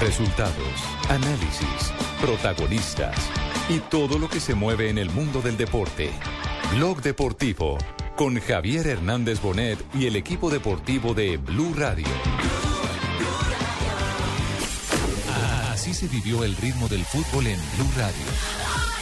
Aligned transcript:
Resultados, 0.00 0.54
análisis, 1.08 1.92
protagonistas 2.20 3.16
y 3.68 3.78
todo 3.78 4.18
lo 4.18 4.28
que 4.28 4.40
se 4.40 4.54
mueve 4.54 4.90
en 4.90 4.98
el 4.98 5.08
mundo 5.10 5.40
del 5.40 5.56
deporte. 5.56 6.10
Blog 6.74 7.00
Deportivo 7.00 7.78
con 8.16 8.38
Javier 8.40 8.86
Hernández 8.86 9.40
Bonet 9.40 9.78
y 9.94 10.06
el 10.06 10.16
equipo 10.16 10.50
deportivo 10.50 11.14
de 11.14 11.36
Blue 11.36 11.74
Radio. 11.76 12.06
Así 15.70 15.94
se 15.94 16.08
vivió 16.08 16.44
el 16.44 16.56
ritmo 16.56 16.88
del 16.88 17.04
fútbol 17.04 17.46
en 17.46 17.60
Blue 17.76 17.90
Radio. 17.96 18.93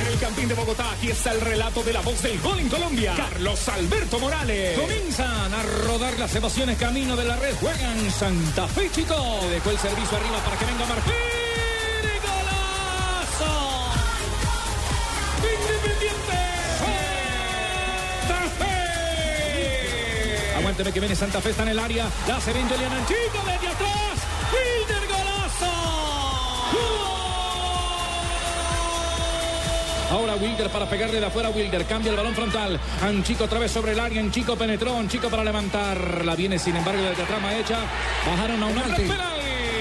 En 0.00 0.06
el 0.06 0.18
Campín 0.18 0.48
de 0.48 0.54
Bogotá, 0.54 0.92
aquí 0.92 1.10
está 1.10 1.32
el 1.32 1.42
relato 1.42 1.82
de 1.82 1.92
la 1.92 2.00
voz 2.00 2.22
del 2.22 2.40
gol 2.40 2.58
en 2.58 2.70
Colombia. 2.70 3.12
Carlos 3.14 3.68
Alberto 3.68 4.18
Morales. 4.18 4.78
Comienzan 4.78 5.52
a 5.52 5.62
rodar 5.84 6.18
las 6.18 6.34
emociones 6.34 6.78
camino 6.78 7.16
de 7.16 7.24
la 7.24 7.36
red. 7.36 7.54
Juegan 7.56 8.10
Santa 8.10 8.66
Fe, 8.66 8.90
chico. 8.90 9.14
Dejó 9.50 9.70
el 9.70 9.78
servicio 9.78 10.16
arriba 10.16 10.38
para 10.38 10.56
que 10.56 10.64
venga 10.64 10.86
Marfil. 10.86 11.12
¡Golazo! 12.24 13.90
Independiente. 15.42 16.38
Santa 18.26 18.48
Fe. 18.58 20.56
Aguánteme 20.56 20.92
que 20.94 21.00
viene 21.00 21.14
Santa 21.14 21.42
Fe, 21.42 21.50
está 21.50 21.64
en 21.64 21.68
el 21.68 21.78
área. 21.78 22.08
La 22.26 22.36
hace 22.38 22.54
bien 22.54 22.66
Julián 22.70 22.92
Anchico 22.92 23.38
desde 23.44 23.68
atrás. 23.68 24.18
Wilder, 24.50 25.06
golazo. 25.08 25.72
Ahora 30.10 30.34
Wilder 30.34 30.68
para 30.70 30.86
pegarle 30.86 31.20
de 31.20 31.26
afuera. 31.26 31.50
Wilder 31.50 31.84
cambia 31.86 32.10
el 32.10 32.16
balón 32.16 32.34
frontal. 32.34 32.80
Anchico 33.02 33.44
otra 33.44 33.58
vez 33.58 33.70
sobre 33.70 33.92
el 33.92 34.00
área. 34.00 34.20
Anchico 34.20 34.56
penetró. 34.56 34.96
Anchico 34.96 35.30
para 35.30 35.44
levantar. 35.44 36.24
La 36.24 36.34
viene 36.34 36.58
sin 36.58 36.76
embargo 36.76 37.02
desde 37.02 37.22
atrás 37.22 37.40
hecha. 37.58 37.78
Bajaron 38.26 38.62
a 38.62 38.66
un 38.66 38.78
alto. 38.78 39.02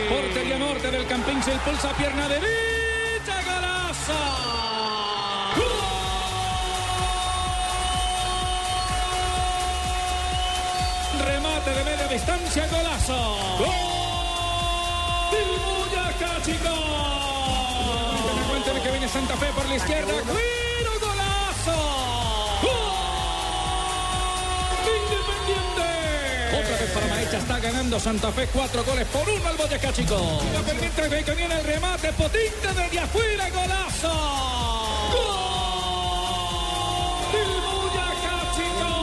Portería 0.10 0.58
norte 0.60 0.92
del 0.92 1.06
Campín. 1.08 1.42
Se 1.42 1.52
impulsa 1.52 1.92
pierna 1.94 2.28
derecha. 2.30 3.36
Golazo. 3.46 4.14
Remate 11.26 11.70
de 11.72 11.84
media 11.84 12.08
distancia. 12.08 12.68
Golazo. 12.68 13.58
¡Gol! 13.60 14.00
del 15.32 15.48
Boyacá, 15.60 16.42
chicos. 16.44 17.69
Que 18.70 18.92
viene 18.92 19.10
Santa 19.10 19.36
Fe 19.36 19.48
por 19.48 19.66
la 19.68 19.76
izquierda. 19.76 20.14
¡Cuero 20.24 20.92
golazo! 21.02 21.78
¡Gol! 22.62 22.72
Independiente. 24.96 25.88
Otra 26.60 26.78
vez 26.78 26.90
para 26.94 27.08
Maecha 27.08 27.38
está 27.40 27.60
ganando 27.60 28.00
Santa 28.00 28.32
Fe 28.32 28.48
cuatro 28.54 28.84
goles 28.86 29.06
por 29.08 29.28
uno 29.28 29.50
al 29.50 29.58
Boyacá, 29.58 29.88
la 29.88 30.62
pendiente 30.62 31.24
que 31.26 31.36
viene 31.36 31.56
el 31.56 31.64
remate 31.66 32.14
potente 32.14 32.68
desde 32.74 33.00
afuera. 33.00 33.50
¡Golazo! 33.50 34.14
¡Gol! 35.12 35.50
del 37.34 37.52
Boyacá, 37.68 38.36
chicos. 38.56 38.96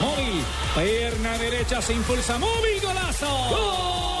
Móvil, 0.00 0.42
pierna 0.74 1.36
derecha 1.36 1.82
se 1.82 1.92
impulsa. 1.92 2.38
Móvil, 2.38 2.80
golazo. 2.80 3.26
¡Gol! 3.50 4.17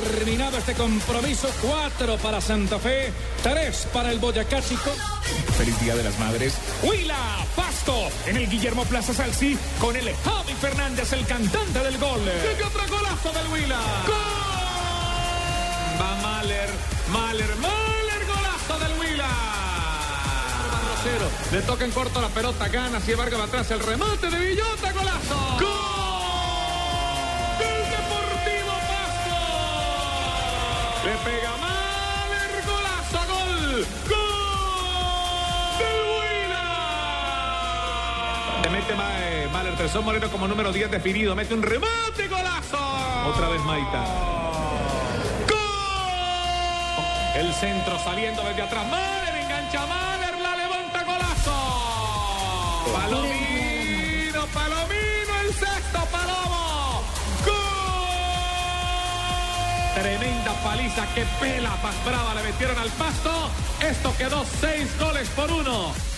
Terminado 0.00 0.58
este 0.58 0.74
compromiso. 0.74 1.48
Cuatro 1.60 2.16
para 2.18 2.40
Santa 2.40 2.78
Fe, 2.78 3.12
tres 3.42 3.86
para 3.92 4.10
el 4.10 4.18
Boyacá, 4.18 4.62
chico. 4.62 4.90
Feliz 5.56 5.78
Día 5.80 5.94
de 5.94 6.04
las 6.04 6.18
Madres. 6.18 6.54
Huila, 6.82 7.16
Pasto, 7.54 8.08
en 8.26 8.36
el 8.36 8.48
Guillermo 8.48 8.84
Plaza 8.84 9.14
Salsi, 9.14 9.58
con 9.80 9.96
el 9.96 10.14
Javi 10.16 10.52
Fernández, 10.54 11.12
el 11.12 11.26
cantante 11.26 11.78
del 11.80 11.98
gol. 11.98 12.20
¡Qué 12.56 12.64
otro 12.64 12.82
golazo 12.88 13.32
del 13.32 13.46
Huila! 13.52 13.78
¡Gol! 14.06 14.14
Va 16.00 16.16
Mahler, 16.22 16.70
Mahler, 17.08 17.56
Mahler, 17.56 18.26
golazo 18.26 18.78
del 18.84 18.98
Huila. 18.98 19.28
Le 21.52 21.62
toca 21.62 21.84
en 21.84 21.92
corto 21.92 22.20
la 22.20 22.28
pelota, 22.28 22.68
gana, 22.68 23.00
si 23.00 23.14
Vargas 23.14 23.40
va 23.40 23.44
atrás 23.44 23.70
el 23.70 23.80
remate 23.80 24.28
de 24.28 24.38
Villota, 24.38 24.92
golazo. 24.92 25.58
¡Gol! 25.60 25.93
Tresón 39.94 40.06
Moreno 40.06 40.28
como 40.28 40.48
número 40.48 40.72
10 40.72 40.90
definido, 40.90 41.36
mete 41.36 41.54
un 41.54 41.62
remate, 41.62 42.26
golazo. 42.26 42.76
Otra 43.28 43.48
vez 43.48 43.62
Maita. 43.62 44.04
¡Gol! 45.48 45.56
El 47.36 47.54
centro 47.54 47.96
saliendo 48.00 48.42
desde 48.42 48.62
atrás. 48.62 48.88
Mahler 48.90 49.36
engancha 49.36 49.86
Mahler, 49.86 50.36
la 50.40 50.56
levanta 50.56 51.04
golazo. 51.04 51.54
Palomino, 52.92 54.46
Palomino, 54.52 55.40
el 55.44 55.54
sexto 55.54 56.04
Palomo. 56.10 57.04
¡Gol! 57.46 57.54
Tremenda 59.94 60.54
paliza, 60.64 61.06
que 61.14 61.24
pela 61.38 61.76
más 61.84 62.04
brava 62.04 62.34
le 62.34 62.42
metieron 62.42 62.76
al 62.78 62.90
pasto. 62.90 63.30
Esto 63.80 64.12
quedó 64.18 64.44
seis 64.60 64.88
goles 64.98 65.28
por 65.36 65.52
uno. 65.52 66.13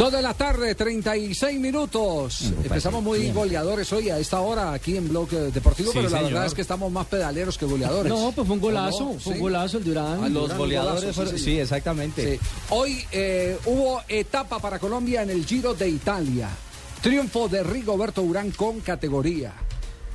Dos 0.00 0.10
de 0.12 0.22
la 0.22 0.32
tarde, 0.32 0.74
36 0.74 1.60
minutos. 1.60 2.54
Empezamos 2.64 3.02
muy 3.02 3.30
goleadores 3.32 3.92
hoy 3.92 4.08
a 4.08 4.18
esta 4.18 4.40
hora 4.40 4.72
aquí 4.72 4.96
en 4.96 5.06
Blog 5.06 5.28
eh, 5.34 5.50
Deportivo, 5.52 5.92
Sí, 5.92 5.98
pero 5.98 6.08
la 6.08 6.16
señor. 6.16 6.32
verdad 6.32 6.46
es 6.46 6.54
que 6.54 6.62
estamos 6.62 6.90
más 6.90 7.06
pedaleros 7.06 7.58
que 7.58 7.66
goleadores. 7.66 8.10
No, 8.10 8.32
pues 8.34 8.46
fue 8.46 8.56
un 8.56 8.62
golazo, 8.62 9.14
fue 9.18 9.32
un 9.32 9.34
Sí. 9.34 9.40
golazo 9.40 9.76
el 9.76 9.84
Durán. 9.84 10.20
Ah, 10.24 10.28
Los 10.30 10.44
Durán, 10.44 10.56
goleadores 10.58 11.00
golazo, 11.02 11.22
fueron- 11.22 11.38
sí, 11.38 11.58
exactamente. 11.60 12.40
Hoy 12.70 13.04
eh, 13.12 13.58
hubo 13.66 14.00
etapa 14.08 14.58
para 14.58 14.78
Colombia 14.78 15.20
en 15.22 15.28
el 15.28 15.44
Giro 15.44 15.74
de 15.74 15.90
Italia. 15.90 16.48
Triunfo 17.02 17.48
de 17.48 17.62
Rigoberto 17.62 18.22
Urán 18.22 18.52
con 18.52 18.80
categoría. 18.80 19.52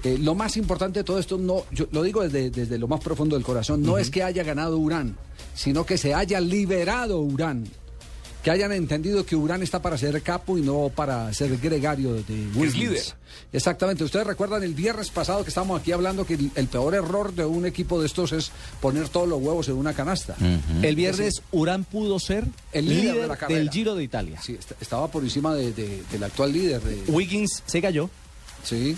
Eh, 0.03 0.17
lo 0.19 0.33
más 0.33 0.57
importante 0.57 1.01
de 1.01 1.03
todo 1.03 1.19
esto, 1.19 1.37
no, 1.37 1.63
yo 1.71 1.85
lo 1.91 2.01
digo 2.01 2.23
desde, 2.23 2.49
desde 2.49 2.79
lo 2.79 2.87
más 2.87 3.01
profundo 3.01 3.35
del 3.35 3.45
corazón, 3.45 3.83
no 3.83 3.99
es 3.99 4.09
que 4.09 4.23
haya 4.23 4.41
ganado 4.43 4.79
Urán, 4.79 5.15
sino 5.53 5.85
que 5.85 5.99
se 5.99 6.15
haya 6.15 6.39
liberado 6.41 7.19
Urán. 7.19 7.65
Que 8.45 8.51
hayan 8.51 8.71
entendido 8.73 9.25
que 9.25 9.35
Urán 9.35 9.63
está 9.63 9.81
para 9.81 9.97
ser 9.97 10.21
capo 10.21 10.55
y 10.55 10.61
no 10.61 10.89
para 10.95 11.33
ser 11.33 11.57
gregario 11.57 12.13
de 12.13 12.47
Williams. 12.53 12.75
líder. 12.75 13.03
Exactamente. 13.51 14.03
Ustedes 14.03 14.27
recuerdan 14.27 14.61
el 14.61 14.75
viernes 14.75 15.09
pasado 15.09 15.41
que 15.43 15.49
estábamos 15.49 15.81
aquí 15.81 15.91
hablando 15.91 16.27
que 16.27 16.35
el, 16.35 16.51
el 16.53 16.67
peor 16.67 16.93
error 16.93 17.33
de 17.33 17.43
un 17.43 17.65
equipo 17.65 17.99
de 17.99 18.05
estos 18.05 18.31
es 18.33 18.51
poner 18.81 19.09
todos 19.09 19.27
los 19.27 19.41
huevos 19.41 19.67
en 19.69 19.77
una 19.77 19.93
canasta. 19.93 20.35
El 20.83 20.95
viernes 20.95 21.41
Urán 21.51 21.85
pudo 21.85 22.19
ser 22.19 22.45
El 22.71 22.87
líder 22.87 23.21
de 23.21 23.27
la 23.27 23.35
carrera. 23.35 23.57
del 23.59 23.71
Giro 23.71 23.95
de 23.95 24.03
Italia. 24.03 24.39
Sí, 24.43 24.53
est- 24.53 24.73
estaba 24.79 25.07
por 25.09 25.23
encima 25.23 25.55
de- 25.55 25.73
de- 25.73 26.03
del 26.11 26.23
actual 26.23 26.53
líder. 26.53 26.81
De, 26.83 27.11
Wiggins 27.11 27.63
se 27.65 27.81
cayó 27.81 28.11
sí. 28.63 28.95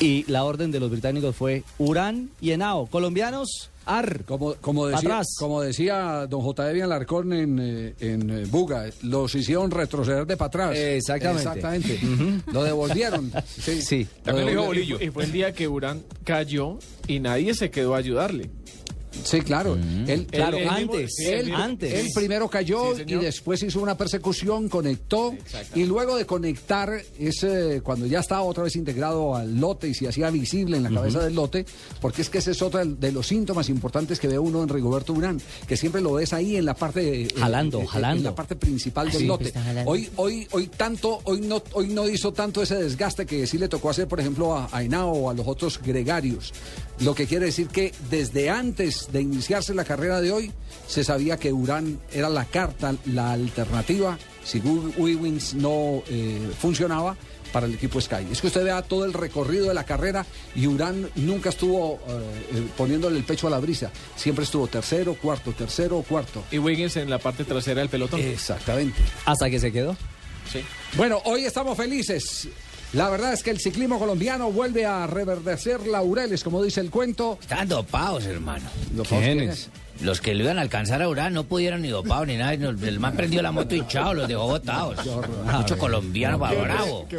Y 0.00 0.24
la 0.30 0.44
orden 0.44 0.70
de 0.70 0.80
los 0.80 0.90
británicos 0.90 1.34
fue 1.34 1.64
Urán 1.78 2.30
y 2.40 2.52
Henao, 2.52 2.86
colombianos, 2.86 3.70
ar. 3.88 4.24
Como, 4.24 4.54
como, 4.54 4.86
decía, 4.86 4.98
Atrás. 4.98 5.26
como 5.38 5.62
decía 5.62 6.26
don 6.28 6.40
J. 6.42 6.70
Evian 6.70 6.88
Larcón 6.88 7.32
en, 7.32 7.58
eh, 7.58 7.94
en 8.00 8.30
eh, 8.30 8.44
Buga, 8.48 8.86
los 9.02 9.34
hicieron 9.34 9.70
retroceder 9.70 10.26
de 10.26 10.36
para 10.36 10.46
atrás. 10.48 10.76
Exactamente. 10.76 11.42
Exactamente. 11.42 12.42
Lo 12.52 12.62
devolvieron. 12.62 13.32
Sí. 13.48 13.82
Sí. 13.82 14.06
También 14.22 14.46
lo 14.46 14.50
dijo 14.50 14.62
devolvieron. 14.62 14.66
Bolillo. 14.66 15.00
Y 15.00 15.10
fue 15.10 15.24
el 15.24 15.32
día 15.32 15.52
que 15.52 15.68
Urán 15.68 16.02
cayó 16.24 16.78
y 17.06 17.18
nadie 17.20 17.54
se 17.54 17.70
quedó 17.70 17.94
a 17.94 17.98
ayudarle. 17.98 18.50
Sí, 19.24 19.40
claro. 19.40 19.76
Él, 20.06 20.26
Claro, 20.30 20.56
Él- 20.56 20.64
mismo- 20.64 20.94
antes, 20.94 21.18
él, 21.20 21.54
antes. 21.54 21.92
Él 21.94 22.06
primero 22.14 22.48
cayó 22.48 22.96
Sí, 22.96 23.02
y 23.06 23.14
después 23.14 23.62
hizo 23.62 23.80
una 23.80 23.96
persecución, 23.96 24.68
conectó 24.68 25.34
y 25.74 25.84
luego 25.84 26.16
de 26.16 26.26
conectar 26.26 26.92
es 27.18 27.42
eh, 27.42 27.80
cuando 27.82 28.06
ya 28.06 28.20
estaba 28.20 28.42
otra 28.42 28.64
vez 28.64 28.76
integrado 28.76 29.34
al 29.36 29.58
lote 29.60 29.88
y 29.88 29.94
se 29.94 30.08
hacía 30.08 30.30
visible 30.30 30.76
en 30.76 30.82
la 30.84 30.90
cabeza 30.90 31.20
del 31.24 31.34
lote, 31.34 31.66
porque 32.00 32.22
es 32.22 32.30
que 32.30 32.38
ese 32.38 32.52
es 32.52 32.62
otro 32.62 32.78
del- 32.80 32.98
de 32.98 33.12
los 33.12 33.26
síntomas 33.26 33.68
importantes 33.68 34.18
que 34.20 34.28
ve 34.28 34.38
uno 34.38 34.62
en 34.62 34.68
Rigoberto 34.68 35.12
Urán, 35.12 35.40
que 35.66 35.76
siempre 35.76 36.00
lo 36.00 36.14
ves 36.14 36.32
ahí 36.32 36.56
en 36.56 36.64
la 36.64 36.74
parte 36.74 37.22
eh, 37.22 37.28
Jalando, 37.36 37.80
eh, 37.82 37.86
jalando. 37.86 38.18
en 38.18 38.24
la 38.24 38.34
parte 38.34 38.56
principal 38.56 39.10
del 39.10 39.20
Sí, 39.22 39.26
lote. 39.26 39.52
jalando. 39.52 39.90
Hoy 39.90 40.08
hoy 40.16 40.46
hoy 40.52 40.66
tanto 40.68 41.20
hoy 41.24 41.40
no 41.40 41.62
hoy 41.72 41.88
no 41.88 42.08
hizo 42.08 42.32
tanto 42.32 42.62
ese 42.62 42.76
desgaste 42.76 43.26
que 43.26 43.46
sí 43.46 43.58
le 43.58 43.68
tocó 43.68 43.90
hacer, 43.90 44.08
por 44.08 44.20
ejemplo, 44.20 44.54
a, 44.56 44.68
a 44.72 44.82
Henao 44.82 45.10
o 45.12 45.30
a 45.30 45.34
los 45.34 45.46
otros 45.46 45.80
gregarios. 45.82 46.52
Lo 47.00 47.14
que 47.14 47.26
quiere 47.26 47.46
decir 47.46 47.68
que 47.68 47.92
desde 48.10 48.50
antes 48.50 49.07
de 49.12 49.22
iniciarse 49.22 49.74
la 49.74 49.84
carrera 49.84 50.20
de 50.20 50.32
hoy, 50.32 50.52
se 50.86 51.04
sabía 51.04 51.36
que 51.36 51.52
Urán 51.52 51.98
era 52.12 52.28
la 52.28 52.44
carta, 52.44 52.94
la 53.06 53.32
alternativa, 53.32 54.18
si 54.44 54.60
Wins 54.60 55.54
no 55.54 56.02
eh, 56.08 56.50
funcionaba 56.58 57.16
para 57.52 57.66
el 57.66 57.74
equipo 57.74 58.00
Sky. 58.00 58.26
Es 58.30 58.40
que 58.40 58.48
usted 58.48 58.64
vea 58.64 58.82
todo 58.82 59.04
el 59.04 59.12
recorrido 59.12 59.68
de 59.68 59.74
la 59.74 59.84
carrera 59.84 60.24
y 60.54 60.66
Urán 60.66 61.10
nunca 61.16 61.48
estuvo 61.48 61.94
eh, 61.94 61.98
eh, 62.54 62.66
poniéndole 62.76 63.16
el 63.16 63.24
pecho 63.24 63.46
a 63.46 63.50
la 63.50 63.58
brisa. 63.58 63.90
Siempre 64.16 64.44
estuvo 64.44 64.66
tercero, 64.66 65.14
cuarto, 65.14 65.52
tercero, 65.52 66.04
cuarto. 66.06 66.44
Y 66.50 66.58
Wiggins 66.58 66.96
en 66.96 67.10
la 67.10 67.18
parte 67.18 67.44
trasera 67.44 67.80
del 67.80 67.88
pelotón. 67.88 68.20
Exactamente. 68.20 68.98
Hasta 69.24 69.48
que 69.50 69.58
se 69.58 69.72
quedó. 69.72 69.96
Sí. 70.52 70.60
Bueno, 70.96 71.20
hoy 71.24 71.44
estamos 71.44 71.76
felices. 71.76 72.48
La 72.94 73.10
verdad 73.10 73.34
es 73.34 73.42
que 73.42 73.50
el 73.50 73.60
ciclismo 73.60 73.98
colombiano 73.98 74.50
vuelve 74.50 74.86
a 74.86 75.06
reverdecer 75.06 75.86
laureles, 75.86 76.42
como 76.42 76.62
dice 76.62 76.80
el 76.80 76.90
cuento. 76.90 77.38
Están 77.40 77.68
dopados, 77.68 78.24
hermano. 78.24 78.64
¿Quiénes? 79.08 79.68
Los 80.00 80.20
que 80.20 80.34
lo 80.34 80.44
iban 80.44 80.58
a 80.58 80.62
alcanzar 80.62 81.02
a 81.02 81.08
Urán 81.08 81.34
no 81.34 81.44
pudieron 81.44 81.82
ni 81.82 81.88
dopados 81.88 82.26
ni 82.26 82.36
nada. 82.36 82.56
no, 82.56 82.70
El 82.70 83.00
man 83.00 83.14
prendió 83.16 83.42
la 83.42 83.50
moto 83.52 83.74
y 83.74 83.84
chao, 83.86 84.14
los 84.14 84.28
dejó 84.28 84.46
botados. 84.46 84.96
Mucho 85.56 85.76
colombiano 85.78 86.38
para 86.38 86.60
bravo. 86.62 87.06
Qué. 87.08 87.18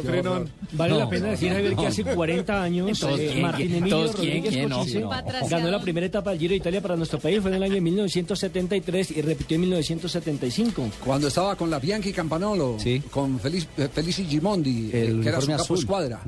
Vale 0.72 0.92
No, 0.92 0.98
la 1.00 1.08
pena 1.08 1.28
decir, 1.28 1.52
Javier, 1.52 1.76
que 1.76 1.86
hace 1.86 2.04
40 2.04 2.62
años 2.62 2.98
Todos 2.98 3.18
eh, 3.20 3.38
Martín 3.42 3.74
Emilio 3.74 3.96
todos 3.98 4.16
quién, 4.16 4.26
Rodríguez 4.28 4.50
quién, 4.52 4.68
no, 4.68 4.78
Cochise 4.78 5.00
no. 5.00 5.10
ganó 5.48 5.70
la 5.70 5.80
primera 5.80 6.06
etapa 6.06 6.30
del 6.30 6.38
Giro 6.38 6.50
de 6.52 6.56
Italia 6.56 6.80
para 6.80 6.96
nuestro 6.96 7.18
país, 7.18 7.40
fue 7.40 7.50
en 7.50 7.56
el 7.56 7.62
año 7.64 7.82
1973 7.82 9.10
y 9.10 9.22
repitió 9.22 9.54
en 9.56 9.60
1975. 9.62 10.88
Cuando 11.04 11.28
estaba 11.28 11.56
con 11.56 11.70
la 11.70 11.78
Bianchi 11.78 12.12
Campanolo, 12.12 12.76
Sí. 12.78 13.02
con 13.10 13.38
Felici, 13.40 13.66
eh, 13.76 13.88
Felici 13.92 14.24
Gimondi, 14.26 14.90
El 14.92 15.20
que 15.22 15.28
era 15.28 15.40
su 15.40 15.48
capo 15.48 15.74
escuadra. 15.74 16.20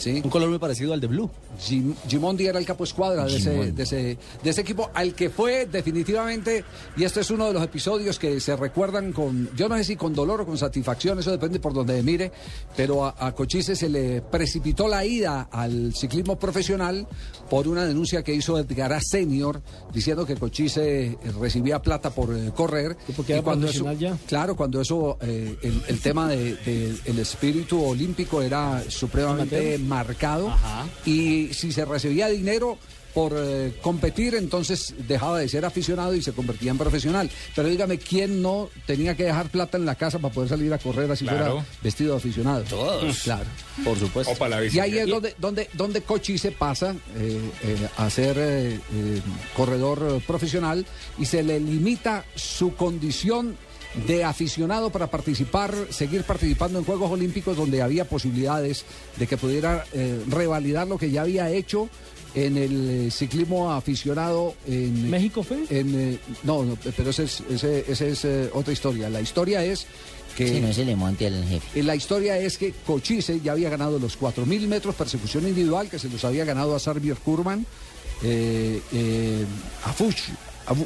Sí. 0.00 0.20
Un 0.24 0.30
color 0.30 0.48
muy 0.48 0.58
parecido 0.58 0.94
al 0.94 1.00
de 1.00 1.06
Blue. 1.08 1.30
Gim- 1.60 1.94
Gimondi 2.08 2.46
era 2.46 2.58
el 2.58 2.64
capo 2.64 2.84
escuadra 2.84 3.26
de 3.26 3.36
ese, 3.36 3.72
de, 3.72 3.82
ese, 3.82 4.16
de 4.42 4.50
ese 4.50 4.60
equipo, 4.62 4.90
al 4.94 5.14
que 5.14 5.28
fue 5.28 5.66
definitivamente, 5.66 6.64
y 6.96 7.04
este 7.04 7.20
es 7.20 7.30
uno 7.30 7.46
de 7.46 7.52
los 7.52 7.62
episodios 7.62 8.18
que 8.18 8.40
se 8.40 8.56
recuerdan 8.56 9.12
con, 9.12 9.50
yo 9.56 9.68
no 9.68 9.76
sé 9.76 9.84
si 9.84 9.96
con 9.96 10.14
dolor 10.14 10.40
o 10.40 10.46
con 10.46 10.56
satisfacción, 10.56 11.18
eso 11.18 11.30
depende 11.30 11.60
por 11.60 11.74
donde 11.74 12.02
mire, 12.02 12.32
pero 12.76 13.04
a, 13.04 13.14
a 13.18 13.32
Cochise 13.34 13.76
se 13.76 13.88
le 13.88 14.22
precipitó 14.22 14.88
la 14.88 15.04
ida 15.04 15.48
al 15.52 15.94
ciclismo 15.94 16.38
profesional 16.38 17.06
por 17.50 17.68
una 17.68 17.84
denuncia 17.84 18.22
que 18.22 18.34
hizo 18.34 18.58
Edgar. 18.58 18.90
Senior, 19.02 19.60
diciendo 19.92 20.24
que 20.24 20.36
Cochise 20.36 21.06
eh, 21.08 21.18
recibía 21.40 21.80
plata 21.82 22.10
por 22.10 22.34
eh, 22.34 22.50
correr. 22.54 22.96
¿Y 23.08 23.12
por 23.12 23.24
qué 23.26 23.34
era 23.34 23.42
cuando 23.42 23.66
profesional 23.66 23.98
ya? 23.98 24.16
Claro, 24.26 24.56
cuando 24.56 24.80
eso, 24.80 25.18
eh, 25.20 25.56
el, 25.62 25.82
el 25.88 26.00
tema 26.00 26.28
del 26.28 26.58
de, 26.64 26.94
el 27.04 27.18
espíritu 27.18 27.84
olímpico 27.84 28.40
era 28.42 28.82
supremamente 28.88 29.78
marcado 29.90 30.54
y 31.04 31.52
si 31.52 31.72
se 31.72 31.84
recibía 31.84 32.28
dinero 32.28 32.78
por 33.12 33.32
eh, 33.36 33.74
competir, 33.82 34.36
entonces 34.36 34.94
dejaba 35.08 35.40
de 35.40 35.48
ser 35.48 35.64
aficionado 35.64 36.14
y 36.14 36.22
se 36.22 36.30
convertía 36.32 36.70
en 36.70 36.78
profesional. 36.78 37.28
Pero 37.56 37.66
dígame, 37.68 37.98
¿quién 37.98 38.40
no 38.40 38.70
tenía 38.86 39.16
que 39.16 39.24
dejar 39.24 39.48
plata 39.48 39.76
en 39.76 39.84
la 39.84 39.96
casa 39.96 40.20
para 40.20 40.32
poder 40.32 40.48
salir 40.50 40.72
a 40.72 40.78
correr 40.78 41.10
así 41.10 41.24
Claro. 41.24 41.44
fuera 41.56 41.66
vestido 41.82 42.12
de 42.12 42.18
aficionado? 42.18 42.62
Todos. 42.62 43.18
Claro. 43.24 43.46
Por 43.82 43.98
supuesto. 43.98 44.32
O 44.32 44.36
para 44.36 44.60
la 44.60 44.66
Y 44.66 44.78
ahí 44.78 44.96
es 44.96 45.08
donde, 45.08 45.34
donde, 45.38 45.68
donde 45.72 46.02
Cochi 46.02 46.38
se 46.38 46.52
pasa 46.52 46.94
eh, 47.16 47.40
eh, 47.64 47.88
a 47.96 48.08
ser 48.10 48.36
eh, 48.38 48.74
eh, 48.74 49.20
corredor 49.56 50.22
profesional 50.24 50.86
y 51.18 51.24
se 51.26 51.42
le 51.42 51.58
limita 51.58 52.24
su 52.36 52.76
condición 52.76 53.56
de 54.06 54.24
aficionado 54.24 54.90
para 54.90 55.08
participar, 55.10 55.74
seguir 55.90 56.22
participando 56.24 56.78
en 56.78 56.84
Juegos 56.84 57.10
Olímpicos 57.10 57.56
donde 57.56 57.82
había 57.82 58.04
posibilidades 58.04 58.84
de 59.16 59.26
que 59.26 59.36
pudiera 59.36 59.84
eh, 59.92 60.22
revalidar 60.28 60.86
lo 60.86 60.96
que 60.98 61.10
ya 61.10 61.22
había 61.22 61.50
hecho 61.50 61.88
en 62.34 62.56
el 62.56 63.06
eh, 63.08 63.10
ciclismo 63.10 63.72
aficionado 63.72 64.54
en 64.68 65.10
¿México 65.10 65.42
fue? 65.42 65.64
en, 65.70 65.94
eh, 66.12 66.18
no, 66.44 66.62
no, 66.64 66.78
pero 66.96 67.10
esa 67.10 67.24
es, 67.24 67.42
ese- 67.50 67.84
es 67.90 68.24
eh, 68.24 68.48
otra 68.54 68.72
historia. 68.72 69.10
La 69.10 69.20
historia 69.20 69.64
es 69.64 69.86
que 70.36 70.46
Si 70.48 70.60
no 70.60 70.72
se 70.72 70.84
le 70.84 70.94
monte 70.94 71.26
al 71.26 71.44
jefe. 71.44 71.82
La 71.82 71.96
historia 71.96 72.38
es 72.38 72.56
que 72.56 72.72
Cochise 72.86 73.40
ya 73.40 73.50
había 73.50 73.68
ganado 73.68 73.98
los 73.98 74.16
4.000 74.16 74.68
metros 74.68 74.94
persecución 74.94 75.48
individual, 75.48 75.88
que 75.90 75.98
se 75.98 76.08
los 76.08 76.24
había 76.24 76.44
ganado 76.44 76.76
a 76.76 76.78
Sarbier 76.78 77.16
Kurman, 77.16 77.66
eh, 78.22 78.80
eh, 78.92 79.44
a 79.84 79.92
Fuchs, 79.92 80.28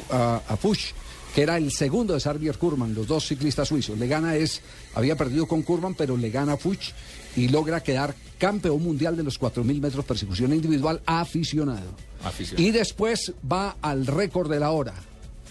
a, 0.09 0.15
a- 0.17 0.41
a 0.47 0.57
Fuchs, 0.57 0.95
que 1.35 1.41
era 1.43 1.57
el 1.57 1.69
segundo 1.71 2.13
de 2.13 2.19
Sarbier 2.21 2.57
Kurman, 2.57 2.95
los 2.95 3.05
dos 3.07 3.27
ciclistas 3.27 3.67
suizos. 3.67 3.99
Le 3.99 4.07
gana 4.07 4.35
es, 4.37 4.61
había 4.95 5.17
perdido 5.17 5.45
con 5.47 5.61
Kurman, 5.63 5.93
pero 5.93 6.15
le 6.15 6.29
gana 6.29 6.55
Fuchs 6.55 6.93
y 7.35 7.49
logra 7.49 7.83
quedar 7.83 8.15
campeón 8.37 8.81
mundial 8.81 9.17
de 9.17 9.23
los 9.23 9.37
4.000 9.39 9.81
metros 9.81 10.05
persecución 10.05 10.53
individual 10.53 11.01
aficionado. 11.05 11.91
Aficionado. 12.23 12.65
Y 12.67 12.71
después 12.71 13.33
va 13.51 13.75
al 13.81 14.07
récord 14.07 14.49
de 14.49 14.61
la 14.61 14.71
hora, 14.71 14.93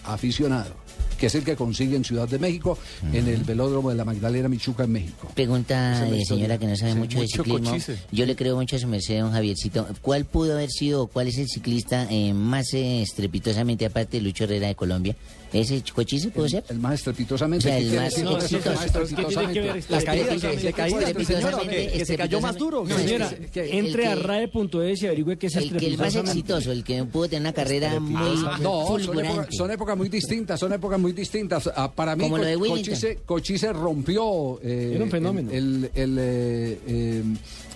aficionado, 0.05 0.75
que 1.19 1.27
es 1.27 1.35
el 1.35 1.45
que 1.45 1.55
consigue 1.57 1.97
en 1.97 2.05
Ciudad 2.05 2.29
de 2.29 2.39
México, 2.39 2.79
en 3.13 3.29
el 3.29 3.45
velódromo 3.45 3.91
de 3.91 3.97
la 3.97 4.05
Magdalena 4.05 4.49
Michuca 4.49 4.85
en 4.85 4.93
México. 4.93 5.31
Pregunta 5.35 6.01
de 6.01 6.17
historia. 6.19 6.25
señora 6.27 6.59
que 6.59 6.67
no 6.67 6.77
sabe 6.77 6.93
Sí, 6.93 6.99
mucho 6.99 7.21
de 7.21 7.29
ciclismo. 7.29 7.71
cochise. 7.71 7.99
Yo 8.11 8.27
le 8.27 8.35
creo 8.37 8.57
mucho 8.57 8.77
a 8.77 8.79
su 8.79 8.89
merced, 8.89 9.21
don 9.21 9.33
Javiercito. 9.33 9.87
¿Cuál 10.03 10.25
pudo 10.25 10.55
haber 10.55 10.71
sido, 10.71 11.07
cuál 11.09 11.29
es 11.29 11.39
el 11.39 11.49
ciclista 11.49 12.07
eh, 12.11 12.33
más 12.35 12.73
eh, 12.75 13.03
estrepitosamente, 13.03 13.87
aparte 13.87 14.17
de 14.17 14.23
Lucho 14.23 14.45
Herrera 14.45 14.69
de 14.69 14.75
Colombia? 14.75 15.15
¿Ese 15.55 15.81
cochise 15.95 16.31
puede 16.31 16.49
ser? 16.49 16.65
El 16.69 16.81
más 16.81 16.95
estrepitosamente. 16.95 17.69
O 17.69 17.71
sea, 17.71 17.79
¿qué 17.79 17.87
el 17.87 17.95
más- 18.01 18.13
se 18.13 18.25
Estrepitosamente, 18.87 19.61
cayó, 19.61 19.73
que, 19.73 19.83
se 22.05 22.41
más 22.41 22.57
duro. 22.57 22.85
Señora, 22.89 23.31
entre 23.55 24.07
a 24.09 24.15
rae.es 24.17 25.03
y 25.03 25.07
averigüe 25.07 25.39
qué 25.39 25.47
es 25.47 25.55
El 25.57 25.77
que 25.77 25.87
el 25.87 25.99
más 25.99 26.15
exitoso, 26.17 26.73
el 26.73 26.83
que 26.83 27.05
pudo 27.05 27.29
tener 27.29 27.43
una 27.43 27.53
carrera 27.53 28.01
muy 28.01 28.15
No, 28.61 28.87
son 29.51 29.71
épocas, 29.71 29.97
muy 29.97 30.09
distintas, 30.09 30.59
son 30.59 30.73
épocas 30.73 30.99
muy 30.99 31.13
distintas. 31.13 31.71
Ah, 31.77 31.91
para 31.91 32.17
mí. 32.17 32.29
Cochise, 33.25 33.73
rompió 33.73 34.59
eh, 34.63 34.93
Era 34.97 35.05
un 35.05 35.11
fenómeno. 35.11 35.51
el- 35.53 35.91
el- 35.95 36.03
el, 36.03 36.17
eh, 36.19 36.79
eh, 36.87 37.23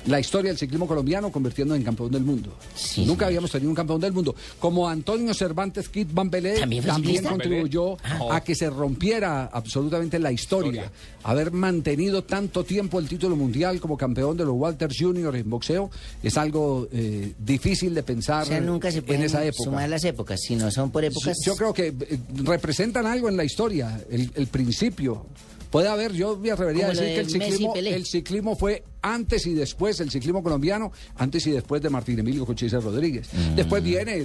la 0.06 0.20
historia 0.20 0.50
del 0.50 0.58
ciclismo 0.58 0.86
colombiano 0.86 1.30
convirtiendo 1.30 1.74
en 1.74 1.82
campeón 1.82 2.10
del 2.10 2.22
mundo. 2.22 2.50
Sí, 2.74 3.00
Nunca 3.04 3.20
señor. 3.20 3.24
habíamos 3.26 3.50
tenido 3.50 3.70
un 3.70 3.76
campeón 3.76 4.00
del 4.00 4.12
mundo. 4.12 4.34
Como 4.58 4.88
Antonio 4.88 5.34
Cervantes 5.34 5.88
Kid 5.88 6.08
Van 6.12 6.30
Belé 6.30 6.60
¿También 6.60 6.82
ciclista? 6.82 7.30
Contribuyó 7.68 7.96
Ah. 8.04 8.36
a 8.36 8.40
que 8.42 8.54
se 8.54 8.70
rompiera 8.70 9.44
absolutamente 9.52 10.18
la 10.18 10.32
historia. 10.32 10.90
Haber 11.24 11.52
mantenido 11.52 12.24
tanto 12.24 12.64
tiempo 12.64 12.98
el 12.98 13.08
título 13.08 13.36
mundial 13.36 13.80
como 13.80 13.96
campeón 13.96 14.36
de 14.36 14.44
los 14.44 14.54
Walters 14.54 14.96
Junior 14.98 15.34
en 15.36 15.48
boxeo 15.50 15.90
es 16.22 16.36
algo 16.36 16.88
eh, 16.92 17.32
difícil 17.38 17.94
de 17.94 18.02
pensar 18.02 18.44
O 18.44 18.46
sea, 18.46 18.60
nunca 18.60 18.90
se 18.90 18.98
en 19.06 19.22
esa 19.22 19.44
época. 19.44 19.64
sumar 19.64 19.88
las 19.88 20.04
épocas, 20.04 20.40
sino 20.40 20.70
son 20.70 20.90
por 20.90 21.04
épocas. 21.04 21.36
Yo 21.44 21.56
creo 21.56 21.72
que 21.74 21.88
eh, 21.88 22.18
representan 22.44 23.06
algo 23.06 23.28
en 23.28 23.36
la 23.36 23.44
historia, 23.44 24.00
el, 24.10 24.30
el 24.34 24.46
principio. 24.46 25.26
Puede 25.70 25.88
haber, 25.88 26.12
yo 26.12 26.36
me 26.38 26.50
atrevería 26.50 26.86
a 26.86 26.88
Como 26.88 27.00
decir 27.00 27.14
que 27.14 27.20
el 27.20 27.30
ciclismo, 27.30 27.74
el 27.74 28.06
ciclismo 28.06 28.56
fue 28.56 28.82
antes 29.02 29.46
y 29.46 29.54
después, 29.54 30.00
el 30.00 30.10
ciclismo 30.10 30.42
colombiano, 30.42 30.92
antes 31.16 31.46
y 31.46 31.50
después 31.50 31.80
de 31.82 31.90
Martín 31.90 32.18
Emilio 32.18 32.44
Cochise 32.46 32.80
Rodríguez. 32.80 33.28
Después 33.54 33.82
viene 33.82 34.12
a 34.14 34.16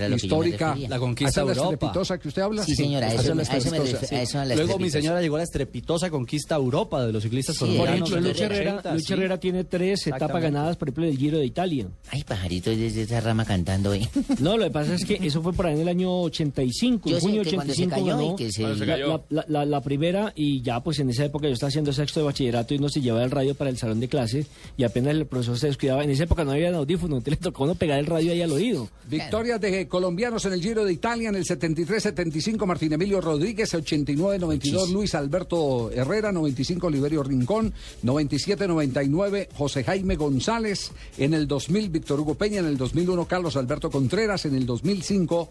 la 0.00 0.08
me 0.08 0.16
histórica. 0.16 0.76
La 0.88 0.98
conquista 0.98 1.30
¿Esa 1.30 1.40
es 1.42 1.46
la 1.46 1.52
Europa. 1.54 1.72
estrepitosa 1.74 2.18
que 2.18 2.28
usted 2.28 2.42
habla? 2.42 2.62
Sí, 2.64 2.74
señora, 2.74 3.08
eso, 3.12 3.16
la 3.16 3.20
a 3.20 3.22
eso 3.22 3.34
me 3.34 3.42
estrepitosa. 3.42 4.00
refiero, 4.00 4.16
a 4.20 4.22
eso 4.22 4.38
a 4.40 4.44
la 4.44 4.54
Luego 4.56 4.78
mi 4.78 4.90
señora 4.90 5.20
llegó 5.20 5.36
a 5.36 5.38
la 5.38 5.44
estrepitosa 5.44 6.10
conquista 6.10 6.54
Europa 6.56 7.04
de 7.06 7.12
los 7.12 7.22
ciclistas 7.22 7.56
Sí, 7.56 7.60
Por 7.60 7.68
colombianos. 7.70 8.08
ejemplo, 8.10 8.28
Lucho 8.28 8.42
Lucho 8.42 8.54
Herrera, 8.54 8.72
80, 8.74 8.94
Lucho 8.94 9.06
sí. 9.06 9.12
Herrera 9.12 9.40
tiene 9.40 9.64
tres 9.64 10.06
etapas 10.06 10.42
ganadas, 10.42 10.76
por 10.76 10.88
ejemplo, 10.88 11.06
del 11.06 11.16
Giro 11.18 11.38
de 11.38 11.46
Italia. 11.46 11.86
Ay, 12.10 12.24
pajarito 12.24 12.70
desde 12.70 13.02
esa 13.02 13.20
rama 13.20 13.44
cantando 13.44 13.92
ahí. 13.92 14.08
No, 14.40 14.56
lo 14.56 14.64
que 14.64 14.70
pasa 14.70 14.94
es 14.94 15.04
que 15.04 15.14
eso 15.22 15.42
fue 15.42 15.52
por 15.52 15.66
ahí 15.66 15.74
en 15.74 15.80
el 15.80 15.88
año 15.88 16.20
85, 16.22 17.08
Yo 17.10 17.16
en 17.16 17.20
junio 17.22 17.42
que 17.42 17.54
cuando 17.54 17.74
se 17.74 17.82
85 17.82 17.90
cayó 17.94 18.06
ganó 18.18 18.32
y 18.32 18.36
que 18.36 18.52
se... 18.52 18.60
Cuando 18.62 18.78
se 18.78 18.86
la, 18.86 18.92
cayó. 18.94 19.24
la- 19.30 19.44
la- 19.48 19.64
la 19.64 19.80
primera 19.80 20.32
y 20.36 20.62
ya 20.62 20.80
pues 20.80 20.98
en 21.00 21.10
esa 21.10 21.24
época 21.24 21.46
yo 21.48 21.54
estaba 21.54 21.68
haciendo 21.68 21.92
sexto 21.92 22.20
de 22.20 22.26
bachillerato 22.26 22.74
y 22.74 22.78
no 22.78 22.88
se 22.88 23.00
llevaba 23.00 23.24
el 23.24 23.30
radio 23.30 23.54
para 23.54 23.70
el 23.70 23.76
salón 23.78 24.00
de 24.00 24.08
clases. 24.08 24.18
Clase 24.28 24.46
y 24.76 24.84
apenas 24.84 25.12
el 25.12 25.26
profesor 25.26 25.58
se 25.58 25.66
descuidaba. 25.68 26.04
En 26.04 26.10
esa 26.10 26.24
época 26.24 26.44
no 26.44 26.52
había 26.52 26.74
audífono, 26.74 27.16
entonces 27.16 27.40
le 27.40 27.50
tocó 27.50 27.64
uno 27.64 27.74
pegar 27.74 27.98
el 27.98 28.06
radio 28.06 28.32
ahí 28.32 28.42
al 28.42 28.52
oído. 28.52 28.88
Victorias 29.08 29.60
de 29.60 29.88
colombianos 29.88 30.44
en 30.44 30.52
el 30.52 30.62
Giro 30.62 30.84
de 30.84 30.92
Italia 30.92 31.28
en 31.30 31.34
el 31.34 31.44
73-75, 31.44 32.66
Martín 32.66 32.92
Emilio 32.92 33.20
Rodríguez, 33.20 33.74
89-92, 33.74 34.92
Luis 34.92 35.14
Alberto 35.14 35.90
Herrera, 35.90 36.32
95, 36.32 36.86
Oliverio 36.86 37.22
Rincón, 37.22 37.72
97-99, 38.04 39.48
José 39.54 39.84
Jaime 39.84 40.16
González, 40.16 40.92
en 41.16 41.34
el 41.34 41.48
2000, 41.48 41.90
Víctor 41.90 42.20
Hugo 42.20 42.34
Peña, 42.34 42.60
en 42.60 42.66
el 42.66 42.76
2001, 42.76 43.26
Carlos 43.26 43.56
Alberto 43.56 43.90
Contreras, 43.90 44.44
en 44.44 44.54
el 44.54 44.66
2005, 44.66 45.48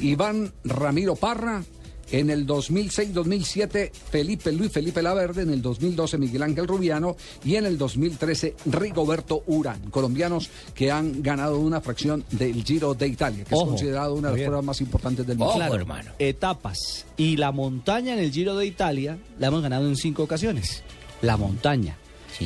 Iván 0.00 0.52
Ramiro 0.64 1.16
Parra, 1.16 1.62
en 2.10 2.30
el 2.30 2.46
2006-2007, 2.46 3.90
Felipe 3.92 4.52
Luis 4.52 4.70
Felipe 4.70 5.02
Laverde. 5.02 5.42
En 5.42 5.50
el 5.50 5.62
2012, 5.62 6.18
Miguel 6.18 6.42
Ángel 6.42 6.66
Rubiano. 6.66 7.16
Y 7.44 7.56
en 7.56 7.66
el 7.66 7.78
2013, 7.78 8.54
Rigoberto 8.66 9.42
Urán. 9.46 9.90
Colombianos 9.90 10.50
que 10.74 10.90
han 10.90 11.22
ganado 11.22 11.58
una 11.58 11.80
fracción 11.80 12.24
del 12.30 12.62
Giro 12.64 12.94
de 12.94 13.08
Italia, 13.08 13.44
que 13.44 13.54
Ojo, 13.54 13.64
es 13.64 13.68
considerado 13.70 14.14
una 14.14 14.30
de 14.30 14.38
las 14.38 14.46
pruebas 14.46 14.64
más 14.64 14.80
importantes 14.80 15.26
del 15.26 15.38
mundo. 15.38 15.54
Claro, 15.54 15.86
Etapas. 16.18 17.06
Y 17.16 17.36
la 17.36 17.52
montaña 17.52 18.12
en 18.12 18.20
el 18.20 18.32
Giro 18.32 18.56
de 18.56 18.66
Italia 18.66 19.18
la 19.38 19.48
hemos 19.48 19.62
ganado 19.62 19.86
en 19.88 19.96
cinco 19.96 20.22
ocasiones. 20.22 20.82
La 21.22 21.36
montaña. 21.36 21.96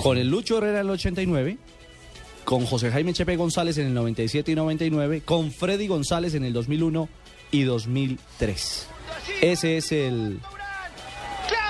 con 0.02 0.16
el 0.16 0.28
Lucho 0.28 0.58
Herrera 0.58 0.80
en 0.80 0.86
el 0.86 0.90
89, 0.90 1.58
con 2.44 2.64
José 2.64 2.90
Jaime 2.90 3.12
Chepe 3.12 3.36
González 3.36 3.78
en 3.78 3.88
el 3.88 3.94
97 3.94 4.52
y 4.52 4.54
99, 4.54 5.22
con 5.24 5.50
Freddy 5.50 5.86
González 5.86 6.34
en 6.34 6.44
el 6.44 6.52
2001 6.52 7.08
y 7.50 7.62
2003. 7.62 8.86
Ese 9.40 9.78
es 9.78 9.92
el 9.92 10.40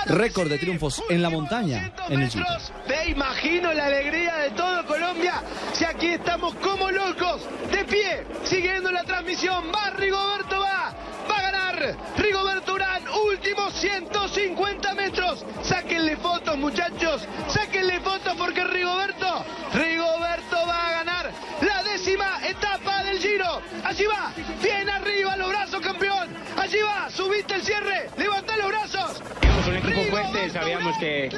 récord 0.05 0.49
de 0.49 0.57
triunfos 0.57 1.03
en 1.09 1.21
la 1.21 1.29
montaña 1.29 1.93
en 2.09 2.21
el 2.21 2.29
Giro. 2.29 2.45
Te 2.87 3.09
imagino 3.09 3.73
la 3.73 3.85
alegría 3.85 4.35
de 4.37 4.51
todo 4.51 4.85
Colombia. 4.85 5.41
Si 5.73 5.85
aquí 5.85 6.07
estamos 6.07 6.53
como 6.55 6.91
locos, 6.91 7.41
de 7.71 7.85
pie, 7.85 8.23
siguiendo 8.43 8.91
la 8.91 9.03
transmisión. 9.03 9.71
Va 9.73 9.91
Rigoberto, 9.91 10.59
va. 10.59 10.93
Va 11.29 11.37
a 11.37 11.41
ganar 11.41 11.97
Rigoberto 12.17 12.73
Urán. 12.73 13.03
Últimos 13.27 13.73
150 13.73 14.93
metros. 14.95 15.45
Sáquenle 15.63 16.17
fotos, 16.17 16.57
muchachos. 16.57 17.27
Sáquenle 17.47 17.99
fotos 18.01 18.35
porque 18.37 18.63
Rigoberto, 18.63 19.45
Rigoberto 19.73 20.57
va 20.67 20.87
a 20.87 20.91
ganar 20.91 21.31
la 21.61 21.83
décima 21.83 22.39
etapa 22.47 23.03
del 23.03 23.19
Giro. 23.19 23.61
Allí 23.83 24.05
va. 24.05 24.33
Bien 24.61 24.89
arriba 24.89 25.37
los 25.37 25.49
brazos, 25.49 25.81
campeón. 25.81 26.29
Allí 26.61 26.77
va. 26.83 27.09
Subiste 27.09 27.55
el 27.55 27.61
cierre. 27.63 28.07
Levanta 28.17 28.55
los 28.55 28.67
brazos. 28.67 29.23
Un 29.67 29.75
equipo 29.75 30.01
fuerte, 30.11 30.49
sabíamos 30.51 30.95
que 30.99 31.29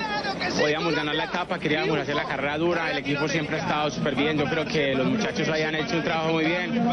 podíamos 0.59 0.95
ganar 0.95 1.15
la 1.15 1.25
etapa, 1.25 1.59
queríamos 1.59 1.97
hacer 1.97 2.15
la 2.15 2.23
carrera 2.25 2.57
dura, 2.57 2.91
el 2.91 2.97
equipo 2.97 3.27
siempre 3.27 3.57
ha 3.57 3.59
estado 3.59 3.91
súper 3.91 4.15
bien, 4.15 4.37
yo 4.37 4.45
creo 4.45 4.65
que 4.65 4.95
los 4.95 5.05
muchachos 5.07 5.47
hayan 5.49 5.75
hecho 5.75 5.97
un 5.97 6.03
trabajo 6.03 6.33
muy 6.33 6.45
bien. 6.45 6.85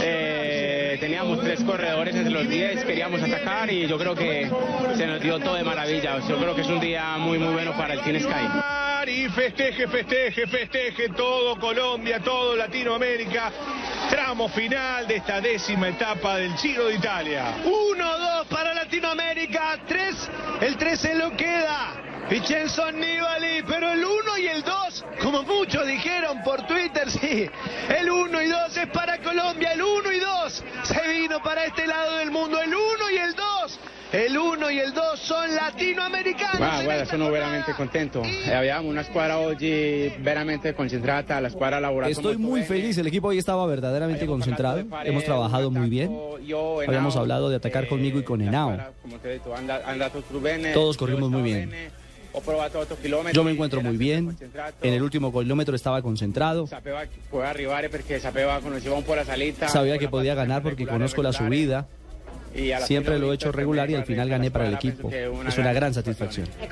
Eh, 0.00 0.96
teníamos 1.00 1.40
tres 1.40 1.62
corredores 1.62 2.14
entre 2.14 2.32
los 2.32 2.48
10, 2.48 2.84
queríamos 2.84 3.22
atacar 3.22 3.70
y 3.70 3.86
yo 3.86 3.98
creo 3.98 4.14
que 4.14 4.50
se 4.96 5.06
nos 5.06 5.20
dio 5.20 5.38
todo 5.38 5.54
de 5.54 5.64
maravilla. 5.64 6.18
Yo 6.28 6.38
creo 6.38 6.54
que 6.54 6.62
es 6.62 6.68
un 6.68 6.80
día 6.80 7.18
muy 7.18 7.38
muy 7.38 7.52
bueno 7.52 7.76
para 7.76 7.94
el 7.94 8.00
Team 8.00 8.20
Sky. 8.20 8.79
Y 9.06 9.30
festeje, 9.30 9.88
festeje, 9.88 10.46
festeje 10.46 11.08
todo 11.08 11.58
Colombia, 11.58 12.20
todo 12.20 12.54
Latinoamérica. 12.54 13.50
Tramo 14.10 14.46
final 14.48 15.06
de 15.06 15.16
esta 15.16 15.40
décima 15.40 15.88
etapa 15.88 16.36
del 16.36 16.54
Giro 16.58 16.84
de 16.86 16.96
Italia. 16.96 17.54
1-2 17.64 18.46
para 18.48 18.74
Latinoamérica. 18.74 19.78
3. 19.88 20.30
El 20.60 20.76
3 20.76 21.00
se 21.00 21.14
lo 21.14 21.34
queda. 21.34 22.10
Vincenzo 22.28 22.92
Nibali, 22.92 23.62
pero 23.66 23.90
el 23.90 24.04
1 24.04 24.38
y 24.38 24.46
el 24.46 24.62
2, 24.62 25.04
como 25.20 25.42
muchos 25.42 25.84
dijeron 25.84 26.42
por 26.44 26.64
Twitter, 26.64 27.10
sí, 27.20 27.50
el 27.88 28.08
1 28.08 28.42
y 28.42 28.48
2 28.48 28.76
es 28.76 28.86
para 28.90 29.18
Colombia, 29.18 29.72
el 29.72 29.82
1 29.82 30.12
y 30.12 30.20
2 30.20 30.64
se 30.84 31.08
vino 31.08 31.42
para 31.42 31.64
este 31.64 31.88
lado 31.88 32.18
del 32.18 32.30
mundo, 32.30 32.60
el 32.60 32.72
1 32.72 33.10
y 33.10 33.16
el 33.16 33.34
2, 33.34 33.79
el 34.12 34.36
1 34.36 34.70
y 34.70 34.78
el 34.80 34.92
2 34.92 35.18
son 35.20 35.54
latinoamericanos. 35.54 36.58
Wow, 36.58 36.84
guarda, 36.84 37.06
sono 37.06 37.30
veramente 37.30 37.72
contento. 37.74 38.22
Eh, 38.24 38.54
abbiamo 38.54 38.88
una 38.88 39.04
squadra 39.04 39.38
oggi 39.38 40.12
veramente 40.20 40.74
concentrata, 40.74 41.40
la 41.40 41.50
squadra 41.50 41.76
ha 41.76 41.80
lavorato 41.80 42.10
Estoy 42.10 42.36
muy 42.36 42.62
feliz, 42.62 42.98
el 42.98 43.06
equipo 43.06 43.28
hoy 43.28 43.38
estaba 43.38 43.64
verdaderamente 43.66 44.26
concentrado, 44.26 44.84
hemos 45.04 45.24
trabajado 45.24 45.70
muy 45.70 45.88
bien, 45.88 46.10
Io, 46.44 46.80
habíamos 46.80 47.14
Henao, 47.14 47.22
hablado 47.22 47.50
de 47.50 47.56
atacar 47.56 47.86
conmigo 47.88 48.18
y 48.18 48.24
con 48.24 48.40
Henao. 48.40 48.78
Todos 50.74 50.96
corrimos 50.96 51.30
muy 51.30 51.42
bien. 51.42 51.70
bene, 51.70 51.90
Ho 52.32 52.40
provato 52.40 52.80
8 52.80 52.96
km. 53.02 53.32
Yo 53.32 53.44
me 53.44 53.52
encuentro 53.52 53.80
muy 53.80 53.96
bien, 53.96 54.36
en 54.82 54.94
el 54.94 55.02
último 55.02 55.32
kilómetro 55.32 55.76
estaba 55.76 56.02
concentrado, 56.02 56.66
sabía 56.66 57.06
que 59.98 60.08
podía 60.08 60.34
ganar 60.34 60.62
porque 60.62 60.86
conozco 60.86 61.22
la 61.22 61.32
subida, 61.32 61.86
siempre 62.84 63.18
lo 63.18 63.32
he 63.32 63.34
hecho 63.34 63.52
regular 63.52 63.90
y 63.90 63.94
al 63.94 64.04
final 64.04 64.28
gané 64.28 64.50
para 64.50 64.68
el 64.68 64.74
equipo. 64.74 65.10
Es 65.10 65.58
una 65.58 65.72
gran 65.72 65.94
satisfacción. 65.94 66.48
Le 66.60 66.68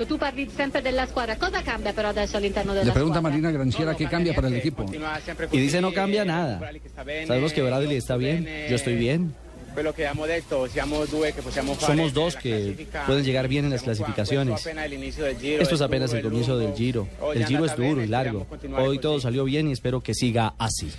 pregunta 2.93 3.19
squadra? 3.19 3.21
Marina 3.21 3.51
Granciera 3.51 3.95
qué 3.95 4.09
cambia 4.09 4.35
para 4.35 4.49
el 4.49 4.55
equipo. 4.55 4.85
Y 5.53 5.59
dice 5.59 5.81
no 5.81 5.93
cambia 5.93 6.25
nada. 6.25 6.61
Sabemos 7.27 7.53
que 7.53 7.63
Bradley 7.63 7.97
está 7.97 8.17
bien, 8.17 8.49
yo 8.69 8.77
estoy 8.77 8.97
bien. 8.97 9.35
Possiamo 11.43 11.75
fare 11.75 11.97
Somos 11.97 12.13
dos 12.13 12.37
que 12.37 12.89
pueden 13.07 13.25
llegar 13.25 13.47
bien 13.49 13.65
en 13.65 13.71
las 13.71 13.83
Questo 13.83 14.05
clasificaciones. 14.05 14.67
Esto 14.67 15.75
es 15.75 15.81
apenas 15.81 16.13
el 16.13 16.23
comienzo 16.23 16.59
del. 16.59 16.75
Giro. 16.75 17.09
El 17.35 17.47
Giro 17.47 17.65
es 17.65 17.77
duro 17.77 18.03
y 18.03 18.07
largo. 18.07 18.47
Hoy 18.77 18.99
todo 18.99 19.21
salió 19.21 19.45
bien 19.45 19.69
y 19.69 19.73
espero 19.73 20.01
que 20.01 20.15
siga 20.15 20.55
así. 20.59 20.91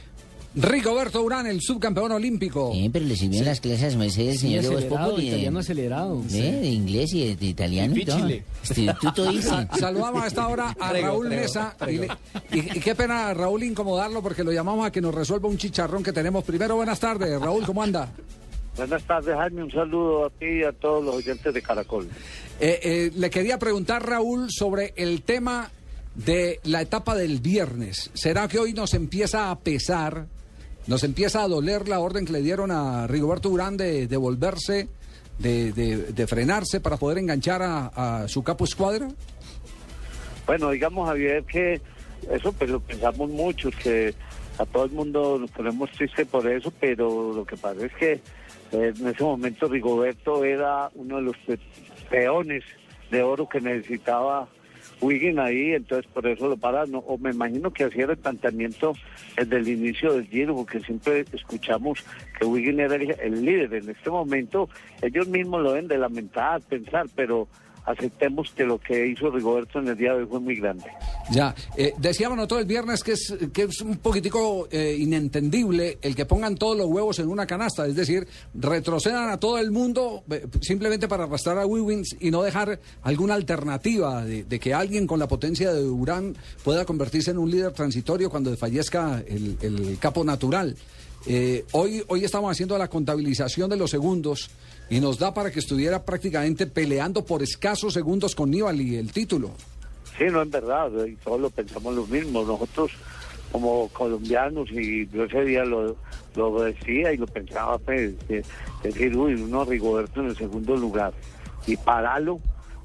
Rigoberto 0.55 1.21
Urán, 1.21 1.45
el 1.45 1.61
subcampeón 1.61 2.11
olímpico. 2.11 2.71
Sí, 2.73 2.89
pero 2.91 3.05
le 3.05 3.15
sirvieron 3.15 3.45
las 3.47 3.61
clases 3.61 3.95
Mercedes, 3.95 4.39
señor 4.39 4.63
Voz 4.65 4.75
acelerado, 4.77 5.05
Populi, 5.09 5.23
de- 5.23 5.29
italiano 5.29 5.59
acelerado. 5.59 6.21
de, 6.23 6.51
de 6.51 6.67
inglés 6.67 7.13
y 7.13 7.27
de, 7.27 7.35
de 7.35 7.45
italiano 7.45 7.95
y 7.95 8.05
todo. 8.05 8.27
Instituto 8.29 9.31
dice. 9.31 9.47
Sa- 9.49 9.67
Saludamos 9.77 10.23
a 10.23 10.27
esta 10.27 10.47
hora 10.47 10.75
a 10.79 10.89
Prego, 10.89 11.07
Raúl 11.07 11.27
prego, 11.27 11.41
Mesa. 11.43 11.75
Y, 11.75 11.83
prego. 11.83 12.03
le- 12.51 12.57
y- 12.57 12.77
y 12.77 12.79
qué 12.79 12.95
pena, 12.95 13.33
Raúl, 13.33 13.61
incomodarlo 13.63 14.21
porque 14.23 14.43
lo 14.43 14.51
llamamos 14.51 14.85
a 14.87 14.91
que 14.91 15.01
nos 15.01 15.13
resuelva 15.13 15.47
un 15.47 15.57
chicharrón 15.57 16.01
que 16.03 16.11
tenemos. 16.13 16.43
Primero, 16.43 16.75
buenas 16.75 16.99
tardes. 16.99 17.39
Raúl, 17.39 17.63
¿cómo 17.65 17.83
anda? 17.83 18.09
Buenas 18.75 19.03
tardes, 19.03 19.35
Jaime. 19.35 19.63
Un 19.63 19.71
saludo 19.71 20.25
a 20.25 20.29
ti 20.31 20.45
y 20.45 20.63
a 20.63 20.71
todos 20.71 21.03
los 21.05 21.15
oyentes 21.15 21.53
de 21.53 21.61
Caracol. 21.61 22.07
Eh, 22.59 22.79
eh, 22.81 23.11
le 23.15 23.29
quería 23.29 23.59
preguntar, 23.59 24.03
Raúl, 24.07 24.47
sobre 24.49 24.93
el 24.97 25.21
tema 25.21 25.69
de 26.15 26.59
la 26.63 26.81
etapa 26.81 27.13
del 27.15 27.39
viernes. 27.39 28.09
¿Será 28.13 28.47
que 28.47 28.57
hoy 28.57 28.73
nos 28.73 28.93
empieza 28.93 29.51
a 29.51 29.59
pesar, 29.59 30.27
nos 30.87 31.03
empieza 31.03 31.43
a 31.43 31.47
doler 31.47 31.87
la 31.87 31.99
orden 31.99 32.25
que 32.25 32.33
le 32.33 32.41
dieron 32.41 32.71
a 32.71 33.05
Rigoberto 33.07 33.49
Urán 33.49 33.77
de, 33.77 34.07
de 34.07 34.17
volverse, 34.17 34.87
de, 35.37 35.71
de- 35.71 35.97
frenarse 36.27 36.79
para 36.81 36.97
poder 36.97 37.17
enganchar 37.17 37.61
a, 37.63 37.91
su 38.27 38.43
capo 38.43 38.65
escuadra? 38.65 39.07
Bueno, 40.45 40.71
digamos, 40.71 41.07
Javier, 41.07 41.43
que 41.43 41.79
eso 42.31 42.51
pues 42.53 42.69
lo 42.69 42.79
pensamos 42.79 43.29
muchos, 43.29 43.73
que 43.75 44.13
a 44.57 44.65
todo 44.65 44.85
el 44.85 44.91
mundo 44.91 45.37
nos 45.39 45.51
ponemos 45.51 45.91
tristes 45.91 46.27
por 46.27 46.45
eso, 46.51 46.71
pero 46.79 47.33
lo 47.33 47.45
que 47.45 47.55
pasa 47.55 47.85
es 47.85 47.93
que 47.93 48.11
eh, 48.71 48.93
en 48.99 49.07
ese 49.07 49.23
momento 49.23 49.67
Rigoberto 49.67 50.43
era 50.43 50.89
uno 50.95 51.17
de 51.17 51.21
los 51.21 51.37
pe- 51.45 51.59
peones 52.09 52.63
de 53.11 53.21
oro 53.23 53.47
que 53.47 53.61
necesitaba 53.61 54.47
Wiggin 55.01 55.39
ahí, 55.39 55.73
entonces 55.73 56.09
por 56.11 56.27
eso 56.27 56.47
lo 56.47 56.57
pararon. 56.57 57.01
O 57.05 57.17
me 57.17 57.31
imagino 57.31 57.71
que 57.71 57.85
hacía 57.85 58.05
el 58.05 58.17
planteamiento 58.17 58.93
desde 59.37 59.57
el 59.57 59.67
inicio 59.67 60.13
del 60.13 60.27
Giro, 60.27 60.55
porque 60.55 60.79
siempre 60.81 61.25
escuchamos 61.31 62.03
que 62.37 62.45
Wiggin 62.45 62.79
era 62.79 62.95
el, 62.95 63.11
el 63.19 63.45
líder. 63.45 63.73
En 63.75 63.89
este 63.89 64.09
momento 64.09 64.69
ellos 65.01 65.27
mismos 65.27 65.61
lo 65.61 65.71
deben 65.73 65.87
de 65.87 65.97
lamentar, 65.97 66.61
pensar, 66.61 67.07
pero 67.15 67.47
aceptemos 67.85 68.51
que 68.51 68.63
lo 68.63 68.79
que 68.79 69.07
hizo 69.07 69.29
Rigoberto 69.29 69.79
en 69.79 69.87
el 69.87 69.97
día 69.97 70.13
de 70.13 70.21
hoy 70.21 70.27
fue 70.27 70.39
muy 70.39 70.55
grande. 70.55 70.85
Ya, 71.31 71.53
eh, 71.75 71.93
decíamos 71.97 72.37
nosotros 72.37 72.61
el 72.61 72.67
viernes 72.67 73.03
que 73.03 73.13
es, 73.13 73.35
que 73.53 73.63
es 73.63 73.81
un 73.81 73.97
poquitico 73.97 74.67
eh, 74.71 74.95
inentendible 74.99 75.97
el 76.01 76.15
que 76.15 76.25
pongan 76.25 76.55
todos 76.55 76.77
los 76.77 76.87
huevos 76.87 77.19
en 77.19 77.29
una 77.29 77.45
canasta, 77.45 77.85
es 77.85 77.95
decir, 77.95 78.27
retrocedan 78.53 79.29
a 79.29 79.39
todo 79.39 79.57
el 79.57 79.71
mundo 79.71 80.23
eh, 80.29 80.45
simplemente 80.61 81.07
para 81.07 81.23
arrastrar 81.23 81.57
a 81.57 81.65
Wiggins 81.65 82.15
y 82.19 82.31
no 82.31 82.43
dejar 82.43 82.79
alguna 83.01 83.33
alternativa 83.33 84.23
de, 84.23 84.59
que 84.59 84.73
alguien 84.73 85.07
con 85.07 85.19
la 85.19 85.27
potencia 85.27 85.73
de 85.73 85.83
Urán 85.83 86.35
pueda 86.63 86.85
convertirse 86.85 87.31
en 87.31 87.37
un 87.37 87.49
líder 87.49 87.71
transitorio 87.71 88.29
cuando 88.29 88.55
fallezca 88.57 89.23
el 89.27 89.97
capo 89.99 90.23
natural. 90.23 90.75
Eh, 91.27 91.65
hoy, 91.73 92.03
hoy 92.07 92.23
estamos 92.23 92.51
haciendo 92.51 92.77
la 92.77 92.87
contabilización 92.87 93.69
de 93.69 93.77
los 93.77 93.91
segundos 93.91 94.49
y 94.89 94.99
nos 94.99 95.19
da 95.19 95.33
para 95.33 95.51
que 95.51 95.59
estuviera 95.59 96.03
prácticamente 96.03 96.65
peleando 96.65 97.25
por 97.25 97.43
escasos 97.43 97.93
segundos 97.93 98.35
con 98.35 98.49
Nibali 98.49 98.95
el 98.95 99.11
título. 99.11 99.51
Sí, 100.17 100.25
no 100.31 100.41
es 100.41 100.49
verdad, 100.49 100.89
y 101.05 101.15
todos 101.17 101.39
lo 101.39 101.49
pensamos 101.49 101.93
lo 101.95 102.05
mismo. 102.07 102.43
Nosotros, 102.43 102.91
como 103.51 103.87
colombianos, 103.89 104.69
y 104.71 105.07
yo 105.09 105.25
ese 105.25 105.43
día 105.45 105.63
lo, 105.65 105.95
lo 106.35 106.61
decía 106.63 107.13
y 107.13 107.17
lo 107.17 107.27
pensaba, 107.27 107.77
pues, 107.77 108.13
de- 108.27 108.43
decir, 108.83 109.15
uy, 109.15 109.33
uno 109.35 109.65
Rigoberto 109.65 110.21
en 110.21 110.27
el 110.29 110.37
segundo 110.37 110.75
lugar, 110.75 111.13
y 111.67 111.75
pararlo 111.77 112.39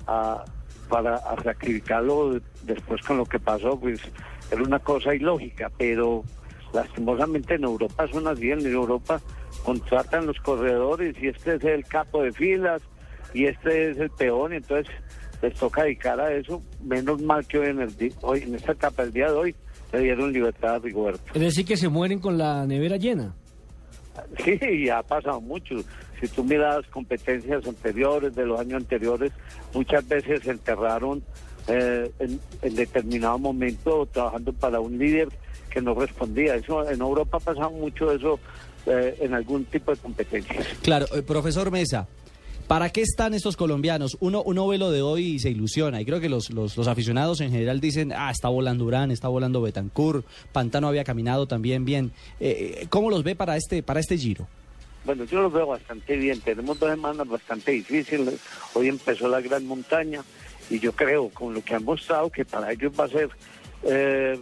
a- 0.07 0.45
para 0.89 1.19
sacrificarlo 1.43 2.41
después 2.63 3.01
con 3.03 3.17
lo 3.17 3.25
que 3.25 3.41
pasó, 3.41 3.79
pues 3.81 4.01
era 4.51 4.63
una 4.63 4.79
cosa 4.79 5.15
ilógica, 5.15 5.71
pero 5.79 6.23
lastimosamente 6.75 7.55
en 7.55 7.65
Europa 7.65 8.07
son 8.13 8.29
así, 8.29 8.51
en 8.51 8.67
Europa 8.67 9.21
contratan 9.65 10.27
los 10.27 10.39
corredores 10.41 11.17
y 11.23 11.29
este 11.29 11.55
es 11.55 11.65
el 11.65 11.85
capo 11.85 12.23
de 12.23 12.33
filas 12.33 12.83
y 13.33 13.47
este 13.47 13.91
es 13.91 13.99
el 13.99 14.11
peón, 14.11 14.53
y 14.53 14.57
entonces 14.57 14.93
les 15.43 15.55
toca 15.55 15.85
dedicar 15.85 16.21
a 16.21 16.33
eso, 16.33 16.63
menos 16.83 17.21
mal 17.23 17.47
que 17.47 17.59
hoy 17.59 17.69
en, 17.69 17.81
el, 17.81 18.15
hoy, 18.23 18.43
en 18.43 18.55
esta 18.55 18.73
etapa 18.73 19.03
del 19.03 19.13
día 19.13 19.27
de 19.27 19.33
hoy 19.33 19.55
le 19.93 20.01
dieron 20.01 20.33
libertad 20.33 20.77
a 20.77 20.79
Rigoberto. 20.79 21.25
Es 21.35 21.41
decir, 21.41 21.65
que 21.65 21.77
se 21.77 21.89
mueren 21.89 22.19
con 22.19 22.39
la 22.39 22.67
nevera 22.67 22.97
llena. 22.97 23.35
Sí, 24.45 24.59
y 24.63 24.89
ha 24.89 25.03
pasado 25.03 25.41
mucho. 25.41 25.75
Si 26.21 26.29
tú 26.29 26.45
miras 26.45 26.87
competencias 26.87 27.67
anteriores, 27.67 28.35
de 28.35 28.47
los 28.47 28.61
años 28.61 28.83
anteriores, 28.83 29.33
muchas 29.75 30.07
veces 30.07 30.41
se 30.45 30.53
enterraron 30.53 31.23
eh, 31.67 32.11
en, 32.21 32.41
en 32.63 32.75
determinado 32.77 33.39
momento 33.39 34.07
trabajando 34.07 34.53
para 34.53 34.79
un 34.79 34.97
líder 34.99 35.29
que 35.75 35.83
no 35.83 35.95
respondía. 35.95 36.55
Eso 36.55 36.89
En 36.89 37.01
Europa 37.01 37.39
ha 37.39 37.41
pasado 37.41 37.71
mucho 37.71 38.13
eso 38.13 38.39
eh, 38.87 39.17
en 39.21 39.35
algún 39.35 39.65
tipo 39.65 39.91
de 39.91 39.99
competencias. 39.99 40.67
Claro, 40.83 41.07
eh, 41.13 41.23
profesor 41.23 41.73
Mesa, 41.73 42.07
¿para 42.69 42.91
qué 42.91 43.03
están 43.03 43.35
estos 43.35 43.57
colombianos? 43.57 44.17
Uno, 44.21 44.43
uno 44.45 44.69
ve 44.69 44.79
lo 44.79 44.93
de 44.93 45.03
hoy 45.03 45.35
y 45.35 45.39
se 45.41 45.51
ilusiona. 45.51 46.01
Y 46.01 46.05
creo 46.05 46.21
que 46.21 46.29
los, 46.29 46.51
los, 46.51 46.77
los 46.77 46.87
aficionados 46.87 47.41
en 47.41 47.51
general 47.51 47.81
dicen, 47.81 48.13
ah, 48.17 48.31
está 48.31 48.49
volando 48.49 48.85
Urán, 48.85 49.11
está 49.11 49.27
volando 49.27 49.61
Betancourt, 49.61 50.25
Pantano 50.53 50.87
había 50.87 51.03
caminado 51.03 51.47
también 51.47 51.85
bien. 51.85 52.13
Eh, 52.39 52.87
¿Cómo 52.89 53.11
los 53.11 53.25
ve 53.25 53.35
para 53.35 53.57
este, 53.57 53.83
para 53.83 53.99
este 53.99 54.17
giro? 54.17 54.47
Bueno, 55.05 55.25
yo 55.25 55.43
lo 55.43 55.51
veo 55.51 55.67
bastante 55.67 56.17
bien. 56.17 56.41
Tenemos 56.41 56.79
dos 56.79 56.91
semanas 56.91 57.29
bastante 57.29 57.73
difíciles. 57.73 58.41
Hoy 58.73 58.89
empezó 58.89 59.29
la 59.29 59.41
gran 59.41 59.67
montaña 59.67 60.23
y 60.71 60.79
yo 60.79 60.93
creo, 60.93 61.29
con 61.29 61.53
lo 61.53 61.63
que 61.63 61.75
han 61.75 61.85
mostrado, 61.85 62.31
que 62.31 62.45
para 62.45 62.73
ellos 62.73 62.93
va 62.99 63.05
a 63.05 63.09
ser, 63.09 63.29
eh, 63.83 64.39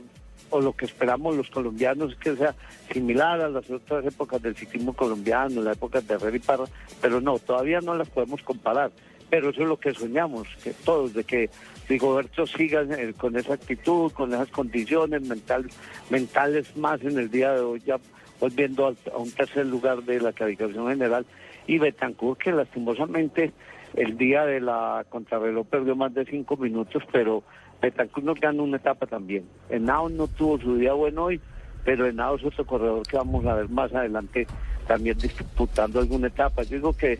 o 0.52 0.60
lo 0.60 0.74
que 0.74 0.84
esperamos 0.84 1.34
los 1.34 1.50
colombianos, 1.50 2.14
que 2.16 2.36
sea 2.36 2.54
similar 2.92 3.40
a 3.40 3.48
las 3.48 3.68
otras 3.70 4.04
épocas 4.04 4.40
del 4.42 4.54
ciclismo 4.54 4.92
colombiano, 4.92 5.62
la 5.62 5.72
época 5.72 6.02
de 6.02 6.14
Herrera 6.14 6.36
y 6.36 6.40
Parra, 6.40 6.64
pero 7.00 7.20
no, 7.20 7.38
todavía 7.38 7.80
no 7.80 7.94
las 7.94 8.08
podemos 8.10 8.42
comparar. 8.42 8.92
Pero 9.30 9.48
eso 9.48 9.62
es 9.62 9.68
lo 9.68 9.78
que 9.78 9.94
soñamos, 9.94 10.46
que 10.62 10.74
todos, 10.84 11.14
de 11.14 11.24
que 11.24 11.48
Rigoberto 11.88 12.46
siga 12.46 12.84
con 13.16 13.34
esa 13.36 13.54
actitud, 13.54 14.12
con 14.12 14.34
esas 14.34 14.48
condiciones 14.48 15.22
mental, 15.22 15.70
mentales 16.10 16.76
más 16.76 17.00
en 17.00 17.18
el 17.18 17.30
día 17.30 17.52
de 17.52 17.60
hoy, 17.60 17.80
ya 17.80 17.98
volviendo 18.38 18.88
a 18.88 19.16
un 19.16 19.30
tercer 19.30 19.64
lugar 19.64 20.02
de 20.02 20.20
la 20.20 20.34
calificación 20.34 20.86
general. 20.86 21.24
Y 21.66 21.78
Betancourt, 21.78 22.42
que 22.42 22.52
lastimosamente 22.52 23.52
el 23.94 24.18
día 24.18 24.44
de 24.44 24.60
la 24.60 25.06
contrarreloj 25.08 25.66
perdió 25.66 25.96
más 25.96 26.12
de 26.12 26.26
cinco 26.26 26.58
minutos, 26.58 27.02
pero 27.10 27.42
Betancourt 27.82 28.24
nos 28.24 28.40
ganó 28.40 28.62
una 28.62 28.76
etapa 28.76 29.06
también. 29.06 29.44
Henao 29.68 30.08
no 30.08 30.28
tuvo 30.28 30.58
su 30.58 30.76
día 30.76 30.92
bueno 30.92 31.24
hoy, 31.24 31.40
pero 31.84 32.06
Henao 32.06 32.36
es 32.36 32.44
otro 32.44 32.64
corredor 32.64 33.02
que 33.06 33.16
vamos 33.16 33.44
a 33.44 33.54
ver 33.54 33.68
más 33.68 33.92
adelante 33.92 34.46
también 34.86 35.18
disputando 35.18 35.98
alguna 36.00 36.28
etapa. 36.28 36.62
Yo 36.62 36.76
digo 36.76 36.92
que 36.96 37.18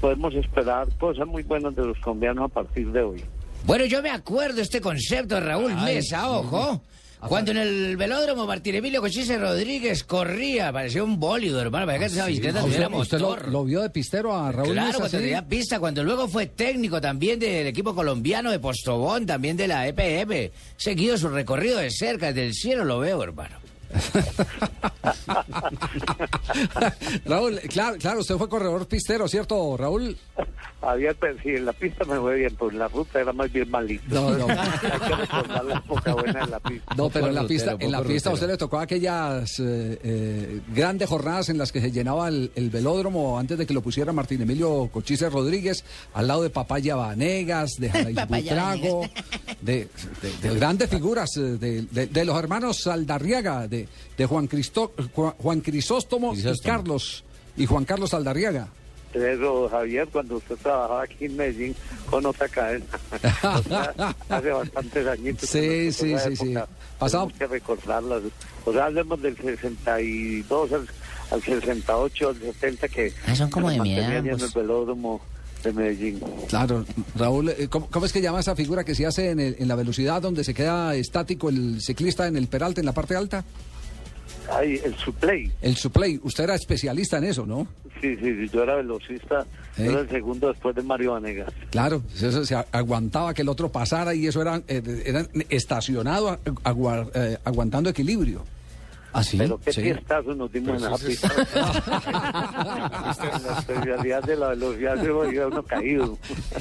podemos 0.00 0.34
esperar 0.34 0.88
cosas 0.98 1.26
muy 1.26 1.44
buenas 1.44 1.74
de 1.76 1.84
los 1.86 1.98
colombianos 2.00 2.44
a 2.50 2.54
partir 2.54 2.90
de 2.90 3.02
hoy. 3.02 3.24
Bueno, 3.64 3.84
yo 3.84 4.02
me 4.02 4.10
acuerdo 4.10 4.60
este 4.60 4.80
concepto 4.80 5.36
de 5.36 5.40
Raúl 5.42 5.72
Ay, 5.76 5.94
Mesa, 5.96 6.20
sí. 6.20 6.26
ojo. 6.28 6.82
Cuando 7.28 7.52
en 7.52 7.58
el 7.58 7.96
velódromo 7.96 8.46
Martín 8.46 8.74
Emilio 8.74 9.00
Cochise 9.00 9.38
Rodríguez 9.38 10.02
corría, 10.02 10.72
parecía 10.72 11.04
un 11.04 11.20
bólido, 11.20 11.60
hermano, 11.60 11.86
parecía 11.86 12.08
que 12.08 12.14
esa 12.14 12.26
bicicleta 12.26 12.58
Ah, 12.58 12.62
tuviera 12.62 12.88
¿Usted, 12.88 13.20
usted 13.20 13.46
lo, 13.48 13.64
vio 13.64 13.80
de 13.82 13.90
pistero 13.90 14.36
a 14.36 14.50
Raúl 14.50 14.72
claro, 14.72 14.98
cuando 14.98 15.18
tenía 15.18 15.46
pista, 15.46 15.78
cuando 15.78 16.02
luego 16.02 16.26
fue 16.26 16.46
técnico 16.46 17.00
también 17.00 17.38
del 17.38 17.66
equipo 17.68 17.94
colombiano 17.94 18.50
de 18.50 18.58
Postobón, 18.58 19.24
también 19.24 19.56
de 19.56 19.68
la 19.68 19.86
EPF. 19.86 20.52
Seguido 20.76 21.16
su 21.16 21.28
recorrido 21.28 21.78
de 21.78 21.90
cerca, 21.90 22.28
desde 22.28 22.46
el 22.46 22.54
cielo 22.54 22.84
lo 22.84 22.98
veo, 22.98 23.22
hermano. 23.22 23.61
Raúl, 27.24 27.60
claro, 27.68 27.96
claro, 27.98 28.20
usted 28.20 28.36
fue 28.36 28.48
corredor 28.48 28.86
pistero, 28.86 29.28
¿cierto, 29.28 29.76
Raúl? 29.76 30.16
Había, 30.80 31.14
pues, 31.14 31.36
sí, 31.44 31.50
en 31.50 31.64
la 31.66 31.72
pista 31.72 32.04
me 32.04 32.16
fue 32.18 32.36
bien, 32.38 32.56
pero 32.58 32.70
en 32.72 32.78
la 32.80 32.88
ruta 32.88 33.20
era 33.20 33.32
más 33.32 33.52
bien 33.52 33.70
malito. 33.70 34.02
No, 34.08 34.30
no. 34.36 34.46
Hay 34.48 34.78
que 34.80 34.88
recordar 35.16 35.64
la 35.64 35.74
época 35.76 36.14
buena 36.14 36.40
en 36.42 36.50
la 36.50 36.58
pista. 36.60 36.94
No, 36.96 37.08
pero 37.08 37.28
en 37.28 37.34
la 37.36 37.46
pista, 37.46 37.76
en 37.78 37.92
la 37.92 38.02
pista 38.02 38.30
a 38.30 38.32
usted 38.32 38.48
le 38.48 38.56
tocó 38.56 38.80
aquellas 38.80 39.60
eh, 39.60 40.00
eh, 40.02 40.60
grandes 40.74 41.08
jornadas 41.08 41.48
en 41.50 41.58
las 41.58 41.70
que 41.70 41.80
se 41.80 41.92
llenaba 41.92 42.26
el, 42.28 42.50
el 42.56 42.70
velódromo 42.70 43.38
antes 43.38 43.58
de 43.58 43.66
que 43.66 43.74
lo 43.74 43.80
pusiera 43.80 44.12
Martín 44.12 44.42
Emilio 44.42 44.88
Cochise 44.92 45.30
Rodríguez, 45.30 45.84
al 46.14 46.26
lado 46.26 46.42
de 46.42 46.50
Papaya 46.50 46.96
Vanegas, 46.96 47.74
de 47.78 47.88
Jaraíz 47.90 48.16
Papaya 48.16 48.72
Buitrago, 48.74 49.02
de, 49.60 49.88
de- 50.20 50.48
de 50.48 50.54
grandes 50.56 50.90
figuras, 50.90 51.30
eh, 51.36 51.40
de, 51.42 51.82
de- 51.82 52.06
de 52.08 52.24
los 52.24 52.36
hermanos 52.36 52.82
Saldarriaga, 52.82 53.68
de, 53.68 53.81
de 54.16 54.26
Juan, 54.26 54.46
Cristo, 54.46 54.92
Juan, 55.14 55.34
Juan 55.38 55.60
Crisóstomo, 55.60 56.34
y 56.34 56.42
Carlos, 56.60 57.24
y 57.56 57.66
Juan 57.66 57.84
Carlos 57.84 58.10
Saldarriaga. 58.10 58.68
Pero 59.12 59.68
Javier, 59.68 60.08
cuando 60.10 60.36
usted 60.36 60.56
trabajaba 60.56 61.02
aquí 61.02 61.26
en 61.26 61.36
Medellín 61.36 61.76
con 62.08 62.24
otra 62.24 62.48
cadena, 62.48 62.84
o 63.42 63.62
sea, 63.68 64.14
hace 64.30 64.50
bastantes 64.50 65.06
añitos. 65.06 65.48
Sí, 65.50 65.92
sí, 65.92 66.14
sí, 66.18 66.34
sí. 66.36 66.54
Tenemos 66.98 67.32
que 67.34 67.46
recordarlas. 67.46 68.22
O 68.64 68.72
sea, 68.72 68.86
hablemos 68.86 69.20
del 69.20 69.36
62 69.36 70.72
al, 70.72 70.88
al 71.30 71.42
68, 71.42 72.28
al 72.28 72.36
70, 72.40 72.88
que 72.88 73.12
Ah, 73.26 73.34
son 73.36 73.50
como 73.50 73.70
de 73.70 73.80
mi 73.80 73.92
edad, 73.94 74.02
mantenían 74.08 74.38
en 74.38 74.44
el 74.46 74.50
velódromo 74.54 75.20
de 75.62 75.72
Medellín. 75.74 76.20
Claro, 76.48 76.84
Raúl, 77.14 77.50
eh, 77.50 77.68
¿cómo, 77.68 77.88
cómo 77.90 78.06
es 78.06 78.12
que 78.14 78.20
llama 78.22 78.40
esa 78.40 78.56
figura 78.56 78.82
que 78.82 78.94
se 78.94 79.04
hace 79.06 79.30
en, 79.30 79.40
el- 79.40 79.56
en 79.58 79.68
la 79.68 79.74
velocidad 79.74 80.22
donde 80.22 80.42
se 80.42 80.54
queda 80.54 80.94
estático 80.94 81.50
el 81.50 81.82
ciclista 81.82 82.26
en 82.26 82.36
el 82.36 82.48
peralte, 82.48 82.80
en 82.80 82.86
la 82.86 82.92
parte 82.92 83.14
alta? 83.14 83.44
Ay, 84.50 84.80
el 84.84 84.94
suplay. 84.96 85.50
El 85.60 85.76
suplay, 85.76 86.20
usted 86.22 86.44
era 86.44 86.54
especialista 86.54 87.18
en 87.18 87.24
eso, 87.24 87.46
¿no? 87.46 87.66
Sí, 88.00 88.16
sí, 88.16 88.34
sí, 88.34 88.48
yo 88.52 88.64
era 88.64 88.76
velocista, 88.76 89.46
¿Eh? 89.78 89.84
yo 89.84 89.92
era 89.92 90.00
el 90.00 90.08
segundo 90.08 90.48
después 90.48 90.74
de 90.74 90.82
Mario 90.82 91.12
Vanegas. 91.12 91.52
Claro, 91.70 92.02
eso 92.14 92.44
se 92.44 92.54
aguantaba 92.72 93.32
que 93.32 93.42
el 93.42 93.48
otro 93.48 93.70
pasara 93.70 94.14
y 94.14 94.26
eso 94.26 94.42
era, 94.42 94.60
eh, 94.66 95.02
era 95.06 95.26
estacionado 95.48 96.38
eh, 96.44 97.38
aguantando 97.44 97.90
equilibrio. 97.90 98.44
¿Ah, 99.14 99.22
sí? 99.22 99.36
Pero 99.38 99.58
qué 99.58 99.72
Sí. 99.72 99.82
fiestazo 99.82 100.34
nos 100.34 100.50
dimos 100.52 100.82
en 100.82 100.92
es- 100.92 101.02
pista. 101.02 101.28
en 103.22 103.42
la 103.46 103.58
especialidad 103.58 104.22
de 104.22 104.36
la 104.36 104.48
velocidad 104.48 104.96
se 105.00 105.04
iba 105.34 105.46
uno 105.46 105.62
caído. 105.62 106.18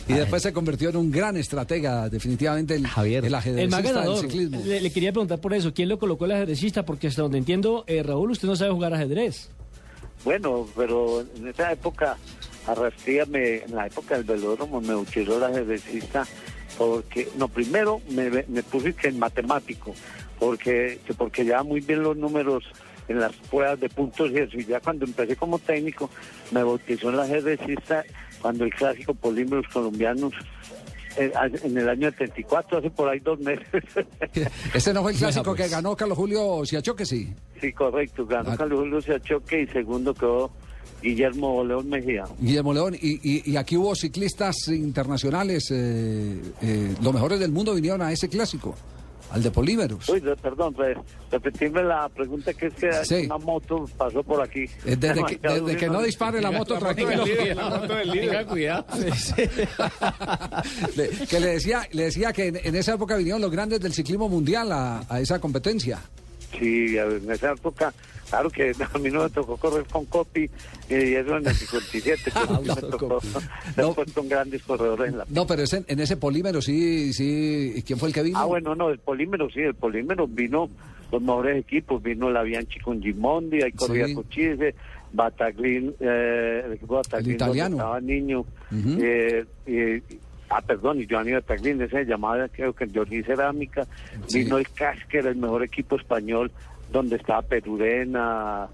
Y 0.07 0.13
después 0.13 0.41
se 0.43 0.51
convirtió 0.53 0.89
en 0.89 0.97
un 0.97 1.11
gran 1.11 1.37
estratega, 1.37 2.09
definitivamente 2.09 2.75
el, 2.75 2.85
el 2.85 3.25
El 3.25 3.35
ajedrecista 3.35 4.01
del 4.01 4.17
ciclismo. 4.17 4.61
Le, 4.65 4.81
le 4.81 4.91
quería 4.91 5.11
preguntar 5.11 5.39
por 5.39 5.53
eso. 5.53 5.73
¿Quién 5.73 5.89
lo 5.89 5.97
colocó 5.99 6.25
el 6.25 6.31
ajedrecista? 6.33 6.83
Porque 6.83 7.07
hasta 7.07 7.21
donde 7.21 7.37
entiendo, 7.37 7.83
eh, 7.87 8.03
Raúl, 8.03 8.31
usted 8.31 8.47
no 8.47 8.55
sabe 8.55 8.71
jugar 8.71 8.93
ajedrez. 8.93 9.49
Bueno, 10.23 10.67
pero 10.75 11.21
en 11.35 11.47
esa 11.47 11.71
época, 11.71 12.17
Arrastía, 12.67 13.25
me, 13.25 13.57
en 13.63 13.75
la 13.75 13.87
época 13.87 14.15
del 14.15 14.23
velódromo, 14.23 14.79
me 14.81 14.93
utilizó 14.93 15.37
el 15.37 15.43
ajedrecista 15.45 16.27
porque, 16.77 17.27
no, 17.37 17.47
primero 17.47 18.01
me, 18.09 18.29
me 18.47 18.63
puse 18.63 18.93
que 18.93 19.07
en 19.09 19.19
matemático, 19.19 19.93
porque, 20.41 20.99
que 21.05 21.13
porque 21.13 21.43
llevaba 21.43 21.63
muy 21.63 21.81
bien 21.81 22.01
los 22.01 22.17
números 22.17 22.63
en 23.07 23.19
las 23.19 23.31
pruebas 23.35 23.79
de 23.79 23.89
puntos 23.89 24.31
y 24.31 24.37
eso, 24.39 24.57
y 24.57 24.65
ya 24.65 24.79
cuando 24.79 25.05
empecé 25.05 25.35
como 25.35 25.59
técnico, 25.59 26.09
me 26.51 26.63
bautizó 26.63 27.11
el 27.11 27.19
ajedrecista 27.19 28.03
cuando 28.41 28.63
el 28.63 28.73
clásico 28.73 29.13
Polímeros 29.13 29.67
colombianos, 29.71 30.33
eh, 31.17 31.31
en 31.63 31.77
el 31.77 31.87
año 31.89 32.09
74, 32.09 32.79
hace 32.79 32.89
por 32.89 33.07
ahí 33.09 33.19
dos 33.19 33.39
meses. 33.39 33.67
Ese 34.73 34.93
no 34.93 35.03
fue 35.03 35.11
el 35.11 35.17
clásico 35.19 35.53
pues. 35.55 35.61
que 35.69 35.75
ganó 35.75 35.95
Carlos 35.95 36.17
Julio 36.17 36.61
Siachoque, 36.65 37.05
sí. 37.05 37.31
Sí, 37.59 37.71
correcto. 37.73 38.25
Ganó 38.25 38.51
Ah. 38.51 38.57
Carlos 38.57 38.79
Julio 38.79 38.99
Siachoque 39.01 39.61
y 39.61 39.67
segundo 39.67 40.13
quedó 40.15 40.49
Guillermo 41.03 41.63
León 41.63 41.87
Mejía. 41.89 42.23
Guillermo 42.39 42.73
León, 42.73 42.95
y, 42.99 43.19
y- 43.21 43.51
y 43.51 43.57
aquí 43.57 43.77
hubo 43.77 43.93
ciclistas 43.93 44.55
internacionales, 44.69 45.69
eh, 45.71 46.41
eh, 46.63 46.95
los 47.01 47.13
mejores 47.13 47.39
del 47.39 47.51
mundo 47.51 47.75
vinieron 47.75 48.01
a 48.01 48.11
ese 48.11 48.27
clásico, 48.29 48.73
al 49.31 49.43
de 49.43 49.51
Polímeros. 49.51 50.07
Uy, 50.09 50.19
de- 50.19 50.35
perdón, 50.35 50.75
re- 50.77 50.97
repetirme 51.31 51.83
la 51.83 52.09
pregunta 52.09 52.53
que 52.53 52.67
es 52.67 52.73
que 52.73 52.91
Sí. 53.05 53.25
una 53.25 53.37
moto 53.37 53.85
pasó 53.97 54.23
por 54.23 54.41
aquí. 54.41 54.61
Eh, 54.85 54.95
Desde 54.97 55.23
que, 55.25 55.37
desde 55.41 55.77
que 55.77 55.87
no 55.87 56.01
dispare 56.01 56.41
la 56.41 56.51
moto, 56.51 56.77
tranquilo. 56.77 57.23
Cuidado. 58.47 58.85
Que 61.29 61.39
le 61.39 61.47
decía, 61.47 61.87
le 61.91 62.03
decía 62.05 62.33
que 62.33 62.47
en, 62.47 62.59
en 62.63 62.75
esa 62.75 62.93
época 62.95 63.15
vinieron 63.15 63.41
los 63.41 63.51
grandes 63.51 63.79
del 63.79 63.93
ciclismo 63.93 64.29
mundial 64.29 64.71
a, 64.71 65.03
a 65.09 65.19
esa 65.19 65.39
competencia. 65.39 65.99
Sí, 66.57 66.97
en 66.97 67.29
esa 67.31 67.51
época, 67.51 67.93
claro 68.31 68.49
que 68.49 68.71
a 68.93 68.97
mí 68.97 69.11
no 69.11 69.21
me 69.23 69.29
tocó 69.29 69.57
correr 69.57 69.85
con 69.85 70.05
Copy 70.05 70.49
y 70.89 70.93
eso 70.93 71.37
en 71.37 71.45
el 71.47 71.53
57, 71.53 72.31
pero 72.33 72.57
sí 72.63 72.69
me 72.81 72.89
tocó 72.89 73.19
después 73.75 74.11
con 74.15 74.27
grandes 74.27 74.63
corredores 74.63 75.11
en 75.11 75.19
la 75.19 75.25
No, 75.29 75.45
pero 75.45 75.61
ese- 75.61 75.83
en 75.87 75.99
ese 75.99 76.17
Polímero 76.17 76.61
sí, 76.61 77.13
sí. 77.13 77.83
¿Quién 77.85 77.99
fue 77.99 78.07
el 78.09 78.15
que 78.15 78.23
vino? 78.23 78.39
Ah, 78.39 78.45
bueno, 78.45 78.73
no, 78.73 78.89
el 78.89 78.97
polímero 78.97 79.47
sí, 79.51 79.59
el 79.59 79.75
polímero 79.75 80.27
vino 80.27 80.67
los 81.11 81.21
mejores 81.21 81.57
equipos, 81.59 82.01
vino 82.01 82.31
la 82.31 82.41
Bianchi 82.41 82.79
con 82.79 83.01
Gimondi, 83.01 83.61
ahí 83.61 83.73
corría 83.73 84.07
Sí. 84.07 84.15
Cochise, 84.15 84.73
Bataglin, 85.13 85.93
eh, 85.99 86.63
el 86.65 86.73
equipo 86.73 86.95
Bataglin 86.95 87.35
italiano. 87.35 87.75
donde 87.75 87.83
estaba 87.83 88.01
niño, 88.01 88.45
eh, 88.99 89.45
y 89.67 90.17
Ah, 90.53 90.61
perdón, 90.61 90.99
y 90.99 91.05
Giovanni 91.07 91.31
Bertaglini, 91.31 91.81
esa 91.85 92.01
llamada 92.01 92.49
creo 92.49 92.73
que 92.73 92.85
Johnny 92.93 93.23
Cerámica, 93.23 93.87
vino 94.33 94.57
el 94.57 94.69
Casquer, 94.69 95.25
el 95.27 95.37
mejor 95.37 95.63
equipo 95.63 95.95
español, 95.95 96.51
donde 96.91 97.15
estaba 97.15 97.41
Perurena, 97.41 98.67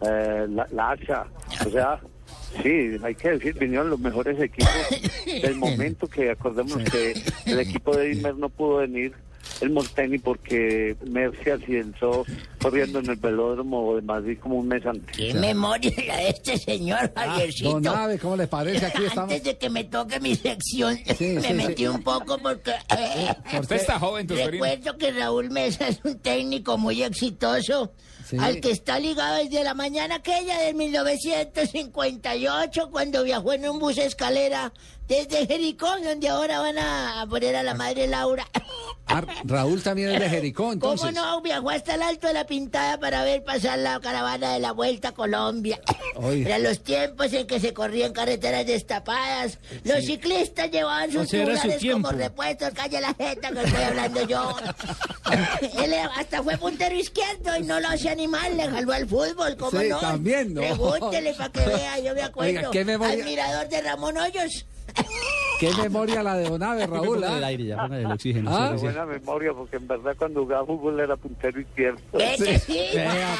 eh, 0.00 0.46
la, 0.48 0.66
Lacha, 0.72 1.26
o 1.66 1.70
sea, 1.70 2.00
sí, 2.62 2.96
hay 3.02 3.14
que 3.14 3.30
decir, 3.30 3.58
vinieron 3.58 3.90
los 3.90 4.00
mejores 4.00 4.40
equipos 4.40 4.70
del 5.24 5.56
momento 5.56 6.06
que 6.06 6.30
acordemos 6.30 6.78
que 6.90 7.14
el 7.46 7.60
equipo 7.60 7.96
de 7.96 8.12
Imer 8.12 8.36
no 8.36 8.48
pudo 8.48 8.78
venir 8.78 9.14
el 9.62 9.70
Molteni 9.70 10.18
porque 10.18 10.96
Mercy 11.06 11.50
accidentó 11.50 12.24
corriendo 12.60 12.98
en 12.98 13.10
el 13.10 13.16
velódromo 13.16 13.94
de 13.96 14.02
Madrid 14.02 14.38
como 14.40 14.56
un 14.56 14.66
mes 14.68 14.84
antes. 14.84 15.16
¿Qué 15.16 15.32
memoria 15.34 15.92
la 16.06 16.16
de 16.16 16.28
este 16.30 16.58
señor, 16.58 17.12
Javiercito? 17.14 17.80
Don 17.80 17.96
Abe, 17.96 18.18
¿cómo 18.18 18.36
les 18.36 18.48
parece? 18.48 18.86
Aquí 18.86 19.04
estamos. 19.06 19.30
Antes 19.30 19.44
de 19.44 19.56
que 19.58 19.70
me 19.70 19.84
toque 19.84 20.18
mi 20.20 20.34
sección, 20.34 20.98
Sí, 21.16 21.26
me 21.34 21.42
sí, 21.42 21.54
metí 21.54 21.82
sí. 21.82 21.86
un 21.88 22.02
poco 22.02 22.38
porque... 22.38 22.72
eh, 22.98 23.34
Usted 23.60 23.76
está 23.76 23.98
joven, 23.98 24.26
tu 24.26 24.36
sobrino. 24.36 24.64
Recuerdo 24.64 24.98
que 24.98 25.12
Raúl 25.12 25.50
Mesa 25.50 25.88
es 25.88 26.00
un 26.04 26.18
técnico 26.18 26.76
muy 26.76 27.02
exitoso, 27.02 27.92
Sí. 28.24 28.36
al 28.40 28.60
que 28.60 28.70
está 28.70 28.98
ligado 28.98 29.38
desde 29.44 29.62
la 29.64 29.74
mañana 29.74 30.14
aquella 30.16 30.58
de 30.60 30.72
1958, 30.74 32.88
cuando 32.90 33.22
viajó 33.24 33.52
en 33.52 33.68
un 33.68 33.78
bus 33.78 33.98
escalera 33.98 34.72
desde 35.12 35.46
Jericó, 35.46 35.88
donde 36.02 36.28
ahora 36.28 36.60
van 36.60 36.78
a 36.78 37.26
poner 37.28 37.54
a 37.56 37.62
la 37.62 37.74
madre 37.74 38.06
Laura. 38.06 38.46
Ah, 39.06 39.22
Raúl 39.44 39.82
también 39.82 40.10
es 40.10 40.20
de 40.20 40.28
Jericó, 40.30 40.72
entonces. 40.72 41.10
¿Cómo 41.10 41.12
no? 41.12 41.42
Viajó 41.42 41.68
hasta 41.70 41.96
el 41.96 42.02
Alto 42.02 42.28
de 42.28 42.32
la 42.32 42.46
Pintada 42.46 42.98
para 42.98 43.22
ver 43.24 43.44
pasar 43.44 43.78
la 43.78 44.00
caravana 44.00 44.54
de 44.54 44.60
la 44.60 44.72
Vuelta 44.72 45.08
a 45.08 45.12
Colombia. 45.12 45.78
Oye. 46.14 46.42
Eran 46.46 46.62
los 46.62 46.82
tiempos 46.82 47.30
en 47.34 47.46
que 47.46 47.60
se 47.60 47.74
corrían 47.74 48.12
carreteras 48.12 48.66
destapadas. 48.66 49.58
Los 49.84 50.04
ciclistas 50.04 50.70
llevaban 50.70 51.12
sus 51.12 51.22
O 51.22 51.26
sea, 51.26 51.78
su 51.78 51.90
como 51.92 52.10
repuestos. 52.10 52.70
Calla 52.70 53.00
la 53.00 53.14
jeta 53.14 53.50
que 53.50 53.62
estoy 53.62 53.82
hablando 53.82 54.26
yo. 54.26 54.56
Él 55.82 55.94
hasta 56.16 56.42
fue 56.42 56.56
puntero 56.56 56.94
izquierdo 56.94 57.56
y 57.58 57.64
no 57.64 57.80
lo 57.80 57.88
hacía 57.88 58.14
ni 58.14 58.28
mal. 58.28 58.56
Le 58.56 58.68
jaló 58.68 58.92
al 58.92 59.06
fútbol, 59.06 59.56
¿cómo 59.56 59.78
Sí, 59.78 59.88
no? 59.88 59.98
también, 59.98 60.54
¿no? 60.54 60.62
Pregúntele 60.62 61.34
para 61.34 61.52
que 61.52 61.66
vea, 61.66 61.98
yo 61.98 62.14
me 62.14 62.22
acuerdo. 62.22 62.50
Oiga, 62.50 62.70
¿qué 62.70 62.84
memoria? 62.84 63.22
Admirador 63.22 63.68
de 63.68 63.80
Ramón 63.82 64.16
Hoyos. 64.16 64.64
Qué 65.60 65.70
memoria 65.80 66.24
la 66.24 66.36
de 66.36 66.48
Don 66.48 66.60
Abe, 66.60 66.86
Raúl. 66.88 67.22
¿ah? 67.22 67.38
el 67.38 67.44
aire 67.44 67.64
ya, 67.66 67.86
el 67.86 68.06
oxígeno. 68.06 68.50
Ah, 68.52 68.70
sí, 68.72 68.78
sí, 68.78 68.78
sí. 68.80 68.84
Buena 68.86 69.06
memoria, 69.06 69.52
porque 69.52 69.76
en 69.76 69.86
verdad 69.86 70.14
cuando 70.18 70.42
jugaba 70.42 70.66
fútbol 70.66 70.98
era 70.98 71.16
puntero 71.16 71.60
izquierdo. 71.60 72.00
Pues, 72.10 72.40
vea, 72.66 73.36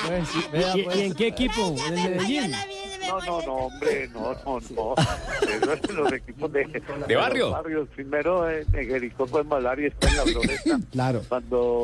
¿Y, 0.77 0.83
pues. 0.83 0.97
y 0.97 1.01
en 1.03 1.15
qué 1.15 1.27
equipo? 1.27 1.75
¿En 1.89 1.99
el 1.99 2.11
Medellín? 2.17 2.53
No, 3.09 3.21
no, 3.21 3.43
no, 3.47 3.55
hombre, 3.55 4.09
no, 4.13 4.35
no, 4.45 4.61
no. 4.71 4.95
Eso 5.49 5.73
es 5.73 5.91
los 5.93 6.13
equipos 6.13 6.53
de, 6.53 6.65
¿De 7.09 7.17
barrio? 7.17 7.45
los 7.47 7.53
barrios. 7.53 7.89
Primero 7.95 8.49
en, 8.51 8.67
en 8.75 8.89
Jericó 8.89 9.27
fue 9.27 9.45
Malar 9.45 9.79
y 9.81 9.85
después 9.85 10.11
en 10.13 10.17
la 10.19 10.25
Floresta. 10.25 10.81
Claro. 10.93 11.23
Cuando, 11.29 11.83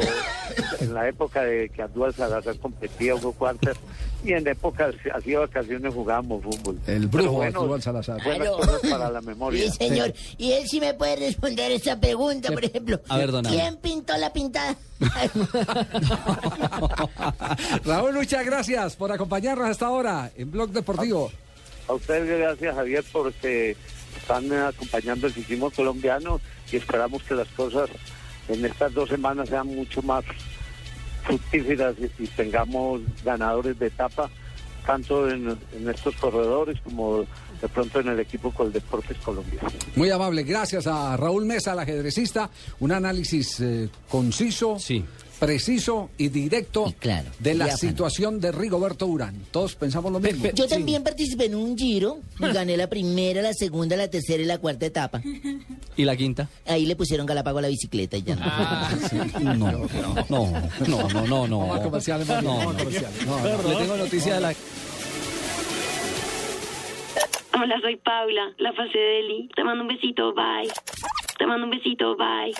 en 0.81 0.95
la 0.95 1.09
época 1.09 1.43
de 1.43 1.69
que 1.71 1.83
Andújar 1.83 2.13
Salazar 2.13 2.59
competía, 2.59 3.15
Hugo 3.15 3.33
Cuartas, 3.33 3.77
y 4.25 4.33
en 4.33 4.47
épocas, 4.49 4.95
así 5.15 5.31
de 5.31 5.37
vacaciones 5.37 5.95
jugábamos 5.95 6.43
fútbol. 6.43 6.79
El 6.87 7.07
brujo 7.07 7.33
bueno, 7.33 7.61
Aníbal 7.61 7.83
Salazar. 7.83 8.23
Buenas 8.25 8.49
Claro. 8.49 8.57
cosas 8.57 8.81
para 8.91 9.11
la 9.11 9.21
memoria. 9.21 9.71
Sí, 9.71 9.77
señor. 9.89 10.13
Y 10.37 10.53
él 10.53 10.69
sí 10.69 10.81
me 10.81 10.93
puede 10.95 11.17
responder 11.17 11.71
esa 11.73 11.99
pregunta, 12.01 12.51
por 12.53 12.65
ejemplo. 12.65 13.01
A 13.09 13.17
ver, 13.19 13.31
don. 13.33 13.45
¿Quién 13.45 13.77
pintó 13.77 14.17
la 14.17 14.33
pintada? 14.33 14.77
Raúl, 17.85 18.15
muchas 18.15 18.45
gracias 18.45 18.97
por 18.97 19.13
acompañarnos 19.13 19.71
hasta 19.71 19.87
ahora 19.87 20.33
en 20.37 20.51
Blog 20.51 20.71
Deportivo. 20.71 21.31
A 21.87 21.93
ustedes 21.95 22.29
gracias, 22.39 22.75
Javier, 22.75 23.05
porque 23.13 23.77
están 24.17 24.53
acompañando 24.53 25.29
el 25.29 25.33
ciclismo 25.33 25.71
colombiano 25.71 26.41
y 26.71 26.77
esperamos 26.77 27.23
que 27.23 27.35
las 27.35 27.49
cosas 27.49 27.89
en 28.49 28.63
estas 28.65 28.93
dos 28.93 29.09
semanas 29.09 29.49
sean 29.49 29.69
mucho 29.69 30.03
más 30.03 30.25
fructíferas 31.25 31.95
y, 31.99 32.11
y 32.23 32.27
tengamos 32.27 33.01
ganadores 33.25 33.79
de 33.79 33.87
etapa, 33.87 34.29
tanto 34.85 35.31
en, 35.31 35.57
en 35.73 35.89
estos 35.89 36.15
corredores 36.17 36.79
como 36.83 37.25
de 37.61 37.69
pronto 37.69 38.01
en 38.01 38.09
el 38.09 38.21
equipo 38.21 38.53
Coldeportes 38.53 39.17
Colombia. 39.19 39.61
Muy 39.97 40.11
amable, 40.11 40.43
gracias 40.43 40.87
a 40.87 41.17
Raúl 41.17 41.45
Mesa, 41.45 41.73
el 41.73 41.81
ajedrecista. 41.81 42.51
Un 42.81 42.93
análisis 42.93 43.61
eh, 43.61 43.89
conciso, 44.09 44.77
preciso 45.39 46.11
y 46.19 46.29
directo 46.29 46.93
de 47.39 47.55
la 47.55 47.77
situación 47.77 48.41
de 48.41 48.53
Rigoberto 48.53 49.07
Urán. 49.07 49.35
Todos 49.51 49.75
pensamos 49.77 50.13
lo 50.13 50.21
mismo. 50.21 50.51
Yo 50.55 50.67
también 50.67 51.03
participé 51.03 51.47
en 51.47 51.55
un 51.55 51.77
giro 51.77 52.19
y 52.39 52.53
gané 52.53 52.77
la 52.77 52.89
primera, 52.89 53.43
la 53.43 53.53
segunda, 53.55 53.97
la 53.97 54.09
tercera 54.09 54.43
y 54.43 54.47
la 54.47 54.59
cuarta 54.59 54.87
etapa. 54.87 55.23
¿Y 55.97 56.05
la 56.05 56.17
quinta? 56.17 56.49
Ahí 56.67 56.87
le 56.87 56.97
pusieron 56.97 57.27
galapago 57.27 57.59
a 57.59 57.63
la 57.63 57.69
bicicleta 57.69 58.17
y 58.17 58.23
ya. 58.23 58.37
No, 59.41 59.55
no, 59.55 59.71
no, 59.73 59.89
no, 60.29 60.53
no, 60.87 61.09
no, 61.09 61.27
no. 61.27 61.47
No, 61.49 61.75
no. 61.77 61.83
comerciales. 61.83 62.27
No, 62.29 62.73
Le 62.73 62.93
no. 63.27 63.79
tengo 63.79 63.97
noticia 63.97 64.35
de 64.35 64.41
la... 64.41 64.55
Hola, 67.61 67.81
soy 67.81 67.97
Paula, 67.97 68.55
la 68.59 68.73
fase 68.73 68.97
de 68.97 69.21
Eli. 69.21 69.49
Te 69.55 69.65
mando 69.65 69.83
un 69.83 69.89
besito, 69.89 70.33
bye. 70.33 70.71
Te 71.39 71.47
mando 71.47 71.65
un 71.65 71.71
besito, 71.71 72.17
bye. 72.17 72.55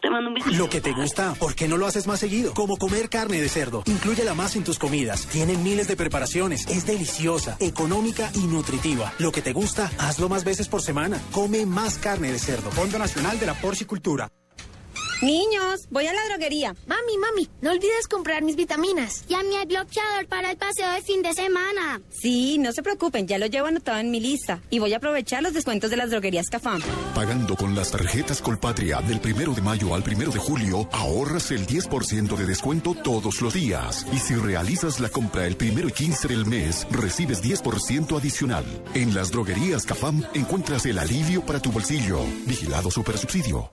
Te 0.00 0.10
mando 0.10 0.28
un 0.28 0.34
besito. 0.34 0.56
Lo 0.56 0.68
que 0.68 0.80
te 0.80 0.92
gusta, 0.92 1.34
¿por 1.34 1.54
qué 1.54 1.66
no 1.66 1.76
lo 1.76 1.86
haces 1.86 2.06
más 2.06 2.20
seguido? 2.20 2.54
Como 2.54 2.76
comer 2.76 3.08
carne 3.08 3.40
de 3.40 3.48
cerdo. 3.48 3.82
Inclúyela 3.86 4.34
más 4.34 4.54
en 4.54 4.62
tus 4.62 4.78
comidas. 4.78 5.26
Tiene 5.26 5.56
miles 5.56 5.88
de 5.88 5.96
preparaciones. 5.96 6.66
Es 6.68 6.86
deliciosa, 6.86 7.56
económica 7.58 8.30
y 8.34 8.46
nutritiva. 8.46 9.12
Lo 9.18 9.32
que 9.32 9.42
te 9.42 9.52
gusta, 9.52 9.90
hazlo 9.98 10.28
más 10.28 10.44
veces 10.44 10.68
por 10.68 10.82
semana. 10.82 11.20
Come 11.32 11.66
más 11.66 11.98
carne 11.98 12.30
de 12.30 12.38
cerdo. 12.38 12.70
Fondo 12.70 12.98
Nacional 12.98 13.40
de 13.40 13.46
la 13.46 13.54
Porcicultura. 13.54 14.30
Niños, 15.22 15.88
voy 15.90 16.06
a 16.06 16.12
la 16.12 16.20
droguería. 16.28 16.76
Mami, 16.86 17.16
mami, 17.18 17.48
no 17.62 17.70
olvides 17.70 18.06
comprar 18.06 18.42
mis 18.42 18.54
vitaminas. 18.54 19.24
Ya 19.28 19.42
mi 19.42 19.56
bloqueador 19.66 20.26
para 20.28 20.50
el 20.50 20.58
paseo 20.58 20.92
de 20.92 21.00
fin 21.00 21.22
de 21.22 21.32
semana. 21.32 22.02
Sí, 22.10 22.58
no 22.58 22.70
se 22.72 22.82
preocupen, 22.82 23.26
ya 23.26 23.38
lo 23.38 23.46
llevo 23.46 23.68
anotado 23.68 23.98
en 23.98 24.10
mi 24.10 24.20
lista. 24.20 24.60
Y 24.68 24.78
voy 24.78 24.92
a 24.92 24.98
aprovechar 24.98 25.42
los 25.42 25.54
descuentos 25.54 25.90
de 25.90 25.96
las 25.96 26.10
droguerías 26.10 26.50
Cafam. 26.50 26.82
Pagando 27.14 27.56
con 27.56 27.74
las 27.74 27.92
tarjetas 27.92 28.42
Colpatria 28.42 29.00
del 29.00 29.20
primero 29.20 29.54
de 29.54 29.62
mayo 29.62 29.94
al 29.94 30.02
primero 30.02 30.30
de 30.30 30.38
julio, 30.38 30.86
ahorras 30.92 31.50
el 31.50 31.66
10% 31.66 32.36
de 32.36 32.46
descuento 32.46 32.94
todos 32.94 33.40
los 33.40 33.54
días. 33.54 34.06
Y 34.12 34.18
si 34.18 34.34
realizas 34.34 35.00
la 35.00 35.08
compra 35.08 35.46
el 35.46 35.56
primero 35.56 35.88
y 35.88 35.92
15 35.92 36.28
del 36.28 36.44
mes, 36.44 36.86
recibes 36.90 37.42
10% 37.42 38.18
adicional. 38.18 38.64
En 38.92 39.14
las 39.14 39.30
droguerías 39.30 39.86
Cafam 39.86 40.22
encuentras 40.34 40.84
el 40.84 40.98
alivio 40.98 41.44
para 41.44 41.60
tu 41.60 41.72
bolsillo. 41.72 42.20
Vigilado 42.46 42.90
Supersubsidio. 42.90 43.72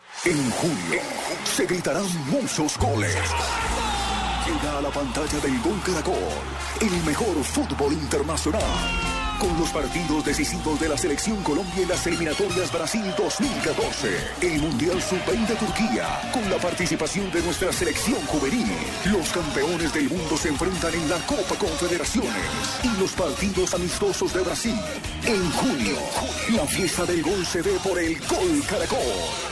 En 0.23 0.51
julio 0.51 1.01
se 1.45 1.65
gritarán 1.65 2.05
muchos 2.29 2.77
goles. 2.77 3.15
Llega 4.45 4.77
a 4.77 4.81
la 4.81 4.91
pantalla 4.91 5.39
del 5.39 5.59
Gol 5.61 5.81
Caracol 5.83 6.15
el 6.79 7.03
mejor 7.05 7.43
fútbol 7.43 7.93
internacional. 7.93 8.61
Con 9.39 9.57
los 9.57 9.71
partidos 9.71 10.23
decisivos 10.23 10.79
de 10.79 10.89
la 10.89 10.97
Selección 10.97 11.41
Colombia 11.41 11.81
en 11.81 11.89
las 11.89 12.05
eliminatorias 12.05 12.71
Brasil 12.71 13.03
2014, 13.17 14.09
el 14.41 14.61
Mundial 14.61 15.01
Sub-20 15.01 15.57
Turquía, 15.57 16.29
con 16.31 16.47
la 16.51 16.57
participación 16.57 17.31
de 17.31 17.41
nuestra 17.41 17.73
selección 17.73 18.23
juvenil. 18.27 18.71
Los 19.05 19.27
campeones 19.29 19.91
del 19.91 20.07
mundo 20.07 20.37
se 20.37 20.49
enfrentan 20.49 20.93
en 20.93 21.09
la 21.09 21.17
Copa 21.25 21.55
Confederaciones 21.57 22.79
y 22.83 22.99
los 22.99 23.11
partidos 23.13 23.73
amistosos 23.73 24.31
de 24.35 24.41
Brasil. 24.41 24.79
En 25.25 25.51
junio, 25.53 25.97
la 26.55 26.67
fiesta 26.67 27.05
del 27.07 27.23
gol 27.23 27.43
se 27.43 27.63
ve 27.63 27.75
por 27.83 27.97
el 27.97 28.19
Gol 28.19 28.63
Caracol. 28.69 29.50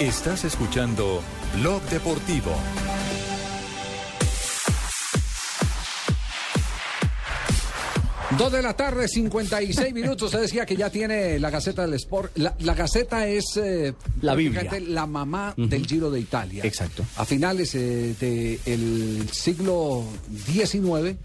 Estás 0.00 0.44
escuchando 0.44 1.22
Blog 1.60 1.80
Deportivo. 1.84 2.52
Dos 8.36 8.50
de 8.50 8.62
la 8.62 8.74
tarde, 8.74 9.06
56 9.06 9.94
minutos. 9.94 10.22
Usted 10.26 10.40
decía 10.40 10.66
que 10.66 10.74
ya 10.76 10.90
tiene 10.90 11.38
la 11.38 11.50
Gaceta 11.50 11.82
del 11.82 11.94
Sport. 11.94 12.36
La, 12.38 12.54
la 12.60 12.74
Gaceta 12.74 13.28
es 13.28 13.44
eh, 13.56 13.94
La 14.22 14.34
Biblia. 14.34 14.68
la 14.88 15.06
mamá 15.06 15.54
del 15.56 15.86
Giro 15.86 16.10
de 16.10 16.18
Italia. 16.20 16.64
Exacto. 16.64 17.04
A 17.16 17.24
finales 17.24 17.74
eh, 17.76 18.14
del 18.18 19.28
siglo 19.30 20.04
XIX, 20.46 21.16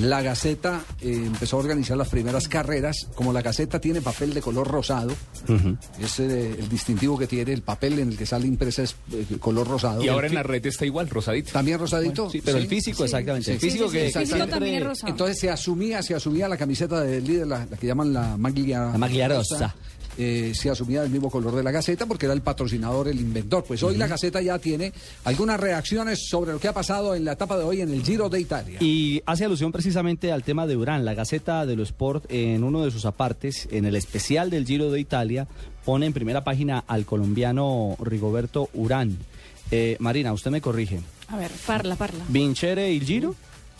la 0.00 0.22
Gaceta 0.22 0.82
eh, 1.00 1.12
empezó 1.26 1.56
a 1.56 1.60
organizar 1.60 1.96
las 1.96 2.08
primeras 2.08 2.46
carreras. 2.48 3.08
Como 3.14 3.32
la 3.32 3.42
Gaceta 3.42 3.80
tiene 3.80 4.00
papel 4.00 4.34
de 4.34 4.40
color 4.40 4.68
rosado, 4.68 5.10
es 6.00 6.20
eh, 6.20 6.56
el 6.58 6.68
distintivo 6.68 7.18
que 7.18 7.26
tiene, 7.26 7.52
el 7.52 7.62
papel 7.62 7.98
en 7.98 8.08
el 8.10 8.16
que 8.16 8.26
sale 8.26 8.46
impresa 8.46 8.82
es 8.82 8.94
eh, 9.12 9.24
color 9.40 9.66
rosado. 9.66 10.02
Y 10.04 10.08
ahora 10.08 10.26
en 10.26 10.32
El 10.32 10.36
la 10.36 10.42
red 10.42 10.64
está 10.66 10.84
igual, 10.86 11.08
rosadito. 11.08 11.52
También 11.52 11.78
rosadito. 11.78 12.24
Bueno, 12.24 12.30
sí, 12.32 12.42
pero 12.44 12.58
el 12.58 12.66
físico, 12.68 13.04
exactamente. 13.04 13.52
El 13.52 13.58
físico 13.60 13.90
que- 13.90 14.06
exactamente. 14.08 14.34
siempre- 14.36 14.52
también 14.52 14.74
es 14.76 14.84
rosado. 14.84 15.10
Entonces 15.10 15.38
se 15.40 15.50
asumía, 15.50 16.02
se 16.02 16.14
asumía 16.14 16.48
la 16.48 16.56
camiseta 16.56 17.00
del 17.00 17.26
líder, 17.26 17.46
la, 17.46 17.66
la 17.70 17.76
que 17.76 17.86
llaman 17.86 18.12
la 18.12 18.36
maglia, 18.36 18.86
La 18.92 18.98
maglia 18.98 19.28
rosa. 19.28 19.74
Eh, 20.18 20.52
se 20.52 20.68
asumía 20.68 21.02
del 21.02 21.10
mismo 21.10 21.30
color 21.30 21.54
de 21.54 21.62
la 21.62 21.70
Gaceta 21.70 22.04
porque 22.04 22.26
era 22.26 22.34
el 22.34 22.42
patrocinador, 22.42 23.06
el 23.06 23.20
inventor. 23.20 23.64
Pues 23.64 23.82
hoy 23.84 23.96
la 23.96 24.08
Gaceta 24.08 24.42
ya 24.42 24.58
tiene 24.58 24.92
algunas 25.24 25.60
reacciones 25.60 26.28
sobre 26.28 26.52
lo 26.52 26.58
que 26.58 26.66
ha 26.66 26.74
pasado 26.74 27.14
en 27.14 27.24
la 27.24 27.32
etapa 27.32 27.56
de 27.56 27.64
hoy 27.64 27.80
en 27.80 27.92
el 27.92 28.02
Giro 28.02 28.28
de 28.28 28.40
Italia. 28.40 28.78
Y 28.80 29.22
hace 29.26 29.44
alusión 29.44 29.70
precisamente 29.70 30.32
al 30.32 30.42
tema 30.42 30.66
de 30.66 30.76
Urán. 30.76 31.04
La 31.04 31.14
Gaceta 31.14 31.64
de 31.64 31.76
lo 31.76 31.84
Sport, 31.84 32.24
en 32.30 32.64
uno 32.64 32.84
de 32.84 32.90
sus 32.90 33.04
apartes, 33.04 33.68
en 33.70 33.84
el 33.84 33.94
especial 33.94 34.50
del 34.50 34.66
Giro 34.66 34.90
de 34.90 34.98
Italia, 34.98 35.46
pone 35.84 36.06
en 36.06 36.12
primera 36.12 36.42
página 36.42 36.82
al 36.86 37.06
colombiano 37.06 37.96
Rigoberto 38.00 38.70
Urán. 38.74 39.16
Eh, 39.70 39.96
Marina, 40.00 40.32
usted 40.32 40.50
me 40.50 40.60
corrige. 40.60 41.00
A 41.28 41.36
ver, 41.36 41.50
parla, 41.64 41.94
parla. 41.94 42.24
¿Vincere 42.28 42.90
il 42.90 43.04
Giro? 43.04 43.34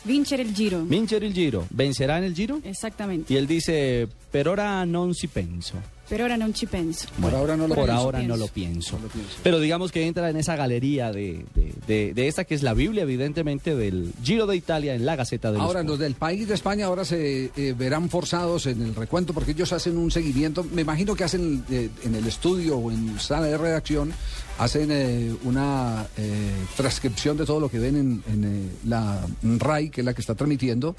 Vincere 0.04 0.42
il 0.42 0.54
Giro. 0.54 0.84
¿Vincere 0.84 1.26
il 1.26 1.34
Giro? 1.34 1.66
¿Vencerá 1.70 2.18
en 2.18 2.24
el 2.24 2.34
Giro? 2.34 2.60
Esattamente. 2.62 3.32
Y 3.32 3.36
él 3.36 3.46
dice, 3.46 4.06
per 4.30 4.46
ora 4.48 4.84
non 4.84 5.14
si 5.14 5.26
penso. 5.26 5.74
Per 6.08 6.22
ora 6.22 6.36
non 6.38 6.54
ci 6.54 6.64
penso. 6.66 7.06
Por 7.20 7.34
ahora 7.34 7.54
no 7.54 7.68
lo 7.68 7.74
Por 7.74 7.84
pienso. 7.84 8.02
ahora 8.02 8.22
no 8.22 8.36
lo 8.36 8.48
pienso. 8.48 8.98
Pero 9.42 9.60
digamos 9.60 9.92
que 9.92 10.06
entra 10.06 10.30
en 10.30 10.36
esa 10.38 10.56
galería 10.56 11.12
de, 11.12 11.44
de- 11.54 11.74
de- 11.86 12.14
de 12.14 12.28
esta 12.28 12.44
que 12.44 12.54
es 12.54 12.62
la 12.62 12.72
Biblia, 12.72 13.02
evidentemente, 13.02 13.76
del 13.76 14.12
Giro 14.22 14.46
de 14.46 14.56
Italia 14.56 14.94
en 14.94 15.04
la 15.04 15.16
Gaceta 15.16 15.52
de 15.52 15.58
Ahora, 15.60 15.82
los 15.82 15.98
del 15.98 16.14
país 16.14 16.48
de 16.48 16.54
España 16.54 16.86
ahora 16.86 17.04
se 17.04 17.50
eh, 17.54 17.74
verán 17.76 18.08
forzados 18.08 18.64
en 18.66 18.80
el 18.80 18.94
recuento 18.94 19.34
porque 19.34 19.50
ellos 19.52 19.70
hacen 19.74 19.98
un 19.98 20.10
seguimiento, 20.10 20.64
me 20.64 20.80
imagino 20.82 21.14
que 21.14 21.24
hacen 21.24 21.62
eh, 21.70 21.90
en 22.02 22.14
el 22.14 22.26
estudio 22.26 22.78
o 22.78 22.90
en 22.90 23.20
sala 23.20 23.46
de 23.46 23.58
redacción, 23.58 24.10
hacen 24.58 24.88
eh, 24.90 25.34
una 25.44 26.06
eh, 26.16 26.52
transcripción 26.76 27.36
de 27.36 27.44
todo 27.44 27.60
lo 27.60 27.70
que 27.70 27.78
ven 27.78 27.96
en, 27.96 28.22
en, 28.32 28.44
eh, 28.44 28.68
la 28.86 29.26
RAI, 29.58 29.90
que 29.90 30.00
es 30.00 30.04
la 30.06 30.14
que 30.14 30.22
está 30.22 30.34
transmitiendo. 30.34 30.96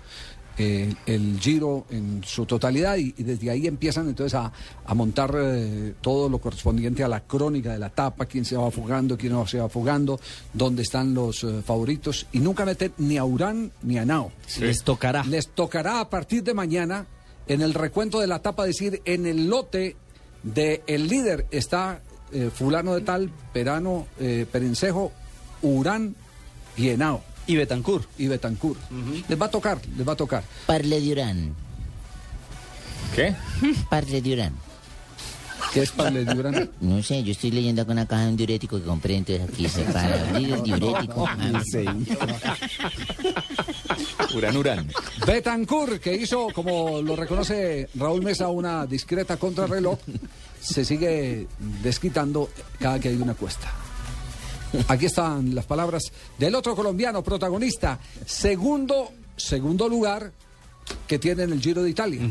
Eh, 0.60 0.94
el 1.06 1.40
giro 1.40 1.86
en 1.90 2.22
su 2.26 2.46
totalidad 2.46 2.98
y, 2.98 3.16
y 3.18 3.24
desde 3.24 3.50
ahí 3.50 3.66
empiezan 3.66 4.10
entonces 4.10 4.36
a, 4.36 4.52
a 4.86 4.94
montar 4.94 5.34
eh, 5.38 5.94
todo 6.02 6.28
lo 6.28 6.40
correspondiente 6.40 7.02
a 7.04 7.08
la 7.08 7.22
crónica 7.22 7.72
de 7.72 7.80
la 7.80 7.88
etapa, 7.88 8.26
quién 8.26 8.44
se 8.44 8.58
va 8.58 8.70
fugando, 8.70 9.18
quién 9.18 9.32
no 9.32 9.48
se 9.48 9.60
va 9.60 9.70
fugando, 9.70 10.20
dónde 10.54 10.82
están 10.82 11.14
los 11.14 11.44
eh, 11.46 11.62
favoritos 11.66 12.28
y 12.34 12.40
nunca 12.40 12.66
meten 12.66 12.94
ni 12.98 13.18
a 13.18 13.24
Urán 13.24 13.72
ni 13.84 13.98
a 13.98 14.06
Nao. 14.06 14.32
Les 14.60 14.84
tocará. 14.84 15.24
Les 15.24 15.48
tocará 15.48 16.02
a 16.02 16.10
partir 16.10 16.44
de 16.44 16.54
mañana 16.54 17.08
en 17.48 17.62
el 17.62 17.74
recuento 17.74 18.20
de 18.20 18.28
la 18.28 18.36
etapa 18.38 18.66
decir 18.66 19.02
en 19.06 19.26
el 19.26 19.48
lote 19.50 19.96
de 20.44 20.84
el 20.88 21.08
líder 21.08 21.48
está 21.52 22.02
eh, 22.32 22.50
fulano 22.54 22.96
de 22.96 23.02
tal, 23.02 23.32
Perano, 23.54 24.08
eh, 24.20 24.46
Perencejo, 24.52 25.12
Urán 25.62 26.16
y 26.78 26.90
Henao. 26.90 27.24
Y 27.50 27.56
Betancur. 27.56 28.06
Y 28.20 28.28
Betancur. 28.28 28.78
Les 29.28 29.42
va 29.42 29.48
a 29.48 29.50
tocar, 29.50 29.82
les 29.98 30.08
va 30.08 30.14
a 30.14 30.16
tocar. 30.16 30.44
Parle 30.68 31.02
de 31.02 31.12
Urán. 31.12 31.56
¿Qué? 33.16 33.34
Parle 33.90 34.22
de 34.22 34.34
Urán. 34.34 34.54
¿Qué 35.74 35.82
es 35.82 35.92
Parle 35.92 36.26
de 36.26 36.40
Urán? 36.40 36.70
No 36.82 37.02
sé, 37.02 37.24
yo 37.24 37.32
estoy 37.32 37.50
leyendo 37.50 37.82
acá 37.82 37.92
una 37.92 38.06
caja 38.06 38.26
de 38.26 38.30
un 38.30 38.38
diurético 38.38 38.78
que 38.78 38.86
compré, 38.86 39.16
entonces 39.16 39.50
aquí 39.50 39.68
se 39.68 39.82
para 39.82 40.30
abrir 40.30 40.54
el 40.54 40.62
diurético. 40.62 41.24
Urán, 44.36 44.56
Urán. 44.58 44.88
Betancur, 45.26 46.00
que 46.00 46.16
hizo, 46.16 46.50
como 46.54 47.02
lo 47.02 47.16
reconoce 47.16 47.90
Raúl 47.96 48.22
Mesa, 48.22 48.50
una 48.50 48.86
discreta 48.86 49.38
contrarreloj, 49.38 49.98
se 50.62 50.86
sigue 50.86 51.48
desquitando 51.82 52.52
cada 52.78 53.00
que 53.00 53.10
hay 53.10 53.16
una 53.16 53.34
cuesta. 53.34 53.74
Aquí 54.88 55.06
están 55.08 55.56
las 55.56 55.66
palabras 55.66 56.04
del 56.38 56.54
otro 56.56 56.76
colombiano 56.76 57.24
protagonista, 57.24 58.00
segundo, 58.26 59.12
segundo 59.36 59.88
lugar 59.90 60.32
que 61.08 61.18
tiene 61.20 61.44
en 61.44 61.54
el 61.54 61.62
Giro 61.62 61.82
de 61.84 61.90
Italia. 61.90 62.22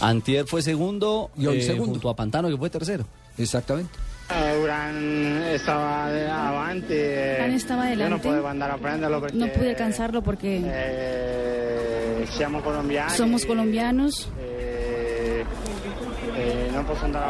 Antier 0.00 0.46
fue 0.46 0.62
segundo, 0.62 1.30
Y 1.36 1.46
hoy 1.46 1.58
eh, 1.58 1.62
segundo. 1.62 1.92
junto 1.94 2.10
a 2.10 2.16
Pantano, 2.16 2.48
que 2.48 2.56
fue 2.56 2.70
tercero. 2.70 3.04
Exactamente. 3.36 3.90
Eh, 4.30 4.60
Urán 4.62 5.42
estava 5.54 6.10
de- 6.10 6.28
avanti. 6.28 6.92
e 6.92 7.34
Urán 7.38 7.52
estaba 7.54 7.82
adelante. 7.86 8.28
a 8.28 8.76
prenderlo 8.76 9.20
No 9.32 9.52
pude 9.52 9.70
alcanzarlo 9.70 10.22
porque 10.22 10.60
eh, 10.64 12.26
siamo 12.36 12.62
colombiani. 12.62 13.16
somos 13.16 13.46
colombianos 13.46 14.28
e, 14.38 14.67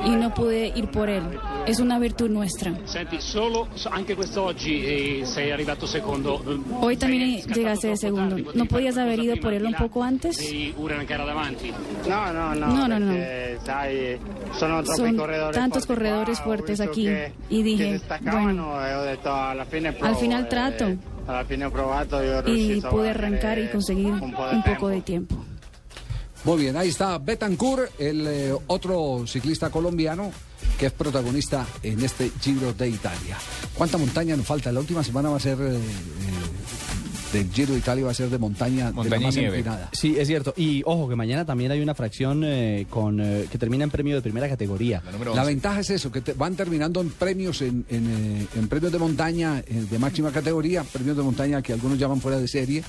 y 0.04 0.10
no 0.10 0.34
pude 0.34 0.72
ir 0.74 0.88
por 0.90 1.08
él. 1.08 1.22
Es 1.66 1.80
una 1.80 1.98
virtud 1.98 2.30
nuestra. 2.30 2.72
Eh, 2.72 3.06
eh, 3.12 3.18
Hoy 6.80 6.96
también 6.96 7.42
llegaste 7.42 7.88
de 7.88 7.96
segundo. 7.96 8.36
¿No 8.54 8.64
podías 8.66 8.96
haber 8.98 9.20
ido 9.20 9.36
por 9.36 9.52
él 9.52 9.66
un 9.66 9.74
poco 9.74 10.02
antes? 10.02 10.38
No, 12.08 12.32
no, 12.32 12.54
no. 12.54 12.88
No, 12.88 12.88
no, 12.88 13.14
Son 14.58 15.52
tantos 15.52 15.86
corredores 15.86 16.40
fuertes 16.40 16.80
aquí. 16.80 17.08
Y 17.50 17.62
dije, 17.62 18.00
bueno, 18.20 18.74
al 18.78 20.16
final 20.16 20.44
e 20.44 20.48
trato. 20.48 20.86
y 22.46 22.80
pude 22.80 23.10
arrancar 23.10 23.58
y 23.58 23.68
conseguir 23.68 24.12
un 24.12 24.62
poco 24.62 24.88
de 24.88 25.00
tiempo. 25.02 25.36
Muy 26.44 26.62
bien, 26.62 26.77
ahí 26.77 26.88
está 26.88 27.18
Betancourt, 27.18 28.01
el 28.01 28.27
eh, 28.27 28.55
otro 28.68 29.24
ciclista 29.27 29.70
colombiano 29.70 30.33
que 30.79 30.87
es 30.87 30.92
protagonista 30.92 31.66
en 31.83 32.03
este 32.03 32.31
Giro 32.40 32.72
de 32.72 32.88
Italia. 32.88 33.37
¿Cuánta 33.74 33.98
montaña 33.98 34.37
nos 34.37 34.46
falta? 34.46 34.70
La 34.70 34.81
última 34.81 35.03
semana 35.03 35.31
va 35.31 35.37
a 35.37 35.40
ser 35.40 35.59
eh, 35.61 35.74
eh, 35.74 35.81
del 37.32 37.50
Giro 37.52 37.72
de 37.72 37.78
Italia 37.78 38.04
va 38.04 38.10
a 38.10 38.14
ser 38.14 38.30
de 38.30 38.38
montaña, 38.38 38.90
de 38.92 39.10
la 39.10 39.20
más 39.20 39.34
nieve. 39.34 39.58
empinada. 39.58 39.88
Sí, 39.92 40.16
es 40.18 40.26
cierto. 40.28 40.54
Y 40.56 40.82
ojo, 40.86 41.08
que 41.08 41.16
mañana 41.16 41.44
también 41.44 41.70
hay 41.70 41.80
una 41.80 41.94
fracción 41.94 42.42
eh, 42.44 42.86
con 42.88 43.20
eh, 43.20 43.46
que 43.50 43.58
termina 43.58 43.84
en 43.84 43.90
premio 43.90 44.14
de 44.14 44.22
primera 44.22 44.48
categoría. 44.48 45.02
La 45.34 45.44
ventaja 45.44 45.80
es 45.80 45.90
eso, 45.90 46.10
que 46.10 46.20
te- 46.20 46.32
van 46.32 46.56
terminando 46.56 47.00
en 47.00 47.10
premios, 47.10 47.60
en, 47.62 47.84
en, 47.90 48.06
eh, 48.42 48.46
en 48.56 48.68
premios 48.68 48.92
de 48.92 48.98
montaña 48.98 49.58
eh, 49.66 49.84
de 49.90 49.98
máxima 49.98 50.30
categoría, 50.32 50.82
premios 50.84 51.16
de 51.16 51.22
montaña 51.22 51.62
que 51.62 51.72
algunos 51.72 51.98
llaman 51.98 52.20
fuera 52.20 52.38
de 52.38 52.48
serie, 52.48 52.82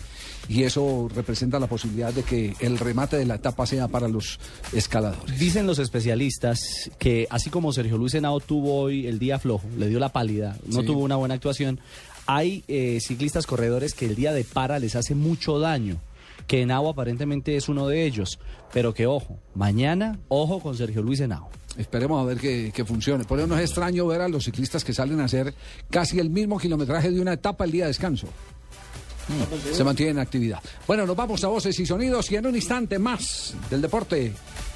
y 0.48 0.64
eso 0.64 1.10
representa 1.14 1.60
la 1.60 1.68
posibilidad 1.68 2.14
de 2.14 2.24
que 2.24 2.54
el 2.60 2.78
remate 2.80 3.18
de 3.18 3.26
la 3.26 3.36
etapa 3.36 3.66
sea 3.66 3.88
para 3.88 4.08
los 4.08 4.40
escaladores. 4.74 5.38
Dicen 5.40 5.68
los 5.68 5.80
especialistas 5.80 6.90
que 6.98 7.28
así 7.30 7.50
como 7.50 7.72
Sergio 7.74 7.98
Luis 7.98 8.14
Henao 8.14 8.40
tuvo 8.40 8.82
hoy 8.82 9.06
el 9.08 9.20
día 9.20 9.38
flojo, 9.40 9.68
le 9.78 9.88
dio 9.90 10.00
la 10.00 10.10
pálida, 10.10 10.58
no 10.68 10.80
Sí. 10.82 10.86
tuvo 10.88 11.00
una 11.04 11.16
buena 11.18 11.36
actuación, 11.36 11.80
hay 12.32 12.64
eh, 12.68 13.00
ciclistas 13.02 13.48
corredores 13.48 13.96
que 13.96 14.06
el 14.06 14.14
día 14.16 14.32
de 14.32 14.44
para 14.44 14.78
les 14.78 14.96
hace 14.96 15.16
mucho 15.16 15.58
daño. 15.58 16.00
Que 16.46 16.62
Henao 16.62 16.88
aparentemente 16.88 17.56
es 17.56 17.70
uno 17.70 17.88
de 17.88 18.06
ellos, 18.06 18.38
pero 18.72 18.94
que 18.94 19.08
ojo, 19.08 19.40
mañana 19.56 20.20
ojo 20.28 20.60
con 20.60 20.78
Sergio 20.78 21.02
Luis 21.02 21.20
Henao. 21.22 21.50
Esperemos 21.76 22.22
a 22.22 22.26
ver 22.26 22.40
que, 22.40 22.72
que 22.72 22.86
funcione. 22.86 23.24
Por 23.24 23.40
eso 23.40 23.48
no 23.48 23.58
es 23.58 23.62
extraño 23.62 24.06
ver 24.06 24.22
a 24.22 24.28
los 24.28 24.44
ciclistas 24.44 24.84
que 24.84 24.94
salen 24.94 25.20
a 25.22 25.26
hacer 25.26 25.56
casi 25.90 26.20
el 26.20 26.30
mismo 26.30 26.60
kilometraje 26.60 27.10
de 27.10 27.20
una 27.20 27.34
etapa 27.34 27.66
el 27.66 27.72
día 27.72 27.86
de 27.86 27.90
descanso. 27.90 28.28
Mm, 29.28 29.74
Se 29.76 29.84
mantiene 29.84 30.12
en 30.12 30.20
actividad. 30.20 30.60
Bueno, 30.86 31.08
nos 31.08 31.16
vamos 31.16 31.44
a 31.44 31.48
voces 31.48 31.80
y 31.80 31.86
sonidos 31.88 32.30
y 32.32 32.36
en 32.36 32.46
un 32.46 32.56
instante 32.56 33.00
más 33.00 33.56
del 33.72 33.82
deporte 33.82 34.34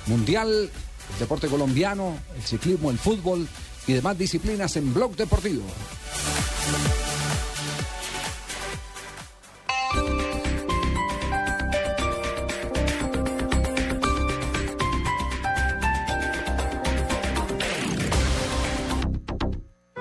mundial, 0.07 0.49
el 0.49 1.19
deporte 1.19 1.47
colombiano, 1.47 2.17
el 2.35 2.41
ciclismo, 2.41 2.89
el 2.89 2.97
fútbol 2.97 3.47
y 3.85 3.93
demás 3.93 4.17
disciplinas 4.17 4.75
en 4.75 4.91
Blog 4.91 5.15
Deportivo. 5.15 5.65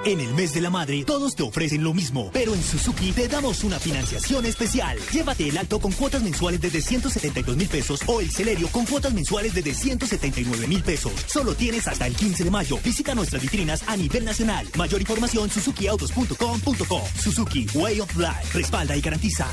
En 0.05 0.19
el 0.19 0.35
mes 0.35 0.53
de 0.53 0.61
la 0.61 0.69
madre, 0.69 1.05
todos 1.05 1.37
te 1.37 1.45
ofrecen 1.45 1.85
lo 1.85 1.95
mismo, 1.95 2.31
pero 2.33 2.55
en 2.55 2.63
Suzuki 2.63 3.13
te 3.13 3.29
damos 3.29 3.63
una 3.63 3.79
financiación 3.79 4.45
especial. 4.47 4.99
Llévate 5.13 5.49
el 5.49 5.57
alto 5.57 5.79
con 5.79 5.93
cuotas 5.93 6.25
mensuales 6.25 6.61
desde 6.61 6.83
172 6.83 7.57
mil 7.57 7.69
pesos 7.69 8.01
o 8.07 8.21
el 8.21 8.29
Celerio 8.29 8.67
con 8.69 8.85
cuotas 8.85 9.15
mensuales 9.15 9.55
desde 9.55 9.73
179 9.75 10.67
mil 10.67 10.83
pesos. 10.83 11.13
Solo 11.27 11.55
tienes 11.55 11.87
hasta 11.87 12.09
el 12.09 12.17
15 12.17 12.43
de 12.43 12.51
mayo. 12.51 12.79
Visita 12.83 13.15
nuestras 13.15 13.43
vitrinas 13.43 13.85
a 13.87 13.97
nivel 13.97 14.25
nacional. 14.25 14.67
Mayor 14.77 15.01
información 15.01 15.49
suzukiautos.com.co. 15.49 17.03
Suzuki 17.17 17.67
Way 17.73 18.01
of 18.01 18.17
Life. 18.17 18.59
Respalda 18.59 18.97
y 18.97 19.01
garantiza. 19.01 19.47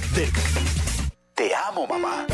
Te 1.36 1.52
amo, 1.56 1.86
mamá. 1.86 2.26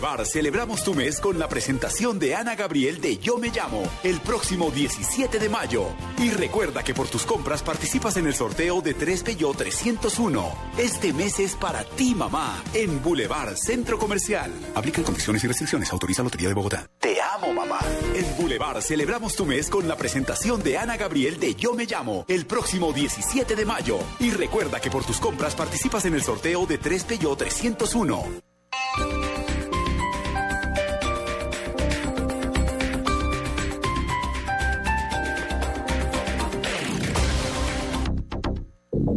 Boulevard. 0.00 0.24
Celebramos 0.24 0.82
tu 0.82 0.94
mes 0.94 1.20
con 1.20 1.38
la 1.38 1.48
presentación 1.48 2.18
de 2.18 2.34
Ana 2.34 2.54
Gabriel 2.54 3.00
de 3.00 3.18
Yo 3.18 3.36
Me 3.36 3.50
Llamo 3.50 3.82
el 4.02 4.20
próximo 4.20 4.70
17 4.70 5.38
de 5.38 5.48
mayo. 5.48 5.88
Y 6.18 6.30
recuerda 6.30 6.82
que 6.82 6.94
por 6.94 7.08
tus 7.08 7.24
compras 7.24 7.62
participas 7.62 8.16
en 8.16 8.26
el 8.26 8.34
sorteo 8.34 8.80
de 8.80 8.94
3 8.94 9.22
Peugeot 9.22 9.56
301. 9.56 10.52
Este 10.78 11.12
mes 11.12 11.38
es 11.38 11.54
para 11.54 11.84
ti, 11.84 12.14
mamá, 12.14 12.62
en 12.72 13.02
Boulevard 13.02 13.56
Centro 13.56 13.98
Comercial. 13.98 14.50
Aplican 14.74 15.04
condiciones 15.04 15.44
y 15.44 15.48
restricciones. 15.48 15.92
Autoriza 15.92 16.22
Lotería 16.22 16.48
de 16.48 16.54
Bogotá. 16.54 16.86
Te 16.98 17.20
amo, 17.20 17.52
mamá. 17.52 17.80
En 18.14 18.36
Boulevard 18.36 18.80
celebramos 18.80 19.36
tu 19.36 19.44
mes 19.44 19.68
con 19.68 19.86
la 19.86 19.96
presentación 19.96 20.62
de 20.62 20.78
Ana 20.78 20.96
Gabriel 20.96 21.38
de 21.38 21.54
Yo 21.54 21.74
Me 21.74 21.84
Llamo 21.84 22.24
el 22.28 22.46
próximo 22.46 22.92
17 22.92 23.54
de 23.54 23.66
mayo. 23.66 23.98
Y 24.18 24.30
recuerda 24.30 24.80
que 24.80 24.90
por 24.90 25.04
tus 25.04 25.18
compras 25.18 25.54
participas 25.54 26.06
en 26.06 26.14
el 26.14 26.22
sorteo 26.22 26.64
de 26.64 26.78
3 26.78 27.04
Peugeot 27.04 27.38
301. 27.38 29.29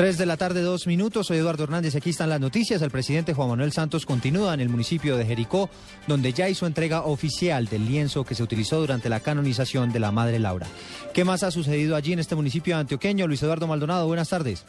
3 0.00 0.16
de 0.16 0.24
la 0.24 0.38
tarde, 0.38 0.62
dos 0.62 0.86
minutos. 0.86 1.26
Soy 1.26 1.36
Eduardo 1.36 1.64
Hernández. 1.64 1.94
Aquí 1.94 2.08
están 2.08 2.30
las 2.30 2.40
noticias. 2.40 2.80
El 2.80 2.90
presidente 2.90 3.34
Juan 3.34 3.50
Manuel 3.50 3.70
Santos 3.70 4.06
continúa 4.06 4.54
en 4.54 4.60
el 4.60 4.70
municipio 4.70 5.18
de 5.18 5.26
Jericó, 5.26 5.68
donde 6.06 6.32
ya 6.32 6.48
hizo 6.48 6.66
entrega 6.66 7.02
oficial 7.02 7.66
del 7.66 7.84
lienzo 7.84 8.24
que 8.24 8.34
se 8.34 8.42
utilizó 8.42 8.80
durante 8.80 9.10
la 9.10 9.20
canonización 9.20 9.92
de 9.92 10.00
la 10.00 10.10
Madre 10.10 10.38
Laura. 10.38 10.66
¿Qué 11.12 11.22
más 11.22 11.42
ha 11.42 11.50
sucedido 11.50 11.96
allí 11.96 12.14
en 12.14 12.18
este 12.18 12.34
municipio 12.34 12.78
antioqueño? 12.78 13.26
Luis 13.26 13.42
Eduardo 13.42 13.66
Maldonado, 13.66 14.06
buenas 14.06 14.30
tardes. 14.30 14.64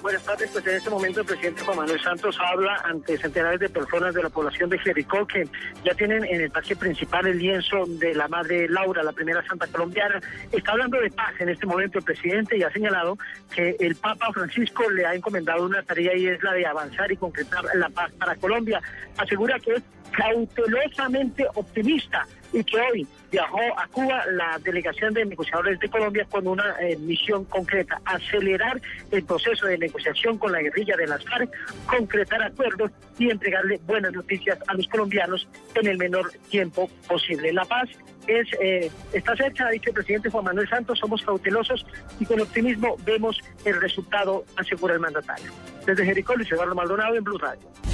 Buenas 0.00 0.22
tardes, 0.22 0.48
pues 0.52 0.64
en 0.64 0.76
este 0.76 0.90
momento 0.90 1.20
el 1.20 1.26
presidente 1.26 1.62
Juan 1.64 1.78
Manuel 1.78 2.00
Santos 2.00 2.38
habla 2.40 2.80
ante 2.84 3.18
centenares 3.18 3.58
de 3.58 3.68
personas 3.68 4.14
de 4.14 4.22
la 4.22 4.30
población 4.30 4.70
de 4.70 4.78
Jericó 4.78 5.26
que 5.26 5.48
ya 5.84 5.92
tienen 5.94 6.24
en 6.24 6.40
el 6.40 6.50
parque 6.50 6.76
principal 6.76 7.26
el 7.26 7.36
lienzo 7.36 7.84
de 7.86 8.14
la 8.14 8.28
Madre 8.28 8.68
Laura, 8.68 9.02
la 9.02 9.10
primera 9.12 9.44
santa 9.44 9.66
colombiana. 9.66 10.20
Está 10.52 10.72
hablando 10.72 11.00
de 11.00 11.10
paz 11.10 11.32
en 11.40 11.48
este 11.48 11.66
momento 11.66 11.98
el 11.98 12.04
presidente 12.04 12.56
y 12.56 12.62
ha 12.62 12.70
señalado 12.70 13.18
que 13.52 13.76
el 13.80 13.96
Papa 13.96 14.30
Francisco 14.32 14.88
le 14.88 15.04
ha 15.04 15.14
encomendado 15.14 15.64
una 15.64 15.82
tarea 15.82 16.16
y 16.16 16.28
es 16.28 16.42
la 16.44 16.52
de 16.52 16.64
avanzar 16.64 17.10
y 17.10 17.16
concretar 17.16 17.64
la 17.74 17.88
paz 17.88 18.12
para 18.12 18.36
Colombia. 18.36 18.80
Asegura 19.16 19.58
que 19.58 19.72
es 19.74 19.82
cautelosamente 20.12 21.44
optimista 21.54 22.24
y 22.52 22.64
que 22.64 22.80
hoy 22.80 23.06
viajó 23.30 23.60
a 23.76 23.86
Cuba 23.88 24.24
la 24.32 24.58
delegación 24.62 25.14
de 25.14 25.24
negociadores 25.24 25.78
de 25.80 25.88
Colombia 25.88 26.26
con 26.30 26.46
una 26.46 26.76
eh, 26.80 26.96
misión 26.96 27.44
concreta, 27.44 28.00
acelerar 28.04 28.80
el 29.10 29.22
proceso 29.24 29.66
de 29.66 29.78
negociación 29.78 30.38
con 30.38 30.52
la 30.52 30.60
guerrilla 30.62 30.96
de 30.96 31.06
las 31.06 31.24
FARC, 31.24 31.50
concretar 31.86 32.42
acuerdos 32.42 32.90
y 33.18 33.30
entregarle 33.30 33.80
buenas 33.86 34.12
noticias 34.12 34.58
a 34.66 34.74
los 34.74 34.86
colombianos 34.88 35.48
en 35.74 35.86
el 35.86 35.98
menor 35.98 36.30
tiempo 36.50 36.88
posible. 37.06 37.52
La 37.52 37.64
paz 37.64 37.88
es, 38.26 38.48
eh, 38.60 38.90
está 39.12 39.36
cerca, 39.36 39.66
ha 39.66 39.70
dicho 39.70 39.90
el 39.90 39.94
presidente 39.94 40.30
Juan 40.30 40.44
Manuel 40.44 40.68
Santos, 40.68 40.98
somos 40.98 41.22
cautelosos 41.22 41.84
y 42.20 42.26
con 42.26 42.40
optimismo 42.40 42.96
vemos 43.04 43.40
el 43.64 43.80
resultado, 43.80 44.44
asegura 44.56 44.94
el 44.94 45.00
mandatario. 45.00 45.50
Desde 45.86 46.04
Jericó, 46.04 46.34
Luis 46.34 46.50
Eduardo 46.52 46.74
Maldonado 46.74 47.14
en 47.14 47.24
Blue 47.24 47.38
Radio. 47.38 47.87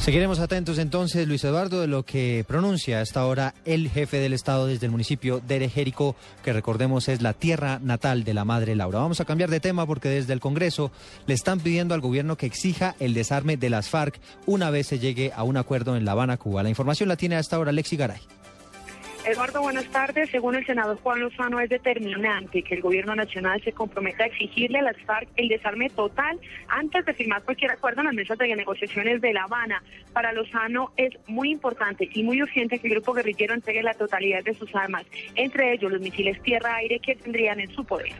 Seguiremos 0.00 0.38
atentos 0.38 0.78
entonces, 0.78 1.28
Luis 1.28 1.44
Eduardo, 1.44 1.82
de 1.82 1.86
lo 1.86 2.04
que 2.04 2.42
pronuncia 2.48 3.02
hasta 3.02 3.20
ahora 3.20 3.54
el 3.66 3.90
jefe 3.90 4.16
del 4.16 4.32
Estado 4.32 4.66
desde 4.66 4.86
el 4.86 4.92
municipio 4.92 5.42
de 5.46 5.68
Jericó, 5.68 6.16
que 6.42 6.54
recordemos 6.54 7.08
es 7.08 7.20
la 7.20 7.34
tierra 7.34 7.78
natal 7.82 8.24
de 8.24 8.32
la 8.32 8.46
madre 8.46 8.74
Laura. 8.74 9.00
Vamos 9.00 9.20
a 9.20 9.26
cambiar 9.26 9.50
de 9.50 9.60
tema 9.60 9.86
porque 9.86 10.08
desde 10.08 10.32
el 10.32 10.40
Congreso 10.40 10.90
le 11.26 11.34
están 11.34 11.60
pidiendo 11.60 11.92
al 11.92 12.00
gobierno 12.00 12.38
que 12.38 12.46
exija 12.46 12.96
el 12.98 13.12
desarme 13.12 13.58
de 13.58 13.68
las 13.68 13.90
FARC 13.90 14.18
una 14.46 14.70
vez 14.70 14.86
se 14.86 14.98
llegue 14.98 15.32
a 15.36 15.42
un 15.42 15.58
acuerdo 15.58 15.94
en 15.94 16.06
La 16.06 16.12
Habana, 16.12 16.38
Cuba. 16.38 16.62
La 16.62 16.70
información 16.70 17.10
la 17.10 17.16
tiene 17.16 17.36
hasta 17.36 17.56
ahora 17.56 17.70
Lexi 17.70 17.96
Garay. 17.96 18.39
Eduardo, 19.26 19.60
buenas 19.60 19.84
tardes. 19.86 20.30
Según 20.30 20.54
el 20.54 20.64
senador 20.64 20.98
Juan 21.02 21.20
Lozano, 21.20 21.60
es 21.60 21.68
determinante 21.68 22.62
que 22.62 22.74
el 22.74 22.80
gobierno 22.80 23.14
nacional 23.14 23.62
se 23.62 23.72
comprometa 23.72 24.24
a 24.24 24.26
exigirle 24.28 24.78
a 24.78 24.82
las 24.82 24.96
FARC 25.02 25.28
el 25.36 25.48
desarme 25.48 25.90
total 25.90 26.40
antes 26.68 27.04
de 27.04 27.12
firmar 27.12 27.42
cualquier 27.42 27.70
acuerdo 27.70 28.00
en 28.00 28.06
las 28.06 28.14
mesas 28.14 28.38
de 28.38 28.56
negociaciones 28.56 29.20
de 29.20 29.34
La 29.34 29.42
Habana. 29.42 29.82
Para 30.14 30.32
Lozano 30.32 30.92
es 30.96 31.12
muy 31.26 31.50
importante 31.50 32.08
y 32.12 32.22
muy 32.22 32.42
urgente 32.42 32.78
que 32.78 32.88
el 32.88 32.94
grupo 32.94 33.12
guerrillero 33.12 33.52
entregue 33.52 33.82
la 33.82 33.92
totalidad 33.94 34.42
de 34.42 34.54
sus 34.54 34.74
armas, 34.74 35.04
entre 35.34 35.74
ellos 35.74 35.92
los 35.92 36.00
misiles 36.00 36.40
tierra-aire 36.42 36.98
que 37.00 37.14
tendrían 37.14 37.60
en 37.60 37.70
su 37.70 37.84
poder. 37.84 38.12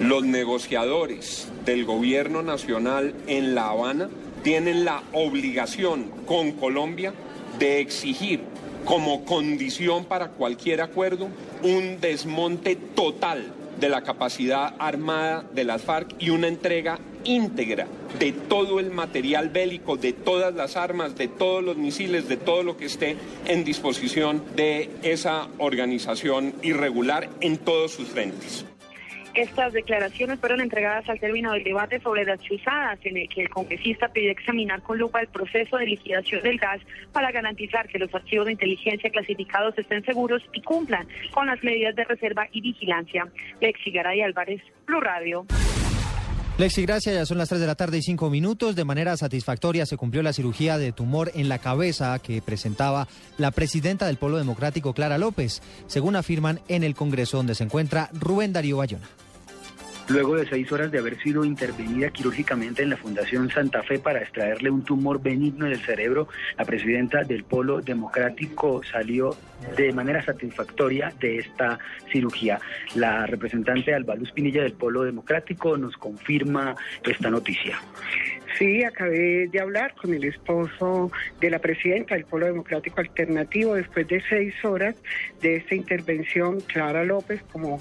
Los 0.00 0.24
negociadores 0.24 1.52
del 1.64 1.84
gobierno 1.84 2.42
nacional 2.42 3.14
en 3.28 3.54
La 3.54 3.68
Habana 3.68 4.10
tienen 4.42 4.84
la 4.84 5.02
obligación 5.12 6.10
con 6.26 6.52
Colombia 6.52 7.14
de 7.58 7.80
exigir 7.80 8.51
como 8.84 9.24
condición 9.24 10.04
para 10.04 10.28
cualquier 10.28 10.80
acuerdo 10.80 11.28
un 11.62 12.00
desmonte 12.00 12.76
total 12.76 13.52
de 13.78 13.88
la 13.88 14.02
capacidad 14.02 14.74
armada 14.78 15.44
de 15.54 15.64
las 15.64 15.82
FARC 15.82 16.14
y 16.18 16.30
una 16.30 16.48
entrega 16.48 16.98
íntegra 17.24 17.86
de 18.18 18.32
todo 18.32 18.80
el 18.80 18.90
material 18.90 19.48
bélico, 19.48 19.96
de 19.96 20.12
todas 20.12 20.54
las 20.54 20.76
armas, 20.76 21.16
de 21.16 21.28
todos 21.28 21.62
los 21.62 21.76
misiles, 21.76 22.28
de 22.28 22.36
todo 22.36 22.62
lo 22.62 22.76
que 22.76 22.86
esté 22.86 23.16
en 23.46 23.64
disposición 23.64 24.42
de 24.54 24.90
esa 25.02 25.48
organización 25.58 26.54
irregular 26.62 27.28
en 27.40 27.58
todos 27.58 27.92
sus 27.92 28.08
frentes. 28.08 28.64
Estas 29.34 29.72
declaraciones 29.72 30.38
fueron 30.40 30.60
entregadas 30.60 31.08
al 31.08 31.18
término 31.18 31.52
del 31.52 31.64
debate 31.64 32.00
sobre 32.00 32.24
las 32.24 32.38
chuzadas, 32.40 32.98
en 33.04 33.16
el 33.16 33.28
que 33.28 33.42
el 33.42 33.48
congresista 33.48 34.08
pidió 34.08 34.30
examinar 34.30 34.82
con 34.82 34.98
lupa 34.98 35.20
el 35.20 35.28
proceso 35.28 35.78
de 35.78 35.86
liquidación 35.86 36.42
del 36.42 36.58
gas 36.58 36.80
para 37.12 37.32
garantizar 37.32 37.88
que 37.88 37.98
los 37.98 38.14
archivos 38.14 38.46
de 38.46 38.52
inteligencia 38.52 39.10
clasificados 39.10 39.76
estén 39.78 40.04
seguros 40.04 40.42
y 40.52 40.60
cumplan 40.60 41.08
con 41.32 41.46
las 41.46 41.62
medidas 41.64 41.96
de 41.96 42.04
reserva 42.04 42.46
y 42.52 42.60
vigilancia. 42.60 43.26
Lexi 43.60 43.90
Garay 43.90 44.20
Álvarez, 44.20 44.60
Blue. 44.86 45.00
Lexi, 46.58 46.82
gracias. 46.82 47.14
Ya 47.14 47.24
son 47.24 47.38
las 47.38 47.48
3 47.48 47.62
de 47.62 47.66
la 47.66 47.74
tarde 47.74 47.98
y 47.98 48.02
5 48.02 48.28
minutos. 48.28 48.76
De 48.76 48.84
manera 48.84 49.16
satisfactoria 49.16 49.86
se 49.86 49.96
cumplió 49.96 50.22
la 50.22 50.34
cirugía 50.34 50.76
de 50.76 50.92
tumor 50.92 51.32
en 51.34 51.48
la 51.48 51.58
cabeza 51.58 52.18
que 52.18 52.42
presentaba 52.42 53.08
la 53.38 53.50
presidenta 53.50 54.06
del 54.06 54.18
Polo 54.18 54.36
Democrático, 54.36 54.92
Clara 54.92 55.16
López, 55.16 55.62
según 55.86 56.14
afirman 56.14 56.60
en 56.68 56.84
el 56.84 56.94
Congreso 56.94 57.38
donde 57.38 57.54
se 57.54 57.64
encuentra 57.64 58.10
Rubén 58.12 58.52
Darío 58.52 58.76
Bayona. 58.76 59.08
Luego 60.08 60.36
de 60.36 60.46
seis 60.46 60.70
horas 60.72 60.90
de 60.90 60.98
haber 60.98 61.18
sido 61.22 61.44
intervenida 61.44 62.10
quirúrgicamente 62.10 62.82
en 62.82 62.90
la 62.90 62.96
Fundación 62.96 63.48
Santa 63.50 63.82
Fe 63.82 63.98
para 63.98 64.20
extraerle 64.20 64.70
un 64.70 64.82
tumor 64.82 65.22
benigno 65.22 65.66
del 65.66 65.80
cerebro, 65.80 66.28
la 66.58 66.64
presidenta 66.64 67.22
del 67.22 67.44
Polo 67.44 67.80
Democrático 67.80 68.82
salió 68.84 69.36
de 69.76 69.92
manera 69.92 70.22
satisfactoria 70.24 71.12
de 71.20 71.38
esta 71.38 71.78
cirugía. 72.10 72.60
La 72.94 73.26
representante 73.26 73.94
Albaluz 73.94 74.32
Pinilla 74.32 74.62
del 74.62 74.72
Polo 74.72 75.02
Democrático 75.02 75.76
nos 75.76 75.96
confirma 75.96 76.74
esta 77.04 77.30
noticia. 77.30 77.78
Sí, 78.58 78.84
acabé 78.84 79.48
de 79.48 79.60
hablar 79.60 79.94
con 79.94 80.12
el 80.12 80.24
esposo 80.24 81.10
de 81.40 81.50
la 81.50 81.58
presidenta 81.58 82.14
del 82.14 82.24
Polo 82.24 82.46
Democrático 82.46 83.00
Alternativo 83.00 83.74
después 83.74 84.06
de 84.08 84.22
seis 84.28 84.54
horas 84.64 84.94
de 85.40 85.56
esta 85.56 85.74
intervención. 85.74 86.60
Clara 86.60 87.04
López, 87.04 87.42
como 87.50 87.80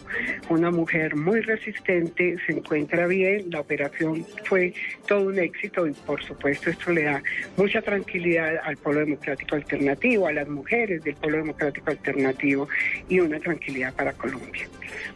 una 0.49 0.71
mujer 0.71 1.15
muy 1.15 1.41
resistente, 1.41 2.37
se 2.45 2.53
encuentra 2.53 3.07
bien. 3.07 3.49
La 3.49 3.59
operación 3.59 4.25
fue 4.45 4.73
todo 5.07 5.27
un 5.27 5.39
éxito 5.39 5.87
y, 5.87 5.91
por 5.91 6.23
supuesto, 6.23 6.69
esto 6.69 6.91
le 6.91 7.03
da 7.03 7.23
mucha 7.57 7.81
tranquilidad 7.81 8.57
al 8.63 8.77
Polo 8.77 9.01
Democrático 9.01 9.55
Alternativo, 9.55 10.27
a 10.27 10.33
las 10.33 10.47
mujeres 10.47 11.03
del 11.03 11.15
Polo 11.15 11.37
Democrático 11.37 11.89
Alternativo 11.89 12.69
y 13.09 13.19
una 13.19 13.39
tranquilidad 13.39 13.93
para 13.93 14.13
Colombia. 14.13 14.67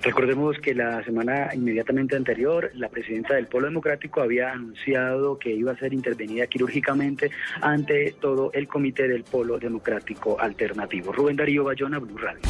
Recordemos 0.02 0.58
que 0.60 0.74
la 0.74 1.04
semana 1.04 1.50
inmediatamente 1.54 2.16
anterior, 2.16 2.72
la 2.76 2.90
presidenta 2.90 3.36
del 3.36 3.48
Polo 3.48 3.68
Democrático 3.68 4.22
había 4.22 4.52
anunciado 4.52 5.38
que 5.40 5.45
iba 5.52 5.72
a 5.72 5.78
ser 5.78 5.94
intervenida 5.94 6.48
quirúrgicamente 6.48 7.32
ante 7.62 8.16
todo 8.20 8.52
el 8.54 8.68
comité 8.68 9.08
del 9.08 9.24
Polo 9.24 9.58
Democrático 9.58 10.40
Alternativo. 10.40 11.12
Rubén 11.12 11.36
Darío 11.36 11.64
Bayona, 11.64 12.00
Blue 12.00 12.18
Radio. 12.18 12.42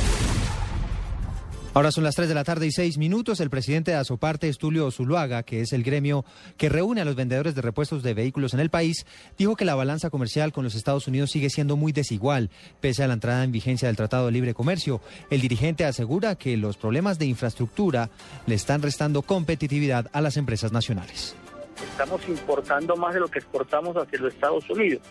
Ahora 1.76 1.92
son 1.92 2.06
las 2.06 2.16
3 2.16 2.30
de 2.30 2.36
la 2.36 2.46
tarde 2.46 2.68
y 2.68 2.72
6 2.72 2.98
minutos. 2.98 3.42
El 3.42 3.50
presidente 3.50 3.92
de 3.92 3.98
Azoparte, 3.98 4.50
Tulio 4.54 4.90
Zuluaga, 4.92 5.44
que 5.44 5.60
es 5.60 5.74
el 5.74 5.84
gremio 5.84 6.24
que 6.56 6.70
reúne 6.70 7.02
a 7.02 7.06
los 7.06 7.18
vendedores 7.18 7.54
de 7.54 7.62
repuestos 7.62 8.02
de 8.02 8.14
vehículos 8.14 8.54
en 8.54 8.62
el 8.62 8.70
país, 8.70 9.06
dijo 9.38 9.58
que 9.58 9.66
la 9.66 9.76
balanza 9.76 10.10
comercial 10.10 10.54
con 10.54 10.64
los 10.64 10.74
Estados 10.74 11.06
Unidos 11.10 11.32
sigue 11.32 11.50
siendo 11.50 11.76
muy 11.76 11.92
desigual, 11.92 12.50
pese 12.80 13.04
a 13.04 13.08
la 13.08 13.16
entrada 13.16 13.44
en 13.44 13.52
vigencia 13.52 13.90
del 13.90 13.98
Tratado 13.98 14.28
de 14.28 14.32
Libre 14.32 14.54
Comercio. 14.54 15.02
El 15.30 15.42
dirigente 15.42 15.84
asegura 15.84 16.36
que 16.36 16.56
los 16.56 16.78
problemas 16.78 17.20
de 17.20 17.26
infraestructura 17.26 18.10
le 18.48 18.56
están 18.56 18.82
restando 18.82 19.22
competitividad 19.22 20.10
a 20.14 20.22
las 20.22 20.38
empresas 20.38 20.72
nacionales. 20.72 21.36
Estamos 21.84 22.28
importando 22.28 22.96
más 22.96 23.14
de 23.14 23.20
lo 23.20 23.28
que 23.28 23.40
exportamos 23.40 23.96
hacia 23.98 24.20
los 24.20 24.34
Estados 24.34 24.70
Unidos. 24.70 25.02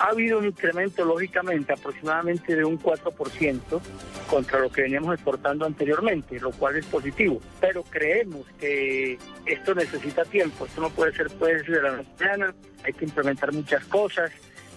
Ha 0.00 0.10
habido 0.10 0.38
un 0.38 0.46
incremento, 0.46 1.04
lógicamente, 1.04 1.72
aproximadamente 1.72 2.54
de 2.54 2.64
un 2.64 2.78
4% 2.78 3.80
contra 4.30 4.60
lo 4.60 4.70
que 4.70 4.82
veníamos 4.82 5.14
exportando 5.14 5.66
anteriormente, 5.66 6.38
lo 6.38 6.52
cual 6.52 6.76
es 6.76 6.86
positivo. 6.86 7.40
Pero 7.60 7.82
creemos 7.82 8.46
que 8.60 9.18
esto 9.44 9.74
necesita 9.74 10.24
tiempo, 10.24 10.66
esto 10.66 10.80
no 10.82 10.90
puede 10.90 11.12
ser 11.12 11.28
pues 11.38 11.66
de 11.66 11.82
la 11.82 12.02
mañana, 12.20 12.54
hay 12.84 12.92
que 12.92 13.06
implementar 13.06 13.52
muchas 13.52 13.84
cosas, 13.86 14.30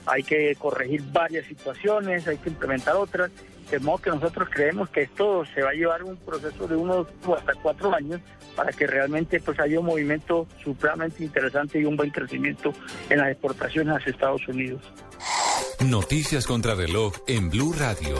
hay 0.05 0.23
que 0.23 0.55
corregir 0.55 1.03
varias 1.11 1.45
situaciones, 1.45 2.27
hay 2.27 2.37
que 2.37 2.49
implementar 2.49 2.95
otras, 2.95 3.31
de 3.69 3.79
modo 3.79 3.99
que 3.99 4.09
nosotros 4.09 4.49
creemos 4.51 4.89
que 4.89 5.03
esto 5.03 5.43
se 5.53 5.61
va 5.61 5.69
a 5.69 5.73
llevar 5.73 6.03
un 6.03 6.17
proceso 6.17 6.67
de 6.67 6.75
unos 6.75 7.07
hasta 7.37 7.53
cuatro 7.61 7.93
años 7.93 8.19
para 8.55 8.71
que 8.71 8.85
realmente 8.85 9.39
pues 9.39 9.59
haya 9.59 9.79
un 9.79 9.85
movimiento 9.85 10.47
supremamente 10.63 11.23
interesante 11.23 11.79
y 11.79 11.85
un 11.85 11.95
buen 11.95 12.09
crecimiento 12.09 12.73
en 13.09 13.19
las 13.19 13.31
exportaciones 13.31 13.95
hacia 13.95 14.11
Estados 14.11 14.47
Unidos. 14.47 14.81
Noticias 15.85 16.45
contra 16.45 16.75
reloj 16.75 17.13
en 17.27 17.49
Blue 17.49 17.73
Radio. 17.73 18.15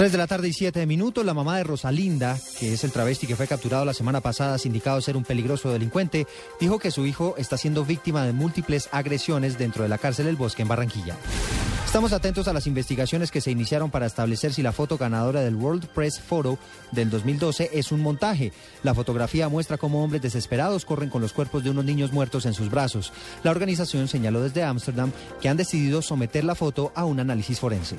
3 0.00 0.12
de 0.12 0.16
la 0.16 0.26
tarde 0.26 0.48
y 0.48 0.54
7 0.54 0.86
minutos, 0.86 1.26
la 1.26 1.34
mamá 1.34 1.58
de 1.58 1.64
Rosalinda, 1.64 2.38
que 2.58 2.72
es 2.72 2.84
el 2.84 2.90
travesti 2.90 3.26
que 3.26 3.36
fue 3.36 3.46
capturado 3.46 3.84
la 3.84 3.92
semana 3.92 4.22
pasada, 4.22 4.56
sindicado 4.56 4.98
ser 5.02 5.14
un 5.14 5.24
peligroso 5.24 5.70
delincuente, 5.70 6.26
dijo 6.58 6.78
que 6.78 6.90
su 6.90 7.04
hijo 7.04 7.34
está 7.36 7.58
siendo 7.58 7.84
víctima 7.84 8.24
de 8.24 8.32
múltiples 8.32 8.88
agresiones 8.92 9.58
dentro 9.58 9.82
de 9.82 9.90
la 9.90 9.98
cárcel 9.98 10.24
del 10.24 10.36
Bosque 10.36 10.62
en 10.62 10.68
Barranquilla. 10.68 11.18
Estamos 11.84 12.12
atentos 12.12 12.46
a 12.46 12.52
las 12.52 12.68
investigaciones 12.68 13.32
que 13.32 13.40
se 13.40 13.50
iniciaron 13.50 13.90
para 13.90 14.06
establecer 14.06 14.52
si 14.52 14.62
la 14.62 14.70
foto 14.70 14.96
ganadora 14.96 15.40
del 15.40 15.56
World 15.56 15.88
Press 15.88 16.20
Photo 16.20 16.56
del 16.92 17.10
2012 17.10 17.70
es 17.72 17.90
un 17.90 18.00
montaje. 18.00 18.52
La 18.84 18.94
fotografía 18.94 19.48
muestra 19.48 19.76
cómo 19.76 20.04
hombres 20.04 20.22
desesperados 20.22 20.84
corren 20.84 21.10
con 21.10 21.20
los 21.20 21.32
cuerpos 21.32 21.64
de 21.64 21.70
unos 21.70 21.84
niños 21.84 22.12
muertos 22.12 22.46
en 22.46 22.54
sus 22.54 22.70
brazos. 22.70 23.12
La 23.42 23.50
organización 23.50 24.06
señaló 24.06 24.40
desde 24.40 24.62
Ámsterdam 24.62 25.10
que 25.40 25.48
han 25.48 25.56
decidido 25.56 26.00
someter 26.00 26.44
la 26.44 26.54
foto 26.54 26.92
a 26.94 27.04
un 27.04 27.18
análisis 27.18 27.58
forense. 27.58 27.96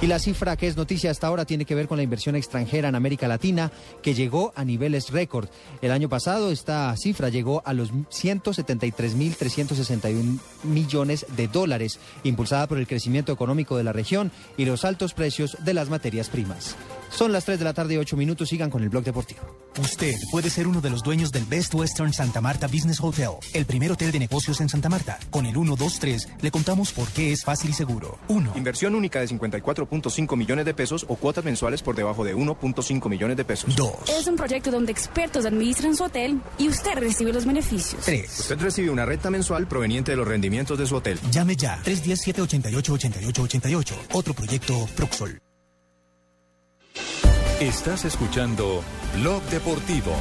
Y 0.00 0.06
la 0.06 0.20
cifra 0.20 0.56
que 0.56 0.68
es 0.68 0.76
noticia 0.76 1.10
hasta 1.10 1.26
ahora 1.26 1.44
tiene 1.44 1.64
que 1.64 1.74
ver 1.74 1.88
con 1.88 1.96
la 1.96 2.04
inversión 2.04 2.36
extranjera 2.36 2.88
en 2.88 2.94
América 2.94 3.26
Latina, 3.26 3.72
que 4.00 4.14
llegó 4.14 4.52
a 4.54 4.64
niveles 4.64 5.10
récord. 5.10 5.48
El 5.82 5.90
año 5.90 6.08
pasado 6.08 6.52
esta 6.52 6.96
cifra 6.96 7.30
llegó 7.30 7.64
a 7.66 7.74
los 7.74 7.92
173.361 7.92 10.38
millones 10.62 11.26
de 11.36 11.48
dólares, 11.48 11.98
impulsada 12.22 12.68
por 12.68 12.78
el 12.78 12.86
crecimiento 12.86 13.07
económico 13.32 13.76
de 13.76 13.84
la 13.84 13.92
región 13.92 14.30
y 14.56 14.64
los 14.64 14.84
altos 14.84 15.14
precios 15.14 15.56
de 15.64 15.74
las 15.74 15.88
materias 15.88 16.28
primas. 16.28 16.76
Son 17.10 17.32
las 17.32 17.44
3 17.44 17.58
de 17.58 17.64
la 17.64 17.74
tarde 17.74 17.94
y 17.94 17.96
8 17.96 18.16
minutos. 18.16 18.48
Sigan 18.48 18.70
con 18.70 18.82
el 18.82 18.88
blog 18.88 19.04
deportivo. 19.04 19.40
Usted 19.78 20.14
puede 20.30 20.50
ser 20.50 20.66
uno 20.66 20.80
de 20.80 20.90
los 20.90 21.02
dueños 21.02 21.30
del 21.30 21.44
Best 21.44 21.74
Western 21.74 22.12
Santa 22.12 22.40
Marta 22.40 22.66
Business 22.66 23.00
Hotel, 23.00 23.30
el 23.54 23.64
primer 23.64 23.92
hotel 23.92 24.10
de 24.10 24.18
negocios 24.18 24.60
en 24.60 24.68
Santa 24.68 24.88
Marta. 24.88 25.18
Con 25.30 25.46
el 25.46 25.54
123 25.54 26.28
le 26.40 26.50
contamos 26.50 26.92
por 26.92 27.08
qué 27.08 27.32
es 27.32 27.44
fácil 27.44 27.70
y 27.70 27.72
seguro. 27.72 28.18
1. 28.28 28.52
Inversión 28.56 28.94
única 28.94 29.20
de 29.20 29.28
54.5 29.28 30.36
millones 30.36 30.64
de 30.64 30.74
pesos 30.74 31.04
o 31.08 31.16
cuotas 31.16 31.44
mensuales 31.44 31.82
por 31.82 31.94
debajo 31.94 32.24
de 32.24 32.34
1.5 32.34 33.08
millones 33.08 33.36
de 33.36 33.44
pesos. 33.44 33.74
2. 33.76 33.90
Es 34.18 34.26
un 34.26 34.36
proyecto 34.36 34.70
donde 34.70 34.92
expertos 34.92 35.46
administran 35.46 35.96
su 35.96 36.04
hotel 36.04 36.40
y 36.58 36.68
usted 36.68 36.94
recibe 36.94 37.32
los 37.32 37.46
beneficios. 37.46 38.02
3. 38.04 38.40
Usted 38.40 38.60
recibe 38.60 38.90
una 38.90 39.04
renta 39.04 39.30
mensual 39.30 39.68
proveniente 39.68 40.12
de 40.12 40.16
los 40.16 40.26
rendimientos 40.26 40.78
de 40.78 40.86
su 40.86 40.96
hotel. 40.96 41.18
Llame 41.30 41.56
ya 41.56 41.80
317-888888. 41.84 43.94
Otro 44.12 44.34
proyecto 44.34 44.88
Proxol. 44.96 45.38
Estás 47.60 48.04
escuchando 48.04 48.84
Blog 49.16 49.42
Deportivo. 49.50 50.12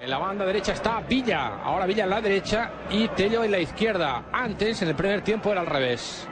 En 0.00 0.08
la 0.08 0.16
banda 0.16 0.46
derecha 0.46 0.72
está 0.72 1.00
Villa. 1.00 1.62
Ahora 1.62 1.84
Villa 1.84 2.04
en 2.04 2.10
la 2.10 2.22
derecha 2.22 2.70
y 2.88 3.06
Tello 3.08 3.44
en 3.44 3.50
la 3.50 3.58
izquierda. 3.58 4.24
Antes, 4.32 4.80
en 4.80 4.88
el 4.88 4.94
primer 4.94 5.20
tiempo, 5.20 5.52
era 5.52 5.60
al 5.60 5.66
revés. 5.66 6.26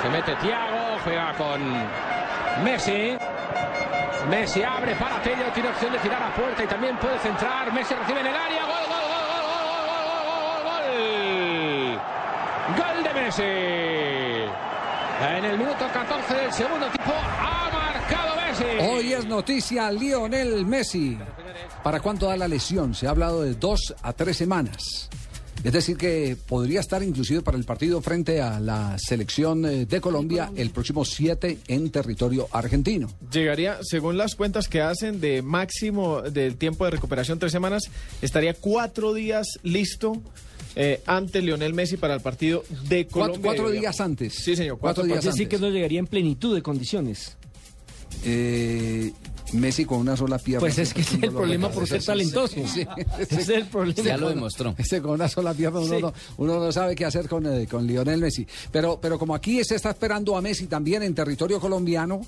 Se 0.00 0.08
mete 0.10 0.36
Thiago, 0.36 1.00
juega 1.02 1.34
con 1.34 1.60
Messi. 2.62 3.18
Messi 4.30 4.62
abre 4.62 4.94
para 4.94 5.20
Tello, 5.24 5.50
tiene 5.52 5.70
opción 5.70 5.92
de 5.92 5.98
girar 5.98 6.22
a 6.22 6.34
puerta 6.36 6.62
y 6.62 6.66
también 6.68 6.96
puede 6.98 7.18
centrar. 7.18 7.72
Messi 7.72 7.94
recibe 7.94 8.20
en 8.20 8.26
el 8.28 8.36
área. 8.36 8.62
Gol, 8.62 8.86
gol, 8.86 9.02
gol, 9.10 9.32
gol, 9.88 10.22
gol, 10.22 10.44
gol, 10.44 10.84
gol. 11.90 12.94
Gol 12.94 13.02
de 13.02 13.20
Messi. 13.20 14.17
En 15.20 15.44
el 15.44 15.58
minuto 15.58 15.84
14 15.92 16.34
del 16.34 16.52
segundo 16.52 16.86
tiempo 16.86 17.12
ha 17.12 17.70
marcado 17.72 18.36
Messi. 18.36 18.64
Hoy 18.88 19.12
es 19.12 19.26
noticia 19.26 19.90
Lionel 19.90 20.64
Messi. 20.64 21.18
¿Para 21.82 21.98
cuánto 21.98 22.26
da 22.26 22.36
la 22.36 22.46
lesión? 22.46 22.94
Se 22.94 23.08
ha 23.08 23.10
hablado 23.10 23.42
de 23.42 23.54
dos 23.54 23.96
a 24.02 24.12
tres 24.12 24.36
semanas. 24.36 25.08
Es 25.64 25.72
decir, 25.72 25.96
que 25.96 26.36
podría 26.46 26.78
estar 26.78 27.02
inclusive 27.02 27.42
para 27.42 27.58
el 27.58 27.64
partido 27.64 28.00
frente 28.00 28.40
a 28.40 28.60
la 28.60 28.96
selección 28.96 29.66
eh, 29.66 29.86
de 29.86 30.00
Colombia 30.00 30.52
el 30.54 30.70
próximo 30.70 31.04
7 31.04 31.58
en 31.66 31.90
territorio 31.90 32.46
argentino. 32.52 33.08
Llegaría, 33.32 33.78
según 33.82 34.16
las 34.16 34.36
cuentas 34.36 34.68
que 34.68 34.82
hacen 34.82 35.20
de 35.20 35.42
máximo 35.42 36.22
del 36.22 36.56
tiempo 36.56 36.84
de 36.84 36.92
recuperación, 36.92 37.40
tres 37.40 37.50
semanas, 37.50 37.90
estaría 38.22 38.54
cuatro 38.54 39.14
días 39.14 39.58
listo 39.64 40.22
eh, 40.80 41.02
ante 41.06 41.42
Lionel 41.42 41.74
Messi 41.74 41.96
para 41.96 42.14
el 42.14 42.20
partido 42.20 42.62
de 42.88 43.06
Colombia. 43.08 43.40
Cuatro, 43.42 43.64
cuatro 43.64 43.70
días 43.70 44.00
antes. 44.00 44.32
Sí, 44.34 44.54
señor. 44.56 44.78
Cuatro, 44.78 45.02
días 45.04 45.18
Así 45.18 45.28
antes. 45.42 45.48
que 45.48 45.58
no 45.58 45.68
llegaría 45.70 45.98
en 45.98 46.06
plenitud 46.06 46.54
de 46.54 46.62
condiciones. 46.62 47.36
Eh, 48.24 49.12
Messi 49.54 49.86
con 49.86 49.98
una 50.00 50.14
sola 50.16 50.38
pierna. 50.38 50.60
Pues 50.60 50.78
es 50.78 50.92
que 50.92 51.00
ese 51.00 51.16
es 51.16 51.22
el 51.22 51.30
problema 51.32 51.70
por 51.70 51.86
ser 51.86 52.04
talentoso. 52.04 52.54
Sí, 52.66 52.86
Ese 53.18 53.40
es 53.40 53.48
el 53.48 53.64
problema. 53.66 54.02
Ya 54.02 54.16
lo 54.18 54.28
demostró. 54.28 54.74
Ese 54.76 55.00
con 55.00 55.12
una 55.12 55.26
sola 55.28 55.54
pierna 55.54 55.80
uno, 55.80 55.96
Sí. 55.96 56.02
no, 56.02 56.12
uno 56.36 56.60
no 56.60 56.70
sabe 56.70 56.94
qué 56.94 57.06
hacer 57.06 57.28
con, 57.28 57.46
eh, 57.46 57.66
con 57.66 57.86
Lionel 57.86 58.20
Messi. 58.20 58.46
Pero, 58.70 58.98
pero 59.00 59.18
como 59.18 59.34
aquí 59.34 59.64
se 59.64 59.74
está 59.74 59.90
esperando 59.90 60.36
a 60.36 60.42
Messi 60.42 60.66
también 60.66 61.02
en 61.02 61.14
territorio 61.14 61.60
colombiano 61.60 62.20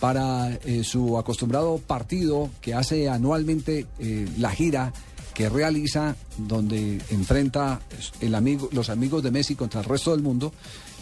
para 0.00 0.52
eh, 0.64 0.82
su 0.82 1.16
acostumbrado 1.16 1.78
partido 1.78 2.50
que 2.60 2.74
hace 2.74 3.08
anualmente 3.08 3.86
eh, 4.00 4.26
la 4.38 4.50
gira 4.50 4.92
que 5.34 5.48
realiza 5.48 6.16
donde 6.38 7.00
enfrenta 7.10 7.80
el 8.20 8.34
amigo, 8.34 8.68
los 8.72 8.88
amigos 8.88 9.22
de 9.22 9.30
Messi 9.30 9.54
contra 9.56 9.80
el 9.80 9.86
resto 9.86 10.12
del 10.12 10.22
mundo. 10.22 10.52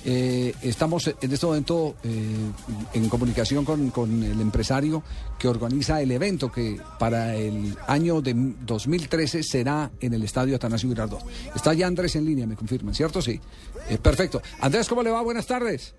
Eh, 0.04 0.52
estamos 0.62 1.06
en 1.06 1.32
este 1.32 1.46
momento 1.46 1.94
eh, 2.02 2.50
en 2.92 3.08
comunicación 3.08 3.64
con, 3.64 3.90
con 3.90 4.20
el 4.22 4.40
empresario 4.40 5.04
que 5.38 5.46
organiza 5.46 6.02
el 6.02 6.10
evento 6.10 6.50
que 6.50 6.80
para 6.98 7.36
el 7.36 7.76
año 7.86 8.20
de 8.20 8.34
2013 8.66 9.44
será 9.44 9.92
en 10.00 10.14
el 10.14 10.24
estadio 10.24 10.56
Atanasio 10.56 10.88
Girardot. 10.88 11.24
Está 11.54 11.72
ya 11.74 11.86
Andrés 11.86 12.16
en 12.16 12.24
línea, 12.24 12.46
me 12.46 12.56
confirman, 12.56 12.94
¿cierto? 12.94 13.22
Sí. 13.22 13.38
Eh, 13.88 13.98
perfecto. 13.98 14.42
Andrés, 14.60 14.88
¿cómo 14.88 15.04
le 15.04 15.10
va? 15.10 15.22
Buenas 15.22 15.46
tardes. 15.46 15.94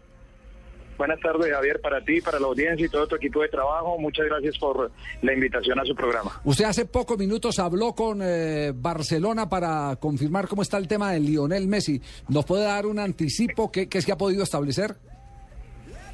Buenas 0.98 1.20
tardes, 1.20 1.52
Javier, 1.52 1.82
para 1.82 2.04
ti, 2.04 2.22
para 2.22 2.40
la 2.40 2.48
audiencia 2.48 2.86
y 2.86 2.90
todo 2.90 3.08
tu 3.08 3.16
equipo 3.16 3.42
de 3.42 3.50
trabajo. 3.50 3.98
Muchas 3.98 4.26
gracias 4.28 4.58
por 4.58 4.92
la 5.22 5.34
invitación 5.34 5.80
a 5.80 5.86
su 5.86 5.96
programa. 5.96 6.40
Usted 6.44 6.66
hace 6.66 6.86
pocos 6.86 7.18
minutos 7.18 7.60
habló 7.60 7.94
con 7.94 8.20
eh, 8.22 8.72
Barcelona 8.76 9.50
para 9.50 9.96
confirmar 10.00 10.48
cómo 10.48 10.62
está 10.62 10.78
el 10.78 10.88
tema 10.88 11.12
de 11.12 11.20
Lionel 11.20 11.68
Messi. 11.68 12.02
¿Nos 12.30 12.46
puede 12.46 12.64
dar 12.64 12.86
un 12.86 13.00
anticipo? 13.00 13.72
¿Qué, 13.72 13.90
qué 13.90 14.02
se 14.02 14.12
ha 14.12 14.18
podido 14.18 14.44
establecer? 14.44 14.96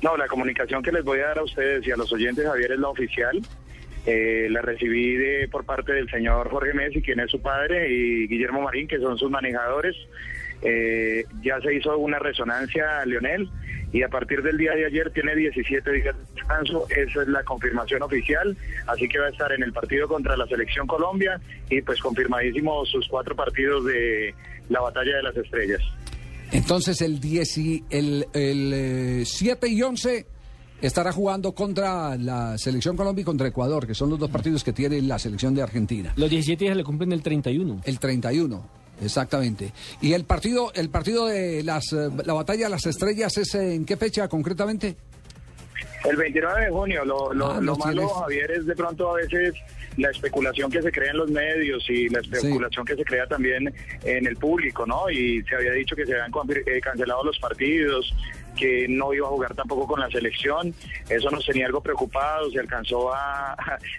No, 0.02 0.16
la 0.16 0.28
comunicación 0.28 0.82
que 0.82 0.92
les 0.92 1.04
voy 1.04 1.20
a 1.20 1.28
dar 1.28 1.40
a 1.40 1.44
ustedes 1.44 1.86
y 1.86 1.92
a 1.92 1.98
los 1.98 2.12
oyentes, 2.14 2.46
Javier, 2.46 2.72
es 2.72 2.80
la 2.80 2.88
oficial. 2.88 3.42
Eh, 4.06 4.48
la 4.50 4.62
recibí 4.62 5.16
de, 5.18 5.50
por 5.50 5.66
parte 5.66 5.92
del 5.92 6.10
señor 6.10 6.50
Jorge 6.50 6.74
Messi, 6.74 7.02
quien 7.02 7.20
es 7.20 7.30
su 7.30 7.42
padre, 7.42 7.92
y 7.92 8.28
Guillermo 8.28 8.62
Marín, 8.62 8.88
que 8.88 8.98
son 9.00 9.18
sus 9.18 9.30
manejadores. 9.30 9.96
Eh, 10.62 11.26
ya 11.42 11.60
se 11.62 11.76
hizo 11.76 11.98
una 11.98 12.20
resonancia 12.20 13.00
a 13.00 13.06
Leonel 13.06 13.50
y 13.92 14.04
a 14.04 14.10
partir 14.10 14.42
del 14.44 14.58
día 14.58 14.74
de 14.74 14.86
ayer 14.86 15.12
tiene 15.12 15.36
17 15.36 15.92
días 15.92 16.16
de 16.16 16.34
descanso. 16.36 16.86
Esa 16.90 17.22
es 17.24 17.28
la 17.28 17.44
confirmación 17.44 18.04
oficial. 18.04 18.56
Así 18.88 19.08
que 19.08 19.20
va 19.20 19.28
a 19.28 19.30
estar 19.30 19.52
en 19.52 19.64
el 19.64 19.74
partido 19.74 20.08
contra 20.08 20.38
la 20.38 20.46
Selección 20.48 20.86
Colombia 20.86 21.40
y 21.70 21.82
pues 21.82 22.00
confirmadísimo 22.00 22.86
sus 22.86 23.08
cuatro 23.08 23.36
partidos 23.36 23.86
de 23.86 24.34
la 24.70 24.82
Batalla 24.82 25.18
de 25.18 25.24
las 25.24 25.36
Estrellas. 25.36 25.82
Entonces 26.52 27.02
el 27.02 27.20
10 27.20 27.58
y 27.58 27.84
el, 27.90 28.28
el 28.34 28.72
eh, 28.74 29.24
7 29.26 29.68
y 29.68 29.82
11 29.82 30.26
estará 30.82 31.12
jugando 31.12 31.54
contra 31.54 32.16
la 32.18 32.58
selección 32.58 32.96
Colombia 32.96 33.22
y 33.22 33.26
contra 33.26 33.48
Ecuador, 33.48 33.86
que 33.86 33.94
son 33.94 34.10
los 34.10 34.20
dos 34.20 34.30
partidos 34.30 34.64
que 34.64 34.74
tiene 34.74 35.02
la 35.02 35.20
selección 35.20 35.54
de 35.54 35.62
Argentina. 35.62 36.14
Los 36.16 36.30
17 36.30 36.64
días 36.64 36.78
le 36.78 36.84
cumplen 36.84 37.12
el 37.12 37.22
31. 37.22 37.82
El 37.84 38.00
31. 38.00 38.79
Exactamente. 39.02 39.72
Y 40.02 40.14
el 40.14 40.26
partido, 40.26 40.72
el 40.74 40.90
partido 40.90 41.26
de 41.28 41.64
las, 41.64 41.94
eh, 41.94 42.10
la 42.26 42.34
batalla 42.34 42.66
de 42.66 42.70
las 42.70 42.86
estrellas 42.86 43.38
es 43.38 43.56
eh, 43.56 43.76
en 43.76 43.86
qué 43.86 43.98
fecha 43.98 44.28
concretamente? 44.28 44.96
El 46.06 46.16
29 46.16 46.66
de 46.66 46.70
junio, 46.72 47.06
lo, 47.06 47.34
lo, 47.34 47.52
Ah, 47.52 47.56
lo 47.56 47.62
lo 47.62 47.76
malo. 47.78 48.08
Javier, 48.10 48.52
es 48.52 48.66
de 48.66 48.76
pronto 48.76 49.12
a 49.12 49.16
veces 49.16 49.54
la 50.00 50.10
especulación 50.12 50.72
que 50.72 50.82
se 50.82 50.92
crea 50.92 51.12
en 51.12 51.18
los 51.18 51.30
medios 51.30 51.88
y 51.90 52.10
la 52.10 52.20
especulación 52.20 52.86
que 52.86 52.96
se 52.96 53.04
crea 53.04 53.28
también 53.28 53.74
en 54.04 54.26
el 54.26 54.38
público, 54.38 54.86
¿no? 54.86 55.10
Y 55.10 55.44
se 55.44 55.56
había 55.56 55.74
dicho 55.74 55.96
que 55.96 56.06
se 56.06 56.14
habían 56.14 56.32
eh, 56.66 56.82
cancelado 56.82 57.24
los 57.24 57.38
partidos, 57.40 58.14
que 58.56 58.88
no 58.90 59.14
iba 59.14 59.28
a 59.28 59.30
jugar 59.30 59.56
tampoco 59.56 59.88
con 59.88 60.00
la 60.00 60.10
selección. 60.10 60.74
Eso 61.10 61.30
nos 61.32 61.46
tenía 61.46 61.66
algo 61.66 61.82
preocupados. 61.82 62.54
Se 62.54 62.60
alcanzó 62.60 63.14
a. 63.14 63.56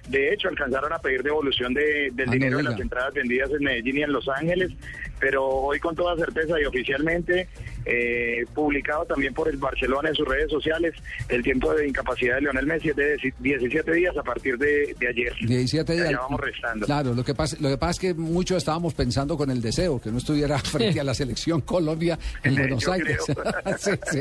De 0.08 0.32
hecho, 0.32 0.48
alcanzaron 0.48 0.92
a 0.92 0.98
pedir 0.98 1.22
devolución 1.22 1.72
de, 1.72 2.10
del 2.12 2.28
Ah, 2.28 2.32
dinero 2.32 2.56
de 2.58 2.64
las 2.64 2.78
entradas 2.78 3.14
vendidas 3.14 3.50
en 3.50 3.64
Medellín 3.64 3.98
y 3.98 4.02
en 4.02 4.12
Los 4.12 4.28
Ángeles. 4.28 4.70
Pero 5.18 5.46
hoy, 5.46 5.78
con 5.80 5.94
toda 5.94 6.16
certeza 6.16 6.60
y 6.60 6.64
oficialmente, 6.64 7.48
eh, 7.84 8.44
publicado 8.54 9.04
también 9.06 9.32
por 9.34 9.48
el 9.48 9.56
Barcelona 9.56 10.08
en 10.10 10.14
sus 10.14 10.26
redes 10.28 10.50
sociales, 10.50 10.94
el 11.28 11.42
tiempo 11.42 11.72
de 11.74 11.88
incapacidad 11.88 12.36
de 12.36 12.42
Lionel 12.42 12.66
Messi 12.66 12.90
es 12.90 12.96
de 12.96 13.32
17 13.40 13.92
días 13.92 14.16
a 14.16 14.22
partir 14.22 14.56
de, 14.58 14.94
de 14.98 15.08
ayer. 15.08 15.32
17 15.46 15.92
días. 15.94 16.10
Ya 16.10 16.18
vamos 16.18 16.40
restando. 16.40 16.86
Claro, 16.86 17.14
lo 17.14 17.24
que 17.24 17.34
pasa, 17.34 17.56
lo 17.60 17.68
que 17.68 17.78
pasa 17.78 17.90
es 17.92 17.98
que 18.00 18.14
muchos 18.14 18.58
estábamos 18.58 18.94
pensando 18.94 19.36
con 19.36 19.50
el 19.50 19.60
deseo 19.60 20.00
que 20.00 20.10
no 20.10 20.18
estuviera 20.18 20.58
frente 20.60 21.00
a 21.00 21.04
la 21.04 21.14
selección 21.14 21.60
Colombia 21.62 22.18
en 22.42 22.54
Buenos 22.56 22.84
Yo 22.84 22.92
Aires. 22.92 23.18
sí, 23.78 23.90
sí, 24.10 24.20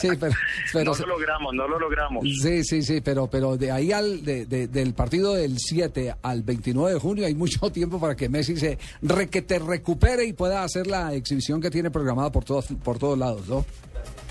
sí, 0.00 0.08
pero, 0.18 0.32
pero- 0.72 0.92
no 0.92 0.98
lo 0.98 1.06
logramos, 1.06 1.54
no 1.54 1.68
lo 1.68 1.78
logramos. 1.78 2.24
Sí, 2.42 2.64
sí, 2.64 2.82
sí, 2.82 3.00
pero, 3.00 3.26
pero 3.28 3.56
de 3.56 3.70
ahí 3.70 3.92
al 3.92 4.24
de- 4.24 4.46
de- 4.46 4.68
del 4.68 4.94
partido 4.94 5.34
del 5.34 5.58
7 5.58 6.14
al 6.22 6.42
29 6.42 6.94
de 6.94 7.00
junio 7.00 7.26
hay 7.26 7.34
mucho 7.34 7.70
tiempo 7.70 8.00
para 8.00 8.16
que 8.16 8.28
Messi 8.28 8.56
se 8.56 8.78
re, 9.02 9.28
que 9.28 9.42
te 9.42 9.58
recupere 9.58 10.24
y 10.24 10.32
pueda 10.32 10.62
hacer 10.64 10.86
la 10.86 11.14
exhibición 11.14 11.60
que 11.60 11.70
tiene 11.70 11.90
programada 11.90 12.30
por 12.32 12.44
todos 12.44 12.66
por 12.82 12.87
todos 12.96 13.18
lados, 13.18 13.48
¿no? 13.48 13.66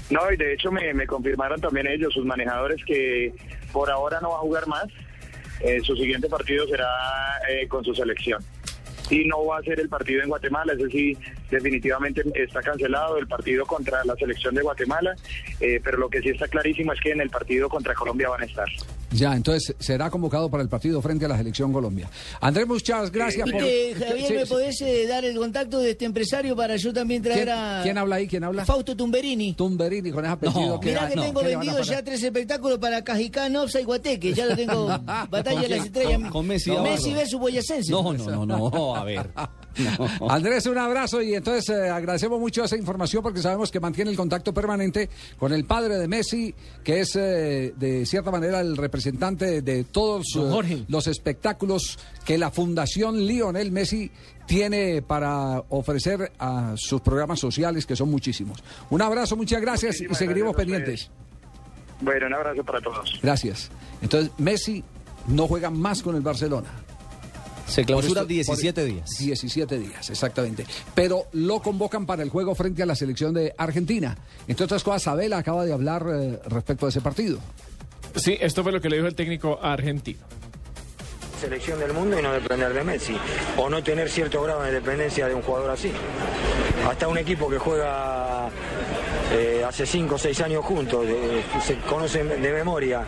No, 0.10 0.32
y 0.32 0.38
de 0.38 0.54
hecho 0.54 0.72
me, 0.72 0.94
me 0.94 1.06
confirmaron 1.06 1.60
también 1.60 1.86
ellos, 1.88 2.14
sus 2.14 2.26
manejadores, 2.26 2.84
que 2.86 3.34
por 3.74 3.92
ahora 3.92 4.22
no 4.22 4.30
va 4.30 4.38
a 4.38 4.40
jugar 4.40 4.68
más. 4.68 4.86
Eh, 5.60 5.82
su 5.84 5.96
siguiente 5.96 6.30
partido 6.30 6.66
será 6.68 6.88
eh, 7.50 7.68
con 7.68 7.84
su 7.84 7.94
selección. 7.94 8.42
Y 9.10 9.26
no 9.26 9.46
va 9.46 9.60
a 9.60 9.64
ser 9.64 9.80
el 9.80 9.90
partido 9.90 10.22
en 10.22 10.30
Guatemala, 10.30 10.74
ese 10.74 10.90
sí, 10.90 11.18
definitivamente 11.50 12.24
está 12.36 12.62
cancelado, 12.62 13.18
el 13.18 13.28
partido 13.28 13.66
contra 13.66 14.04
la 14.06 14.16
selección 14.16 14.56
de 14.56 14.62
Guatemala, 14.62 15.16
eh, 15.60 15.80
pero 15.84 15.98
lo 15.98 16.10
que 16.10 16.22
sí 16.22 16.30
está 16.30 16.48
clarísimo 16.48 16.94
es 16.94 17.00
que 17.02 17.12
en 17.12 17.22
el 17.22 17.30
partido 17.30 17.70
contra 17.70 17.94
Colombia 17.94 18.30
van 18.30 18.42
a 18.42 18.46
estar. 18.46 18.68
Ya, 19.12 19.34
entonces 19.36 19.74
será 19.80 20.10
convocado 20.10 20.50
para 20.50 20.62
el 20.62 20.68
partido 20.70 21.02
frente 21.02 21.24
a 21.26 21.30
la 21.30 21.38
selección 21.38 21.72
Colombia. 21.72 22.10
Andrés, 22.42 22.68
muchas 22.68 23.10
gracias 23.10 23.50
por... 23.50 23.62
Viste, 23.64 23.96
Javier, 24.06 24.28
Sí, 24.28 24.34
¿me 24.34 24.46
sí. 24.46 24.50
podés 24.50 24.82
eh, 24.82 25.08
dar 25.08 25.24
el 25.24 25.38
contacto 25.38 25.80
de 25.80 25.92
este 25.92 26.04
empresario 26.06 26.56
para 26.58 26.76
yo 26.76 26.92
también 26.94 27.24
traer 27.24 27.46
¿Quién, 27.46 27.58
a 27.58 27.80
quién 27.84 27.98
habla 27.98 28.18
ahí? 28.18 28.28
¿Quién 28.28 28.44
habla? 28.44 28.66
Fausto 28.66 28.98
Tumberini? 28.98 29.54
Tumberini, 29.54 30.12
con 30.12 30.26
ese 30.26 30.34
apellido 30.34 30.80
que... 30.82 30.90
Mirá 30.90 31.08
que 31.08 31.16
no, 31.16 31.22
tengo 31.24 31.40
¿qué 31.40 31.48
le 31.48 31.56
van 31.56 31.68
a 31.70 31.72
vendido 31.72 31.84
ya 31.90 32.04
tres 32.04 32.22
espectáculos 32.22 32.80
para 32.80 33.02
Cajicán, 33.04 33.56
Opsa 33.56 33.80
y 33.80 33.86
Guateque. 33.86 34.34
Ya 34.34 34.46
lo 34.46 34.56
tengo. 34.58 34.88
Batalla 35.30 35.62
de 35.62 35.70
las 35.70 35.86
Estrellas. 35.86 36.20
Con- 36.24 36.30
con 36.32 36.48
Messi 36.48 36.72
Messi 36.72 37.10
abajo. 37.12 37.16
versus 37.16 37.40
Boyacense. 37.40 37.92
No, 37.92 38.14
no, 38.14 38.46
no, 38.46 38.70
no, 38.70 38.96
a 38.96 39.04
ver. 39.06 39.30
No. 40.20 40.30
Andrés, 40.30 40.66
un 40.66 40.78
abrazo 40.78 41.22
y 41.22 41.34
entonces 41.38 41.70
eh, 41.70 41.90
agradecemos 41.90 42.40
mucho 42.40 42.64
esa 42.64 42.76
información 42.76 43.24
porque 43.24 43.42
sabemos 43.42 43.72
que 43.72 43.80
mantiene 43.80 44.12
el 44.12 44.18
contacto 44.18 44.54
permanente 44.54 45.10
con 45.38 45.54
el 45.54 45.66
padre 45.66 45.98
de 45.98 46.08
Messi, 46.08 46.54
que 46.84 47.02
es 47.02 47.16
eh, 47.16 47.74
de 47.76 48.06
cierta 48.06 48.32
manera 48.32 48.60
el 48.60 48.76
representante 48.78 49.62
de 49.62 49.84
todos 49.86 50.26
eh, 50.36 50.86
los 50.88 51.08
espectáculos 51.08 52.00
que 52.26 52.38
la 52.38 52.52
Fundación 52.52 53.26
Lionel 53.26 53.72
Messi 53.72 54.12
tiene 54.46 55.02
para 55.02 55.64
ofrecer 55.70 56.32
a 56.40 56.74
sus 56.78 57.02
programas 57.02 57.40
sociales, 57.40 57.86
que 57.86 57.96
son 57.96 58.10
muchísimos. 58.10 58.64
Un 58.90 59.02
abrazo, 59.02 59.36
muchas 59.36 59.62
gracias 59.62 60.02
y 60.02 60.14
seguiremos 60.16 60.56
gracias 60.56 60.56
pendientes. 60.56 61.12
Bueno, 62.02 62.28
un 62.28 62.34
abrazo 62.34 62.64
para 62.64 62.80
todos. 62.80 63.20
Gracias. 63.22 63.70
Entonces, 64.02 64.32
Messi 64.38 64.84
no 65.28 65.48
juega 65.48 65.70
más 65.70 66.02
con 66.02 66.16
el 66.16 66.22
Barcelona. 66.22 66.70
Se 67.68 67.84
clausura 67.86 68.22
Por 68.22 68.28
17 68.30 68.82
por- 68.82 68.92
días. 68.92 69.10
17 69.20 69.78
días, 69.80 70.10
exactamente. 70.10 70.66
Pero 70.96 71.26
lo 71.34 71.62
convocan 71.62 72.06
para 72.06 72.24
el 72.24 72.30
juego 72.30 72.56
frente 72.56 72.82
a 72.82 72.86
la 72.86 72.96
selección 72.96 73.34
de 73.34 73.54
Argentina. 73.58 74.18
Entre 74.48 74.64
otras 74.66 74.84
cosas, 74.84 75.08
Abela 75.08 75.38
acaba 75.38 75.66
de 75.66 75.74
hablar 75.74 76.06
eh, 76.10 76.40
respecto 76.48 76.86
a 76.86 76.90
ese 76.90 77.02
partido. 77.02 77.40
Sí, 78.16 78.38
esto 78.40 78.64
fue 78.64 78.72
lo 78.72 78.80
que 78.82 78.90
le 78.90 78.96
dijo 78.96 79.08
el 79.08 79.16
técnico 79.16 79.60
argentino. 79.62 80.20
Selección 81.38 81.80
del 81.80 81.94
mundo 81.94 82.20
y 82.20 82.22
no 82.22 82.34
depender 82.34 82.74
de 82.74 82.84
Messi 82.84 83.18
o 83.58 83.70
no 83.70 83.84
tener 83.84 84.10
cierto 84.10 84.42
grado 84.44 84.64
de 84.64 84.72
dependencia 84.72 85.28
de 85.28 85.36
un 85.36 85.42
jugador 85.42 85.72
así. 85.72 85.92
Hasta 86.90 87.08
un 87.08 87.18
equipo 87.18 87.50
que 87.50 87.58
juega 87.58 88.50
eh, 89.34 89.64
hace 89.68 89.86
5 89.86 90.16
o 90.16 90.18
6 90.18 90.42
años 90.42 90.64
juntos, 90.66 91.06
se 91.66 91.78
conocen 91.80 92.30
de 92.42 92.52
memoria, 92.54 93.02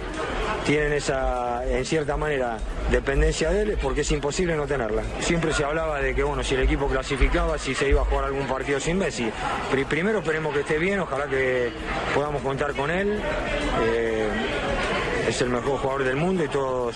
tienen 0.66 0.92
esa, 0.94 1.64
en 1.66 1.86
cierta 1.86 2.18
manera, 2.18 2.58
dependencia 2.92 3.52
de 3.52 3.62
él, 3.62 3.78
porque 3.82 4.02
es 4.02 4.12
imposible 4.12 4.56
no 4.56 4.68
tenerla. 4.68 5.04
Siempre 5.22 5.54
se 5.54 5.64
hablaba 5.64 6.02
de 6.02 6.14
que, 6.14 6.24
bueno, 6.24 6.44
si 6.44 6.56
el 6.56 6.62
equipo 6.62 6.88
clasificaba, 6.88 7.58
si 7.58 7.74
se 7.74 7.88
iba 7.90 8.02
a 8.02 8.06
jugar 8.06 8.26
algún 8.26 8.48
partido 8.48 8.80
sin 8.80 8.98
Messi. 8.98 9.32
Pri- 9.72 9.86
primero 9.86 10.20
esperemos 10.20 10.54
que 10.54 10.62
esté 10.62 10.78
bien, 10.78 11.00
ojalá 11.00 11.28
que 11.28 11.72
podamos 12.14 12.42
contar 12.42 12.74
con 12.74 12.92
él. 12.92 13.18
Eh, 13.84 14.28
es 15.30 15.42
el 15.42 15.50
mejor 15.50 15.78
jugador 15.78 16.04
del 16.04 16.16
mundo 16.16 16.44
y 16.44 16.48
todos 16.48 16.96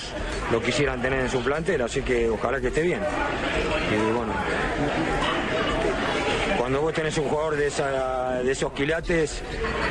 lo 0.51 0.61
quisieran 0.61 1.01
tener 1.01 1.19
en 1.19 1.29
su 1.29 1.41
plantel, 1.41 1.81
así 1.81 2.01
que 2.01 2.29
ojalá 2.29 2.59
que 2.59 2.67
esté 2.67 2.81
bien. 2.81 2.99
Y 2.99 4.11
bueno, 4.11 4.33
cuando 6.57 6.81
vos 6.81 6.93
tenés 6.93 7.15
un 7.19 7.29
jugador 7.29 7.55
de, 7.55 7.67
esos 8.51 8.73
quilates, 8.73 9.41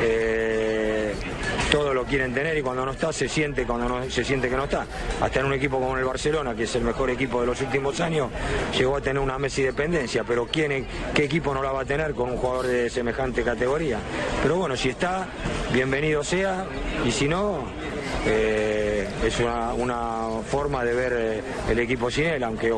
eh, 0.00 1.14
todos 1.70 1.94
lo 1.94 2.04
quieren 2.04 2.34
tener 2.34 2.58
y 2.58 2.62
cuando 2.62 2.84
no 2.84 2.92
está 2.92 3.12
se 3.12 3.28
siente 3.28 3.64
cuando 3.64 4.10
se 4.10 4.24
siente 4.24 4.48
que 4.50 4.56
no 4.56 4.64
está. 4.64 4.86
Hasta 5.20 5.40
en 5.40 5.46
un 5.46 5.52
equipo 5.52 5.78
como 5.78 5.96
el 5.96 6.04
Barcelona, 6.04 6.56
que 6.56 6.64
es 6.64 6.74
el 6.74 6.82
mejor 6.82 7.10
equipo 7.10 7.40
de 7.40 7.46
los 7.46 7.60
últimos 7.60 8.00
años, 8.00 8.28
llegó 8.76 8.96
a 8.96 9.00
tener 9.00 9.22
una 9.22 9.38
Messi 9.38 9.62
dependencia, 9.62 10.24
pero 10.24 10.46
¿quién, 10.46 10.86
¿qué 11.14 11.24
equipo 11.24 11.54
no 11.54 11.62
la 11.62 11.70
va 11.70 11.82
a 11.82 11.84
tener 11.84 12.14
con 12.14 12.30
un 12.30 12.38
jugador 12.38 12.66
de 12.66 12.90
semejante 12.90 13.44
categoría? 13.44 13.98
Pero 14.42 14.56
bueno, 14.56 14.76
si 14.76 14.88
está, 14.88 15.28
bienvenido 15.72 16.24
sea, 16.24 16.66
y 17.06 17.12
si 17.12 17.28
no, 17.28 17.64
eh, 18.26 19.08
es 19.24 19.40
una, 19.40 19.72
una 19.74 20.42
forma 20.48 20.84
de 20.84 20.94
ver 20.94 21.12
eh, 21.16 21.42
el 21.70 21.78
equipo 21.78 22.10
sin 22.10 22.24
él, 22.24 22.42
aunque 22.44 22.72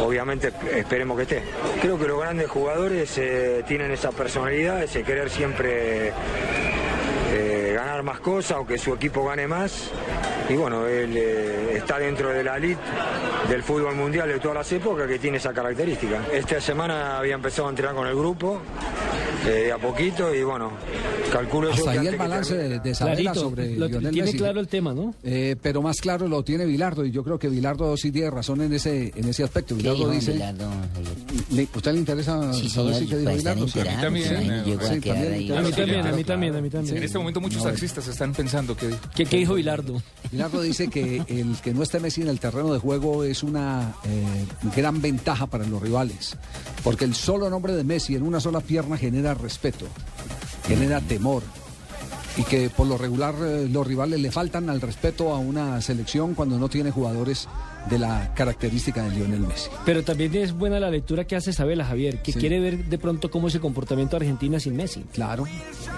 obviamente 0.00 0.52
esperemos 0.74 1.16
que 1.16 1.22
esté. 1.24 1.42
Creo 1.80 1.98
que 1.98 2.06
los 2.06 2.20
grandes 2.20 2.48
jugadores 2.48 3.16
eh, 3.18 3.64
tienen 3.66 3.90
esa 3.90 4.10
personalidad, 4.10 4.82
ese 4.82 5.02
querer 5.02 5.30
siempre 5.30 6.12
ganar 7.74 8.04
más 8.04 8.20
cosas 8.20 8.58
o 8.58 8.66
que 8.66 8.78
su 8.78 8.94
equipo 8.94 9.24
gane 9.24 9.48
más. 9.48 9.90
Y 10.48 10.54
bueno, 10.54 10.86
él 10.86 11.16
eh, 11.16 11.76
está 11.76 11.98
dentro 11.98 12.28
de 12.30 12.44
la 12.44 12.56
elite 12.58 12.78
del 13.48 13.62
fútbol 13.62 13.94
mundial 13.94 14.28
de 14.28 14.38
todas 14.38 14.56
las 14.58 14.72
épocas 14.72 15.06
que 15.08 15.18
tiene 15.18 15.38
esa 15.38 15.52
característica. 15.52 16.22
Esta 16.32 16.60
semana 16.60 17.18
había 17.18 17.34
empezado 17.34 17.68
a 17.68 17.70
entrenar 17.70 17.94
con 17.94 18.06
el 18.06 18.14
grupo, 18.14 18.60
eh, 19.46 19.48
de 19.64 19.72
a 19.72 19.78
poquito, 19.78 20.34
y 20.34 20.42
bueno, 20.42 20.70
calculo 21.32 21.68
yo 21.68 21.74
Hasta 21.88 21.92
que 21.92 21.98
ahí 21.98 22.06
el 22.08 22.16
balance 22.16 22.54
de, 22.56 22.78
de 22.80 22.94
Sabela 22.94 23.34
sobre 23.34 23.76
lo- 23.76 23.86
Lionel 23.88 24.12
tiene 24.12 24.26
Messi. 24.26 24.38
claro 24.38 24.60
el 24.60 24.68
tema, 24.68 24.92
¿no? 24.94 25.14
Eh, 25.22 25.56
pero 25.62 25.80
más 25.82 26.00
claro 26.00 26.28
lo 26.28 26.42
tiene 26.42 26.64
Bilardo 26.66 27.04
y 27.06 27.10
yo 27.10 27.22
creo 27.24 27.38
que 27.38 27.48
Bilardo 27.48 27.96
sí 27.96 28.10
tiene 28.12 28.30
razón 28.30 28.60
en 28.62 28.72
ese 28.74 29.12
en 29.16 29.28
ese 29.28 29.44
aspecto. 29.44 29.74
Bilardo 29.74 29.98
dijo 30.10 30.12
dice. 30.12 30.32
Bilardo, 30.32 30.68
Le- 31.50 31.68
¿Usted 31.74 31.92
le 31.92 31.98
interesa 31.98 32.52
Sí, 32.52 32.68
saber 32.68 32.94
si 32.96 33.06
qué 33.06 33.16
dijo 33.18 33.30
también, 33.42 33.58
pues, 33.58 33.62
a 33.62 33.66
sí, 33.66 33.80
quedar 33.82 34.00
también. 34.00 34.34
A 34.36 35.60
mí 35.62 35.70
también, 35.72 36.06
a 36.06 36.12
mí 36.12 36.24
también, 36.24 36.56
a 36.56 36.60
mí 36.60 36.70
también. 36.70 36.96
En 36.96 37.02
este 37.02 37.18
momento 37.18 37.40
muchos 37.40 37.62
taxistas 37.62 38.06
están 38.08 38.32
pensando 38.32 38.76
que... 38.76 38.90
¿Qué, 39.14 39.24
qué 39.26 39.36
dijo 39.38 39.54
Bilardo? 39.54 40.02
Bilardo 40.34 40.62
dice 40.62 40.88
que 40.88 41.22
el 41.28 41.56
que 41.62 41.72
no 41.72 41.84
esté 41.84 42.00
Messi 42.00 42.22
en 42.22 42.26
el 42.26 42.40
terreno 42.40 42.72
de 42.72 42.80
juego 42.80 43.22
es 43.22 43.44
una 43.44 43.94
eh, 44.02 44.46
gran 44.74 45.00
ventaja 45.00 45.46
para 45.46 45.64
los 45.64 45.80
rivales, 45.80 46.36
porque 46.82 47.04
el 47.04 47.14
solo 47.14 47.48
nombre 47.48 47.72
de 47.72 47.84
Messi 47.84 48.16
en 48.16 48.24
una 48.24 48.40
sola 48.40 48.58
pierna 48.58 48.96
genera 48.96 49.34
respeto, 49.34 49.86
genera 50.66 51.00
temor. 51.00 51.44
Y 52.36 52.42
que 52.42 52.68
por 52.68 52.88
lo 52.88 52.98
regular 52.98 53.36
eh, 53.40 53.68
los 53.70 53.86
rivales 53.86 54.18
le 54.18 54.32
faltan 54.32 54.68
al 54.70 54.80
respeto 54.80 55.32
a 55.32 55.38
una 55.38 55.80
selección 55.80 56.34
cuando 56.34 56.58
no 56.58 56.68
tiene 56.68 56.90
jugadores 56.90 57.46
de 57.90 57.98
la 57.98 58.32
característica 58.34 59.02
de 59.02 59.10
Lionel 59.14 59.40
Messi. 59.40 59.68
Pero 59.84 60.02
también 60.02 60.34
es 60.36 60.52
buena 60.52 60.80
la 60.80 60.90
lectura 60.90 61.24
que 61.24 61.36
hace 61.36 61.52
Sabela, 61.52 61.84
Javier, 61.84 62.22
que 62.22 62.32
Sí. 62.32 62.38
quiere 62.38 62.58
ver 62.60 62.84
de 62.86 62.98
pronto 62.98 63.30
cómo 63.30 63.48
es 63.48 63.54
el 63.54 63.60
comportamiento 63.60 64.18
de 64.18 64.24
Argentina 64.24 64.58
sin 64.58 64.76
Messi. 64.76 65.04
Claro. 65.12 65.44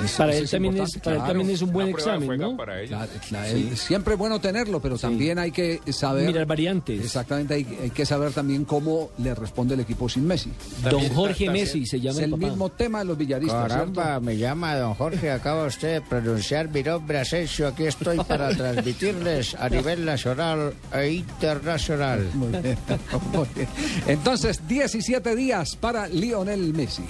Eso- 0.05 0.18
para 0.18 0.30
eso 0.32 0.39
él 0.41 0.45
es 0.45 0.51
también 0.51 0.74
es, 0.74 0.78
importante, 0.80 1.01
para 1.05 1.16
él 1.16 1.20
claro. 1.22 1.32
también 1.39 1.55
es 1.55 1.62
un 1.62 1.72
buen 1.72 1.89
examen, 1.89 2.41
¿no? 2.41 2.57
para 2.57 2.78
ellos. 2.80 2.91
Claro, 2.91 3.11
claro, 3.28 3.49
Sí. 3.57 3.70
Siempre 3.76 4.14
es 4.14 4.18
bueno 4.18 4.41
tenerlo, 4.41 4.80
pero 4.80 4.99
también 4.99 5.39
hay 5.39 5.53
que 5.53 5.80
saber. 5.93 6.26
Mirar 6.26 6.47
variantes. 6.47 7.01
Exactamente, 7.05 7.55
hay, 7.55 7.66
hay 7.82 7.91
que 7.91 8.05
saber 8.05 8.32
también 8.32 8.64
cómo 8.64 9.11
le 9.18 9.34
responde 9.34 9.74
el 9.74 9.80
equipo 9.80 10.09
sin 10.09 10.26
Messi. 10.26 10.51
Don 10.91 11.09
Jorge 11.11 11.49
Messi 11.51 11.87
se 11.87 12.01
llama 12.01 12.18
Es 12.18 12.24
el 12.24 12.37
mismo 12.37 12.68
tema 12.70 12.99
de 13.01 13.05
los 13.07 13.16
villaristas. 13.16 13.68
Caramba, 13.72 14.03
¿cierto? 14.05 14.20
me 14.22 14.37
llama 14.37 14.76
don 14.76 14.95
Jorge, 14.95 15.30
acaba 15.30 15.66
usted 15.66 15.95
de 15.95 16.01
pronunciar 16.03 16.68
mi 16.68 16.82
nombre 16.82 17.18
Asensio, 17.20 17.68
aquí 17.68 17.84
estoy 17.84 18.18
para 18.18 18.49
transmitirles 18.57 19.55
a 19.55 19.68
nivel 19.68 20.05
nacional 20.05 20.74
e 20.93 21.12
nacional. 21.77 22.31
Muy 22.35 22.49
bien, 22.49 22.79
muy 23.33 23.47
bien. 23.55 23.68
Entonces, 24.07 24.66
17 24.66 25.37
días 25.37 25.77
para 25.77 26.09
Lionel 26.09 26.72
Messi. 26.72 27.05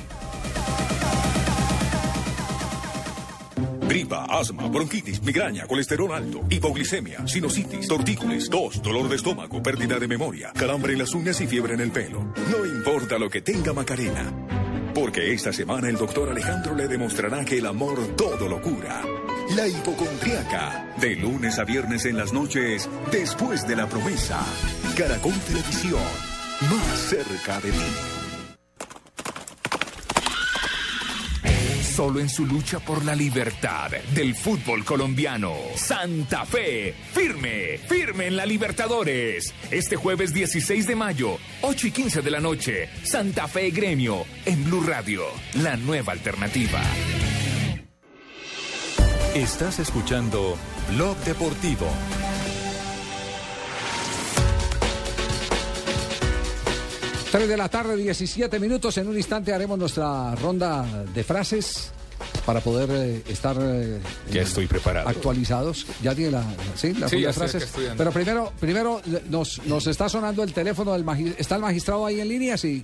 Gripa, 3.88 4.24
asma, 4.28 4.66
bronquitis, 4.66 5.22
migraña, 5.22 5.66
colesterol 5.66 6.12
alto, 6.12 6.40
hipoglicemia, 6.50 7.26
sinusitis, 7.26 7.86
tortícolis, 7.86 8.50
tos, 8.50 8.82
dolor 8.82 9.08
de 9.08 9.14
estómago, 9.14 9.62
pérdida 9.62 9.98
de 10.00 10.08
memoria, 10.08 10.52
calambre 10.52 10.94
en 10.94 10.98
las 10.98 11.14
uñas 11.14 11.40
y 11.40 11.46
fiebre 11.46 11.74
en 11.74 11.80
el 11.80 11.92
pelo. 11.92 12.32
No 12.50 12.66
importa 12.66 13.16
lo 13.18 13.30
que 13.30 13.42
tenga 13.42 13.72
Macarena. 13.72 14.65
Porque 14.96 15.34
esta 15.34 15.52
semana 15.52 15.90
el 15.90 15.96
doctor 15.96 16.30
Alejandro 16.30 16.74
le 16.74 16.88
demostrará 16.88 17.44
que 17.44 17.58
el 17.58 17.66
amor 17.66 17.98
todo 18.16 18.48
lo 18.48 18.62
cura. 18.62 19.02
La 19.54 19.68
hipocondriaca. 19.68 20.94
De 20.98 21.14
lunes 21.16 21.58
a 21.58 21.64
viernes 21.64 22.06
en 22.06 22.16
las 22.16 22.32
noches, 22.32 22.88
después 23.12 23.68
de 23.68 23.76
la 23.76 23.86
promesa. 23.86 24.40
Caracol 24.96 25.34
Televisión. 25.46 26.00
Más 26.70 26.98
cerca 26.98 27.60
de 27.60 27.72
ti. 27.72 28.25
Solo 31.96 32.20
en 32.20 32.28
su 32.28 32.44
lucha 32.44 32.78
por 32.78 33.06
la 33.06 33.14
libertad 33.14 33.90
del 34.14 34.34
fútbol 34.34 34.84
colombiano. 34.84 35.54
Santa 35.76 36.44
Fe, 36.44 36.94
firme, 37.14 37.78
firme 37.88 38.26
en 38.26 38.36
la 38.36 38.44
Libertadores. 38.44 39.54
Este 39.70 39.96
jueves 39.96 40.34
16 40.34 40.86
de 40.86 40.94
mayo, 40.94 41.38
8 41.62 41.86
y 41.86 41.90
15 41.92 42.20
de 42.20 42.30
la 42.30 42.40
noche, 42.40 42.90
Santa 43.02 43.48
Fe 43.48 43.70
Gremio, 43.70 44.26
en 44.44 44.62
Blue 44.66 44.82
Radio, 44.82 45.22
la 45.54 45.78
nueva 45.78 46.12
alternativa. 46.12 46.82
Estás 49.34 49.78
escuchando 49.78 50.58
Blog 50.92 51.16
Deportivo. 51.24 51.86
Tres 57.30 57.48
de 57.48 57.56
la 57.56 57.68
tarde, 57.68 57.96
17 57.96 58.58
minutos. 58.60 58.96
En 58.98 59.08
un 59.08 59.16
instante 59.16 59.52
haremos 59.52 59.78
nuestra 59.78 60.34
ronda 60.36 60.84
de 61.12 61.24
frases 61.24 61.90
para 62.46 62.60
poder 62.60 62.88
eh, 62.92 63.22
estar 63.28 63.56
eh, 63.60 64.00
Ya 64.32 64.42
estoy 64.42 64.66
preparado. 64.66 65.08
actualizados. 65.08 65.86
Ya 66.02 66.14
tiene 66.14 66.30
la, 66.32 66.44
¿sí? 66.76 66.94
la 66.94 67.08
Sí, 67.08 67.20
ya 67.20 67.32
frases. 67.32 67.68
Pero 67.96 68.10
primero, 68.12 68.52
primero 68.58 69.02
nos, 69.28 69.60
nos 69.66 69.86
está 69.86 70.08
sonando 70.08 70.42
el 70.42 70.52
teléfono 70.52 70.92
del 70.92 71.04
magistrado. 71.04 71.40
¿Está 71.40 71.56
el 71.56 71.62
magistrado 71.62 72.06
ahí 72.06 72.20
en 72.20 72.28
línea? 72.28 72.56
Sí. 72.56 72.82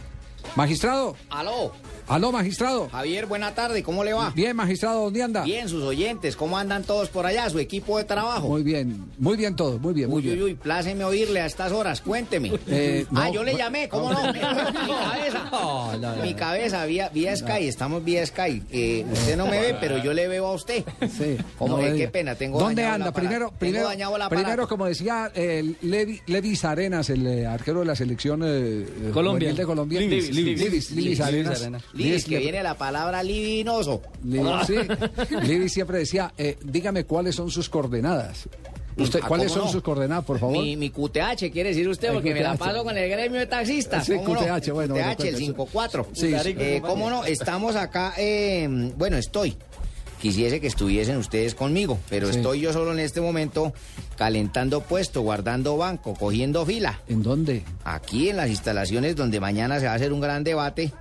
Magistrado. 0.56 1.16
Aló, 1.30 1.72
Aló, 2.08 2.32
magistrado. 2.32 2.88
Javier, 2.90 3.26
buena 3.26 3.54
tarde, 3.54 3.82
¿cómo 3.82 4.04
le 4.04 4.12
va? 4.12 4.30
Bien, 4.34 4.54
magistrado, 4.56 5.04
¿dónde 5.04 5.22
anda? 5.22 5.44
Bien, 5.44 5.68
sus 5.68 5.82
oyentes, 5.82 6.36
¿cómo 6.36 6.58
andan 6.58 6.82
todos 6.82 7.08
por 7.08 7.24
allá, 7.26 7.48
su 7.48 7.58
equipo 7.58 7.96
de 7.98 8.04
trabajo? 8.04 8.48
Muy 8.48 8.62
bien, 8.62 9.06
muy 9.18 9.36
bien 9.36 9.56
todo, 9.56 9.78
muy 9.78 9.94
bien, 9.94 10.10
muy 10.10 10.18
Uy, 10.18 10.22
bien. 10.22 10.36
uy, 10.38 10.42
uy, 10.44 10.54
pláceme 10.54 11.04
oírle 11.04 11.40
a 11.40 11.46
estas 11.46 11.72
horas, 11.72 12.00
cuénteme. 12.00 12.52
Eh, 12.66 13.06
ah, 13.14 13.26
no, 13.28 13.32
yo 13.34 13.44
le 13.44 13.54
llamé, 13.56 13.88
¿cómo 13.88 14.12
no? 14.12 14.20
Mi 14.32 14.40
cabeza. 14.40 16.16
Mi 16.22 16.34
cabeza, 16.34 16.84
vía, 16.86 17.08
vía 17.14 17.36
Sky, 17.36 17.66
estamos 17.68 18.04
vía 18.04 18.26
Sky. 18.26 18.62
Eh, 18.70 19.06
usted 19.10 19.36
no 19.36 19.46
me 19.46 19.60
ve, 19.60 19.76
pero 19.80 19.98
yo 19.98 20.12
le 20.12 20.28
veo 20.28 20.46
a 20.48 20.52
usted. 20.52 20.84
Sí. 21.16 21.36
¿Cómo 21.58 21.76
no 21.78 21.82
es? 21.84 21.92
me 21.92 21.98
Qué 21.98 22.08
pena, 22.08 22.34
tengo 22.34 22.58
¿Dónde 22.58 22.84
anda? 22.84 23.12
Primero, 23.12 23.46
Tengo 23.46 23.58
primero, 23.58 23.84
dañado 23.86 24.14
aparato. 24.16 24.34
primero, 24.34 24.68
como 24.68 24.86
decía 24.86 25.30
el 25.34 25.76
Levi, 25.82 26.20
Levis 26.26 26.64
Arenas, 26.64 27.08
el 27.10 27.26
eh, 27.26 27.46
arquero 27.46 27.80
de 27.80 27.86
la 27.86 27.96
selección 27.96 28.42
eh, 28.42 28.46
eh, 28.48 29.10
Colombia. 29.12 29.52
de 29.52 29.64
Colombia. 29.64 30.00
Livis, 30.00 30.30
Livis, 30.30 30.36
Livis. 30.36 30.60
Livis, 30.60 30.90
Livis 30.90 31.20
Arenas. 31.20 31.68
Livis 31.94 32.24
que 32.24 32.38
viene 32.38 32.62
la 32.62 32.74
palabra 32.76 33.22
libinoso. 33.22 34.02
Livis, 34.24 34.66
sí. 34.66 34.74
Livis 35.46 35.72
siempre 35.72 35.98
decía, 35.98 36.32
eh, 36.38 36.56
dígame 36.64 37.04
cuáles 37.04 37.34
son 37.34 37.50
sus 37.50 37.68
coordenadas. 37.68 38.48
Usted, 38.96 39.20
Ah, 39.22 39.26
¿Cuáles 39.26 39.46
¿cómo 39.48 39.56
son 39.60 39.66
no? 39.68 39.72
sus 39.72 39.82
coordenadas, 39.82 40.24
por 40.24 40.38
favor? 40.38 40.58
Mi, 40.58 40.76
mi 40.76 40.90
QTH, 40.90 41.50
quiere 41.50 41.70
decir 41.70 41.88
usted, 41.88 42.12
porque 42.12 42.34
me 42.34 42.40
la 42.42 42.56
paso 42.56 42.84
con 42.84 42.96
el 42.96 43.08
gremio 43.08 43.40
de 43.40 43.46
taxistas. 43.46 44.04
Sí. 44.04 44.12
QTH, 44.18 44.70
bueno, 44.72 44.94
QTH, 44.94 44.98
el 45.00 45.16
cuéntese. 45.16 45.36
54. 45.38 46.06
Sí, 46.12 46.34
sí. 46.42 46.54
Eh, 46.58 46.82
¿Cómo 46.84 47.08
no? 47.08 47.24
Estamos 47.24 47.74
acá, 47.76 48.12
eh, 48.18 48.68
bueno, 48.98 49.16
estoy. 49.16 49.56
Quisiese 50.20 50.60
que 50.60 50.68
estuviesen 50.68 51.16
ustedes 51.16 51.54
conmigo, 51.54 51.98
pero 52.08 52.30
Sí. 52.30 52.36
estoy 52.36 52.60
yo 52.60 52.72
solo 52.72 52.92
en 52.92 53.00
este 53.00 53.20
momento 53.20 53.72
calentando 54.16 54.80
puesto, 54.82 55.22
guardando 55.22 55.76
banco, 55.76 56.14
cogiendo 56.14 56.64
fila. 56.64 57.00
¿En 57.08 57.22
dónde? 57.24 57.64
Aquí 57.84 58.28
en 58.28 58.36
las 58.36 58.48
instalaciones 58.50 59.16
donde 59.16 59.40
mañana 59.40 59.80
se 59.80 59.86
va 59.86 59.92
a 59.92 59.94
hacer 59.96 60.12
un 60.12 60.20
gran 60.20 60.44
debate 60.44 60.92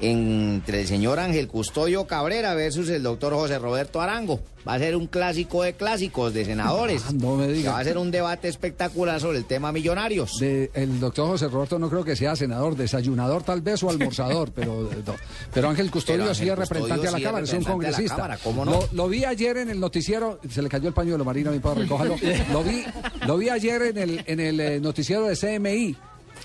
entre 0.00 0.82
el 0.82 0.86
señor 0.86 1.18
Ángel 1.18 1.48
Custodio 1.48 2.06
Cabrera 2.06 2.54
versus 2.54 2.88
el 2.88 3.02
doctor 3.02 3.34
José 3.34 3.58
Roberto 3.58 4.00
Arango. 4.00 4.40
Va 4.66 4.74
a 4.74 4.78
ser 4.78 4.96
un 4.96 5.06
clásico 5.06 5.62
de 5.62 5.72
clásicos, 5.72 6.34
de 6.34 6.44
senadores. 6.44 7.02
Ah, 7.08 7.12
no 7.14 7.36
me 7.36 7.48
diga. 7.48 7.72
Va 7.72 7.78
a 7.78 7.84
ser 7.84 7.96
un 7.96 8.10
debate 8.10 8.48
espectacular 8.48 9.18
sobre 9.18 9.38
el 9.38 9.46
tema 9.46 9.72
millonarios. 9.72 10.32
De- 10.38 10.70
el 10.74 11.00
doctor 11.00 11.26
José 11.28 11.48
Roberto 11.48 11.78
no 11.78 11.88
creo 11.88 12.04
que 12.04 12.14
sea 12.16 12.36
senador, 12.36 12.76
desayunador 12.76 13.42
tal 13.44 13.62
vez 13.62 13.82
o 13.82 13.88
almorzador, 13.88 14.50
pero, 14.52 14.90
no. 15.06 15.14
pero 15.54 15.68
Ángel 15.70 15.90
Custodio 15.90 16.22
Pero 16.24 16.34
sí 16.34 16.48
es 16.48 16.58
representante 16.58 17.06
Custodio 17.06 17.08
a 17.08 17.12
la 17.12 17.18
sí 17.18 17.24
Cámara, 17.24 17.44
es 17.44 17.52
un 17.54 17.62
a 17.66 17.72
congresista. 17.72 18.16
Cámara, 18.16 18.38
¿cómo 18.44 18.64
no? 18.64 18.72
lo, 18.72 18.88
lo 18.92 19.08
vi 19.08 19.24
ayer 19.24 19.56
en 19.56 19.70
el 19.70 19.80
noticiero, 19.80 20.38
se 20.50 20.60
le 20.60 20.68
cayó 20.68 20.88
el 20.88 20.94
pañuelo, 20.94 21.24
Marina, 21.24 21.50
mi 21.50 21.60
padre, 21.60 21.82
recójalo. 21.84 22.16
lo, 22.52 22.62
vi, 22.62 22.84
lo 23.26 23.38
vi 23.38 23.48
ayer 23.48 23.80
en 23.82 23.96
el, 23.98 24.22
en 24.26 24.40
el 24.40 24.60
eh, 24.60 24.80
noticiero 24.80 25.26
de 25.26 25.36
CMI. 25.36 25.96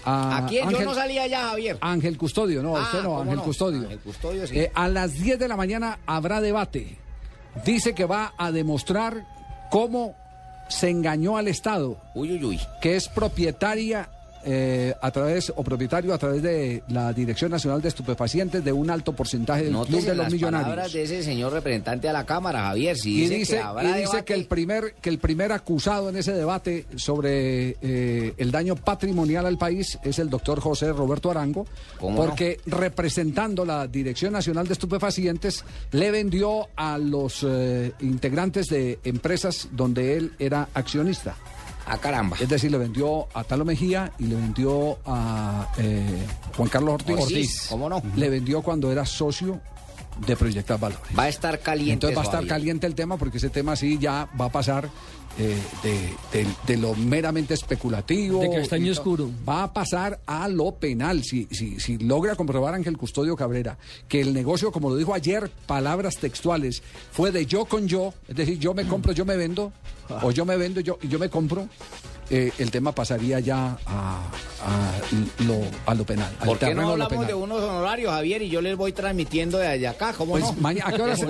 A 0.05 0.37
¿A 0.37 0.45
quién? 0.47 0.69
Yo 0.69 0.81
no 0.81 0.93
salía 0.93 1.27
ya, 1.27 1.49
Javier. 1.49 1.77
Ángel 1.81 2.17
Custodio, 2.17 2.61
no, 2.61 2.75
Ah, 2.77 2.81
usted 2.83 3.03
no, 3.03 3.09
¿cómo 3.09 3.21
Ángel 3.21 3.35
no? 3.37 3.43
Custodio. 3.43 3.79
Ángel 3.81 3.99
Custodio, 3.99 4.47
sí. 4.47 4.59
Eh, 4.59 4.71
a 4.73 4.87
las 4.87 5.13
10 5.13 5.39
de 5.39 5.47
la 5.47 5.55
mañana 5.55 5.99
habrá 6.05 6.41
debate. 6.41 6.97
Dice 7.65 7.93
que 7.93 8.05
va 8.05 8.33
a 8.37 8.51
demostrar 8.51 9.25
cómo 9.69 10.15
se 10.69 10.89
engañó 10.89 11.37
al 11.37 11.47
Estado. 11.47 11.97
Uy, 12.15 12.33
uy, 12.33 12.43
uy. 12.43 12.59
Que 12.81 12.95
es 12.95 13.07
propietaria 13.09 14.09
eh, 14.45 14.93
a 15.01 15.11
través, 15.11 15.51
o 15.55 15.63
propietario 15.63 16.13
a 16.13 16.17
través 16.17 16.41
de 16.41 16.83
la 16.89 17.13
Dirección 17.13 17.51
Nacional 17.51 17.81
de 17.81 17.89
Estupefacientes 17.89 18.63
de 18.63 18.71
un 18.71 18.89
alto 18.89 19.13
porcentaje 19.13 19.63
del 19.63 19.71
Club 19.71 19.89
Nótese 19.89 20.09
de 20.09 20.15
los 20.15 20.25
las 20.25 20.33
Millonarios. 20.33 20.69
palabras 20.69 20.93
de 20.93 21.03
ese 21.03 21.23
señor 21.23 21.53
representante 21.53 22.09
a 22.09 22.13
la 22.13 22.25
Cámara, 22.25 22.61
Javier. 22.63 22.97
Si 22.97 23.11
Y 23.11 23.21
dice, 23.21 23.35
dice, 23.35 23.55
que 23.55 23.61
habrá 23.61 23.83
y 23.83 23.87
dice 24.01 24.11
debate, 24.11 24.25
que 24.25 24.33
el 24.33 24.45
primer 24.45 24.93
que 25.01 25.09
el 25.09 25.19
primer 25.19 25.51
acusado 25.51 26.09
en 26.09 26.17
ese 26.17 26.33
debate 26.33 26.85
sobre 26.95 27.77
eh, 27.81 28.33
el 28.37 28.51
daño 28.51 28.75
patrimonial 28.75 29.45
al 29.45 29.57
país 29.57 29.97
es 30.03 30.19
el 30.19 30.29
doctor 30.29 30.59
José 30.59 30.91
Roberto 30.91 31.31
Arango, 31.31 31.65
¿Cómo 31.99 32.17
porque 32.17 32.59
representando 32.65 33.65
la 33.65 33.87
Dirección 33.87 34.33
Nacional 34.33 34.67
de 34.67 34.73
Estupefacientes 34.73 35.63
le 35.91 36.11
vendió 36.11 36.67
a 36.75 36.97
los 36.97 37.45
eh, 37.47 37.91
integrantes 38.01 38.67
de 38.67 38.99
empresas 39.03 39.69
donde 39.71 40.17
él 40.17 40.33
era 40.39 40.69
accionista. 40.73 41.35
A 41.85 41.97
caramba. 41.97 42.37
Es 42.39 42.49
decir, 42.49 42.71
le 42.71 42.77
vendió 42.77 43.27
a 43.33 43.43
Talo 43.43 43.65
Mejía 43.65 44.11
y 44.17 44.25
le 44.25 44.35
vendió 44.35 44.97
a 45.05 45.67
eh, 45.77 46.25
Juan 46.55 46.69
Carlos 46.69 46.95
Ortiz. 46.95 47.19
Ortiz, 47.19 47.65
¿cómo 47.69 47.89
no? 47.89 48.01
Le 48.15 48.29
vendió 48.29 48.61
cuando 48.61 48.91
era 48.91 49.05
socio 49.05 49.59
de 50.25 50.35
Proyectar 50.35 50.79
Valores. 50.79 51.03
Va 51.17 51.23
a 51.23 51.29
estar 51.29 51.59
caliente. 51.59 51.93
Entonces 51.93 52.17
va 52.17 52.21
a 52.21 52.25
estar 52.25 52.47
caliente 52.47 52.87
el 52.87 52.95
tema 52.95 53.17
porque 53.17 53.37
ese 53.37 53.49
tema 53.49 53.75
sí 53.75 53.97
ya 53.99 54.27
va 54.39 54.45
a 54.45 54.49
pasar 54.49 54.89
de, 55.37 55.55
de- 56.31 56.47
de 56.67 56.77
lo 56.77 56.93
meramente 56.95 57.53
especulativo. 57.53 58.39
De 58.41 58.49
castaño 58.51 58.91
oscuro. 58.91 59.29
Va 59.47 59.63
a 59.63 59.73
pasar 59.73 60.19
a 60.25 60.47
lo 60.47 60.75
penal. 60.75 61.23
Si, 61.23 61.47
si, 61.51 61.79
si 61.79 61.97
logra 61.97 62.35
comprobar 62.35 62.73
Ángel 62.75 62.97
Custodio 62.97 63.35
Cabrera 63.35 63.77
que 64.07 64.21
el 64.21 64.33
negocio, 64.33 64.71
como 64.71 64.89
lo 64.89 64.95
dijo 64.95 65.13
ayer, 65.13 65.49
palabras 65.65 66.17
textuales, 66.17 66.83
fue 67.11 67.31
de 67.31 67.45
yo 67.45 67.65
con 67.65 67.87
yo, 67.87 68.13
es 68.27 68.35
decir, 68.35 68.59
yo 68.59 68.73
me 68.73 68.85
compro, 68.87 69.11
yo 69.11 69.25
me 69.25 69.35
vendo, 69.37 69.71
o 70.21 70.31
yo 70.31 70.45
me 70.45 70.57
vendo 70.57 70.79
yo, 70.81 70.97
y 71.01 71.07
yo 71.07 71.17
me 71.19 71.29
compro. 71.29 71.67
Eh, 72.35 72.51
el 72.57 72.71
tema 72.71 72.91
pasaría 72.93 73.39
ya 73.39 73.77
a, 73.85 74.17
a 74.65 75.43
lo, 75.43 75.61
a 75.85 75.93
lo 75.93 76.03
penal. 76.03 76.35
al 76.39 76.47
¿Por 76.47 76.57
qué 76.57 76.73
no 76.73 76.87
de 76.87 77.03
hablamos 77.03 77.27
de 77.27 77.33
unos 77.35 77.61
honorarios, 77.61 78.11
Javier? 78.11 78.41
Y 78.41 78.49
yo 78.49 78.59
les 78.59 78.75
voy 78.75 78.91
transmitiendo 78.91 79.59
desde 79.59 79.87
acá, 79.87 80.13
¿cómo 80.17 80.31
Pues 80.31 80.43
no? 80.43 80.67
¿a 80.67 80.91
qué 80.91 81.01
horas, 81.03 81.21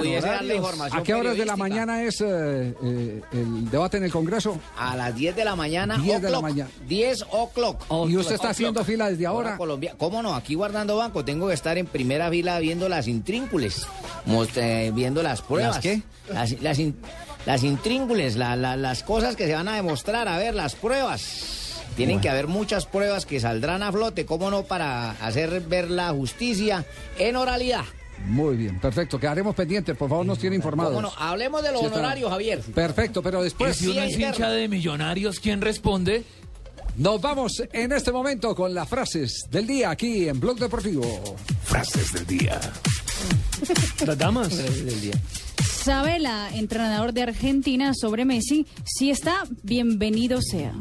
¿A 0.92 1.04
qué 1.04 1.14
horas 1.14 1.36
de 1.36 1.46
la 1.46 1.58
mañana 1.58 2.04
es 2.04 2.22
eh, 2.22 2.74
eh, 2.82 3.22
el 3.34 3.70
debate 3.70 3.98
en 3.98 4.06
el 4.06 4.12
Congreso? 4.12 4.58
A 4.78 4.96
las 4.96 5.14
10 5.14 5.36
de 5.36 5.44
la 5.44 5.58
mañana. 5.58 5.98
10 5.98 6.22
de 6.22 6.30
la 6.30 6.40
mañana. 6.40 6.70
10 6.88 7.26
o'clock. 7.32 7.84
¿Y 8.08 8.16
usted 8.16 8.36
está 8.36 8.52
haciendo 8.52 8.86
fila 8.86 9.10
desde 9.10 9.28
Hora 9.28 9.36
ahora? 9.50 9.58
Colombia. 9.58 9.96
¿Cómo 9.98 10.22
no? 10.22 10.36
Aquí 10.36 10.56
guardando 10.56 10.96
banco. 10.96 11.26
Tengo 11.26 11.50
que 11.50 11.54
estar 11.54 11.78
en 11.78 11.86
primera 11.86 12.30
fila 12.30 12.60
viendo 12.60 12.88
las 12.88 13.10
intríncules. 13.10 13.86
viendo 14.94 15.22
las 15.22 15.42
pruebas. 15.42 15.76
¿Las 15.76 15.84
qué? 15.84 16.02
Las, 16.32 16.62
las, 16.62 16.80
in- 16.80 16.96
las 17.46 17.64
intríncules, 17.64 18.36
la- 18.36 18.56
la- 18.56 18.76
las 18.78 19.04
cosas 19.04 19.36
que 19.36 19.46
se 19.48 19.54
van 19.54 19.68
a 19.68 19.76
demostrar. 19.76 20.28
A 20.28 20.38
ver, 20.38 20.54
las 20.56 20.76
pruebas. 20.76 21.60
Tienen 21.96 22.16
Bueno. 22.16 22.22
que 22.24 22.30
haber 22.30 22.48
muchas 22.48 22.86
pruebas 22.88 23.26
que 23.26 23.40
saldrán 23.40 23.84
a 23.84 23.92
flote. 23.92 24.26
¿Cómo 24.26 24.50
no? 24.50 24.64
Para 24.64 25.12
hacer 25.12 25.62
ver 25.62 25.92
la 25.92 26.10
justicia 26.10 26.86
en 27.20 27.36
oralidad. 27.36 27.84
Muy 28.26 28.56
bien, 28.56 28.80
perfecto. 28.80 29.20
Quedaremos 29.20 29.54
pendientes. 29.54 29.96
Por 29.98 30.10
favor, 30.10 30.26
nos 30.26 30.40
tiene 30.40 30.56
informados. 30.56 30.94
¿Cómo 30.94 31.02
no? 31.08 31.14
Hablemos 31.18 31.62
de 31.62 31.72
los 31.72 31.82
Sí, 31.82 31.88
honorarios, 31.88 32.30
Javier. 32.32 32.62
Perfecto, 32.62 33.22
pero 33.22 33.44
después... 33.44 33.80
Y 33.82 33.86
si 33.86 33.92
uno 33.92 34.02
es 34.04 34.18
hincha 34.18 34.50
de 34.50 34.68
millonarios, 34.70 35.40
¿quién 35.40 35.62
responde? 35.62 36.24
Nos 36.96 37.20
vamos 37.22 37.62
en 37.74 37.92
este 37.92 38.12
momento 38.12 38.56
con 38.56 38.74
las 38.74 38.88
frases 38.88 39.48
del 39.52 39.68
día 39.68 39.90
aquí 39.90 40.30
en 40.30 40.40
Blog 40.40 40.58
Deportivo. 40.60 41.36
Frases 41.64 42.14
del 42.14 42.26
día. 42.28 42.60
Las 44.06 44.18
damas. 44.18 44.54
Sabe 44.54 45.12
la 45.86 46.50
entrenador 46.54 47.12
de 47.12 47.24
Argentina 47.24 47.94
sobre 47.94 48.24
Messi, 48.24 48.66
si 48.86 49.12
está, 49.12 49.44
bienvenido 49.64 50.42
sea. 50.42 50.72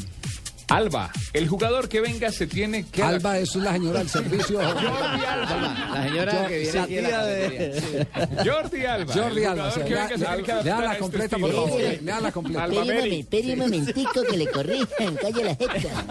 Alba, 0.76 1.10
el 1.32 1.48
jugador 1.48 1.88
que 1.88 2.00
venga 2.00 2.30
se 2.32 2.46
tiene 2.46 2.84
que... 2.86 3.02
Alba, 3.02 3.38
eso 3.38 3.58
es 3.58 3.64
la 3.64 3.72
señora 3.72 3.98
del 4.00 4.08
servicio. 4.08 4.58
Jordi 4.62 5.24
Alba. 5.24 5.90
La 5.94 6.04
señora 6.04 6.46
que 6.48 6.58
viene 6.58 6.78
aquí 6.80 7.00
la. 7.00 8.44
Jordi 8.52 8.86
Alba. 8.86 9.14
Jordi 9.14 9.40
el 9.42 9.46
Alba, 9.46 9.64
jugador 9.64 9.68
o 9.68 9.74
sea, 9.74 9.84
que 9.84 9.94
venga 9.94 10.08
se 10.08 10.16
tiene 10.24 10.42
que 10.42 10.52
lea- 10.52 10.54
adaptar 10.54 10.64
lea 10.64 10.80
la 10.80 10.82
a 10.82 10.92
este 10.92 11.00
completa, 11.00 11.36
estilo. 11.36 11.46
por 11.56 11.68
favor. 11.68 12.02
Lea 12.02 12.20
la 12.20 12.32
completa. 12.32 12.62
Alba 12.64 12.82
Espere 12.82 13.52
un, 13.52 13.58
momentico 13.58 14.22
que 14.28 14.36
le 14.36 14.50
corrijan, 14.50 15.14
calle 15.20 15.44
la 15.44 15.54
jeta. 15.54 16.06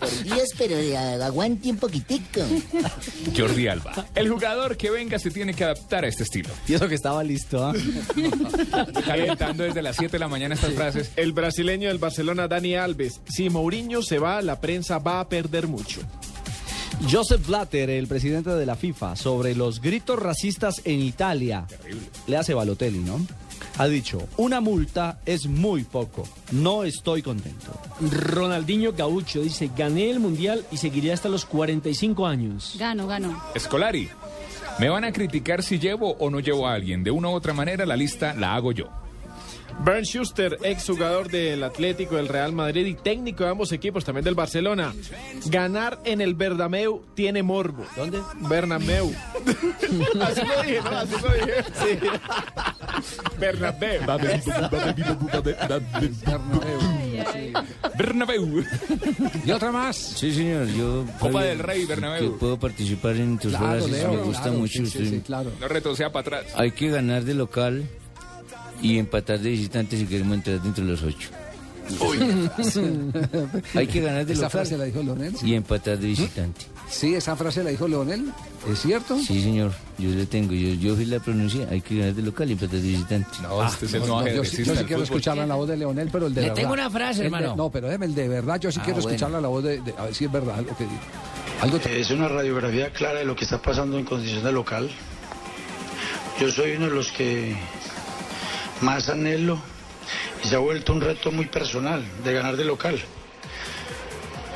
Por 0.00 0.22
Dios, 0.24 0.48
pero 0.58 1.24
aguante 1.24 1.70
un 1.70 1.76
poquitico. 1.78 2.40
Jordi 3.36 3.68
Alba. 3.68 4.06
El 4.14 4.28
jugador 4.28 4.76
que 4.76 4.90
venga 4.90 5.18
se 5.18 5.30
tiene 5.30 5.54
que 5.54 5.64
adaptar 5.64 6.04
a 6.04 6.08
este 6.08 6.22
estilo. 6.22 6.50
Y 6.66 6.74
eso 6.74 6.88
que 6.88 6.94
estaba 6.94 7.22
listo, 7.22 7.64
¿ah? 7.64 7.72
Calentando 9.04 9.64
desde 9.64 9.82
las 9.82 9.96
7 9.96 10.12
de 10.12 10.18
la 10.18 10.28
mañana 10.28 10.54
estas 10.54 10.72
frases. 10.74 11.10
El 11.16 11.32
brasileño 11.32 11.88
del 11.88 11.98
Barcelona, 11.98 12.48
Dani 12.48 12.74
Alves. 12.76 13.20
Si 13.28 13.50
Mourinho 13.50 14.02
se 14.06 14.18
va, 14.18 14.40
la 14.42 14.60
prensa 14.60 14.98
va 14.98 15.20
a 15.20 15.28
perder 15.28 15.66
mucho. 15.68 16.00
Joseph 17.10 17.46
Blatter, 17.46 17.90
el 17.90 18.06
presidente 18.06 18.50
de 18.50 18.64
la 18.64 18.74
FIFA, 18.74 19.16
sobre 19.16 19.54
los 19.54 19.80
gritos 19.80 20.18
racistas 20.18 20.80
en 20.84 21.00
Italia. 21.00 21.66
Le 22.26 22.36
hace 22.36 22.54
Balotelli, 22.54 23.00
¿no? 23.00 23.20
Ha 23.78 23.86
dicho, 23.86 24.26
una 24.38 24.60
multa 24.62 25.18
es 25.26 25.46
muy 25.46 25.84
poco. 25.84 26.26
No 26.52 26.84
estoy 26.84 27.20
contento. 27.20 27.78
Ronaldinho 28.00 28.92
Gaucho 28.94 29.42
dice, 29.42 29.70
gané 29.76 30.10
el 30.10 30.20
mundial 30.20 30.64
y 30.70 30.78
seguiré 30.78 31.12
hasta 31.12 31.28
los 31.28 31.44
45 31.44 32.26
años. 32.26 32.76
Gano, 32.78 33.06
gano. 33.06 33.42
Escolari. 33.54 34.08
Me 34.78 34.88
van 34.88 35.04
a 35.04 35.12
criticar 35.12 35.62
si 35.62 35.78
llevo 35.78 36.12
o 36.18 36.30
no 36.30 36.40
llevo 36.40 36.66
a 36.66 36.74
alguien. 36.74 37.04
De 37.04 37.10
una 37.10 37.28
u 37.28 37.32
otra 37.32 37.52
manera, 37.52 37.84
la 37.84 37.96
lista 37.96 38.34
la 38.34 38.54
hago 38.54 38.72
yo. 38.72 38.88
Bernd 39.84 40.04
Schuster, 40.06 40.58
exjugador 40.62 41.28
del 41.30 41.62
Atlético, 41.62 42.16
del 42.16 42.28
Real 42.28 42.52
Madrid 42.52 42.86
y 42.86 42.94
técnico 42.94 43.44
de 43.44 43.50
ambos 43.50 43.70
equipos, 43.72 44.04
también 44.04 44.24
del 44.24 44.34
Barcelona. 44.34 44.92
Ganar 45.46 46.00
en 46.04 46.20
el 46.20 46.34
Bernabéu 46.34 47.02
tiene 47.14 47.42
morbo. 47.42 47.84
¿Dónde? 47.96 48.20
Bernabéu. 48.48 49.12
Así 50.22 50.40
lo 50.40 50.62
dije, 50.62 50.80
¿no? 50.82 50.90
Así 50.90 51.14
lo 51.22 51.34
dije. 51.34 51.64
Sí. 51.74 51.98
Bernabéu. 53.38 54.00
Bernabéu. 57.96 58.64
¿Y 59.44 59.50
otra 59.50 59.70
más? 59.72 59.96
Sí, 59.96 60.32
señor, 60.32 60.66
yo... 60.68 61.04
Copa 61.18 61.42
del 61.44 61.58
Rey, 61.58 61.84
Bernabéu. 61.86 62.32
Que 62.32 62.38
puedo 62.38 62.58
participar 62.58 63.16
en 63.16 63.38
tus 63.38 63.50
Claro, 63.52 63.66
frases, 63.82 63.90
Leo, 63.90 64.12
me 64.12 64.22
gusta 64.22 64.42
claro, 64.44 64.58
mucho. 64.58 64.72
sí, 64.84 64.86
sí, 64.86 65.06
sí, 65.06 65.20
claro. 65.24 65.50
No 65.60 65.68
retroceda 65.68 66.10
para 66.12 66.38
atrás. 66.38 66.52
Hay 66.56 66.72
que 66.72 66.88
ganar 66.88 67.24
de 67.24 67.34
local 67.34 67.84
y 68.82 68.98
empatar 68.98 69.38
de 69.40 69.50
visitante 69.50 69.96
si 69.98 70.06
queremos 70.06 70.34
entrar 70.36 70.60
dentro 70.62 70.84
de 70.84 70.90
los 70.92 71.02
ocho. 71.02 71.28
Hay 73.74 73.86
que 73.86 74.00
ganar 74.00 74.26
de 74.26 74.32
¿Esa 74.32 74.42
local 74.42 74.50
frase 74.50 74.76
la 74.76 74.84
dijo 74.84 75.02
Leonel? 75.02 75.34
y 75.42 75.54
empatar 75.54 75.96
de 75.98 76.06
visitante. 76.08 76.62
Sí, 76.90 77.14
esa 77.14 77.36
frase 77.36 77.62
la 77.62 77.70
dijo 77.70 77.86
Leonel. 77.86 78.32
¿Es 78.70 78.80
cierto? 78.80 79.16
Sí, 79.18 79.40
señor, 79.42 79.72
yo 79.98 80.10
le 80.10 80.26
tengo, 80.26 80.52
yo, 80.52 80.70
yo 80.74 80.94
fui 80.96 81.04
la 81.04 81.20
pronuncié, 81.20 81.64
hay 81.70 81.80
que 81.80 81.98
ganar 81.98 82.14
de 82.14 82.22
local 82.22 82.48
y 82.48 82.52
empatar 82.54 82.80
de 82.80 82.88
visitante. 82.88 83.28
No, 83.42 83.64
este 83.64 83.86
es 83.86 83.94
el 83.94 84.00
No, 84.00 84.20
no, 84.20 84.28
yo 84.28 84.44
sí, 84.44 84.64
yo 84.64 84.74
quiero 84.86 85.02
escucharla 85.04 85.44
en 85.44 85.48
la 85.48 85.54
voz 85.54 85.68
de 85.68 85.76
Leonel, 85.76 86.08
pero 86.10 86.26
el 86.26 86.34
de 86.34 86.40
Le 86.42 86.48
verdad. 86.48 86.60
tengo 86.62 86.72
una 86.74 86.90
frase, 86.90 87.24
El 87.24 87.30
de- 87.30 87.36
hermano. 87.36 87.56
no, 87.56 87.70
pero 87.70 87.86
déjeme 87.86 88.06
el 88.06 88.14
de 88.16 88.28
verdad. 88.28 88.58
Yo 88.60 88.72
sí 88.72 88.78
Ah, 88.80 88.84
quiero 88.84 89.00
bueno. 89.00 89.10
escucharla 89.14 89.36
en 89.38 89.42
la 89.42 89.48
voz 89.48 89.62
de, 89.64 89.80
de- 89.80 89.94
A 89.96 90.04
ver 90.06 90.14
si 90.14 90.24
es 90.24 90.32
verdad 90.32 90.56
algo 90.58 90.76
que 90.76 90.84
dijo. 90.84 90.96
Algo 91.60 91.76
Es 91.88 92.10
una 92.10 92.28
radiografía 92.28 92.90
clara 92.92 93.20
de 93.20 93.24
lo 93.24 93.34
que 93.36 93.44
está 93.44 93.62
pasando 93.62 93.96
en 93.98 94.04
condición 94.04 94.42
de 94.44 94.52
local. 94.52 94.90
Yo 96.40 96.50
soy 96.50 96.72
uno 96.72 96.86
de 96.86 96.94
los 96.94 97.10
que 97.12 97.56
más 98.80 99.08
anhelo 99.08 99.58
y 100.44 100.48
se 100.48 100.56
ha 100.56 100.58
vuelto 100.58 100.92
un 100.92 101.00
reto 101.00 101.32
muy 101.32 101.46
personal 101.46 102.04
de 102.24 102.32
ganar 102.32 102.56
de 102.56 102.64
local. 102.64 103.00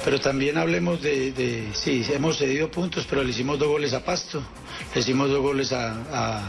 Pero 0.04 0.18
también 0.18 0.56
hablemos 0.56 1.02
de, 1.02 1.68
sí, 1.74 2.04
hemos 2.10 2.38
cedido 2.38 2.70
puntos, 2.70 3.06
pero 3.08 3.22
le 3.22 3.30
hicimos 3.30 3.58
dos 3.58 3.68
goles 3.68 3.92
a 3.92 4.02
Pasto, 4.02 4.42
le 4.94 5.00
hicimos 5.00 5.28
dos 5.28 5.40
goles 5.40 5.72
a, 5.72 6.42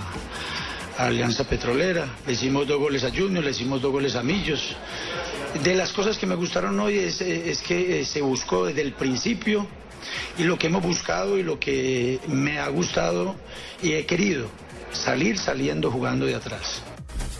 Alianza 0.97 1.45
Petrolera, 1.45 2.05
le 2.27 2.33
hicimos 2.33 2.67
dos 2.67 2.79
goles 2.79 3.03
a 3.03 3.09
Junior, 3.09 3.43
le 3.43 3.51
hicimos 3.51 3.81
dos 3.81 3.91
goles 3.91 4.15
a 4.15 4.23
Millos. 4.23 4.75
De 5.63 5.73
las 5.73 5.91
cosas 5.91 6.17
que 6.17 6.25
me 6.25 6.35
gustaron 6.35 6.79
hoy 6.79 6.99
es, 6.99 7.21
es 7.21 7.61
que 7.61 8.01
eh, 8.01 8.05
se 8.05 8.21
buscó 8.21 8.65
desde 8.65 8.81
el 8.81 8.93
principio 8.93 9.67
y 10.37 10.43
lo 10.43 10.57
que 10.57 10.67
hemos 10.67 10.83
buscado 10.83 11.37
y 11.37 11.43
lo 11.43 11.59
que 11.59 12.19
me 12.27 12.59
ha 12.59 12.67
gustado 12.69 13.35
y 13.81 13.93
he 13.93 14.05
querido, 14.05 14.47
salir 14.91 15.37
saliendo 15.37 15.91
jugando 15.91 16.25
de 16.25 16.35
atrás. 16.35 16.83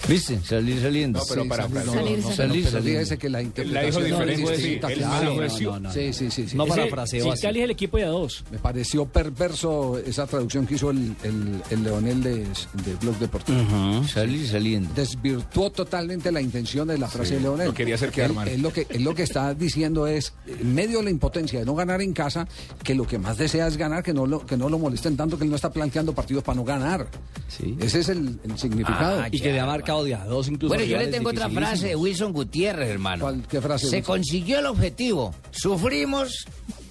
¿Viste? 0.08 0.40
Salir 0.44 0.82
saliendo. 0.82 1.20
No, 1.20 1.26
pero 1.30 1.48
para 1.48 1.64
salir, 1.70 1.86
no, 1.86 1.94
no, 1.94 1.94
no, 1.94 2.02
Salir, 2.02 2.18
pero 2.18 2.36
saliendo. 2.36 2.82
fíjese 2.84 3.18
que 3.18 3.30
la 3.30 3.42
interpretación 3.42 4.04
dijo 4.06 4.18
no 4.18 4.24
es 4.24 4.38
diferente, 4.38 4.56
sí, 4.58 4.62
distinta, 4.64 4.88
él 4.92 4.98
claro. 5.00 5.36
no, 5.36 5.72
no, 5.72 5.80
no. 5.80 5.94
Sí, 5.94 6.14
sí, 6.14 6.32
sí. 6.32 6.48
sí. 6.50 6.58
No 6.58 6.66
parafraseo 6.66 7.24
Si 7.24 7.30
así. 7.30 7.42
Cali 7.42 7.60
es 7.60 7.64
el 7.66 7.72
equipo 7.72 7.98
de 7.98 8.04
a 8.04 8.08
dos. 8.08 8.44
Me 8.52 8.58
pareció 8.58 9.06
perverso 9.06 9.98
esa 10.00 10.28
traducción 10.28 10.66
que 10.66 10.76
hizo 10.76 10.90
el, 10.92 11.16
el, 11.24 11.62
el 11.70 11.84
Leonel 11.84 12.24
de, 12.24 12.34
de 12.40 12.96
Blog 13.02 13.18
Deportivo. 13.20 13.60
Ujú, 13.62 14.08
Salir 14.08 14.48
saliendo. 14.48 14.92
Desvirtuó 14.96 15.72
totalmente 15.72 16.32
la 16.32 16.42
intención 16.42 16.88
de 16.88 16.98
la 16.98 17.08
frase 17.08 17.36
de 17.36 17.42
Leonel. 17.42 17.68
lo 17.68 17.74
quería 17.74 17.96
hacer 17.96 18.12
quedar 18.12 18.34
mal. 18.34 18.48
él 18.48 18.62
lo 18.62 18.74
que, 18.74 18.88
él 18.90 19.04
lo 19.04 19.14
que 19.16 19.24
está 19.24 19.54
diciendo 19.54 20.08
es, 20.08 20.34
en 20.48 20.74
medio 20.74 20.98
de 21.00 21.06
la 21.06 21.10
impotencia 21.12 21.60
de 21.60 21.66
no 21.66 21.76
ganar 21.76 22.02
en 22.02 22.14
casa, 22.14 22.48
que 22.84 22.96
lo 22.96 23.06
que 23.08 23.18
más 23.20 23.38
desea 23.38 23.68
es 23.68 23.78
ganar, 23.78 24.04
que 24.04 24.14
no 24.14 24.26
lo, 24.26 24.46
que 24.46 24.58
no 24.58 24.68
lo 24.70 24.80
molesten 24.80 25.16
tanto, 25.16 25.38
que 25.38 25.44
él 25.44 25.50
no 25.50 25.56
está 25.56 25.72
planteando 25.72 26.14
partidos 26.14 26.44
para 26.44 26.56
no 26.56 26.64
ganar. 26.64 27.08
Sí. 27.48 27.78
Ese 27.80 28.00
es 28.00 28.10
el, 28.10 28.40
el 28.44 28.58
significado. 28.58 29.22
Ah, 29.22 29.28
Y 29.32 29.40
que 29.40 29.52
le 29.52 29.60
ha 29.60 29.66
marcado 29.92 30.04
de 30.04 30.16
a 30.16 30.26
dos 30.26 30.48
incluso. 30.48 30.74
Bueno, 30.74 30.84
yo 30.84 30.98
le 30.98 31.08
tengo 31.08 31.30
otra 31.30 31.50
frase 31.50 31.88
de. 31.90 31.96
Wilson 31.96 32.34
Gutiérrez, 32.34 32.90
hermano. 32.90 33.24
¿Cuál- 33.26 33.44
¿Qué 33.48 33.62
frase? 33.62 33.88
Se 33.88 33.98
Wilson? 33.98 34.14
consiguió 34.16 34.60
el 34.60 34.66
objetivo. 34.66 35.34
Sufrimos. 35.52 36.46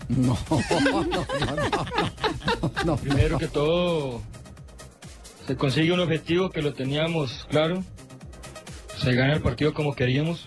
No, 0.09 0.37
no, 0.51 1.05
no, 1.05 1.05
no, 1.05 1.25
no, 1.55 2.73
no. 2.85 2.97
Primero 2.97 3.39
que 3.39 3.47
todo, 3.47 4.21
se 5.47 5.57
consigue 5.57 5.93
un 5.93 6.01
objetivo 6.01 6.51
que 6.51 6.63
lo 6.63 6.75
teníamos 6.75 7.47
claro. 7.49 7.83
Se 8.99 9.15
gana 9.15 9.35
el 9.35 9.41
partido 9.41 9.73
como 9.73 9.95
queríamos. 9.95 10.47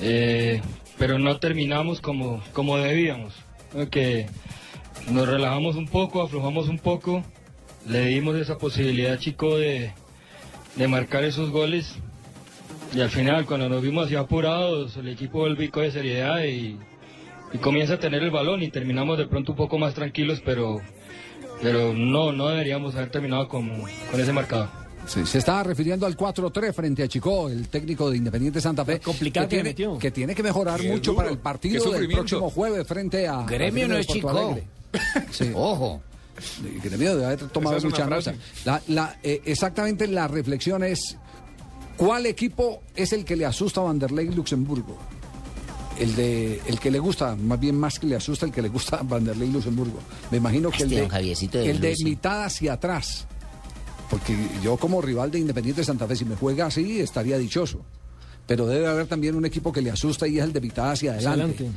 Eh, 0.00 0.60
pero 0.98 1.18
no 1.18 1.38
terminamos 1.38 2.00
como, 2.00 2.42
como 2.52 2.76
debíamos. 2.76 3.32
Que 3.90 4.26
nos 5.10 5.26
relajamos 5.28 5.76
un 5.76 5.86
poco, 5.86 6.20
aflojamos 6.22 6.68
un 6.68 6.78
poco. 6.78 7.24
Le 7.88 8.06
dimos 8.06 8.36
esa 8.36 8.58
posibilidad, 8.58 9.18
chico, 9.18 9.56
de, 9.56 9.92
de 10.76 10.88
marcar 10.88 11.24
esos 11.24 11.50
goles. 11.50 11.94
Y 12.94 13.00
al 13.00 13.10
final, 13.10 13.46
cuando 13.46 13.68
nos 13.68 13.82
vimos 13.82 14.06
así 14.06 14.16
apurados, 14.16 14.96
el 14.96 15.08
equipo 15.08 15.40
vuelve 15.40 15.70
coge 15.70 15.90
seriedad 15.90 16.44
y, 16.44 16.78
y 17.52 17.58
comienza 17.58 17.94
a 17.94 17.98
tener 17.98 18.22
el 18.22 18.30
balón 18.30 18.62
y 18.62 18.70
terminamos 18.70 19.16
de 19.18 19.26
pronto 19.26 19.52
un 19.52 19.56
poco 19.56 19.78
más 19.78 19.94
tranquilos, 19.94 20.42
pero, 20.44 20.80
pero 21.62 21.94
no, 21.94 22.32
no 22.32 22.48
deberíamos 22.48 22.94
haber 22.94 23.10
terminado 23.10 23.48
con, 23.48 23.70
con 24.10 24.20
ese 24.20 24.32
marcador. 24.32 24.68
Sí, 25.06 25.26
se 25.26 25.38
estaba 25.38 25.64
refiriendo 25.64 26.06
al 26.06 26.16
4-3 26.16 26.72
frente 26.72 27.02
a 27.02 27.08
Chico, 27.08 27.48
el 27.48 27.68
técnico 27.68 28.10
de 28.10 28.18
Independiente 28.18 28.60
Santa 28.60 28.84
Fe. 28.84 29.00
complicado 29.00 29.48
que 29.48 29.62
que 29.62 29.74
tiene, 29.74 29.98
que 29.98 30.10
tiene 30.10 30.34
que 30.34 30.42
mejorar 30.42 30.80
Qué 30.80 30.88
mucho 30.88 31.10
duro, 31.12 31.16
para 31.16 31.30
el 31.30 31.38
partido 31.38 31.90
del 31.92 32.08
próximo 32.08 32.50
jueves 32.50 32.86
frente 32.86 33.26
a. 33.26 33.42
Gremio 33.42 33.88
no 33.88 33.94
de 33.94 34.00
es 34.02 34.06
Chico. 34.06 34.58
Sí. 35.30 35.50
Ojo. 35.54 36.02
Gremio 36.82 37.10
debe 37.16 37.26
haber 37.26 37.48
tomado 37.48 37.76
Esa 37.76 37.86
es 37.86 37.92
mucha 37.92 38.06
una 38.06 38.16
nota. 38.16 38.32
frase. 38.32 38.38
La, 38.64 38.82
la, 38.88 39.16
eh, 39.22 39.42
exactamente 39.44 40.06
la 40.08 40.28
reflexión 40.28 40.82
es: 40.82 41.16
¿cuál 41.96 42.26
equipo 42.26 42.82
es 42.96 43.12
el 43.12 43.24
que 43.24 43.36
le 43.36 43.44
asusta 43.46 43.80
a 43.80 43.84
Vanderlei 43.84 44.30
Luxemburgo? 44.34 44.98
El, 45.98 46.16
de, 46.16 46.60
el 46.66 46.80
que 46.80 46.90
le 46.90 46.98
gusta, 46.98 47.36
más 47.36 47.60
bien 47.60 47.78
más 47.78 47.98
que 47.98 48.06
le 48.06 48.16
asusta, 48.16 48.46
el 48.46 48.52
que 48.52 48.62
le 48.62 48.68
gusta 48.70 48.96
a 48.96 49.02
Vanderlei 49.02 49.50
Luxemburgo. 49.52 49.98
Me 50.30 50.38
imagino 50.38 50.70
que 50.70 50.82
el 50.84 50.92
Este 50.92 51.48
de, 51.58 51.64
de 51.64 51.70
el 51.70 51.80
de 51.80 51.94
mitad 52.02 52.44
hacia 52.44 52.72
atrás. 52.72 53.26
Porque 54.08 54.36
yo 54.62 54.76
como 54.76 55.00
rival 55.00 55.30
de 55.30 55.38
Independiente 55.38 55.84
Santa 55.84 56.06
Fe, 56.06 56.16
si 56.16 56.24
me 56.24 56.36
juega 56.36 56.66
así, 56.66 57.00
estaría 57.00 57.38
dichoso. 57.38 57.84
Pero 58.46 58.66
debe 58.66 58.86
haber 58.86 59.06
también 59.06 59.34
un 59.36 59.44
equipo 59.46 59.72
que 59.72 59.80
le 59.80 59.90
asusta 59.90 60.26
y 60.26 60.38
es 60.38 60.44
el 60.44 60.52
de 60.52 60.60
mitad 60.60 60.90
hacia 60.90 61.12
adelante. 61.12 61.42
Adelante. 61.64 61.70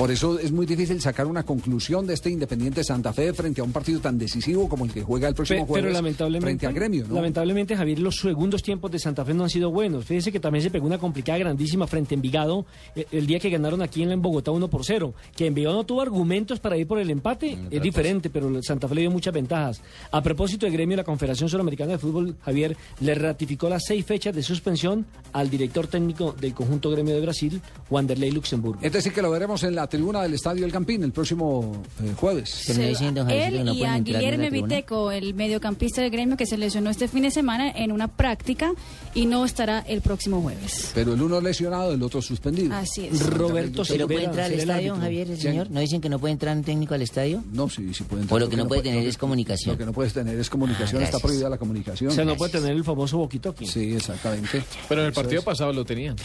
Por 0.00 0.10
eso 0.10 0.38
es 0.38 0.50
muy 0.50 0.64
difícil 0.64 0.98
sacar 0.98 1.26
una 1.26 1.42
conclusión 1.42 2.06
de 2.06 2.14
este 2.14 2.30
Independiente 2.30 2.82
Santa 2.82 3.12
Fe 3.12 3.34
frente 3.34 3.60
a 3.60 3.64
un 3.64 3.70
partido 3.70 4.00
tan 4.00 4.16
decisivo 4.16 4.66
como 4.66 4.86
el 4.86 4.92
que 4.94 5.02
juega 5.02 5.28
el 5.28 5.34
próximo 5.34 5.60
Pe- 5.60 5.66
jueves 5.66 5.84
pero 5.84 5.92
lamentablemente, 5.92 6.46
frente 6.46 6.66
a 6.66 6.72
Gremio, 6.72 7.04
¿no? 7.06 7.16
lamentablemente, 7.16 7.76
Javier, 7.76 7.98
los 7.98 8.16
segundos 8.16 8.62
tiempos 8.62 8.90
de 8.90 8.98
Santa 8.98 9.26
Fe 9.26 9.34
no 9.34 9.44
han 9.44 9.50
sido 9.50 9.70
buenos. 9.70 10.06
Fíjese 10.06 10.32
que 10.32 10.40
también 10.40 10.62
se 10.62 10.70
pegó 10.70 10.86
una 10.86 10.96
complicada 10.96 11.36
grandísima 11.40 11.86
frente 11.86 12.14
a 12.14 12.16
Envigado 12.16 12.64
eh, 12.96 13.04
el, 13.12 13.26
día 13.26 13.38
que 13.38 13.50
ganaron 13.50 13.82
aquí 13.82 14.02
en, 14.02 14.22
Bogotá 14.22 14.52
1 14.52 14.68
por 14.68 14.86
0. 14.86 15.12
Que 15.36 15.48
Envigado 15.48 15.76
no 15.76 15.84
tuvo 15.84 16.00
argumentos 16.00 16.60
para 16.60 16.78
ir 16.78 16.86
por 16.86 16.98
el 16.98 17.10
empate 17.10 17.58
es 17.70 17.82
diferente, 17.82 18.30
pero 18.30 18.62
Santa 18.62 18.88
Fe 18.88 18.94
le 18.94 19.00
dio 19.02 19.10
muchas 19.10 19.34
ventajas. 19.34 19.82
A 20.12 20.22
propósito 20.22 20.64
de 20.64 20.72
Gremio, 20.72 20.96
la 20.96 21.04
Confederación 21.04 21.50
Sudamericana 21.50 21.92
de 21.92 21.98
Fútbol, 21.98 22.36
Javier, 22.40 22.74
le 23.00 23.14
ratificó 23.16 23.68
las 23.68 23.82
seis 23.86 24.06
fechas 24.06 24.34
de 24.34 24.42
suspensión 24.42 25.04
al 25.34 25.50
director 25.50 25.88
técnico 25.88 26.34
del 26.40 26.54
conjunto 26.54 26.90
Gremio 26.90 27.14
de 27.14 27.20
Brasil, 27.20 27.60
Wanderlei 27.90 28.30
Luxemburgo. 28.30 28.80
Es 28.80 28.94
decir, 28.94 29.12
que 29.12 29.20
lo 29.20 29.30
veremos 29.30 29.62
en 29.62 29.74
la 29.74 29.89
tribuna 29.90 30.22
del 30.22 30.32
Estadio 30.34 30.64
El 30.64 30.72
Campín 30.72 31.02
el 31.02 31.12
próximo 31.12 31.82
eh, 32.02 32.12
jueves. 32.16 32.48
Se- 32.48 32.90
él 32.90 33.68
y 33.74 33.84
a 33.84 33.98
Guillermo 33.98 34.50
Viteco, 34.50 35.10
el 35.12 35.34
mediocampista 35.34 36.00
del 36.00 36.10
gremio 36.10 36.36
que 36.36 36.46
se 36.46 36.56
lesionó 36.56 36.88
este 36.90 37.08
fin 37.08 37.22
de 37.22 37.30
semana 37.30 37.70
en 37.70 37.92
una 37.92 38.08
práctica 38.08 38.72
y 39.14 39.26
no 39.26 39.44
estará 39.44 39.80
el 39.80 40.00
próximo 40.00 40.40
jueves. 40.40 40.92
Pero 40.94 41.14
el 41.14 41.20
uno 41.22 41.40
lesionado, 41.40 41.92
el 41.92 42.02
otro 42.02 42.22
suspendido. 42.22 42.74
Así 42.74 43.06
es. 43.06 43.26
Roberto 43.28 43.82
¿Pero 43.86 44.06
puede 44.06 44.24
entrar 44.24 44.46
al 44.46 44.52
estadio, 44.52 44.96
Javier, 44.96 45.30
el 45.30 45.38
señor? 45.40 45.70
¿No 45.70 45.80
dicen 45.80 46.00
que 46.00 46.08
no 46.08 46.18
puede 46.18 46.32
entrar 46.32 46.56
un 46.56 46.62
técnico 46.64 46.94
al 46.94 47.02
estadio? 47.02 47.42
No, 47.52 47.68
sí, 47.68 47.92
sí 47.92 48.04
puede 48.04 48.22
entrar. 48.22 48.36
O 48.36 48.40
lo 48.44 48.48
que 48.48 48.56
no 48.56 48.66
puede 48.68 48.82
tener 48.82 49.06
es 49.06 49.18
comunicación. 49.18 49.74
Lo 49.74 49.78
que 49.78 49.84
no 49.84 49.92
puedes 49.92 50.12
tener 50.12 50.38
es 50.38 50.48
comunicación, 50.48 51.00
Ah, 51.02 51.04
está 51.04 51.18
gracias. 51.18 51.22
prohibida 51.22 51.48
la 51.50 51.58
comunicación. 51.58 52.10
O 52.10 52.14
sea, 52.14 52.24
no 52.24 52.36
puede 52.36 52.52
tener 52.52 52.70
el 52.72 52.84
famoso 52.84 53.18
boquitoqui. 53.18 53.66
Sí, 53.66 53.92
exactamente. 53.94 54.62
Pero 54.88 55.00
en 55.02 55.08
el 55.08 55.12
partido 55.12 55.42
pasado 55.42 55.72
lo 55.72 55.84
tenían. 55.84 56.16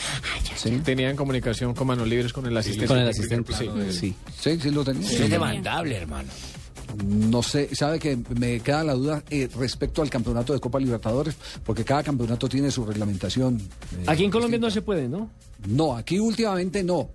Sí. 0.56 0.70
Tenían 0.84 1.16
comunicación 1.16 1.74
con 1.74 1.88
manos 1.88 2.08
libres 2.08 2.32
con 2.32 2.46
el 2.46 2.56
asistente. 2.56 2.88
Con 2.88 2.98
el 3.00 3.08
asistente, 3.08 3.45
Sí. 3.54 3.70
sí. 3.92 4.16
Sí, 4.40 4.60
sí 4.62 4.72
lo 4.72 4.84
tenía. 4.84 5.10
Es 5.10 5.30
demandable, 5.30 5.96
hermano. 5.98 6.30
No 7.04 7.42
sé, 7.44 7.76
sabe 7.76 8.00
que 8.00 8.18
me 8.38 8.60
queda 8.62 8.84
la 8.84 8.94
duda 8.94 9.24
eh, 9.30 9.50
respecto 9.58 10.02
al 10.02 10.10
campeonato 10.10 10.54
de 10.54 10.60
Copa 10.60 10.80
Libertadores, 10.80 11.36
porque 11.66 11.84
cada 11.84 12.04
campeonato 12.04 12.48
tiene 12.48 12.72
su 12.72 12.86
reglamentación. 12.86 13.58
eh, 13.60 14.04
Aquí 14.08 14.24
en 14.24 14.32
Colombia 14.32 14.60
no 14.60 14.70
se 14.70 14.82
puede, 14.82 15.10
¿no? 15.10 15.30
No, 15.68 15.96
aquí 15.98 16.20
últimamente 16.20 16.84
no. 16.84 17.10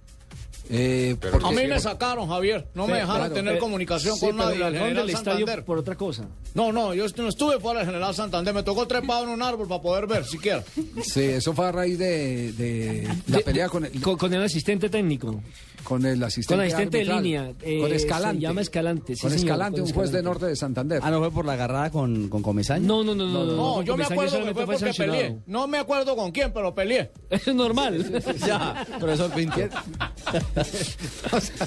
Eh, 0.73 1.17
porque- 1.21 1.45
A 1.47 1.51
mí 1.51 1.67
me 1.67 1.81
sacaron, 1.81 2.29
Javier. 2.29 2.69
No 2.75 2.87
me 2.87 2.93
Sí, 2.95 3.01
dejaron 3.01 3.17
claro. 3.29 3.35
tener 3.35 3.59
comunicación 3.59 4.15
sí, 4.17 4.27
con 4.27 4.37
nadie. 4.37 4.53
El 4.55 4.59
dejaron 4.59 4.79
General 4.89 5.07
del 5.07 5.17
Santander. 5.17 5.65
por 5.65 5.79
otra 5.79 5.97
cosa. 5.97 6.27
No, 6.55 6.71
no, 6.73 6.95
yo 6.95 7.07
no 7.17 7.29
estuve 7.29 7.59
fuera 7.59 7.81
del 7.81 7.89
General 7.89 8.15
Santander. 8.15 8.55
Me 8.55 8.63
tocó 8.63 8.87
trepado 8.87 9.25
en 9.25 9.31
un 9.31 9.43
árbol 9.43 9.67
para 9.67 9.81
poder 9.83 10.07
ver 10.07 10.25
siquiera. 10.25 10.63
Sí, 11.03 11.23
eso 11.23 11.55
fue 11.55 11.67
a 11.67 11.73
raíz 11.73 11.99
de, 11.99 12.53
de 12.53 13.09
la 13.27 13.41
pelea 13.41 13.69
con 13.69 13.85
el, 13.85 14.01
Con, 14.01 14.33
el 14.33 14.43
asistente 14.45 14.89
técnico. 14.89 15.43
Con 15.85 16.05
el 16.07 16.23
asistente, 16.23 16.55
Con 16.55 16.61
el 16.65 16.67
asistente 16.73 16.99
de 16.99 17.05
línea, 17.05 17.53
eh, 17.63 17.79
con 17.81 17.91
se 17.91 17.97
Escalante. 17.97 18.41
llama 18.41 18.61
Escalante, 18.61 19.15
sí, 19.17 19.21
con 19.23 19.31
señor, 19.31 19.45
Escalante, 19.47 19.81
con 19.81 19.89
un 19.89 19.95
juez 19.95 20.13
de 20.13 20.23
norte 20.23 20.47
de 20.47 20.57
Santander. 20.57 21.01
Ah, 21.03 21.11
¿no 21.11 21.19
fue 21.19 21.31
por 21.31 21.45
la 21.45 21.53
agarrada 21.55 21.91
con, 21.91 22.29
con 22.29 22.43
Comesaña? 22.43 22.87
No, 22.87 23.03
no, 23.05 23.15
no, 23.15 23.27
no. 23.27 23.45
no, 23.45 23.47
No, 23.47 23.57
no, 23.77 23.83
yo 23.83 23.97
me 23.97 24.05
acuerdo 24.05 24.45
que 24.45 24.55
fue 24.55 24.65
porque 24.67 24.79
sancionado. 24.79 25.19
peleé. 25.21 25.39
No 25.47 25.67
me 25.67 25.79
acuerdo 25.79 26.17
con 26.17 26.31
quién, 26.31 26.53
pero 26.53 26.75
peleé. 26.75 27.11
Es 27.31 27.47
normal. 27.55 28.23
ya, 28.47 28.87
profesor 28.99 29.31
Pinto. 29.33 29.57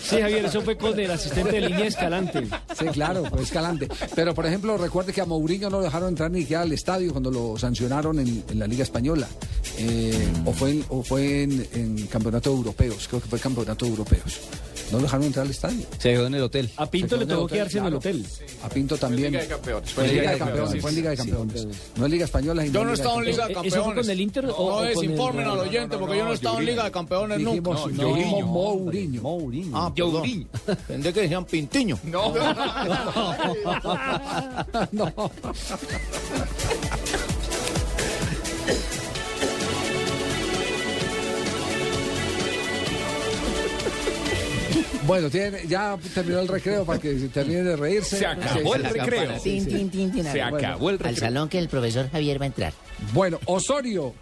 Sí, 0.01 0.20
Javier, 0.22 0.45
eso 0.45 0.61
fue 0.61 0.78
con 0.78 0.97
el 0.99 1.11
asistente 1.11 1.51
de 1.51 1.61
línea 1.70 1.86
Escalante. 1.86 2.47
Sí, 2.78 2.86
claro, 2.88 3.26
fue 3.26 3.41
Escalante. 3.41 3.88
Pero, 4.16 4.34
por 4.34 4.45
ejemplo, 4.45 4.78
recuerde 4.78 5.14
que 5.14 5.22
a 5.22 5.26
Mourinho 5.26 5.70
no 5.70 5.78
lo 5.78 5.84
dejaron 5.84 6.09
entrar 6.09 6.32
ni 6.32 6.41
siquiera 6.41 6.61
al 6.64 6.72
estadio 6.72 7.11
cuando 7.11 7.32
lo 7.32 7.57
sancionaron 7.57 8.20
en, 8.20 8.43
en 8.49 8.59
la 8.59 8.68
Liga 8.68 8.84
Española. 8.84 9.28
Eh, 9.78 10.28
o 10.45 10.51
fue, 10.53 10.72
en, 10.72 10.86
o 10.89 11.03
fue 11.03 11.43
en, 11.43 11.68
en 11.74 12.07
campeonato 12.07 12.51
europeos, 12.51 13.07
creo 13.07 13.22
que 13.22 13.28
fue 13.28 13.39
campeonato 13.39 13.86
europeos. 14.04 14.39
No 14.91 14.97
lo 14.99 15.06
dejaron 15.06 15.26
entrar 15.26 15.45
al 15.45 15.51
estadio. 15.51 15.88
Se 15.97 16.12
quedó 16.12 16.28
en 16.28 16.36
el 16.36 16.43
hotel. 16.43 16.70
A 16.78 16.86
Pinto 16.86 17.18
le 17.18 17.26
tuvo 17.26 17.47
que 17.47 17.56
quedarse 17.56 17.80
en 17.80 17.86
el 17.86 17.95
hotel. 17.95 18.24
A 18.62 18.70
Pinto 18.70 18.95
también. 18.95 19.32
Liga 19.32 19.41
de 19.41 19.47
Campeones. 19.47 19.91
Fue 19.91 20.06
en 20.06 20.12
Liga 20.12 20.32
de 20.32 20.38
Campeones. 20.38 20.70
Campeones. 20.70 20.82
Fue 20.84 20.89
en 20.91 20.95
Liga 20.95 21.10
de. 21.10 21.18
Campeones. 21.18 21.68
No 21.95 22.06
en 22.06 22.12
Liga 22.12 22.26
Española. 22.26 22.66
Yo 22.68 22.84
no 22.84 22.91
he 22.91 22.93
estado 22.93 23.18
en 23.20 23.26
Liga 23.26 23.47
de 23.47 23.54
¿Eso 23.54 23.62
fue 23.62 23.72
Campeones. 23.72 24.04
con 24.06 24.10
el 24.12 24.22
Inter 24.22 24.45
o- 24.45 24.70
No 24.70 24.82
desinformen 24.82 25.47
al 25.47 25.58
oyente, 25.60 25.97
porque 25.97 26.18
yo 26.18 26.26
no 26.26 26.32
he 26.32 26.36
estado 26.36 26.60
en 26.60 26.66
Liga 26.66 26.84
de 26.84 26.91
Campeones 26.91 27.39
nunca. 27.39 27.72
Mourinho. 27.72 28.45
Mourinho. 29.22 29.72
Ah, 29.76 29.91
perdón. 29.95 30.47
Pensé 30.88 31.14
que 31.14 31.22
decían 31.22 31.45
Pintiño. 31.45 31.97
No. 32.04 32.34
no. 34.91 35.32
Bueno, 45.06 45.30
tiene, 45.30 45.68
ya 45.68 45.98
terminó 46.14 46.40
el 46.40 46.48
recreo 46.48 46.86
para 46.86 47.00
que 47.00 47.20
se 47.20 47.28
termine 47.30 47.64
de 47.64 47.76
reírse. 47.76 48.18
Se 48.20 48.26
acabó 48.26 48.76
el 48.76 48.84
recreo. 48.84 49.40
Se 49.40 50.42
acabó 50.42 50.90
el 50.90 50.96
Al 50.96 51.00
recreo. 51.00 51.16
salón 51.18 51.50
que 51.50 51.60
el 51.60 51.68
profesor 51.70 52.10
Javier 52.12 52.40
va 52.40 52.46
a 52.46 52.48
entrar. 52.48 52.74
Bueno, 53.14 53.40
Osorio 53.46 54.14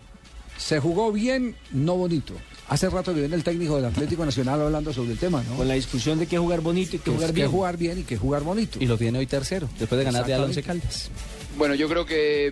se 0.57 0.79
jugó 0.79 1.11
bien, 1.11 1.55
no 1.71 1.95
bonito. 1.95 2.33
Hace 2.69 2.89
rato 2.89 3.13
que 3.13 3.19
viene 3.19 3.35
el 3.35 3.43
técnico 3.43 3.75
del 3.75 3.85
Atlético 3.85 4.23
Nacional 4.25 4.61
hablando 4.61 4.93
sobre 4.93 5.11
el 5.11 5.17
tema, 5.17 5.43
¿no? 5.49 5.57
Con 5.57 5.67
la 5.67 5.73
discusión 5.73 6.17
de 6.19 6.25
qué 6.27 6.37
jugar 6.37 6.61
bonito 6.61 6.95
y 6.95 6.99
qué 6.99 7.05
Que, 7.05 7.11
jugar 7.11 7.33
bien. 7.33 7.51
jugar 7.51 7.77
bien 7.77 7.99
y 7.99 8.03
que 8.03 8.17
jugar 8.17 8.43
bonito. 8.43 8.77
Y 8.81 8.85
lo 8.85 8.97
tiene 8.97 9.19
hoy 9.19 9.27
tercero, 9.27 9.67
después 9.77 9.99
de 9.99 10.05
ganarle 10.05 10.33
al 10.33 10.41
Once 10.43 10.59
Exactamente. 10.61 10.87
Caldas. 10.87 11.09
Bueno, 11.57 11.75
yo 11.75 11.89
creo 11.89 12.05
que 12.05 12.47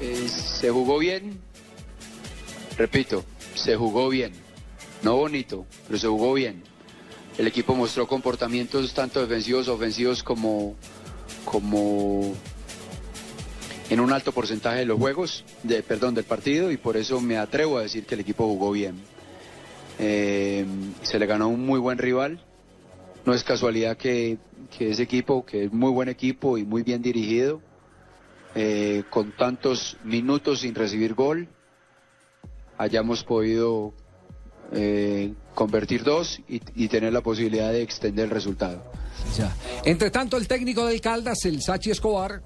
eh, 0.00 0.28
se 0.28 0.70
jugó 0.70 0.98
bien. 0.98 1.38
Repito, 2.76 3.24
se 3.54 3.76
jugó 3.76 4.08
bien. 4.08 4.32
No 5.02 5.16
bonito, 5.16 5.66
pero 5.86 5.98
se 5.98 6.06
jugó 6.06 6.34
bien. 6.34 6.62
El 7.38 7.46
equipo 7.46 7.74
mostró 7.74 8.06
comportamientos 8.06 8.92
tanto 8.92 9.20
defensivos, 9.20 9.68
ofensivos 9.68 10.22
como, 10.22 10.74
como 11.44 12.34
en 13.88 14.00
un 14.00 14.12
alto 14.12 14.32
porcentaje 14.32 14.80
de 14.80 14.84
los 14.84 14.98
juegos, 14.98 15.44
de, 15.62 15.82
perdón, 15.82 16.14
del 16.14 16.24
partido, 16.24 16.70
y 16.70 16.76
por 16.76 16.96
eso 16.96 17.20
me 17.20 17.38
atrevo 17.38 17.78
a 17.78 17.82
decir 17.82 18.04
que 18.04 18.14
el 18.14 18.20
equipo 18.20 18.46
jugó 18.46 18.72
bien. 18.72 18.96
Eh, 19.98 20.66
se 21.02 21.18
le 21.18 21.26
ganó 21.26 21.48
un 21.48 21.64
muy 21.64 21.80
buen 21.80 21.98
rival. 21.98 22.40
No 23.24 23.34
es 23.34 23.42
casualidad 23.42 23.96
que, 23.96 24.38
ese 24.78 25.02
equipo, 25.02 25.44
que 25.44 25.64
es 25.64 25.72
muy 25.72 25.90
buen 25.90 26.08
equipo 26.08 26.58
y 26.58 26.64
muy 26.64 26.82
bien 26.82 27.00
dirigido, 27.00 27.60
eh, 28.54 29.04
con 29.08 29.32
tantos 29.32 29.96
minutos 30.04 30.60
sin 30.60 30.74
recibir 30.74 31.14
gol, 31.14 31.48
hayamos 32.78 33.24
podido 33.24 33.92
eh, 34.72 35.32
convertir 35.54 36.04
dos 36.04 36.40
y, 36.48 36.60
y 36.74 36.88
tener 36.88 37.12
la 37.12 37.20
posibilidad 37.22 37.70
de 37.72 37.82
extender 37.82 38.26
el 38.26 38.30
resultado. 38.30 38.82
Ya. 39.36 39.54
Entre 39.84 40.10
tanto, 40.10 40.36
el 40.36 40.46
técnico 40.48 40.86
del 40.86 41.00
Caldas, 41.00 41.44
el 41.44 41.60
Sachi 41.62 41.90
Escobar, 41.90 42.42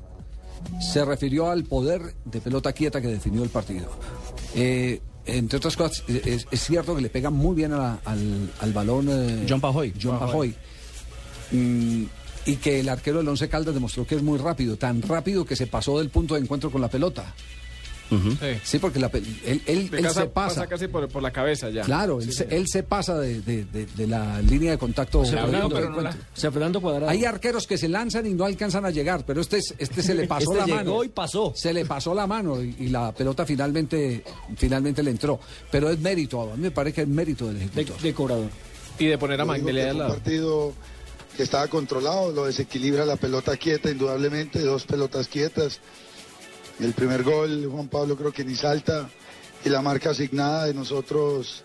se 0.80 1.04
refirió 1.04 1.50
al 1.50 1.64
poder 1.64 2.14
de 2.24 2.40
pelota 2.40 2.72
quieta 2.72 3.00
que 3.00 3.08
definió 3.08 3.42
el 3.42 3.50
partido. 3.50 3.88
Eh, 4.54 5.00
entre 5.26 5.58
otras 5.58 5.76
cosas, 5.76 6.02
eh, 6.08 6.22
es, 6.24 6.46
es 6.50 6.60
cierto 6.64 6.94
que 6.96 7.02
le 7.02 7.10
pega 7.10 7.30
muy 7.30 7.54
bien 7.54 7.72
a 7.72 7.76
la- 7.78 7.98
al, 8.04 8.50
al 8.60 8.72
balón 8.72 9.08
eh, 9.10 9.46
John 9.48 9.60
Pajoy. 9.60 9.92
John 10.02 10.18
Pajoy. 10.18 10.54
Mm, 11.52 12.04
y 12.46 12.56
que 12.56 12.80
el 12.80 12.88
arquero 12.88 13.18
del 13.18 13.28
Once 13.28 13.48
Caldas 13.48 13.74
demostró 13.74 14.06
que 14.06 14.16
es 14.16 14.22
muy 14.22 14.38
rápido, 14.38 14.76
tan 14.76 15.00
rápido 15.02 15.44
que 15.46 15.56
se 15.56 15.66
pasó 15.66 15.98
del 15.98 16.10
punto 16.10 16.34
de 16.34 16.40
encuentro 16.40 16.70
con 16.70 16.80
la 16.80 16.88
pelota. 16.88 17.34
Sí. 18.22 18.46
Sí, 18.62 18.78
porque 18.78 18.98
la 18.98 19.10
él, 19.12 19.62
él- 19.66 19.90
él 19.92 20.02
casa- 20.02 20.22
se 20.22 20.26
pasa. 20.28 20.66
casi 20.66 20.88
por, 20.88 21.08
por 21.08 21.22
la 21.22 21.30
cabeza 21.32 21.70
ya. 21.70 21.82
Claro, 21.82 22.20
él, 22.20 22.32
se, 22.32 22.44
él 22.54 22.66
se 22.68 22.82
pasa 22.82 23.18
de, 23.18 23.40
de- 23.42 23.64
de- 23.64 23.86
de 23.86 24.06
la 24.06 24.40
línea 24.42 24.72
de 24.72 24.78
contacto. 24.78 25.20
O 25.20 25.24
sea, 25.24 25.42
Fernando, 25.42 25.68
pero 25.74 25.90
no 25.90 26.00
la- 26.00 26.10
encuentro. 26.10 26.30
o 26.36 26.40
sea, 26.40 26.50
Fernando 26.52 26.80
Cuadrado. 26.80 27.10
Hay 27.10 27.24
arqueros 27.24 27.66
que 27.66 27.78
se 27.78 27.88
lanzan 27.88 28.26
y 28.26 28.34
no 28.34 28.44
alcanzan 28.44 28.84
a 28.84 28.90
llegar, 28.90 29.24
pero 29.26 29.40
este, 29.40 29.58
es- 29.58 29.74
este 29.78 30.02
se 30.02 30.14
le 30.14 30.26
pasó 30.26 30.52
Este 30.52 30.58
la 30.60 30.66
llegó 30.66 30.76
mano. 30.92 31.04
y 31.04 31.08
pasó. 31.08 31.52
Se 31.56 31.72
le 31.72 31.84
pasó 31.84 32.14
la 32.14 32.26
mano 32.26 32.62
y, 32.62 32.74
y 32.80 32.88
la 32.88 33.12
pelota 33.12 33.44
finalmente, 33.46 34.22
finalmente 34.56 35.02
le 35.02 35.10
entró. 35.10 35.40
Pero 35.70 35.90
es 35.90 35.98
mérito, 35.98 36.40
a 36.52 36.56
mí 36.56 36.62
me 36.62 36.70
parece 36.70 36.94
que 36.96 37.00
es 37.02 37.08
mérito 37.08 37.46
del 37.46 37.56
ejecutor. 37.58 38.00
De 38.00 38.14
cobrador. 38.14 38.48
Y 38.98 39.06
de 39.06 39.18
poner 39.18 39.40
a 39.40 39.44
Magdalena 39.44 39.90
al 39.90 39.98
lado. 39.98 40.10
partido 40.14 40.72
que 41.36 41.42
estaba 41.42 41.66
controlado, 41.66 42.30
lo 42.30 42.44
desequilibra 42.46 43.04
la 43.04 43.16
pelota 43.16 43.56
quieta, 43.56 43.90
indudablemente, 43.90 44.60
dos 44.60 44.84
pelotas 44.84 45.26
quietas. 45.26 45.80
El 46.80 46.92
primer 46.92 47.22
gol, 47.22 47.68
Juan 47.70 47.88
Pablo 47.88 48.16
creo 48.16 48.32
que 48.32 48.44
ni 48.44 48.56
salta 48.56 49.08
y 49.64 49.68
la 49.68 49.80
marca 49.80 50.10
asignada 50.10 50.66
de 50.66 50.74
nosotros 50.74 51.62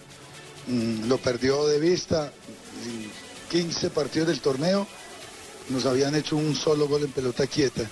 mm, 0.68 1.08
lo 1.08 1.18
perdió 1.18 1.68
de 1.68 1.80
vista. 1.80 2.32
En 2.86 3.12
15 3.50 3.90
partidos 3.90 4.28
del 4.28 4.40
torneo 4.40 4.88
nos 5.70 5.86
habían 5.86 6.16
hecho 6.16 6.36
un 6.36 6.56
solo 6.56 6.88
gol 6.88 7.04
en 7.04 7.12
pelota 7.12 7.48
quieta 7.48 7.84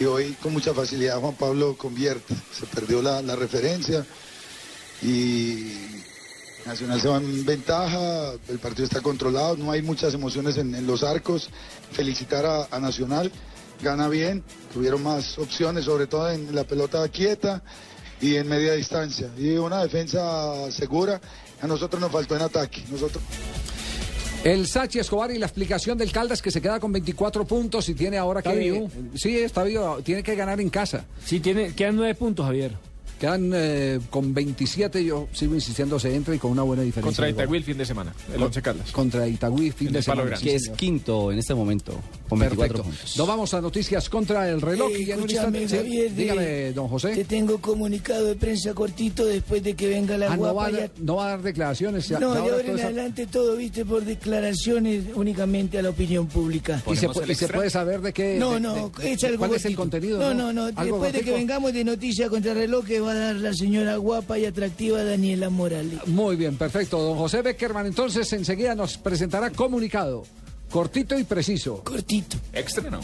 y 0.00 0.04
hoy 0.04 0.32
con 0.42 0.52
mucha 0.52 0.72
facilidad 0.72 1.20
Juan 1.20 1.34
Pablo 1.34 1.76
convierte. 1.76 2.34
Se 2.52 2.66
perdió 2.66 3.02
la, 3.02 3.20
referencia 3.36 4.06
y 5.02 5.72
Nacional 6.64 7.00
se 7.00 7.08
va 7.08 7.16
en 7.18 7.44
ventaja, 7.46 8.32
el 8.48 8.58
partido 8.58 8.84
está 8.84 9.00
controlado, 9.00 9.56
no 9.56 9.70
hay 9.70 9.80
muchas 9.80 10.12
emociones 10.12 10.58
en, 10.58 10.86
los 10.86 11.02
arcos. 11.02 11.48
Felicitar 11.92 12.68
a 12.70 12.80
Nacional, 12.80 13.32
gana 13.82 14.08
bien, 14.08 14.42
tuvieron 14.72 15.02
más 15.02 15.38
opciones, 15.38 15.84
sobre 15.84 16.06
todo 16.06 16.30
en 16.30 16.54
la 16.54 16.64
pelota 16.64 17.06
quieta 17.08 17.62
y 18.20 18.36
en 18.36 18.48
media 18.48 18.72
distancia. 18.74 19.30
Y 19.38 19.56
una 19.56 19.82
defensa 19.82 20.70
segura, 20.70 21.20
a 21.60 21.66
nosotros 21.66 22.00
nos 22.00 22.10
faltó 22.10 22.36
en 22.36 22.42
ataque. 22.42 22.82
Nosotros... 22.90 23.22
El 24.44 24.68
Sachi 24.68 25.00
Escobar 25.00 25.32
y 25.32 25.38
la 25.38 25.46
explicación 25.46 25.98
del 25.98 26.12
Caldas 26.12 26.40
que 26.40 26.52
se 26.52 26.62
queda 26.62 26.78
con 26.78 26.92
24 26.92 27.44
puntos 27.44 27.88
y 27.88 27.94
tiene 27.94 28.18
ahora 28.18 28.38
Está 28.40 28.52
que. 28.52 28.58
vivo. 28.58 28.88
Sí, 29.14 29.36
está 29.36 29.64
vivo, 29.64 29.98
tiene 30.04 30.22
que 30.22 30.36
ganar 30.36 30.60
en 30.60 30.70
casa. 30.70 31.04
Sí, 31.24 31.40
tiene, 31.40 31.74
quedan 31.74 31.96
nueve 31.96 32.14
puntos, 32.14 32.46
Javier. 32.46 32.76
Quedan 33.18 33.50
eh, 33.54 33.98
con 34.10 34.32
27, 34.32 35.04
yo 35.04 35.26
sigo 35.32 35.54
insistiendo, 35.54 35.98
se 35.98 36.14
entra 36.14 36.34
y 36.34 36.38
con 36.38 36.52
una 36.52 36.62
buena 36.62 36.82
diferencia. 36.82 37.24
Contra. 37.24 37.28
Itagüí 37.28 37.58
el 37.58 37.64
fin 37.64 37.76
de 37.78 37.84
semana, 37.84 38.14
el 38.32 38.42
Once 38.42 38.62
Caldas. 38.62 38.92
Contra 38.92 39.26
Itagüí, 39.26 39.70
fin 39.72 39.88
En 39.88 39.94
de 39.94 40.02
semana. 40.02 40.22
Grande. 40.24 40.38
sí, 40.44 40.50
Que 40.50 40.54
es 40.56 40.62
señor. 40.64 40.76
quinto 40.78 41.32
en 41.32 41.38
este 41.38 41.54
momento, 41.54 41.92
con 42.28 42.38
24 42.38 42.56
Perfecto. 42.76 42.82
puntos. 42.84 43.16
Nos 43.16 43.26
vamos 43.26 43.54
a 43.54 43.60
noticias 43.60 44.08
contra 44.08 44.48
el 44.48 44.60
reloj. 44.60 44.90
Eh, 44.92 45.00
y 45.00 45.02
en 45.10 45.18
escúchame, 45.18 45.62
instante- 45.62 45.88
sí, 45.90 45.96
de- 45.96 46.08
dígame, 46.10 46.72
don 46.72 46.86
José. 46.88 47.14
Te 47.16 47.24
tengo 47.24 47.58
comunicado 47.60 48.24
de 48.26 48.36
prensa 48.36 48.72
cortito 48.72 49.24
después 49.26 49.62
de 49.64 49.74
que 49.74 49.88
venga 49.88 50.16
la 50.16 50.32
Ah, 50.32 50.36
no, 50.36 50.42
va 50.42 50.52
guapa. 50.52 50.68
a, 50.68 50.70
ya- 50.72 50.78
dar- 50.80 50.90
no 51.00 51.16
va 51.16 51.26
a 51.26 51.28
dar 51.30 51.42
declaraciones. 51.42 52.08
ya- 52.08 52.20
No, 52.20 52.32
de 52.34 52.38
ahora 52.40 52.60
en 52.60 52.78
eso- 52.78 52.86
adelante 52.86 53.26
todo, 53.26 53.56
viste, 53.56 53.84
por 53.84 54.04
declaraciones 54.04 55.04
únicamente 55.14 55.78
a 55.78 55.82
la 55.82 55.90
opinión 55.90 56.26
pública. 56.28 56.82
Y 56.90 56.96
se, 56.96 57.08
y 57.26 57.34
se 57.34 57.48
puede 57.48 57.70
saber 57.70 58.00
de 58.00 58.12
qué. 58.12 58.36
No, 58.38 58.54
de- 58.54 58.60
no, 58.60 58.90
de- 58.90 59.12
es 59.12 59.24
algo 59.24 59.38
¿Cuál 59.38 59.54
es 59.54 59.64
el 59.64 59.74
contenido? 59.74 60.18
No, 60.20 60.32
no, 60.34 60.52
no, 60.52 60.66
¿Algo 60.76 60.82
después 61.00 61.12
de 61.12 61.20
que 61.22 61.32
vengamos 61.32 61.72
de 61.72 61.82
Noticias 61.84 62.28
contra 62.30 62.52
el 62.52 62.58
Reloj 62.58 62.84
que 62.84 63.00
va 63.08 63.14
a 63.14 63.18
dar 63.18 63.36
la 63.36 63.54
señora 63.54 63.96
guapa 63.96 64.38
y 64.38 64.44
atractiva 64.44 65.02
Daniela 65.02 65.48
Morales. 65.48 66.06
Muy 66.06 66.36
bien, 66.36 66.56
perfecto. 66.56 66.98
Don 67.00 67.16
José 67.16 67.42
Beckerman, 67.42 67.86
entonces 67.86 68.30
enseguida 68.34 68.74
nos 68.74 68.98
presentará 68.98 69.50
comunicado. 69.50 70.24
Cortito 70.70 71.18
y 71.18 71.24
preciso. 71.24 71.82
Cortito. 71.84 72.36
Extra 72.52 72.90
no. 72.90 73.00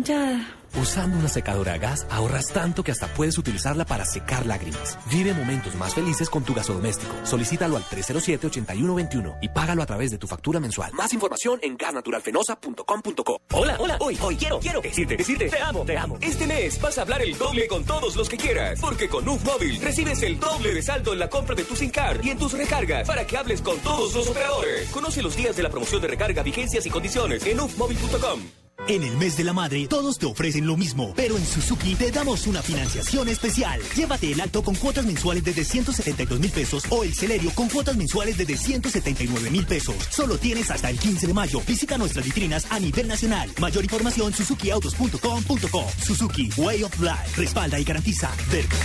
Planchada. 0.00 0.56
Usando 0.80 1.18
una 1.18 1.28
secadora 1.28 1.74
a 1.74 1.78
gas 1.78 2.06
ahorras 2.10 2.46
tanto 2.46 2.84
que 2.84 2.92
hasta 2.92 3.08
puedes 3.08 3.36
utilizarla 3.38 3.84
para 3.84 4.04
secar 4.04 4.46
lágrimas. 4.46 4.96
Vive 5.10 5.34
momentos 5.34 5.74
más 5.74 5.94
felices 5.94 6.30
con 6.30 6.44
tu 6.44 6.54
gasodoméstico. 6.54 7.12
Solicítalo 7.24 7.76
al 7.76 7.82
307-8121 7.86 9.38
y 9.42 9.48
págalo 9.48 9.82
a 9.82 9.86
través 9.86 10.12
de 10.12 10.18
tu 10.18 10.28
factura 10.28 10.60
mensual. 10.60 10.92
Más 10.92 11.12
información 11.12 11.58
en 11.62 11.76
gasnaturalfenosa.com.co. 11.76 13.42
Hola, 13.52 13.76
hola, 13.80 13.96
hoy, 13.98 14.16
hoy 14.22 14.36
quiero, 14.36 14.60
quiero 14.60 14.80
decirte, 14.80 15.16
decirte, 15.16 15.48
te 15.48 15.60
amo, 15.60 15.84
te 15.84 15.98
amo. 15.98 16.18
Este 16.20 16.46
mes 16.46 16.80
vas 16.80 16.98
a 16.98 17.02
hablar 17.02 17.20
el 17.22 17.36
doble 17.36 17.66
con 17.66 17.84
todos 17.84 18.14
los 18.14 18.28
que 18.28 18.36
quieras, 18.36 18.78
porque 18.80 19.08
con 19.08 19.28
UF 19.28 19.44
Móvil 19.44 19.80
recibes 19.80 20.22
el 20.22 20.38
doble 20.38 20.72
de 20.72 20.82
saldo 20.82 21.12
en 21.12 21.18
la 21.18 21.28
compra 21.28 21.56
de 21.56 21.64
tu 21.64 21.74
SIM 21.74 21.90
card 21.90 22.24
y 22.24 22.30
en 22.30 22.38
tus 22.38 22.52
recargas 22.52 23.08
para 23.08 23.26
que 23.26 23.36
hables 23.36 23.60
con 23.60 23.76
todos 23.78 24.14
los 24.14 24.28
operadores. 24.28 24.88
Conoce 24.90 25.20
los 25.20 25.34
días 25.34 25.56
de 25.56 25.64
la 25.64 25.68
promoción 25.68 26.00
de 26.00 26.08
recarga, 26.08 26.44
vigencias 26.44 26.86
y 26.86 26.90
condiciones 26.90 27.44
en 27.44 27.58
ufmóvil.com. 27.58 28.59
En 28.88 29.02
el 29.02 29.16
mes 29.16 29.36
de 29.36 29.44
la 29.44 29.52
madre, 29.52 29.86
todos 29.88 30.18
te 30.18 30.26
ofrecen 30.26 30.66
lo 30.66 30.76
mismo, 30.76 31.12
pero 31.14 31.36
en 31.36 31.46
Suzuki 31.46 31.94
te 31.94 32.10
damos 32.10 32.46
una 32.46 32.62
financiación 32.62 33.28
especial. 33.28 33.80
Llévate 33.94 34.32
el 34.32 34.40
alto 34.40 34.62
con 34.62 34.74
cuotas 34.74 35.04
mensuales 35.04 35.44
desde 35.44 35.64
172 35.64 36.40
mil 36.40 36.50
pesos 36.50 36.84
o 36.90 37.04
el 37.04 37.14
Celerio 37.14 37.50
con 37.54 37.68
cuotas 37.68 37.96
mensuales 37.96 38.36
desde 38.36 38.56
179 38.56 39.50
mil 39.50 39.66
pesos. 39.66 39.94
Solo 40.10 40.38
tienes 40.38 40.70
hasta 40.70 40.90
el 40.90 40.98
15 40.98 41.26
de 41.28 41.34
mayo. 41.34 41.60
Visita 41.66 41.98
nuestras 41.98 42.24
vitrinas 42.24 42.66
a 42.70 42.80
nivel 42.80 43.08
nacional. 43.08 43.50
Mayor 43.60 43.84
información 43.84 44.32
suzukiautos.com.co. 44.32 45.86
Suzuki 46.04 46.50
Way 46.56 46.82
of 46.82 47.00
Life. 47.00 47.36
Respalda 47.36 47.78
y 47.78 47.84
garantiza. 47.84 48.30
Verbo. 48.50 48.76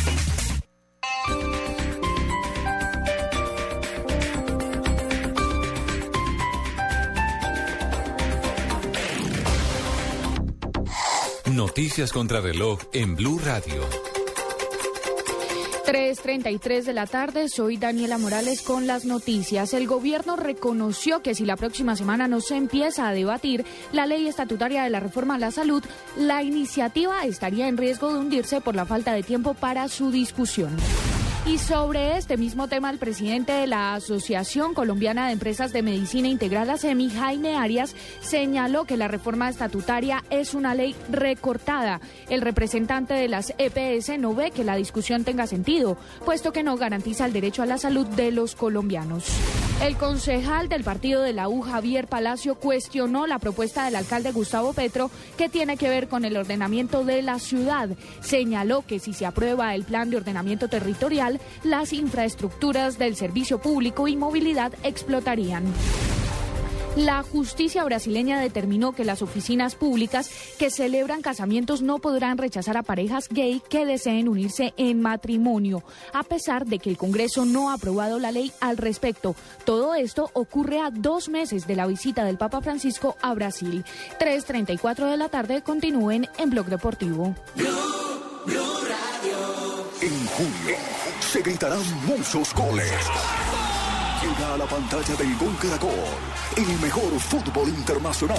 Noticias 11.56 12.12
contra 12.12 12.42
reloj 12.42 12.82
en 12.92 13.16
Blue 13.16 13.40
Radio. 13.40 13.82
3.33 15.86 16.84
de 16.84 16.92
la 16.92 17.08
tarde, 17.08 17.48
soy 17.48 17.78
Daniela 17.78 18.18
Morales 18.18 18.62
con 18.62 18.88
las 18.88 19.06
noticias. 19.06 19.74
El 19.74 19.88
gobierno 19.88 20.36
reconoció 20.36 21.22
que 21.22 21.34
si 21.34 21.46
la 21.46 21.56
próxima 21.56 21.96
semana 21.96 22.28
no 22.28 22.42
se 22.42 22.58
empieza 22.58 23.08
a 23.08 23.14
debatir 23.14 23.64
la 23.94 24.06
ley 24.06 24.28
estatutaria 24.28 24.84
de 24.84 24.90
la 24.90 25.00
reforma 25.00 25.36
a 25.36 25.40
la 25.40 25.52
salud, 25.52 25.82
la 26.18 26.44
iniciativa 26.44 27.24
estaría 27.24 27.70
en 27.70 27.78
riesgo 27.78 28.12
de 28.12 28.20
hundirse 28.20 28.60
por 28.60 28.76
la 28.76 28.86
falta 28.86 29.14
de 29.14 29.24
tiempo 29.24 29.54
para 29.54 29.88
su 29.88 30.12
discusión. 30.12 30.76
Y 31.48 31.60
sobre 31.60 32.18
este 32.18 32.38
mismo 32.38 32.68
tema, 32.68 32.90
el 32.90 32.98
presidente 32.98 33.52
de 33.52 33.68
la 33.68 33.94
Asociación 33.94 34.74
Colombiana 34.74 35.28
de 35.28 35.34
Empresas 35.34 35.72
de 35.72 35.84
Medicina 35.84 36.28
Integral, 36.28 36.72
ASEMI, 36.72 37.12
Jaime 37.12 37.56
Arias, 37.56 37.96
señaló 38.20 38.86
que 38.86 38.98
la 38.98 39.08
reforma 39.08 39.48
estatutaria 39.48 40.24
es 40.32 40.56
una 40.56 40.74
ley 40.74 40.96
recortada. 41.08 42.02
El 42.30 42.42
representante 42.42 43.14
de 43.14 43.28
las 43.28 43.54
EPS 43.60 44.18
no 44.18 44.34
ve 44.34 44.50
que 44.50 44.64
la 44.64 44.76
discusión 44.76 45.24
tenga 45.24 45.46
sentido, 45.46 45.98
puesto 46.26 46.52
que 46.52 46.64
no 46.64 46.78
garantiza 46.78 47.28
el 47.28 47.34
derecho 47.34 47.62
a 47.62 47.68
la 47.68 47.78
salud 47.78 48.08
de 48.08 48.32
los 48.32 48.56
colombianos. 48.56 49.26
El 49.84 49.98
concejal 49.98 50.70
del 50.70 50.86
partido 50.86 51.22
de 51.22 51.34
la 51.34 51.50
U, 51.50 51.62
Javier 51.62 52.08
Palacio, 52.08 52.56
cuestionó 52.56 53.28
la 53.28 53.40
propuesta 53.40 53.84
del 53.86 53.98
alcalde 53.98 54.32
Gustavo 54.32 54.72
Petro 54.72 55.12
que 55.38 55.50
tiene 55.50 55.76
que 55.76 55.90
ver 55.90 56.08
con 56.08 56.24
el 56.24 56.38
ordenamiento 56.38 57.04
de 57.04 57.22
la 57.22 57.40
ciudad. 57.40 57.90
Señaló 58.22 58.84
que 58.88 59.00
si 59.00 59.14
se 59.14 59.26
aprueba 59.26 59.76
el 59.76 59.84
plan 59.84 60.10
de 60.10 60.18
ordenamiento 60.18 60.70
territorial, 60.70 61.35
las 61.64 61.94
infraestructuras 61.94 62.98
del 62.98 63.16
servicio 63.16 63.60
público 63.60 64.08
y 64.08 64.16
movilidad 64.16 64.74
explotarían. 64.84 65.66
La 66.96 67.24
justicia 67.24 67.84
brasileña 67.84 68.40
determinó 68.40 68.94
que 68.94 69.04
las 69.04 69.22
oficinas 69.22 69.76
públicas 69.76 70.30
que 70.58 70.70
celebran 70.70 71.22
casamientos 71.22 71.82
no 71.82 72.00
podrán 72.00 72.38
rechazar 72.38 72.78
a 72.78 72.84
parejas 72.84 73.28
gay 73.30 73.62
que 73.70 73.86
deseen 73.86 74.30
unirse 74.30 74.74
en 74.78 75.02
matrimonio, 75.02 75.84
a 76.14 76.24
pesar 76.24 76.66
de 76.66 76.80
que 76.80 76.90
el 76.90 76.98
Congreso 76.98 77.44
no 77.44 77.70
ha 77.70 77.74
aprobado 77.74 78.18
la 78.18 78.32
ley 78.32 78.54
al 78.62 78.78
respecto. 78.78 79.36
Todo 79.66 79.94
esto 79.94 80.30
ocurre 80.34 80.80
a 80.80 80.90
dos 80.90 81.28
meses 81.28 81.68
de 81.68 81.76
la 81.76 81.86
visita 81.86 82.24
del 82.24 82.38
Papa 82.38 82.62
Francisco 82.62 83.18
a 83.22 83.34
Brasil. 83.34 83.84
3.34 84.18 85.10
de 85.10 85.18
la 85.18 85.28
tarde 85.28 85.64
continúen 85.64 86.30
en 86.38 86.50
Blog 86.50 86.68
Deportivo. 86.68 87.36
En 90.02 90.28
junio 90.28 91.05
se 91.26 91.42
gritarán 91.42 91.82
muchos 92.06 92.54
goles. 92.54 92.92
Llega 94.22 94.54
a 94.54 94.58
la 94.58 94.66
pantalla 94.66 95.16
del 95.16 95.36
Gol 95.38 95.56
Caracol, 95.62 95.92
el 96.56 96.80
mejor 96.80 97.20
fútbol 97.20 97.70
internacional. 97.70 98.38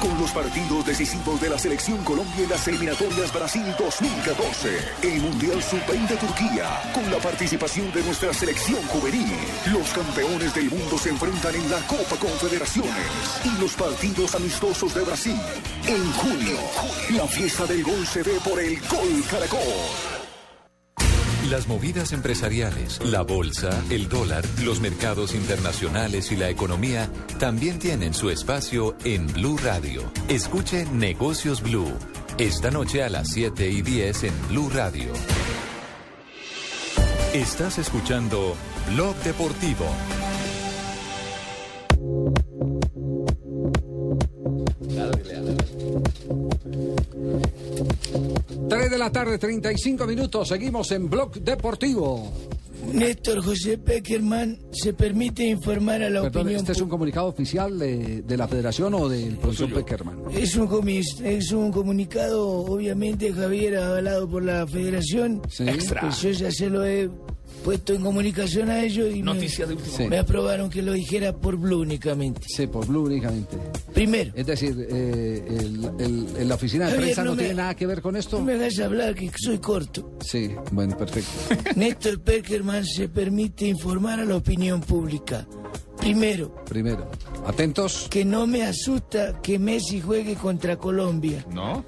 Con 0.00 0.18
los 0.18 0.30
partidos 0.30 0.86
decisivos 0.86 1.40
de 1.40 1.50
la 1.50 1.58
Selección 1.58 2.02
Colombia 2.04 2.44
en 2.44 2.48
las 2.48 2.66
eliminatorias 2.68 3.32
Brasil 3.32 3.62
2014, 3.78 4.78
el 5.02 5.20
Mundial 5.20 5.62
Sub-20 5.62 6.18
Turquía, 6.18 6.80
con 6.94 7.10
la 7.10 7.18
participación 7.18 7.92
de 7.92 8.02
nuestra 8.04 8.32
selección 8.32 8.82
juvenil. 8.88 9.36
Los 9.72 9.90
campeones 9.90 10.54
del 10.54 10.70
mundo 10.70 10.96
se 10.96 11.10
enfrentan 11.10 11.54
en 11.54 11.70
la 11.70 11.78
Copa 11.86 12.16
Confederaciones 12.18 13.40
y 13.44 13.60
los 13.60 13.74
partidos 13.74 14.34
amistosos 14.34 14.94
de 14.94 15.02
Brasil. 15.02 15.40
En 15.86 16.12
junio, 16.12 16.58
la 17.10 17.26
fiesta 17.26 17.66
del 17.66 17.82
gol 17.82 18.06
se 18.06 18.22
ve 18.22 18.38
por 18.42 18.58
el 18.58 18.80
Gol 18.80 19.24
Caracol. 19.30 20.19
Las 21.48 21.66
movidas 21.66 22.12
empresariales, 22.12 23.00
la 23.02 23.22
bolsa, 23.22 23.82
el 23.90 24.08
dólar, 24.08 24.44
los 24.62 24.80
mercados 24.80 25.34
internacionales 25.34 26.30
y 26.32 26.36
la 26.36 26.50
economía 26.50 27.08
también 27.38 27.78
tienen 27.78 28.12
su 28.12 28.28
espacio 28.28 28.94
en 29.04 29.26
Blue 29.26 29.56
Radio. 29.56 30.12
Escuche 30.28 30.84
Negocios 30.84 31.62
Blue. 31.62 31.92
Esta 32.36 32.70
noche 32.70 33.02
a 33.02 33.08
las 33.08 33.28
7 33.28 33.68
y 33.68 33.80
10 33.80 34.24
en 34.24 34.48
Blue 34.48 34.68
Radio. 34.68 35.12
Estás 37.32 37.78
escuchando 37.78 38.54
Blog 38.92 39.16
Deportivo. 39.24 39.86
Tres 48.70 48.90
de 48.90 48.98
la 48.98 49.10
tarde, 49.10 49.36
35 49.38 50.06
minutos. 50.06 50.48
Seguimos 50.48 50.90
en 50.92 51.10
Blog 51.10 51.32
Deportivo. 51.40 52.32
Néstor 52.94 53.42
José 53.44 53.76
Peckerman 53.76 54.58
se 54.72 54.94
permite 54.94 55.44
informar 55.44 56.02
a 56.02 56.08
la 56.08 56.22
Perdón, 56.22 56.42
opinión 56.42 56.60
¿este 56.60 56.72
es 56.72 56.80
un 56.80 56.88
comunicado 56.88 57.26
oficial 57.26 57.78
de, 57.78 58.22
de 58.22 58.36
la 58.38 58.48
federación 58.48 58.94
o 58.94 59.06
del 59.08 59.36
profesor 59.36 59.70
Peckerman? 59.74 60.16
Es 60.32 60.56
un, 60.56 60.66
comis- 60.66 61.20
es 61.22 61.52
un 61.52 61.70
comunicado, 61.72 62.48
obviamente, 62.48 63.32
Javier, 63.34 63.76
avalado 63.76 64.26
por 64.28 64.42
la 64.44 64.66
federación. 64.66 65.42
Extra. 65.58 66.00
Pues 66.00 66.22
yo 66.22 66.30
ya 66.30 66.50
se 66.50 66.70
lo 66.70 66.84
he 66.86 67.10
puesto 67.64 67.94
en 67.94 68.02
comunicación 68.02 68.70
a 68.70 68.82
ellos 68.82 69.08
y 69.14 69.18
me- 69.22 69.34
Noticia 69.34 69.66
de 69.66 69.74
último 69.74 70.08
me, 70.08 70.18
aprobaron 70.18 70.70
que 70.70 70.82
lo 70.82 70.92
dijera 70.92 71.32
por 71.34 71.56
Blue 71.56 71.80
únicamente. 71.80 72.46
Sí, 72.48 72.66
por 72.66 72.86
Blue 72.86 73.04
únicamente. 73.04 73.56
Primero. 73.94 74.32
Es 74.34 74.46
decir, 74.46 74.76
eh, 74.90 75.44
el- 75.48 75.84
el- 75.98 76.26
el- 76.38 76.48
la 76.48 76.54
oficina 76.54 76.86
de 76.86 76.90
Javier, 76.92 77.06
prensa 77.08 77.24
no, 77.24 77.30
no 77.30 77.36
me- 77.36 77.42
tiene 77.42 77.54
nada 77.54 77.74
que 77.76 77.86
ver 77.86 78.00
con 78.02 78.16
esto. 78.16 78.38
No 78.38 78.44
me 78.44 78.54
hagas 78.54 78.78
hablar, 78.80 79.14
que 79.14 79.30
soy 79.36 79.58
corto. 79.58 80.16
Sí, 80.20 80.50
bueno, 80.72 80.96
perfecto. 80.96 81.30
Néstor 81.76 82.20
Peckerman 82.20 82.84
se 82.84 83.08
permite 83.08 83.66
informar 83.66 84.20
a 84.20 84.24
la 84.24 84.36
opinión 84.36 84.80
pública. 84.80 85.46
Primero, 86.00 86.54
Primero, 86.64 87.10
atentos. 87.46 88.06
que 88.10 88.24
no 88.24 88.46
me 88.46 88.62
asusta 88.62 89.40
que 89.42 89.58
Messi 89.58 90.00
juegue 90.00 90.34
contra 90.34 90.76
Colombia. 90.76 91.44
¿No? 91.50 91.84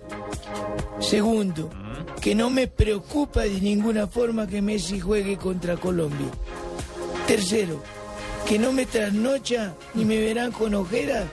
Segundo, 1.01 1.71
que 2.21 2.35
no 2.35 2.51
me 2.51 2.67
preocupa 2.69 3.43
de 3.43 3.61
ninguna 3.61 4.07
forma 4.07 4.47
que 4.47 4.61
Messi 4.61 5.01
juegue 5.01 5.37
contra 5.39 5.77
Colombia. 5.77 6.29
Tercero, 7.27 7.83
que 8.47 8.59
no 8.59 8.73
me 8.73 8.85
trasnocha 8.87 9.75
ni 9.95 10.05
me 10.05 10.19
verán 10.21 10.53
con 10.53 10.75
ojeras 10.75 11.25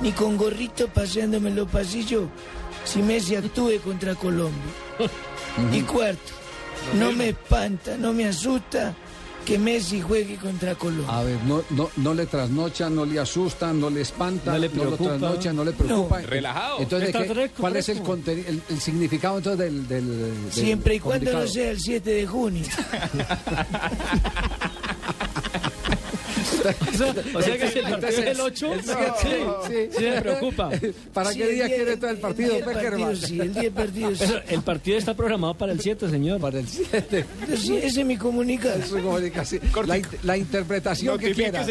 ni 0.00 0.12
con 0.12 0.36
gorrito 0.36 0.88
paseándome 0.88 1.50
en 1.50 1.56
los 1.56 1.68
pasillos 1.68 2.24
si 2.84 3.02
Messi 3.02 3.34
actúe 3.36 3.80
contra 3.84 4.14
Colombia. 4.14 4.72
Y 5.72 5.80
cuarto, 5.82 6.32
no 6.96 7.10
me 7.10 7.30
espanta, 7.30 7.96
no 7.98 8.12
me 8.12 8.24
asusta 8.26 8.94
que 9.44 9.58
Messi 9.58 10.00
juegue 10.00 10.36
contra 10.36 10.74
Colombia. 10.74 11.08
A 11.18 11.22
ver, 11.24 11.38
no, 11.44 11.62
no, 11.70 11.90
no 11.96 12.14
le 12.14 12.26
trasnocha, 12.26 12.88
no 12.90 13.04
le 13.04 13.18
asusta, 13.18 13.72
no 13.72 13.90
le 13.90 14.02
espanta, 14.02 14.52
No 14.52 14.58
le 14.58 14.68
lo 14.68 14.72
preocupa. 14.74 15.04
trasnocha, 15.18 15.52
no 15.52 15.64
le 15.64 15.72
preocupa. 15.72 16.20
No. 16.20 16.26
Relajado. 16.26 16.78
Entonces, 16.80 17.08
Está 17.08 17.22
¿qué- 17.22 17.28
correcto, 17.28 17.60
¿cuál 17.60 17.76
es 17.76 17.88
el, 17.88 18.00
significado 18.80 19.38
entonces 19.38 19.58
del, 19.58 19.88
del- 19.88 20.18
del 20.44 20.52
Siempre 20.52 20.94
y 20.96 21.00
cuando 21.00 21.32
no 21.32 21.46
sea 21.46 21.70
el 21.70 21.80
7 21.80 22.10
de 22.10 22.26
junio. 22.26 22.64
O 27.34 27.42
sea 27.42 27.58
que 27.58 27.68
si 27.70 27.78
el 27.78 27.84
partido 27.90 28.08
es 28.08 28.18
el 28.18 28.40
8, 28.40 28.72
El 28.74 28.80
sí, 28.82 28.90
siete, 29.20 29.44
sí, 29.66 29.96
sí 29.98 30.04
me 30.04 30.20
preocupa. 30.22 30.70
¿Para 31.12 31.32
qué 31.34 31.42
el 31.48 31.54
día 31.54 31.66
quiere 31.66 31.96
todo 31.96 32.10
el 32.10 32.18
partido, 32.18 32.54
Peckerman? 32.58 33.00
partido, 33.10 33.14
sí, 33.26 33.40
el 33.40 33.54
día 33.54 33.70
partido. 33.70 34.10
Pero 34.18 34.42
el 34.48 34.62
partido 34.62 34.98
está 34.98 35.14
programado 35.14 35.54
para 35.54 35.72
el 35.72 35.80
7, 35.80 36.08
señor. 36.10 36.40
Para 36.40 36.60
el 36.60 36.68
7. 36.68 37.24
Sí, 37.56 37.76
ese 37.76 38.00
es 38.00 38.06
mi 38.06 38.16
comunicado. 38.16 38.80
Su 38.86 39.00
comunicación. 39.02 39.60
La, 39.86 39.98
in- 39.98 40.06
la 40.22 40.36
interpretación 40.36 41.18
que 41.18 41.32
quiera. 41.32 41.64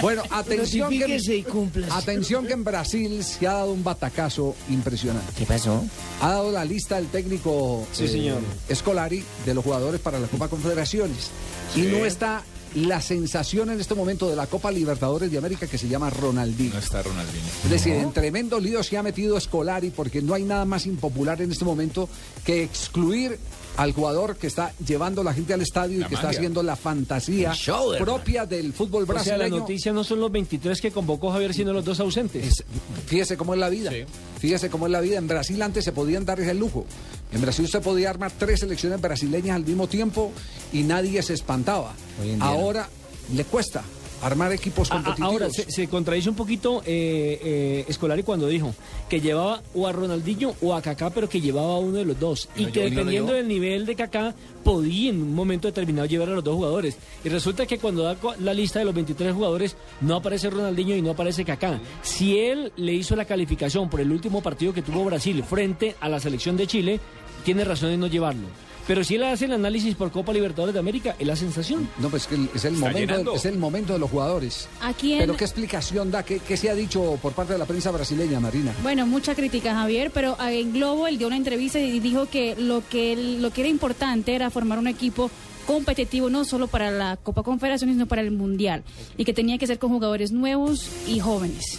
Bueno, 0.00 0.22
atención 0.30 0.90
que, 0.90 1.16
y 1.18 1.42
cúmplase. 1.42 1.92
atención 1.92 2.46
que 2.46 2.52
en 2.52 2.64
Brasil 2.64 3.22
se 3.24 3.46
ha 3.46 3.54
dado 3.54 3.72
un 3.72 3.82
batacazo 3.84 4.54
impresionante. 4.70 5.32
¿Qué 5.36 5.44
pasó? 5.46 5.84
Ha 6.20 6.30
dado 6.30 6.52
la 6.52 6.64
lista 6.64 6.96
del 6.96 7.06
técnico 7.08 7.86
Sí, 7.92 8.04
eh, 8.04 8.08
señor. 8.08 8.38
Escolari 8.68 9.22
de 9.46 9.54
los 9.54 9.64
jugadores 9.64 10.00
para 10.00 10.18
la 10.18 10.26
Copa 10.28 10.48
Confederaciones. 10.48 11.30
Y 11.76 11.82
no 11.82 12.04
está 12.06 12.42
la 12.74 13.00
sensación 13.00 13.70
en 13.70 13.80
este 13.80 13.94
momento 13.94 14.28
de 14.28 14.36
la 14.36 14.46
Copa 14.46 14.70
Libertadores 14.70 15.30
de 15.30 15.38
América 15.38 15.66
que 15.66 15.78
se 15.78 15.88
llama 15.88 16.10
Ronaldinho. 16.10 16.74
No 16.74 16.78
está 16.78 17.02
Ronaldinho. 17.02 17.46
Es 17.64 17.70
decir, 17.70 17.94
en 17.94 18.12
tremendo 18.12 18.60
lío 18.60 18.82
se 18.82 18.96
ha 18.96 19.02
metido 19.02 19.36
Escolari 19.36 19.90
porque 19.90 20.22
no 20.22 20.34
hay 20.34 20.44
nada 20.44 20.64
más 20.64 20.86
impopular 20.86 21.40
en 21.42 21.50
este 21.50 21.64
momento 21.64 22.08
que 22.44 22.62
excluir 22.62 23.38
al 23.78 23.92
jugador 23.92 24.36
que 24.36 24.48
está 24.48 24.72
llevando 24.86 25.20
a 25.20 25.24
la 25.24 25.32
gente 25.32 25.54
al 25.54 25.62
estadio 25.62 26.00
y 26.00 26.04
que 26.04 26.16
está 26.16 26.28
haciendo 26.30 26.62
la 26.62 26.76
fantasía 26.76 27.52
show, 27.54 27.92
propia 27.98 28.44
del 28.44 28.72
fútbol 28.72 29.04
O 29.04 29.06
sea, 29.06 29.14
la 29.32 29.38
brasileño. 29.38 29.58
noticia 29.60 29.92
no 29.92 30.02
son 30.04 30.20
los 30.20 30.30
23 30.32 30.80
que 30.80 30.90
convocó 30.90 31.30
Javier, 31.30 31.54
sino 31.54 31.72
los 31.72 31.84
dos 31.84 31.98
ausentes. 32.00 32.44
Es- 32.44 32.64
fíjese 33.06 33.36
cómo 33.36 33.54
es 33.54 33.60
la 33.60 33.68
vida. 33.68 33.90
Fíjese 34.40 34.68
cómo 34.68 34.86
es 34.86 34.92
la 34.92 35.00
vida. 35.00 35.16
En 35.18 35.28
Brasil 35.28 35.62
antes 35.62 35.84
se 35.84 35.92
podían 35.92 36.24
dar 36.24 36.40
ese 36.40 36.54
lujo. 36.54 36.84
En 37.32 37.40
Brasil 37.40 37.64
usted 37.64 37.80
podía 37.80 38.10
armar 38.10 38.32
tres 38.36 38.60
selecciones 38.60 39.00
brasileñas 39.00 39.54
al 39.56 39.64
mismo 39.64 39.86
tiempo 39.86 40.32
y 40.72 40.82
nadie 40.82 41.22
se 41.22 41.34
espantaba. 41.34 41.94
Hoy 42.20 42.30
en 42.30 42.36
día 42.36 42.44
no. 42.44 42.50
Ahora 42.50 42.88
le 43.32 43.44
cuesta 43.44 43.82
armar 44.22 44.52
equipos 44.52 44.90
A- 44.90 44.94
a- 44.94 44.96
competitivos. 44.96 45.32
Ahora, 45.32 45.50
se, 45.50 45.70
se 45.70 45.88
contradice 45.88 46.28
un 46.28 46.34
poquito 46.36 46.82
eh, 46.86 47.40
eh, 47.42 47.84
Escolari 47.88 48.22
cuando 48.22 48.46
dijo 48.48 48.74
que 49.08 49.20
llevaba 49.20 49.62
o 49.74 49.86
a 49.86 49.92
Ronaldinho 49.92 50.54
o 50.60 50.74
a 50.74 50.82
Kaká, 50.82 51.10
pero 51.10 51.28
que 51.28 51.40
llevaba 51.40 51.74
a 51.74 51.78
uno 51.78 51.96
de 51.98 52.04
los 52.04 52.18
dos. 52.18 52.48
Y 52.56 52.66
que 52.66 52.84
dependiendo 52.90 53.32
del 53.32 53.48
nivel 53.48 53.86
de 53.86 53.94
Kaká, 53.94 54.34
podía 54.64 55.10
en 55.10 55.22
un 55.22 55.34
momento 55.34 55.68
determinado 55.68 56.06
llevar 56.06 56.28
a 56.28 56.32
los 56.34 56.44
dos 56.44 56.56
jugadores. 56.56 56.96
Y 57.24 57.28
resulta 57.28 57.64
que 57.66 57.78
cuando 57.78 58.02
da 58.02 58.16
la 58.40 58.52
lista 58.54 58.78
de 58.78 58.84
los 58.84 58.94
23 58.94 59.32
jugadores, 59.34 59.76
no 60.00 60.16
aparece 60.16 60.50
Ronaldinho 60.50 60.94
y 60.96 61.02
no 61.02 61.10
aparece 61.12 61.44
Kaká. 61.44 61.80
Si 62.02 62.38
él 62.38 62.72
le 62.76 62.92
hizo 62.94 63.16
la 63.16 63.24
calificación 63.24 63.88
por 63.88 64.00
el 64.00 64.10
último 64.12 64.42
partido 64.42 64.72
que 64.74 64.82
tuvo 64.82 65.04
Brasil 65.04 65.42
frente 65.42 65.94
a 66.00 66.08
la 66.08 66.20
selección 66.20 66.56
de 66.56 66.66
Chile, 66.66 67.00
tiene 67.44 67.64
razón 67.64 67.90
en 67.90 68.00
no 68.00 68.06
llevarlo. 68.08 68.46
Pero 68.88 69.04
si 69.04 69.14
él 69.16 69.22
hace 69.24 69.44
el 69.44 69.52
análisis 69.52 69.94
por 69.94 70.10
Copa 70.10 70.32
Libertadores 70.32 70.72
de 70.72 70.80
América, 70.80 71.14
es 71.18 71.26
la 71.26 71.36
sensación. 71.36 71.88
No, 71.98 72.08
pues 72.08 72.26
que 72.26 72.34
el- 72.36 72.48
es 72.54 72.64
el, 72.64 72.74
Está 72.74 72.86
momento, 72.90 73.34
es 73.34 73.44
el 73.44 73.58
momento 73.58 73.92
de 73.92 73.98
los 74.00 74.10
jugadores. 74.10 74.66
Aquí 74.80 75.12
en- 75.12 75.18
Pero 75.20 75.36
¿qué 75.36 75.44
explicación 75.44 76.10
da? 76.10 76.24
¿Qué, 76.24 76.40
qué 76.40 76.56
se 76.56 76.70
ha 76.70 76.74
dicho 76.74 77.18
por 77.22 77.34
parte 77.34 77.52
de 77.52 77.58
la 77.60 77.66
prensa 77.66 77.90
brasileña, 77.90 78.40
Marina? 78.40 78.74
Bueno, 78.82 79.06
mucha 79.06 79.34
crítica, 79.34 79.74
Javier, 79.74 80.10
pero 80.12 80.36
en 80.42 80.72
Globo 80.72 81.06
él 81.06 81.18
dio 81.18 81.26
una 81.26 81.36
entrevista 81.36 81.78
y 81.78 82.00
dijo 82.00 82.26
que 82.26 82.56
lo 82.56 82.82
que 82.88 83.12
él- 83.12 83.42
lo 83.42 83.50
que 83.52 83.60
era 83.60 83.68
importante 83.70 84.34
era 84.34 84.48
formar 84.50 84.78
un 84.78 84.88
equipo 84.88 85.30
competitivo 85.66 86.30
no 86.30 86.46
solo 86.46 86.66
para 86.66 86.90
la 86.90 87.18
Copa 87.18 87.42
Confederaciones, 87.42 87.96
sino 87.96 88.06
para 88.08 88.22
el 88.22 88.30
Mundial 88.30 88.84
y 89.18 89.26
que 89.26 89.34
tenía 89.34 89.58
que 89.58 89.66
ser 89.66 89.78
con 89.78 89.90
jugadores 89.90 90.32
nuevos 90.32 90.88
y 91.06 91.20
jóvenes. 91.20 91.78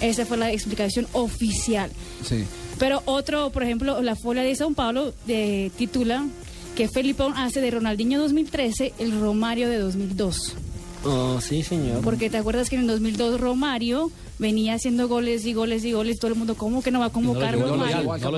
Esa 0.00 0.24
fue 0.24 0.38
la 0.38 0.50
explicación 0.50 1.06
oficial. 1.12 1.90
Sí. 2.26 2.44
Pero 2.82 3.00
otro, 3.04 3.50
por 3.50 3.62
ejemplo, 3.62 4.02
la 4.02 4.16
Folia 4.16 4.42
de 4.42 4.56
São 4.56 4.74
Paulo 4.74 5.14
de, 5.24 5.70
titula 5.78 6.26
que 6.74 6.88
Felipón 6.88 7.32
hace 7.36 7.60
de 7.60 7.70
Ronaldinho 7.70 8.18
2013 8.18 8.94
el 8.98 9.20
Romario 9.20 9.68
de 9.68 9.78
2002. 9.78 10.56
Oh, 11.04 11.40
sí, 11.40 11.62
señor. 11.62 12.00
Porque 12.02 12.28
te 12.28 12.38
acuerdas 12.38 12.68
que 12.68 12.74
en 12.74 12.82
el 12.82 12.88
2002 12.88 13.40
Romario 13.40 14.10
venía 14.38 14.74
haciendo 14.74 15.08
goles 15.08 15.44
y 15.46 15.52
goles 15.54 15.84
y 15.84 15.92
goles. 15.92 16.18
Todo 16.18 16.30
el 16.32 16.36
mundo, 16.38 16.54
¿cómo 16.56 16.82
que 16.82 16.90
no 16.90 17.00
va 17.00 17.06
a 17.06 17.10
convocar 17.10 17.56
no 17.56 17.76
lo 17.76 17.86
llevó 17.86 18.12
al 18.12 18.20
No 18.20 18.30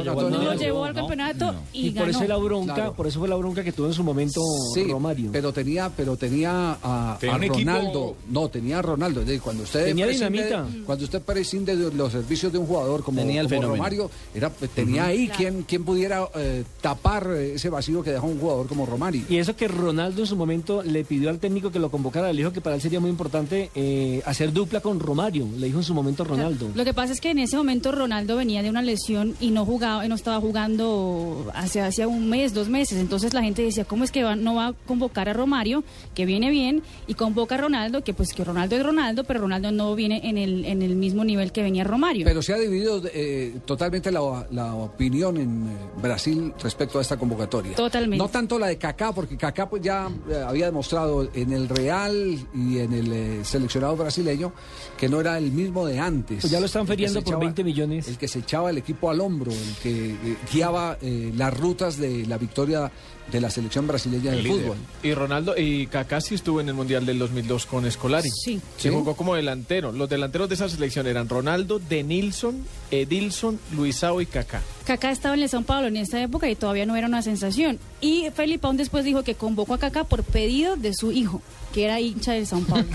lo 0.43 0.55
llevó 0.55 0.85
al 0.85 0.95
campeonato 0.95 1.55
y, 1.73 1.89
Y, 1.89 1.91
por 1.91 2.01
ganó. 2.01 2.11
eso 2.11 2.19
fue 2.19 2.29
la 2.29 2.37
bronca, 2.37 2.75
Claro. 2.75 2.93
por 2.95 3.07
eso 3.07 3.19
fue 3.21 3.29
la 3.29 3.37
bronca 3.37 3.65
que 3.65 3.73
tuvo 3.73 3.87
en 3.87 3.93
su 3.95 4.03
momento 4.05 4.41
Sí, 4.75 4.85
Romario. 4.85 5.31
pero 5.33 5.53
tenía, 5.53 5.91
pero 5.97 6.17
tenía 6.17 6.77
a, 6.83 7.17
Tenía 7.21 7.35
a 7.35 7.39
un 7.39 7.45
equipo- 7.45 7.71
Ronaldo. 7.71 8.17
No, 8.31 8.49
tenía 8.49 8.79
a 8.79 8.83
Ronaldo. 8.83 9.21
Es 9.21 9.27
decir, 9.27 9.43
cuando 9.43 9.63
usted 9.63 9.85
Tenía 9.87 10.07
prescinde- 10.07 10.31
dinamita. 10.45 10.67
Cuando 10.87 11.05
usted 11.05 11.23
prescinde 11.23 11.77
de 11.77 11.93
los 11.95 12.13
servicios 12.13 12.53
de 12.53 12.59
un 12.59 12.67
jugador 12.67 13.03
como, 13.03 13.21
Tenía 13.21 13.41
el 13.41 13.47
como 13.47 13.61
fenómeno. 13.61 13.77
Romario, 13.77 14.11
era, 14.35 14.51
tenía 14.51 15.07
ahí 15.07 15.29
quien, 15.29 15.63
quien 15.63 15.85
pudiera 15.85 16.29
eh, 16.35 16.65
tapar 16.81 17.31
ese 17.33 17.71
vacío 17.71 18.03
que 18.03 18.11
dejó 18.11 18.27
un 18.27 18.39
jugador 18.39 18.67
como 18.67 18.87
Romario. 18.87 19.23
Y 19.29 19.37
eso 19.39 19.55
que 19.57 19.69
Ronaldo 19.69 20.21
en 20.23 20.27
su 20.27 20.37
momento 20.37 20.83
le 20.83 21.05
pidió 21.05 21.31
al 21.31 21.39
técnico 21.39 21.71
que 21.71 21.79
lo 21.79 21.91
convocara, 21.91 22.33
le 22.33 22.39
dijo 22.39 22.53
que 22.53 22.61
para 22.61 22.77
él 22.77 22.83
sería 22.83 23.01
muy 23.01 23.11
importante 23.11 23.71
eh, 23.75 24.23
hacer 24.27 24.53
dupla 24.53 24.81
con 24.81 25.01
Romario, 25.01 25.47
le 25.57 25.67
dijo 25.67 25.83
en 25.85 25.87
su 25.89 25.95
momento 25.95 26.25
Ronaldo. 26.25 26.71
Lo 26.75 26.85
que 26.85 26.93
pasa 26.95 27.13
es 27.13 27.21
que 27.21 27.31
en 27.31 27.39
ese 27.39 27.57
momento 27.57 27.93
Ronaldo 27.93 28.37
venía 28.37 28.63
de 28.63 28.71
una 28.71 28.83
lesión 28.83 29.35
y 29.41 29.51
no 29.51 29.65
jugaba, 29.65 30.07
no 30.09 30.15
estaba 30.15 30.41
jugando 30.41 31.51
hace 31.55 31.81
hacía 31.81 32.09
un 32.09 32.29
mes, 32.29 32.55
dos 32.55 32.69
meses. 32.69 32.99
Entonces 32.99 33.35
la 33.35 33.43
gente 33.43 33.63
decía, 33.63 33.85
¿cómo 33.85 34.05
es 34.05 34.11
que 34.11 34.23
va- 34.25 34.37
no 34.37 34.55
va 34.55 34.69
a 34.69 34.73
convocar 34.73 35.29
a 35.29 35.33
Romario, 35.33 35.85
que 36.15 36.25
viene 36.27 36.51
bien, 36.51 36.83
y 37.07 37.15
convoca 37.15 37.55
a 37.55 37.59
Ronaldo, 37.59 38.03
que 38.03 38.15
pues 38.15 38.33
que 38.33 38.45
Ronaldo 38.45 38.77
es 38.77 38.83
Ronaldo, 38.83 39.25
pero 39.25 39.41
Ronaldo 39.41 39.71
no 39.73 39.95
viene 39.95 40.21
en 40.29 40.39
el, 40.39 40.65
en 40.65 40.83
el 40.83 40.97
mismo 40.97 41.25
nivel 41.25 41.53
que 41.53 41.63
venía 41.63 41.85
Romario. 41.85 42.25
Pero 42.25 42.43
se 42.43 42.53
ha 42.53 42.59
dividido 42.59 43.03
eh, 43.13 43.59
totalmente 43.67 44.11
la, 44.11 44.47
la 44.51 44.75
opinión 44.75 45.37
en 45.37 45.69
eh, 45.69 45.77
Brasil 46.03 46.53
respecto 46.63 46.99
a 46.99 47.03
esta 47.03 47.17
convocatoria. 47.17 47.75
Totalmente. 47.75 48.17
No 48.19 48.29
tanto 48.29 48.59
la 48.59 48.69
de 48.69 48.79
Kaká, 48.79 49.13
porque 49.13 49.37
Kaká 49.37 49.69
pues 49.69 49.83
ya 49.83 50.09
eh, 50.31 50.43
había 50.47 50.67
demostrado 50.67 51.29
en 51.35 51.53
el 51.53 51.69
Real 51.69 52.39
y 52.55 52.79
en 52.79 52.93
el 52.93 53.13
eh, 53.13 53.41
seleccionado 53.45 53.97
brasileño 53.97 54.53
que 54.97 55.09
no 55.09 55.21
era 55.21 55.37
el 55.39 55.51
mismo 55.51 55.74
de 55.87 55.99
antes. 55.99 56.41
Pues 56.41 56.51
ya 56.51 56.61
lo 56.61 56.67
están 56.67 56.87
se 56.87 57.23
por 57.23 57.41
20 57.41 57.65
millones. 57.65 58.09
El 58.09 58.19
que 58.19 58.29
se 58.29 58.41
echaba 58.41 58.71
el 58.71 58.79
equipo 58.79 59.11
al 59.11 59.21
hombro, 59.21 59.51
el 59.51 59.75
que 59.83 60.11
eh, 60.11 60.37
guiaba 60.53 60.99
eh, 61.03 61.33
las 61.35 61.53
rutas 61.59 61.97
de 61.97 62.27
la 62.27 62.39
victoria 62.39 62.91
de 63.31 63.41
la 63.41 63.51
selección 63.51 63.87
brasileña 63.87 64.33
de 64.33 64.43
fútbol. 64.43 64.77
Y 65.03 65.15
Ronaldo 65.15 65.57
y 65.57 65.87
Kaká 65.87 66.21
sí 66.21 66.35
estuvo 66.35 66.61
en 66.61 66.69
el 66.69 66.75
Mundial 66.75 67.07
del 67.07 67.19
2002 67.19 67.67
con 67.67 67.87
Escolari. 67.87 68.29
Sí. 68.31 68.61
Se 68.77 68.89
¿Sí? 68.91 68.95
jugó 68.95 69.17
como 69.17 69.35
delantero. 69.35 69.93
Los 69.93 70.09
delanteros 70.09 70.49
de 70.49 70.57
esa 70.57 70.69
selección 70.69 71.07
eran 71.07 71.29
Ronaldo, 71.29 71.79
Denilson, 71.79 72.65
Edilson, 72.91 73.59
Luisao 73.75 74.21
y 74.21 74.27
Kaká. 74.27 74.63
Kaká 74.85 75.11
estaba 75.11 75.35
en 75.35 75.43
el 75.43 75.49
São 75.49 75.65
Paulo 75.65 75.87
en 75.89 75.97
esa 75.97 76.21
época 76.21 76.49
y 76.51 76.57
todavía 76.57 76.85
no 76.85 76.95
era 76.95 77.07
una 77.07 77.23
sensación. 77.23 77.79
Y 78.01 78.29
Felipón 78.35 78.77
después 78.77 79.05
dijo 79.05 79.23
que 79.23 79.35
convocó 79.35 79.75
a 79.75 79.79
Kaká 79.79 80.05
por 80.05 80.25
pedido 80.25 80.77
de 80.77 80.93
su 80.93 81.11
hijo, 81.11 81.41
que 81.73 81.85
era 81.85 82.01
hincha 82.01 82.33
del 82.33 82.47
São 82.47 82.65
Paulo. 82.67 82.85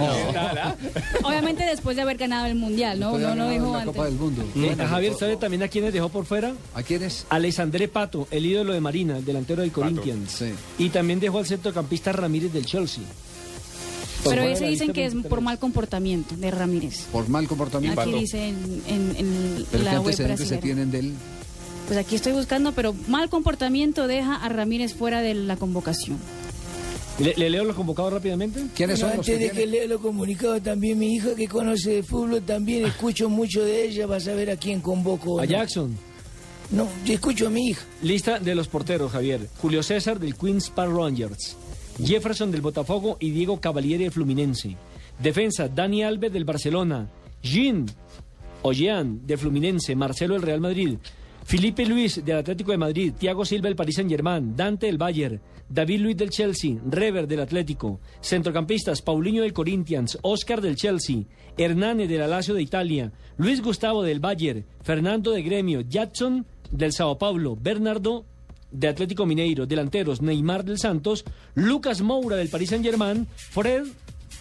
Obviamente 1.24 1.64
después 1.64 1.96
de 1.96 2.02
haber 2.02 2.16
ganado 2.16 2.46
el 2.46 2.54
Mundial, 2.54 2.98
¿no? 2.98 3.18
De 3.18 3.34
No 3.34 3.48
dijo 3.50 3.72
la 3.72 3.80
antes. 3.80 3.94
Copa 3.94 4.06
del 4.06 4.14
Mundo. 4.14 4.44
Bueno, 4.54 4.86
Javier, 4.86 5.14
¿sabe 5.14 5.36
también 5.36 5.62
a 5.62 5.68
quiénes 5.68 5.92
dejó 5.92 6.08
por 6.08 6.24
fuera? 6.24 6.54
¿A 6.74 6.82
quiénes? 6.82 7.26
Alexandre 7.28 7.88
Pato, 7.88 8.28
el 8.30 8.46
ídolo 8.46 8.72
de 8.72 8.80
Marina, 8.80 9.18
el 9.18 9.24
delantero 9.24 9.62
del 9.62 9.72
Corinthians. 9.72 10.30
Sí. 10.30 10.52
Y 10.78 10.88
también 10.88 11.20
dejó 11.20 11.38
al 11.38 11.46
centrocampista 11.46 12.12
Ramírez 12.12 12.52
del 12.52 12.64
Chelsea. 12.64 13.04
Pero 14.24 14.42
ese 14.42 14.64
la 14.64 14.70
dicen 14.70 14.92
que 14.92 15.04
es 15.06 15.12
23. 15.14 15.30
por 15.30 15.40
mal 15.40 15.58
comportamiento 15.58 16.36
de 16.36 16.50
Ramírez. 16.50 17.06
Por 17.12 17.28
mal 17.28 17.46
comportamiento. 17.48 18.00
Aquí 18.00 18.12
dice 18.12 18.48
en, 18.48 18.82
en- 18.86 19.16
en 19.16 19.66
Pero 19.70 19.78
¿qué 19.78 19.78
la 19.84 19.90
web 19.92 20.00
antecedentes 20.10 20.48
se 20.48 20.56
tienen 20.58 20.90
de 20.90 20.98
él? 21.00 21.12
pues 21.86 21.98
aquí 21.98 22.14
estoy 22.14 22.32
buscando, 22.32 22.70
pero 22.72 22.94
mal 23.08 23.28
comportamiento 23.28 24.06
deja 24.06 24.36
a 24.36 24.48
Ramírez 24.48 24.94
fuera 24.94 25.22
de 25.22 25.34
la 25.34 25.56
convocación. 25.56 26.18
¿Le, 27.18 27.34
le 27.36 27.50
leo 27.50 27.64
los 27.64 27.74
convocados 27.76 28.12
rápidamente? 28.12 28.60
Bueno, 28.78 28.94
antes 29.12 29.38
de 29.40 29.50
que 29.50 29.66
lea 29.66 29.86
lo 29.86 29.98
comunicado, 30.00 30.60
también 30.62 30.98
mi 30.98 31.14
hija 31.16 31.34
que 31.34 31.48
conoce 31.48 31.90
de 31.96 32.02
fútbol, 32.02 32.40
también 32.42 32.86
escucho 32.86 33.28
mucho 33.28 33.62
de 33.64 33.84
ella, 33.88 34.06
va 34.06 34.16
a 34.16 34.20
saber 34.20 34.50
a 34.50 34.56
quién 34.56 34.80
convoco. 34.80 35.32
o 35.34 35.40
A 35.40 35.44
no. 35.44 35.50
Jackson. 35.50 35.96
No, 36.70 36.86
yo 37.04 37.14
escucho 37.14 37.48
a 37.48 37.50
mi 37.50 37.70
hija. 37.70 37.82
Lista 38.02 38.38
de 38.38 38.54
los 38.54 38.68
porteros, 38.68 39.10
Javier. 39.10 39.48
Julio 39.60 39.82
César 39.82 40.20
del 40.20 40.36
Queens 40.36 40.70
Park 40.70 40.92
Rangers. 40.94 41.56
Jefferson 41.98 42.50
del 42.50 42.60
Botafogo 42.60 43.16
y 43.20 43.30
Diego 43.30 43.60
Cavalieri 43.60 44.04
del 44.04 44.12
Fluminense. 44.12 44.76
Defensa, 45.18 45.68
Dani 45.68 46.02
Alves 46.02 46.32
del 46.32 46.44
Barcelona. 46.44 47.08
Jean 47.42 47.86
Ojean 48.62 49.26
del 49.26 49.38
Fluminense. 49.38 49.94
Marcelo 49.94 50.34
del 50.34 50.42
Real 50.42 50.60
Madrid. 50.60 50.96
Felipe 51.44 51.84
Luis 51.84 52.24
del 52.24 52.38
Atlético 52.38 52.70
de 52.70 52.78
Madrid. 52.78 53.12
Thiago 53.18 53.44
Silva 53.44 53.68
del 53.68 53.76
Paris 53.76 53.96
Saint 53.96 54.10
Germain. 54.10 54.54
Dante 54.56 54.86
del 54.86 54.98
Bayern. 54.98 55.40
David 55.68 56.00
Luis 56.00 56.16
del 56.16 56.30
Chelsea. 56.30 56.76
Rever 56.88 57.26
del 57.26 57.40
Atlético. 57.40 58.00
Centrocampistas, 58.20 59.02
Paulinho 59.02 59.42
del 59.42 59.52
Corinthians. 59.52 60.18
Oscar 60.22 60.60
del 60.60 60.76
Chelsea. 60.76 61.24
Hernane 61.56 62.06
del 62.06 62.22
Alacio 62.22 62.54
de 62.54 62.62
Italia. 62.62 63.12
Luis 63.36 63.62
Gustavo 63.62 64.02
del 64.02 64.20
Bayern. 64.20 64.64
Fernando 64.82 65.32
de 65.32 65.42
Gremio. 65.42 65.80
Jackson 65.82 66.46
del 66.70 66.92
Sao 66.92 67.18
Paulo. 67.18 67.56
Bernardo 67.56 68.24
de 68.70 68.88
Atlético 68.88 69.26
Mineiro, 69.26 69.66
delanteros 69.66 70.22
Neymar 70.22 70.64
del 70.64 70.78
Santos, 70.78 71.24
Lucas 71.54 72.00
Moura 72.00 72.36
del 72.36 72.48
Paris 72.48 72.70
Saint 72.70 72.84
Germain, 72.84 73.26
Fred 73.36 73.84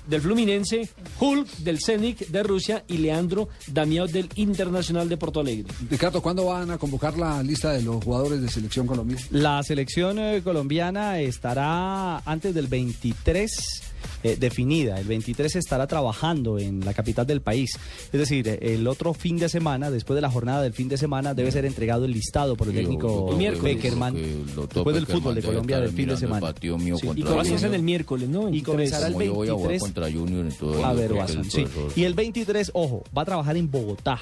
del 0.08 0.22
Fluminense, 0.22 0.90
Hulk 1.20 1.48
del 1.58 1.80
Zenit 1.80 2.28
de 2.28 2.44
Rusia 2.44 2.84
y 2.88 2.98
Leandro 2.98 3.50
Damiao 3.68 4.08
del 4.08 4.30
Internacional 4.36 5.08
de 5.08 5.18
Porto 5.18 5.40
Alegre. 5.40 5.72
Ricardo, 5.90 6.22
¿cuándo 6.22 6.46
van 6.46 6.72
a 6.72 6.78
convocar 6.78 7.18
la 7.18 7.44
lista 7.44 7.72
de 7.74 7.84
los 7.84 8.04
jugadores 8.04 8.42
de 8.42 8.50
selección 8.50 8.88
Colombia? 8.88 9.18
La 9.32 9.62
selección 9.64 10.18
eh, 10.20 10.42
colombiana 10.44 11.20
estará 11.20 12.18
antes 12.20 12.56
del 12.56 12.68
23 12.68 13.89
eh, 14.24 14.38
definida. 14.40 15.00
El 15.00 15.08
23 15.08 15.56
estará 15.56 15.88
trabajando 15.88 16.60
en 16.60 16.84
la 16.86 16.94
capital 16.94 17.26
del 17.26 17.42
país. 17.42 17.72
Es 18.12 18.20
decir, 18.20 18.60
el 18.62 18.88
otro 18.88 19.14
fin 19.14 19.38
de 19.38 19.50
semana, 19.50 19.92
después 19.92 20.16
de 20.16 20.22
la 20.22 20.30
jornada 20.30 20.62
del 20.62 20.74
fin 20.74 20.90
de 20.90 20.98
semana, 20.98 21.34
debe 21.34 21.52
ser 21.52 21.66
entregado 21.66 22.06
el 22.06 22.12
listado 22.12 22.56
por 22.56 22.68
el 22.68 22.76
técnico 22.76 23.36
Beckerman. 23.36 24.14
Después 24.14 24.96
del 24.96 25.06
fútbol 25.06 25.36
de 25.36 25.42
Colombia 25.42 25.80
del 25.80 25.92
fin 25.92 26.10
de 26.10 26.18
semana. 26.18 26.54
Sí, 26.60 27.08
Y 27.16 27.24
comienzan 27.24 27.74
el 27.74 27.84
miércoles, 27.84 28.30
¿no? 28.30 28.50
Y 28.50 28.62
comenzará 28.62 29.08
el 29.08 29.14
Como 29.14 29.26
yo 29.26 29.34
voy 29.34 29.50
a 29.50 29.54
jugar 29.54 29.70
23 29.70 29.82
contra 29.82 30.12
Junior 30.12 30.50
a 30.84 30.94
ver, 30.94 31.12
sí. 31.50 31.66
Y 31.96 32.04
el 32.04 32.14
23, 32.14 32.72
ojo, 32.74 33.04
va 33.16 33.24
a 33.24 33.26
trabajar 33.26 33.58
en 33.58 33.70
Bogotá. 33.70 34.20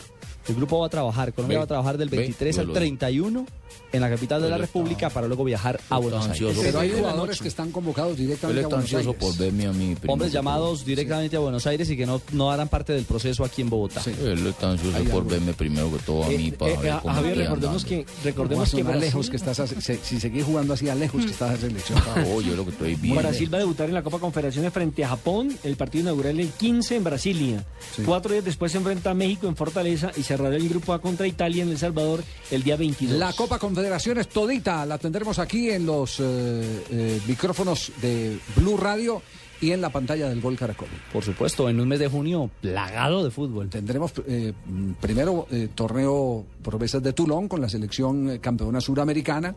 El 0.48 0.56
grupo 0.56 0.80
va 0.80 0.88
a 0.88 0.90
trabajar, 0.90 1.34
Colombia 1.34 1.56
Ve, 1.56 1.60
va 1.60 1.64
a 1.64 1.68
trabajar 1.68 1.98
del 1.98 2.10
ve, 2.10 2.18
23 2.18 2.56
yo 2.56 2.62
al 2.62 2.68
lo- 2.68 2.74
31 2.74 3.46
en 3.92 4.02
la 4.02 4.10
capital 4.10 4.42
de 4.42 4.50
la 4.50 4.58
República 4.58 5.10
para 5.10 5.28
luego 5.28 5.44
viajar 5.44 5.80
a 5.90 5.98
Buenos 5.98 6.28
Aires. 6.30 6.58
Pero 6.62 6.80
hay 6.80 6.92
jugadores 6.92 7.40
que 7.42 7.48
están 7.48 7.72
convocados 7.72 8.18
directamente 8.18 8.62
a 8.62 8.68
Buenos 8.68 8.84
ansioso 8.84 9.10
Aires. 9.10 9.22
por 9.24 9.38
verme 9.38 9.66
a 9.68 9.74
mí. 9.74 9.96
Hombres 10.08 10.32
llamados 10.32 10.86
directamente 10.86 11.36
a 11.36 11.40
Buenos 11.40 11.66
Aires 11.68 11.90
y 11.90 11.98
que 11.98 12.06
no, 12.06 12.22
no 12.32 12.52
harán 12.52 12.68
parte 12.70 12.94
del 12.94 13.04
proceso 13.06 13.44
aquí 13.44 13.62
en 13.62 13.70
Bogotá. 13.70 14.02
Él 14.06 14.48
está 14.48 14.72
ansioso 14.72 14.98
por 15.12 15.26
verme 15.28 15.54
primero 15.54 15.92
que 15.92 16.00
todo 16.00 16.24
a 16.24 16.30
mí 16.30 16.52
para 16.52 16.72
eh, 16.72 16.78
ver 16.82 16.92
a- 16.92 17.00
cómo 17.02 17.14
Javier, 17.14 17.38
recordemos 17.38 17.86
que, 17.86 18.06
recordemos 18.24 18.72
que 18.74 18.82
a 18.82 18.96
lejos 18.96 19.30
que 19.30 19.36
estás, 19.38 19.60
a- 19.60 19.68
se- 19.68 20.00
si 20.04 20.20
seguís 20.20 20.44
jugando 20.46 20.74
así 20.74 20.88
a 20.90 20.96
lejos 20.96 21.26
que 21.26 21.32
estás 21.32 21.56
en 21.56 21.62
selección. 21.70 22.00
Oh, 22.30 22.42
yo 22.42 22.56
lo 22.56 22.64
que 22.66 22.72
estoy 22.72 22.96
viendo. 22.96 23.22
Brasil 23.22 23.54
va 23.54 23.58
a 23.58 23.62
debutar 23.62 23.88
en 23.90 23.94
la 23.96 24.02
Copa 24.04 24.20
Confederaciones 24.20 24.74
frente 24.74 25.04
a 25.04 25.10
Japón. 25.10 25.56
El 25.64 25.76
partido 25.76 26.04
inaugural 26.04 26.40
el 26.40 26.50
15 26.50 26.96
en 26.96 27.04
Brasilia. 27.04 27.66
Cuatro 28.06 28.32
días 28.34 28.44
después 28.46 28.72
se 28.72 28.78
enfrenta 28.80 29.12
a 29.12 29.14
México 29.14 29.48
en 29.48 29.56
Fortaleza 29.56 30.12
y 30.18 30.24
cerrará 30.38 30.56
el 30.56 30.70
grupo 30.70 30.94
A 30.94 31.02
contra 31.02 31.26
Italia 31.26 31.64
en 31.64 31.70
El 31.70 31.78
Salvador 31.78 32.24
el 32.52 32.62
día 32.62 32.76
22. 32.78 33.18
La 33.18 33.34
Copa 33.34 33.58
Confederaciones 33.58 34.28
todita 34.28 34.86
la 34.86 34.98
tendremos 35.00 35.40
aquí 35.40 35.72
en 35.72 35.86
los 35.86 36.20
eh, 36.20 36.84
eh, 36.92 37.20
micrófonos 37.28 37.92
de 38.02 38.38
Blue 38.56 38.78
Radio 38.78 39.22
y 39.60 39.72
en 39.72 39.82
la 39.82 39.90
pantalla 39.90 40.30
del 40.30 40.42
Gol 40.42 40.56
Caracol. 40.56 40.90
Por 41.12 41.24
supuesto, 41.24 41.68
en 41.70 41.80
un 41.80 41.88
mes 41.88 42.00
de 42.00 42.08
junio 42.08 42.52
plagado 42.62 43.24
de 43.24 43.32
fútbol. 43.32 43.70
Tendremos 43.70 44.14
eh, 44.28 44.54
primero 45.02 45.48
eh, 45.50 45.70
torneo 45.74 46.46
promesas 46.62 47.02
de 47.02 47.14
Toulon 47.14 47.48
con 47.48 47.62
la 47.62 47.70
selección 47.70 48.30
eh, 48.30 48.40
campeona 48.40 48.80
suramericana. 48.80 49.56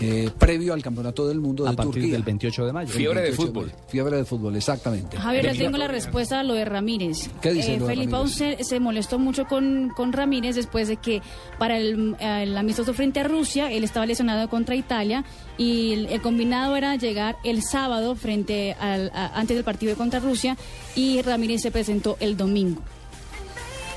Eh, 0.00 0.30
previo 0.38 0.72
al 0.72 0.82
campeonato 0.82 1.26
del 1.26 1.40
mundo 1.40 1.64
de 1.64 1.70
A 1.70 1.72
partir 1.72 1.94
Turquía. 1.94 2.12
del 2.12 2.22
28 2.22 2.66
de 2.66 2.72
mayo. 2.72 2.88
Fiebre 2.90 3.20
de 3.20 3.26
28 3.30 3.46
fútbol. 3.52 3.72
Fiebre 3.88 4.16
de 4.16 4.24
fútbol, 4.24 4.56
exactamente. 4.56 5.16
Javier, 5.16 5.46
ya 5.52 5.54
tengo 5.64 5.76
la 5.78 5.88
respuesta 5.88 6.40
a 6.40 6.42
lo 6.42 6.54
de 6.54 6.64
Ramírez. 6.64 7.28
¿Qué 7.42 7.52
dice 7.52 7.72
de 7.78 7.84
Felipe 7.86 8.12
Ramírez? 8.12 8.34
se, 8.36 8.64
se 8.64 8.80
molestó 8.80 9.18
mucho 9.18 9.44
con, 9.46 9.90
con 9.96 10.12
Ramírez 10.12 10.54
después 10.56 10.88
de 10.88 10.96
que 10.96 11.22
para 11.58 11.76
el, 11.78 12.16
el 12.20 12.56
amistoso 12.56 12.94
frente 12.94 13.20
a 13.20 13.24
Rusia 13.24 13.70
él 13.72 13.84
estaba 13.84 14.06
lesionado 14.06 14.48
contra 14.48 14.74
Italia 14.76 15.24
y 15.58 15.92
el, 15.92 16.06
el 16.06 16.20
combinado 16.22 16.76
era 16.76 16.96
llegar 16.96 17.36
el 17.44 17.62
sábado 17.62 18.14
frente 18.14 18.74
al, 18.80 19.10
a- 19.14 19.38
antes 19.38 19.56
del 19.56 19.64
partido 19.64 19.96
contra 19.96 20.20
Rusia 20.20 20.56
y 20.94 21.20
Ramírez 21.22 21.62
se 21.62 21.70
presentó 21.70 22.16
el 22.20 22.36
domingo. 22.36 22.80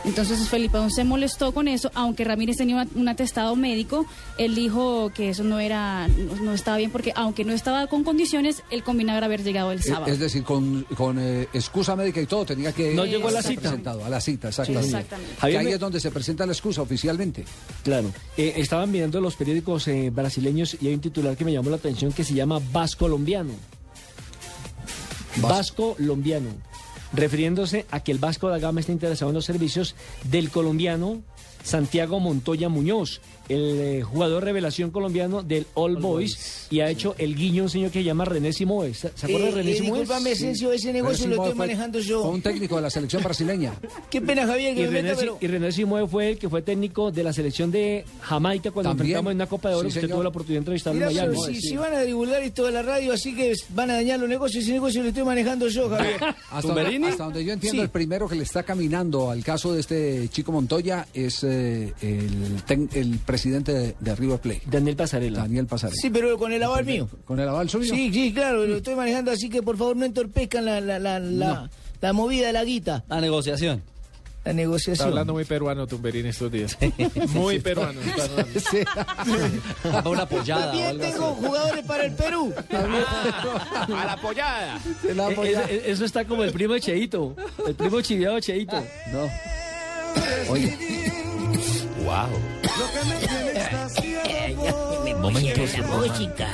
Entonces 0.06 0.50
Felipe 0.50 0.78
Aún 0.78 0.92
se 0.92 1.06
molestó 1.06 1.54
con 1.54 1.68
eso, 1.70 1.90
aunque 1.94 2.26
Ramírez 2.26 2.58
tenía 2.58 2.76
una- 2.76 2.88
un 2.96 3.08
atestado 3.08 3.56
médico, 3.56 4.06
él 4.38 4.54
dijo 4.54 5.12
que 5.16 5.30
eso 5.30 5.44
no 5.46 5.60
era, 5.60 6.10
no, 6.10 6.36
no 6.44 6.54
estaba 6.54 6.76
bien 6.78 6.92
porque 6.92 7.14
aunque 7.16 7.46
no 7.46 7.54
estaba 7.54 7.88
con 7.88 8.04
condiciones, 8.04 8.64
el 8.70 8.84
combinado 8.84 9.18
era 9.20 9.28
haber 9.28 9.44
llegado 9.44 9.72
el 9.72 9.80
Eh, 9.80 9.84
sábado. 9.84 10.12
Es 10.12 10.20
decir, 10.20 10.44
con, 10.44 10.84
con 10.98 11.18
eh, 11.20 11.48
excusa 11.54 11.96
médica 11.96 12.20
y 12.20 12.26
todo, 12.26 12.46
tenía 12.46 12.74
que 12.74 12.94
No 12.94 13.06
llegó 13.06 13.30
a 13.30 13.32
la 13.32 13.40
estar 13.40 13.52
cita. 13.54 13.62
presentado, 13.62 14.04
a 14.04 14.10
la 14.10 14.20
cita, 14.20 14.50
exactamente. 14.50 14.90
Sí, 14.90 14.96
exactamente. 14.96 15.36
Que 15.40 15.58
ahí 15.58 15.66
me- 15.66 15.72
es 15.72 15.80
donde 15.80 16.00
se 16.02 16.12
presenta 16.12 16.46
la 16.46 16.52
excusa 16.52 16.82
oficialmente. 16.82 17.46
Claro. 17.84 18.12
Eh, 18.36 18.56
estaban 18.58 18.92
viendo 18.92 19.22
los 19.22 19.36
periódicos 19.36 19.88
eh, 19.88 20.10
brasileños 20.10 20.76
y 20.82 20.88
hay 20.88 20.96
un 20.96 21.00
titular 21.02 21.38
que 21.38 21.46
me 21.46 21.54
llamó 21.54 21.70
la 21.70 21.78
atención 21.78 22.12
que 22.12 22.26
se 22.26 22.34
llama 22.34 22.60
Vasco 22.74 23.06
Colombiano. 23.06 23.54
Vasco 25.38 25.96
Colombiano. 25.96 26.50
Refiriéndose 27.14 27.86
a 27.92 28.00
que 28.02 28.12
el 28.12 28.18
Vasco 28.18 28.50
da 28.50 28.58
Gama 28.60 28.80
está 28.80 28.92
interesado 28.92 29.30
en 29.30 29.36
los 29.36 29.46
servicios 29.46 29.96
del 30.24 30.50
colombiano 30.50 31.22
Santiago 31.64 32.20
Montoya 32.20 32.70
Muñoz, 32.70 33.22
el 33.50 33.80
eh, 33.80 34.02
jugador 34.04 34.44
revelación 34.44 34.92
colombiano 34.92 35.44
del 35.44 35.66
All, 35.74 35.98
Boys, 35.98 36.68
y 36.70 36.80
ha 36.80 36.90
hecho 36.90 37.16
el 37.18 37.36
guiño 37.36 37.64
a 37.64 37.66
un 37.66 37.70
señor 37.70 37.92
que 37.92 38.00
se 38.00 38.06
llama 38.06 38.26
René 38.26 38.54
Simoes. 38.54 38.98
¿Se 39.00 39.12
se 39.16 39.26
acuerda 39.26 39.46
de 39.48 39.52
Eh, 39.52 39.56
René 39.56 39.72
eh, 39.72 39.76
Simoes? 39.76 40.00
discúlpame, 40.02 40.32
Asensio, 40.32 40.72
ese 40.72 40.94
negocio 40.94 41.28
lo 41.28 41.36
estoy 41.36 41.54
manejando 41.56 42.00
yo. 42.00 42.22
Fue 42.24 42.32
un 42.32 42.42
técnico 42.42 42.76
de 42.78 42.82
la 42.84 42.90
selección 42.90 43.22
brasileña. 43.24 43.74
Qué 44.10 44.22
pena, 44.22 44.46
Javier, 44.48 44.76
que 44.76 44.82
Y 44.82 44.86
me 44.86 44.90
René, 44.92 45.10
meta, 45.10 45.20
pero... 45.20 45.38
y 45.42 45.48
René 45.48 45.72
Simoes 45.72 46.10
fue 46.10 46.32
el 46.32 46.38
que 46.38 46.50
fue 46.50 46.62
técnico 46.62 47.12
de 47.12 47.24
la 47.24 47.34
selección 47.34 47.72
de 47.72 48.06
Jamaica 48.22 48.72
cuando 48.72 48.90
También. 48.92 49.08
enfrentamos 49.18 49.32
en 49.32 49.38
una 49.38 49.48
Copa 49.48 49.70
de 49.70 49.76
Oro. 49.76 49.82
Sí, 49.84 49.88
usted 49.90 50.02
señor. 50.02 50.16
tuvo 50.16 50.24
la 50.24 50.30
oportunidad 50.30 50.56
de 50.56 50.60
entrevistarlo 50.60 51.00
Mirá, 51.08 51.24
en 51.26 51.32
Miami. 51.32 51.56
si, 51.56 51.62
si 51.70 51.78
van 51.78 51.94
a 51.94 52.02
divulgar 52.02 52.42
esto 52.44 52.66
de 52.66 52.72
la 52.72 52.82
radio, 52.82 53.14
así 53.14 53.36
que 53.36 53.54
van 53.70 53.90
a 53.92 53.96
dañar 53.96 54.20
los 54.20 54.30
negocios, 54.30 54.64
ese 54.64 54.74
negocio 54.74 55.02
lo 55.04 55.10
estoy 55.10 55.24
manejando 55.24 55.68
yo, 55.68 55.90
Javier. 55.90 56.16
Hasta 56.52 56.68
donde, 56.74 57.08
hasta 57.08 57.24
donde 57.26 57.44
yo 57.46 57.54
entiendo, 57.54 57.80
Sí. 57.80 57.84
el 57.84 57.90
primero 57.90 58.28
que 58.30 58.36
le 58.36 58.44
está 58.44 58.64
caminando 58.64 59.30
al 59.32 59.44
caso 59.44 59.74
de 59.74 59.80
este 59.80 60.30
chico 60.30 60.52
Montoya 60.52 61.08
es 61.14 61.44
eh, 61.44 61.94
el, 62.02 62.62
ten- 62.66 62.90
el 62.94 63.18
presidente 63.34 63.74
de, 63.74 63.96
de 64.00 64.16
River 64.16 64.40
Plate. 64.40 64.62
Daniel 64.68 64.96
Pasarela. 64.96 65.40
Daniel 65.40 65.66
Pasarela. 65.66 65.98
Sí, 66.00 66.12
pero 66.12 66.38
con 66.38 66.52
el 66.54 66.62
aval 66.62 66.86
mío. 66.86 67.10
¿Con 67.26 67.40
el 67.40 67.50
aval 67.50 67.68
suyo? 67.68 67.92
Sí, 67.92 68.14
sí, 68.14 68.32
claro, 68.32 68.66
lo 68.68 68.78
estoy 68.78 68.94
manejando, 68.94 69.32
así 69.32 69.50
que 69.50 69.64
por 69.64 69.76
favor 69.76 69.96
no 69.98 70.06
entorpezcan 70.06 70.64
la, 70.66 70.80
la, 70.80 71.00
la, 71.00 71.18
la, 71.20 71.70
la 72.00 72.14
movida 72.14 72.46
de 72.48 72.54
la 72.54 72.64
guita. 72.64 73.04
La 73.10 73.20
negociación. 73.22 73.82
La 74.46 74.52
Está 74.52 74.54
negociación. 74.54 75.08
hablando 75.08 75.34
muy 75.34 75.46
peruano 75.46 75.88
Tumberín 75.88 76.26
estos 76.28 76.52
días. 76.52 76.78
Muy 77.34 77.60
peruano. 77.60 78.00
está 78.02 78.26
hablando. 78.26 80.10
Una 80.12 80.22
apoyada. 80.24 80.66
o 80.66 80.68
También 80.68 81.02
así. 81.02 81.12
tengo 81.12 81.34
jugadores 81.36 81.86
para 81.86 82.06
el 82.06 82.12
Perú. 82.14 82.54
A 82.70 84.06
la 84.06 84.14
apoyada. 84.14 84.80
Eh, 85.08 85.82
eso, 85.86 85.92
eso 85.94 86.06
está 86.06 86.26
como 86.26 86.44
el 86.44 86.52
primo 86.52 86.74
de 86.76 86.82
Cheito. 86.82 87.36
El 87.66 87.74
primo 87.74 88.00
chiviado 88.02 88.36
de 88.36 88.42
Cheito. 88.42 88.76
No. 89.12 89.30
Oye. 90.52 90.78
Wow. 92.04 92.30
Me 95.04 95.14
Momentos 95.16 95.78
la 95.78 95.88
música. 95.88 96.48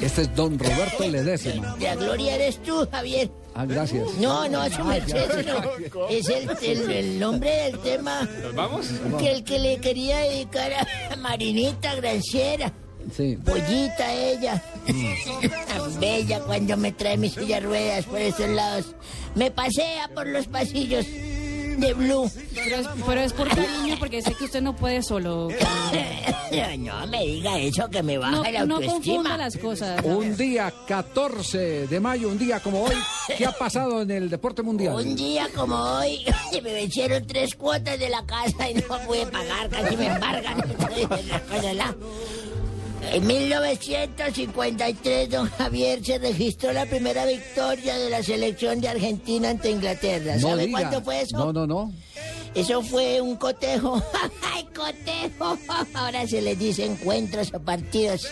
Este 0.00 0.22
es 0.22 0.34
don 0.34 0.58
Roberto 0.58 1.08
Ledesma. 1.08 1.76
La 1.80 1.94
gloria 1.94 2.34
eres 2.34 2.62
tú, 2.62 2.86
Javier. 2.90 3.30
Ah, 3.54 3.64
gracias. 3.66 4.06
No, 4.20 4.48
no, 4.48 4.68
su 4.70 4.84
merced, 4.84 5.30
sino 5.38 6.08
es 6.08 6.28
el, 6.28 6.50
el- 6.62 6.90
el 6.90 7.18
nombre 7.20 7.50
del 7.50 7.78
tema 7.80 8.28
¿Nos 8.42 8.54
vamos? 8.54 8.86
que 9.18 9.30
el 9.32 9.44
que 9.44 9.58
le 9.58 9.78
quería 9.78 10.18
dedicar 10.18 10.70
a 10.72 11.16
Marinita 11.16 11.94
Granciera. 11.96 12.72
Sí. 13.16 13.36
Pollita 13.44 14.12
ella. 14.14 14.62
Tan 15.66 16.00
bella 16.00 16.40
cuando 16.40 16.76
me 16.76 16.92
trae 16.92 17.16
mis 17.16 17.32
silla 17.32 17.56
de 17.60 17.66
ruedas 17.66 18.04
por 18.04 18.20
esos 18.20 18.48
lados. 18.50 18.94
Me 19.34 19.50
pasea 19.50 20.08
por 20.14 20.26
los 20.26 20.46
pasillos 20.46 21.06
de 21.76 21.94
Blue. 21.94 22.30
Pero 22.54 22.76
es, 22.76 22.86
pero 23.06 23.20
es 23.20 23.32
por 23.32 23.48
cariño, 23.48 23.96
porque 23.98 24.22
sé 24.22 24.34
que 24.34 24.44
usted 24.44 24.60
no 24.62 24.74
puede 24.76 25.02
solo. 25.02 25.48
no 26.78 27.06
me 27.06 27.24
diga 27.24 27.58
eso 27.58 27.88
que 27.88 28.02
me 28.02 28.18
baja 28.18 28.32
No, 28.32 28.42
la 28.42 28.64
no 28.66 28.76
autoestima. 28.76 28.92
confunda 29.16 29.36
las 29.36 29.56
cosas. 29.56 30.04
Un 30.04 30.36
día 30.36 30.72
14 30.86 31.86
de 31.86 32.00
mayo, 32.00 32.28
un 32.28 32.38
día 32.38 32.60
como 32.60 32.82
hoy, 32.84 32.94
¿qué 33.36 33.46
ha 33.46 33.52
pasado 33.52 34.02
en 34.02 34.10
el 34.10 34.30
deporte 34.30 34.62
mundial? 34.62 34.94
Un 34.94 35.14
día 35.16 35.48
como 35.54 35.74
hoy, 35.76 36.24
me 36.62 36.72
vencieron 36.72 37.26
tres 37.26 37.54
cuotas 37.54 37.98
de 37.98 38.08
la 38.08 38.24
casa 38.24 38.70
y 38.70 38.74
no 38.74 38.98
pude 39.06 39.26
pagar, 39.26 39.68
casi 39.68 39.96
me 39.96 40.06
embargan. 40.06 40.60
En 43.12 43.26
1953, 43.26 45.30
don 45.30 45.50
Javier 45.50 46.04
se 46.04 46.18
registró 46.18 46.72
la 46.72 46.86
primera 46.86 47.26
victoria 47.26 47.98
de 47.98 48.08
la 48.08 48.22
selección 48.22 48.80
de 48.80 48.88
Argentina 48.88 49.50
ante 49.50 49.68
Inglaterra. 49.70 50.36
No 50.36 50.50
¿Sabe 50.50 50.66
diga. 50.66 50.78
cuánto 50.80 51.02
fue 51.02 51.22
eso? 51.22 51.36
No, 51.36 51.52
no, 51.52 51.66
no. 51.66 51.92
Eso 52.54 52.82
fue 52.82 53.20
un 53.20 53.36
cotejo. 53.36 54.02
¡Ay, 54.54 54.64
cotejo! 54.74 55.56
Ahora 55.94 56.26
se 56.26 56.42
les 56.42 56.58
dice 56.58 56.84
encuentros 56.84 57.52
o 57.54 57.60
partidos. 57.60 58.26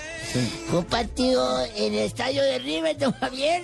Fue 0.69 0.81
un 0.81 0.85
partido 0.85 1.65
en 1.77 1.95
el 1.95 2.01
estadio 2.01 2.43
de 2.43 2.59
River, 2.59 2.99
don 2.99 3.12
Javier, 3.12 3.62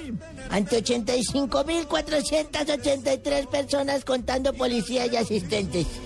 ante 0.51 0.83
85.483 0.83 3.47
personas 3.49 4.05
contando 4.05 4.53
policías 4.55 5.13
y 5.13 5.17
asistentes. 5.17 5.87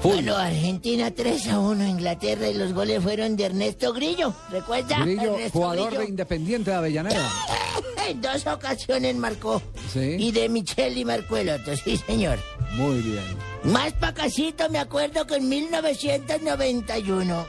Bueno, 0.00 0.36
Argentina 0.36 1.10
3 1.10 1.48
a 1.48 1.58
1 1.58 1.88
Inglaterra 1.88 2.46
y 2.48 2.54
los 2.54 2.72
goles 2.72 3.02
fueron 3.02 3.34
de 3.36 3.46
Ernesto 3.46 3.92
Grillo. 3.92 4.32
¿Recuerda? 4.48 5.00
Grillo, 5.00 5.34
Ernesto 5.34 5.58
jugador 5.58 5.86
Grillo. 5.88 6.02
de 6.02 6.08
Independiente 6.08 6.70
de 6.70 6.76
Avellaneda. 6.76 7.28
En 8.08 8.20
dos 8.20 8.46
ocasiones 8.46 9.16
marcó. 9.16 9.60
Sí. 9.92 10.14
Y 10.20 10.30
de 10.30 10.48
Micheli 10.48 11.04
marcó 11.04 11.38
el 11.38 11.48
otro, 11.48 11.76
sí, 11.76 11.96
señor. 11.96 12.38
Muy 12.72 12.98
bien. 13.00 13.24
Más 13.64 13.92
pacasito 13.94 14.68
me 14.70 14.78
acuerdo 14.78 15.26
que 15.26 15.36
en 15.36 15.48
1991 15.48 17.46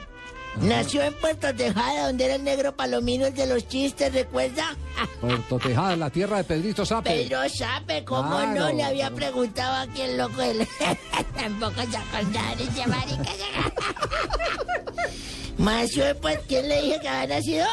nació 0.62 1.02
en 1.02 1.14
Puerto 1.14 1.54
Tejada, 1.54 2.06
donde 2.08 2.24
era 2.24 2.34
el 2.34 2.42
negro 2.44 2.74
palomino 2.74 3.26
el 3.26 3.34
de 3.34 3.46
los 3.46 3.68
chistes, 3.68 4.12
¿recuerda? 4.12 4.76
Puerto 5.20 5.58
Tejada, 5.58 5.94
la 5.96 6.10
tierra 6.10 6.38
de 6.38 6.44
Pedrito 6.44 6.84
Sape. 6.84 7.10
Pedro 7.10 7.48
Sape, 7.48 8.04
¿cómo 8.04 8.36
Claro. 8.36 8.54
no? 8.60 8.72
Le 8.72 8.82
había 8.82 9.10
preguntado 9.10 9.72
a 9.74 9.80
aquel 9.82 10.16
loco 10.16 10.42
él. 10.42 10.66
Tampoco 11.36 11.80
se 11.90 11.96
acordaba 11.96 12.52
ese 12.54 12.86
marica. 12.86 13.30
Nació 15.58 16.06
en 16.08 16.16
Puerto... 16.18 16.44
¿Quién 16.48 16.68
le 16.68 16.82
dije 16.82 17.00
que 17.00 17.08
había 17.08 17.36
nacido? 17.36 17.66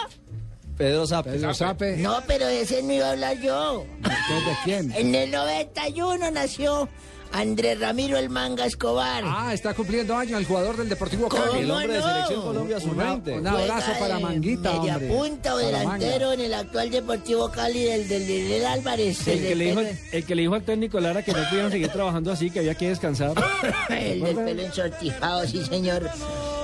Pedro 0.77 1.07
Sape. 1.07 1.31
Pedro 1.31 1.53
Sape. 1.53 1.97
No, 1.97 2.21
pero 2.27 2.45
de 2.45 2.61
ese 2.61 2.83
no 2.83 2.93
iba 2.93 3.07
a 3.07 3.11
hablar 3.11 3.39
yo. 3.41 3.85
¿Entonces 3.95 4.45
de 4.45 4.57
quién? 4.63 4.91
En 4.91 5.15
el 5.15 5.31
91 5.31 6.29
nació 6.31 6.87
Andrés 7.31 7.79
Ramiro 7.79 8.17
el 8.17 8.29
Manga 8.29 8.65
Escobar. 8.65 9.23
Ah, 9.25 9.53
está 9.53 9.73
cumpliendo 9.73 10.15
año 10.15 10.37
el 10.37 10.45
jugador 10.45 10.77
del 10.77 10.89
Deportivo 10.89 11.27
¿Cómo 11.29 11.43
Cali. 11.43 11.59
El 11.59 11.71
hombre 11.71 11.93
de? 11.93 12.01
Selección 12.01 12.41
Colombia 12.41 12.77
Una- 12.77 13.13
sub-20. 13.15 13.39
un 13.39 13.47
abrazo 13.47 13.91
para 13.99 14.19
Manguita, 14.19 14.73
media 14.79 14.93
hombre. 14.97 15.07
punta 15.15 15.53
o 15.55 15.57
delantero 15.57 16.31
en 16.33 16.41
el 16.41 16.53
actual 16.53 16.89
Deportivo 16.89 17.49
Cali 17.51 17.83
del, 17.83 18.07
del, 18.07 18.27
del 18.27 18.65
Álvarez. 18.65 19.27
El 19.27 19.39
que, 19.41 19.55
le 19.55 19.65
dijo, 19.65 19.81
el 20.11 20.25
que 20.25 20.35
le 20.35 20.41
dijo 20.41 20.55
al 20.55 20.63
técnico 20.63 20.99
Lara 20.99 21.23
que 21.23 21.31
no 21.33 21.43
pudieron 21.49 21.71
seguir 21.71 21.89
trabajando 21.89 22.31
así, 22.31 22.49
que 22.49 22.59
había 22.59 22.75
que 22.75 22.89
descansar. 22.89 23.33
El 23.89 24.21
del 24.21 24.35
pelo 24.35 24.61
ensortijado, 24.63 25.45
sí, 25.47 25.63
señor. 25.65 26.09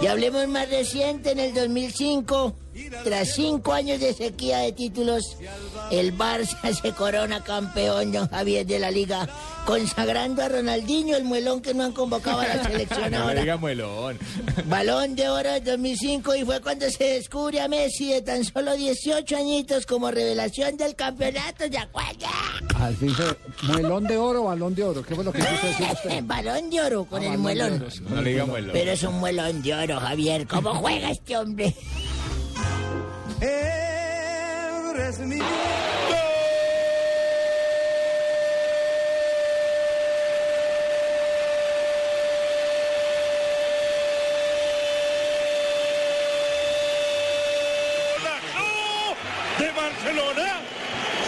Y 0.01 0.07
hablemos 0.07 0.47
más 0.47 0.69
reciente, 0.69 1.31
en 1.31 1.39
el 1.39 1.53
2005, 1.53 2.55
tras 3.03 3.33
cinco 3.35 3.73
años 3.73 3.99
de 3.99 4.13
sequía 4.13 4.59
de 4.59 4.71
títulos, 4.71 5.37
el 5.91 6.17
Barça 6.17 6.73
se 6.81 6.91
corona 6.93 7.43
campeón, 7.43 8.11
don 8.11 8.27
Javier, 8.29 8.65
de 8.65 8.79
la 8.79 8.91
Liga, 8.91 9.27
consagrando 9.65 10.41
a 10.41 10.49
Ronaldinho, 10.49 11.15
el 11.15 11.23
muelón 11.23 11.61
que 11.61 11.73
no 11.73 11.83
han 11.83 11.91
convocado 11.93 12.39
a 12.41 12.47
la 12.47 12.63
selección 12.69 13.11
No 13.11 13.19
ahora. 13.23 13.41
diga 13.41 13.57
muelón. 13.57 14.17
Balón 14.65 15.15
de 15.15 15.29
oro 15.29 15.51
del 15.51 15.63
2005 15.63 16.35
y 16.35 16.43
fue 16.45 16.61
cuando 16.61 16.89
se 16.89 17.03
descubre 17.03 17.61
a 17.61 17.67
Messi 17.67 18.09
de 18.09 18.21
tan 18.21 18.43
solo 18.43 18.75
18 18.75 19.35
añitos 19.37 19.85
como 19.85 20.09
revelación 20.11 20.75
del 20.77 20.95
campeonato, 20.95 21.69
¿de 21.69 21.77
acuerdo? 21.77 22.25
Al 22.79 22.95
fin 22.95 23.13
se... 23.15 23.23
Muelón 23.67 24.03
de 24.05 24.17
oro, 24.17 24.43
balón 24.43 24.75
de 24.75 24.83
oro. 24.83 25.03
¿Qué 25.03 25.15
fue 25.15 25.23
lo 25.23 25.31
que 25.31 25.39
quiso 25.39 25.67
decir 25.67 25.87
usted? 25.93 26.23
Balón 26.23 26.69
de 26.69 26.81
oro 26.81 27.05
con 27.05 27.21
Ah, 27.21 27.25
el 27.27 27.31
de 27.33 27.37
muelón. 27.37 27.73
oro, 27.73 27.91
sí. 27.91 28.01
No 28.09 28.21
le 28.21 28.31
diga 28.31 28.45
muelón. 28.45 28.71
Pero 28.73 28.91
es 28.91 29.03
un 29.03 29.19
muelón 29.19 29.61
de 29.61 29.73
oro, 29.73 29.99
Javier. 29.99 30.47
¿Cómo 30.47 30.73
juega 30.75 31.11
este 31.11 31.37
hombre? 31.37 31.73
De 49.59 49.71
Barcelona. 49.71 50.59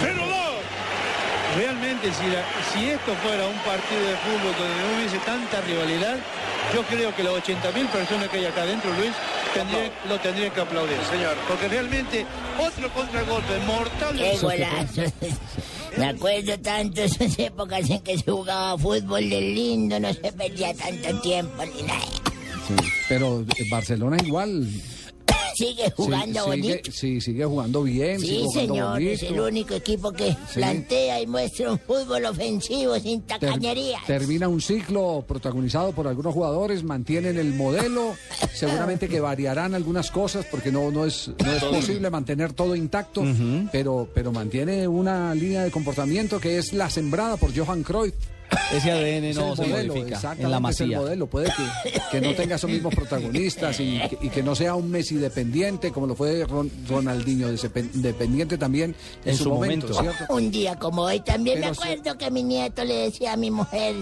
0-2. 0.02 1.58
Realmente, 1.58 2.12
si, 2.14 2.28
la- 2.28 2.44
si 2.74 2.90
esto 2.90 3.14
fuera 3.24 3.46
un 3.48 3.58
partido 3.60 4.02
de 4.02 4.16
fútbol 4.18 4.54
donde 4.58 4.76
no 4.82 4.98
hubiese 4.98 5.18
tanta 5.20 5.62
rivalidad, 5.62 6.18
yo 6.74 6.84
creo 6.84 7.16
que 7.16 7.24
las 7.24 7.34
80.000 7.34 7.88
personas 7.88 8.30
que 8.30 8.38
hay 8.38 8.46
acá 8.46 8.64
adentro, 8.64 8.92
Luis, 8.94 9.14
tendrían- 9.60 9.92
lo 10.10 10.20
tendrían 10.20 10.52
que 10.52 10.62
aplaudir. 10.62 10.98
Señor. 11.12 11.36
Porque 11.48 11.68
realmente 11.68 12.26
otro 12.60 12.90
contragolpe 12.94 13.58
mortal. 13.66 14.16
¡Qué 14.18 14.38
golazo! 14.42 15.02
Me 15.98 16.06
acuerdo 16.08 16.60
tanto 16.60 17.02
esas 17.02 17.40
épocas 17.40 17.90
en 17.90 18.02
que 18.02 18.18
se 18.18 18.30
jugaba 18.32 18.78
fútbol 18.78 19.30
de 19.30 19.42
lindo, 19.42 20.00
no 20.00 20.14
se 20.14 20.32
perdía 20.34 20.74
tanto 20.74 21.20
tiempo 21.22 21.64
ni 21.66 21.84
nada. 21.84 22.02
Sí, 22.68 22.76
pero 23.08 23.46
Barcelona 23.70 24.18
igual. 24.26 24.68
Sigue 25.56 25.92
jugando 25.96 26.26
Sí, 26.46 26.52
sigue, 26.52 26.68
bonito. 26.74 26.92
Sí, 26.92 27.22
sigue 27.22 27.46
jugando 27.46 27.84
bien. 27.84 28.20
sigue 28.20 28.34
Sí, 28.34 28.44
jugando 28.44 28.74
señor, 28.74 29.02
es 29.02 29.24
el 29.24 29.40
único 29.40 29.74
equipo 29.74 30.12
que 30.12 30.32
Sí. 30.32 30.36
plantea 30.56 31.22
y 31.22 31.28
muestra 31.28 31.72
un 31.72 31.80
fútbol 31.80 32.26
ofensivo 32.26 33.00
sin 33.00 33.22
Ter- 33.22 33.40
tacañería. 33.40 34.00
termina 34.06 34.48
un 34.48 34.60
ciclo 34.62 35.24
protagonizado 35.28 35.92
por 35.94 36.08
algunos 36.08 36.34
jugadores, 36.34 36.84
mantienen 36.84 37.38
el 37.38 37.54
modelo, 37.54 38.16
seguramente 38.54 39.08
que 39.08 39.20
variarán 39.20 39.74
algunas 39.76 40.12
cosas 40.12 40.46
porque 40.52 40.72
no, 40.72 40.92
no 40.92 41.06
es, 41.06 41.30
no 41.44 41.54
es 41.54 41.64
posible 41.64 42.10
mantener 42.10 42.54
todo 42.54 42.76
intacto, 42.76 43.24
pero, 43.72 44.10
pero 44.14 44.32
mantiene 44.32 44.88
una 44.88 45.34
línea 45.34 45.64
de 45.64 45.72
comportamiento 45.72 46.40
que 46.40 46.58
es 46.58 46.74
la 46.74 46.90
sembrada 46.90 47.38
por 47.38 47.56
Johan 47.58 47.84
Cruyff. 47.84 48.14
Ese 48.72 48.92
ADN 48.92 49.26
Es 49.26 49.36
no 49.38 49.52
el 49.52 49.56
se 49.58 49.68
modelo, 49.68 49.94
modifica 49.96 50.18
en 50.18 50.24
la 50.24 50.34
es 50.50 50.54
el 50.56 50.62
masía. 50.62 51.00
modelo. 51.00 51.28
Puede 51.28 51.48
que, 51.48 52.02
que 52.12 52.22
no 52.22 52.34
tenga 52.36 52.56
esos 52.56 52.70
mismos 52.70 52.94
protagonistas 52.96 53.80
y, 53.80 54.00
que- 54.10 54.18
y 54.22 54.30
que 54.30 54.44
no 54.44 54.56
sea 54.56 54.76
un 54.76 54.90
Messi 54.90 55.16
dependiente 55.16 55.92
como 55.92 56.08
lo 56.08 56.16
fue 56.16 56.46
Ron- 56.46 56.72
Ronaldinho 56.88 57.50
depe- 57.50 57.92
dependiente 57.92 58.58
también 58.58 58.96
en, 59.24 59.38
su, 59.38 59.50
momento, 59.50 59.94
¿cierto? 59.94 60.34
Un 60.34 60.52
día 60.52 60.78
como 60.78 61.04
hoy 61.04 61.20
también 61.22 61.58
Pero 61.60 61.70
me 61.70 61.76
sí. 61.76 61.82
acuerdo 61.84 62.18
que 62.18 62.32
mi 62.32 62.44
nieto 62.44 62.84
le 62.84 62.96
decía 62.96 63.34
a 63.34 63.38
mi 63.38 63.52
mujer, 63.52 63.96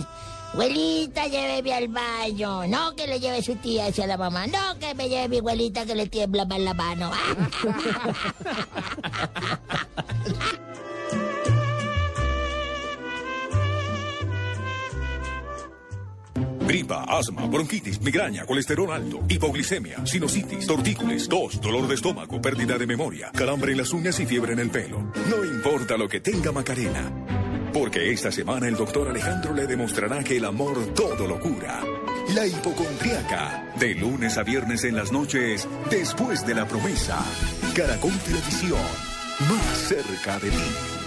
abuelita, 0.53 1.27
lléveme 1.27 1.73
al 1.73 1.87
baño. 1.89 2.65
No 2.67 2.95
que 2.95 3.07
le 3.07 3.19
lleve 3.19 3.41
su 3.41 3.55
tía 3.55 3.87
hacia 3.87 4.07
la 4.07 4.17
mamá. 4.17 4.47
No 4.47 4.77
que 4.79 4.93
me 4.95 5.09
lleve 5.09 5.27
mi 5.29 5.37
abuelita 5.39 5.85
que 5.85 5.95
le 5.95 6.07
tiembla 6.07 6.45
más 6.45 6.59
la 6.59 6.73
mano. 6.73 7.11
Gripa, 16.67 17.03
asma, 17.03 17.45
bronquitis, 17.45 18.01
migraña, 18.01 18.45
colesterol 18.45 18.91
alto, 18.91 19.23
hipoglicemia, 19.27 20.05
sinusitis, 20.05 20.65
tortícolis, 20.65 21.27
tos, 21.27 21.59
dolor 21.59 21.87
de 21.87 21.95
estómago, 21.95 22.41
pérdida 22.41 22.77
de 22.77 22.87
memoria, 22.87 23.31
calambre 23.33 23.73
en 23.73 23.79
las 23.79 23.91
uñas 23.91 24.19
y 24.19 24.25
fiebre 24.25 24.53
en 24.53 24.59
el 24.59 24.69
pelo. 24.69 25.11
No 25.29 25.43
importa 25.43 25.97
lo 25.97 26.07
que 26.07 26.21
tenga 26.21 26.51
Macarena. 26.51 27.11
Porque 27.73 28.11
esta 28.11 28.31
semana 28.31 28.67
el 28.67 28.75
doctor 28.75 29.09
Alejandro 29.09 29.53
le 29.53 29.65
demostrará 29.65 30.23
que 30.23 30.37
el 30.37 30.45
amor 30.45 30.93
todo 30.93 31.27
lo 31.27 31.39
cura. 31.39 31.81
La 32.35 32.45
hipocondriaca. 32.45 33.73
De 33.79 33.95
lunes 33.95 34.37
a 34.37 34.43
viernes 34.43 34.83
en 34.83 34.95
las 34.95 35.11
noches, 35.11 35.67
después 35.89 36.45
de 36.45 36.55
la 36.55 36.67
promesa. 36.67 37.19
Caracol 37.75 38.13
Televisión. 38.19 38.79
Más 39.49 39.77
cerca 39.89 40.39
de 40.39 40.51
ti. 40.51 41.02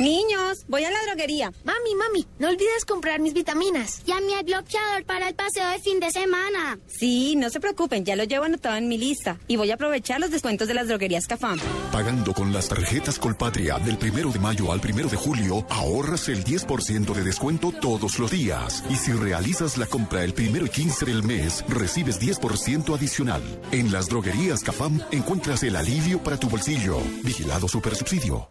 Niños, 0.00 0.64
voy 0.66 0.82
a 0.82 0.90
la 0.90 1.00
droguería. 1.06 1.52
Mami, 1.62 1.94
mami, 1.94 2.26
no 2.40 2.48
olvides 2.48 2.84
comprar 2.84 3.20
mis 3.20 3.32
vitaminas. 3.32 4.02
Ya 4.04 4.20
mi 4.20 4.32
bloqueador 4.42 5.04
para 5.04 5.28
el 5.28 5.36
paseo 5.36 5.68
de 5.68 5.78
fin 5.78 6.00
de 6.00 6.10
semana. 6.10 6.80
Sí, 6.88 7.36
no 7.36 7.48
se 7.48 7.60
preocupen, 7.60 8.04
ya 8.04 8.16
lo 8.16 8.24
llevo 8.24 8.44
anotado 8.44 8.74
en 8.76 8.88
mi 8.88 8.98
lista. 8.98 9.38
Y 9.46 9.56
voy 9.56 9.70
a 9.70 9.74
aprovechar 9.74 10.18
los 10.18 10.32
descuentos 10.32 10.66
de 10.66 10.74
las 10.74 10.88
droguerías 10.88 11.28
Cafam. 11.28 11.60
Pagando 11.92 12.34
con 12.34 12.52
las 12.52 12.68
tarjetas 12.68 13.20
Colpatria 13.20 13.78
del 13.78 13.96
primero 13.96 14.30
de 14.30 14.40
mayo 14.40 14.72
al 14.72 14.80
primero 14.80 15.08
de 15.08 15.16
julio, 15.16 15.64
ahorras 15.70 16.28
el 16.28 16.44
10% 16.44 17.14
de 17.14 17.22
descuento 17.22 17.70
todos 17.70 18.18
los 18.18 18.32
días. 18.32 18.82
Y 18.90 18.96
si 18.96 19.12
realizas 19.12 19.78
la 19.78 19.86
compra 19.86 20.24
el 20.24 20.34
primero 20.34 20.66
y 20.66 20.70
15 20.70 21.04
del 21.04 21.22
mes, 21.22 21.64
recibes 21.68 22.20
10% 22.20 22.96
adicional. 22.96 23.42
En 23.70 23.92
las 23.92 24.08
droguerías 24.08 24.64
Cafam 24.64 25.00
encuentras 25.12 25.62
el 25.62 25.76
alivio 25.76 26.20
para 26.20 26.36
tu 26.36 26.48
bolsillo. 26.48 26.98
Vigilado 27.22 27.68
Supersubsidio. 27.68 28.50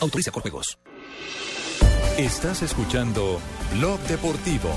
Autoriza 0.01 0.31
con 0.31 0.41
juegos. 0.41 0.79
Estás 2.17 2.63
escuchando 2.63 3.39
Blog 3.75 3.99
Deportivo. 4.01 4.69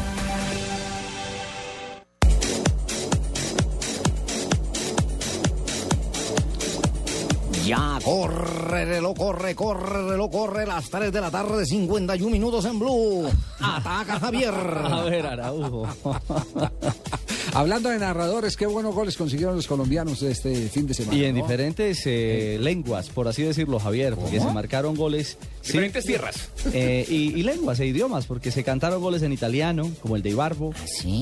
Ya 7.64 7.98
corre, 8.04 8.84
reloj, 8.84 9.16
corre, 9.16 9.54
corre, 9.54 10.10
reloj, 10.10 10.30
corre, 10.30 10.66
las 10.66 10.90
3 10.90 11.10
de 11.10 11.20
la 11.22 11.30
tarde, 11.30 11.64
51 11.64 12.30
minutos 12.30 12.66
en 12.66 12.78
Blue. 12.78 13.26
Ataca 13.60 14.20
Javier. 14.20 14.52
A 14.84 15.04
ver, 15.04 15.26
Araujo. 15.26 15.88
Hablando 17.54 17.88
de 17.88 17.98
narradores, 17.98 18.56
qué 18.56 18.66
buenos 18.66 18.94
goles 18.94 19.16
consiguieron 19.16 19.54
los 19.54 19.66
colombianos 19.68 20.22
este 20.22 20.68
fin 20.68 20.86
de 20.88 20.94
semana. 20.94 21.16
Y 21.16 21.24
en 21.24 21.36
¿no? 21.36 21.42
diferentes 21.42 22.02
eh, 22.04 22.58
lenguas, 22.60 23.08
por 23.10 23.28
así 23.28 23.42
decirlo, 23.42 23.78
Javier, 23.78 24.16
porque 24.16 24.38
¿Cómo? 24.38 24.48
se 24.50 24.54
marcaron 24.54 24.96
goles. 24.96 25.38
sí, 25.62 25.68
Diferentes 25.74 26.04
tierras. 26.04 26.48
eh, 26.72 27.06
y, 27.08 27.38
y 27.38 27.42
lenguas 27.44 27.78
e 27.78 27.86
idiomas, 27.86 28.26
porque 28.26 28.50
se 28.50 28.64
cantaron 28.64 29.00
goles 29.00 29.22
en 29.22 29.32
italiano, 29.32 29.88
como 30.02 30.16
el 30.16 30.22
de 30.22 30.30
Ibarbo. 30.30 30.74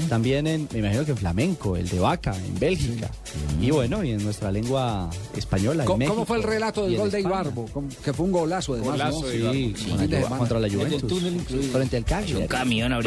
También 0.08 0.46
en, 0.46 0.68
me 0.72 0.78
imagino 0.78 1.04
que 1.04 1.10
en 1.10 1.18
flamenco, 1.18 1.76
el 1.76 1.88
de 1.88 1.98
Vaca, 2.00 2.34
en 2.34 2.58
Bélgica. 2.58 3.10
Y 3.60 3.70
bueno, 3.70 4.02
y 4.02 4.12
en 4.12 4.24
nuestra 4.24 4.50
lengua 4.50 5.10
española. 5.36 5.82
en 5.82 5.86
¿Cómo, 5.86 5.98
México 5.98 6.14
cómo 6.14 6.26
fue 6.26 6.38
el 6.38 6.42
relato 6.44 6.84
del 6.86 6.96
gol 6.96 7.10
de. 7.10 7.20
Ibarbo? 7.20 7.66
¿Cómo- 7.72 7.88
Que 8.02 8.12
fue 8.14 8.24
un 8.26 8.32
golazo, 8.32 8.72
además. 8.72 8.92
Golazo 8.92 9.20
¿no? 9.20 9.26
de 9.28 9.36
Ibarbo. 9.36 9.52
Sí, 9.54 9.74
Sí, 9.76 9.90
contra, 9.90 10.20
la- 10.20 10.28
contra 10.38 10.60
la 10.60 10.66
El 10.66 10.74
Juventus. 10.76 11.08
túnel. 11.08 11.40
Frente 11.40 11.96
al 11.98 12.04
Cagliari. 12.06 12.46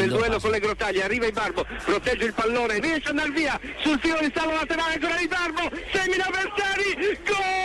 Il 0.06 0.10
duello 0.10 0.40
con 0.40 0.52
le 0.52 0.60
grottaglie, 0.60 1.04
arriva 1.04 1.28
Ibarbo, 1.28 1.64
protegge 1.86 2.26
il 2.26 2.34
pallone, 2.34 2.80
riesce 2.80 3.14
andare 3.16 3.32
via, 3.32 3.60
sul 3.82 3.98
filo 4.00 4.18
di 4.20 4.28
stallo 4.30 4.52
laterale 4.52 4.94
ancora 4.96 5.20
Ibarbo, 5.20 5.72
semina 5.94 6.26
avversari, 6.26 7.18
gol! 7.24 7.64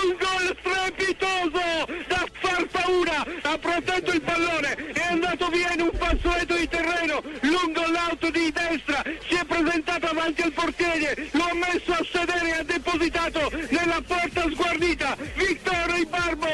Un 0.00 0.16
gol 0.18 0.56
strepitoso 0.58 1.86
da 2.08 2.24
far 2.40 2.66
paura, 2.68 3.26
ha 3.42 3.58
protetto 3.58 4.12
il 4.12 4.22
pallone, 4.22 4.74
è 4.94 5.02
andato 5.10 5.48
via 5.48 5.72
in 5.74 5.82
un 5.82 5.90
fazzoletto 5.92 6.56
di 6.56 6.68
terreno, 6.68 7.22
lungo 7.40 7.86
l'auto 7.86 8.30
di 8.30 8.50
destra, 8.50 9.02
si 9.28 9.34
è 9.34 9.44
presentato 9.44 10.06
avanti 10.06 10.40
al 10.40 10.52
portiere, 10.52 11.28
lo 11.32 11.44
ha 11.44 11.54
messo 11.54 11.92
a 11.92 12.06
sedere 12.10 12.48
e 12.48 12.58
ha 12.58 12.62
depositato 12.62 13.50
nella 13.68 14.00
porta 14.06 14.48
sguardita, 14.48 15.14
Vittorio 15.34 15.96
Ibarbo, 15.96 16.46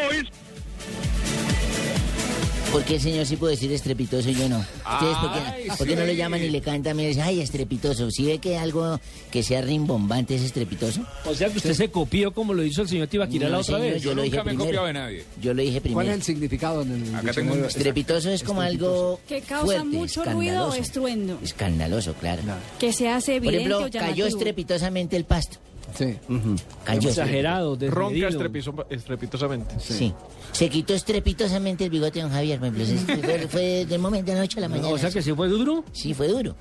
¿Por 2.75 2.85
qué 2.85 2.95
el 2.97 3.01
señor 3.01 3.25
sí 3.27 3.37
puede 3.37 3.53
decir 3.55 3.71
estrepitoso 3.73 4.29
y 4.29 4.35
yo 4.35 4.49
no? 4.49 4.59
¿Ustedes 4.59 5.17
por 5.19 5.33
qué, 5.33 5.69
por 5.79 5.87
qué 5.87 5.97
no 5.97 6.05
lo 6.07 6.13
llaman 6.13 6.43
y 6.43 6.51
le 6.51 6.61
cantan 6.61 6.99
y 6.99 7.03
le 7.05 7.09
dicen, 7.09 7.23
ay, 7.23 7.41
estrepitoso? 7.41 8.11
¿Sí 8.11 8.27
ve 8.27 8.39
que 8.39 8.57
algo 8.59 8.99
que 9.31 9.43
sea 9.45 9.61
rimbombante 9.63 10.35
es 10.35 10.43
estrepitoso? 10.43 11.01
O 11.25 11.35
sea 11.35 11.49
que 11.51 11.59
usted 11.59 11.73
se 11.75 11.91
copió 11.91 12.33
como 12.35 12.53
lo 12.53 12.65
hizo 12.65 12.83
el 12.83 12.89
señor 12.89 13.07
Tibaquira 13.07 13.49
la 13.49 13.57
No, 13.57 13.63
otra 13.63 13.79
señor, 13.79 13.93
vez. 13.95 14.03
yo 14.03 14.15
lo 14.15 14.23
dije 14.23 14.43
primero. 14.43 14.71
Yo 15.41 15.55
lo 15.55 15.63
dije 15.63 15.81
primero. 15.81 15.95
¿Cuál 15.97 16.09
es 16.09 16.15
el 16.15 16.23
significado 16.25 16.83
en 16.83 16.93
el 16.93 17.21
diccionario? 17.23 17.67
Estrepitoso 17.67 18.31
es 18.31 18.43
como 18.43 18.61
algo 18.61 19.21
Que 19.29 19.41
causa 19.41 19.65
fuerte, 19.67 19.85
mucho 19.85 20.25
ruido 20.25 20.35
o 20.35 20.75
escandaloso. 20.75 20.77
estruendo. 20.83 21.39
Escandaloso, 21.43 22.15
claro. 22.15 22.43
Que 22.81 22.93
se 22.93 23.09
hace 23.09 23.41
Por 23.41 23.55
evidente 23.55 23.69
ejemplo, 23.69 23.89
llamativo. 23.89 24.11
cayó 24.11 24.27
estrepitosamente 24.27 25.17
el 25.17 25.25
pasto. 25.25 25.59
Sí. 25.97 26.17
Cayó. 26.83 27.09
Exagerado, 27.11 27.77
Ronca 27.77 27.87
desmedido. 28.15 28.29
estrepizo- 28.31 28.87
estrepitosamente. 28.91 29.77
Sí. 29.79 30.13
Se 30.55 30.69
quitó 30.69 30.95
estrepitosamente 30.95 31.83
el 31.85 31.91
bigote 31.91 32.21
de 32.21 32.23
don 32.23 32.31
Javier, 32.33 32.61
por 32.61 32.69
ejemplo. 32.69 32.87
Se- 32.87 33.19
Fue, 33.23 33.49
fue 33.49 33.87
del 33.87 33.99
momento 34.01 34.31
de 34.31 34.37
la 34.37 34.43
noche 34.43 34.59
a 34.59 34.63
la 34.63 34.69
mañana. 34.69 34.89
O 34.89 34.97
sea 34.99 35.11
que 35.11 35.21
sí 35.21 35.33
fue 35.33 35.49
duro. 35.49 35.85
Sí, 35.93 36.15
fue 36.15 36.29
duro. 36.29 36.55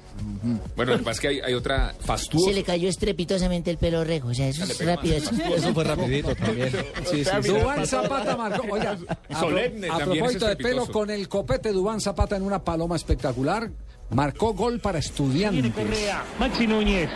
Bueno, 0.75 0.93
lo 0.93 0.97
que 0.97 1.03
pasa 1.03 1.11
es 1.11 1.19
que 1.19 1.27
hay, 1.27 1.39
hay 1.41 1.53
otra 1.53 1.93
fastuosa. 1.99 2.47
Se 2.49 2.53
le 2.55 2.63
cayó 2.63 2.89
estrepitosamente 2.89 3.69
el 3.69 3.77
pelo 3.77 4.03
rejo. 4.03 4.29
O 4.29 4.33
sea, 4.33 4.47
eso 4.47 4.63
es 4.63 4.83
rápido. 4.83 5.15
Eso 5.17 5.73
fue 5.75 5.83
rapidito 5.83 6.35
también. 6.35 6.71
Sí, 7.05 7.23
sí, 7.23 7.31
sí. 7.43 7.47
Dubán 7.49 7.85
Zapata 7.85 8.35
marcó. 8.35 8.65
Oiga, 8.71 8.97
a, 9.29 9.39
Solemne 9.39 9.87
a 9.89 9.97
propósito 9.99 10.49
es 10.49 10.57
de 10.57 10.63
pelo, 10.63 10.87
con 10.87 11.11
el 11.11 11.29
copete 11.29 11.71
Dubán 11.71 12.01
Zapata 12.01 12.35
en 12.35 12.41
una 12.41 12.63
paloma 12.63 12.95
espectacular, 12.95 13.69
marcó 14.09 14.53
gol 14.53 14.79
para 14.79 14.97
estudiantes. 14.97 15.71
Correa, 15.71 16.23
Maxi 16.39 16.65
Núñez. 16.65 17.09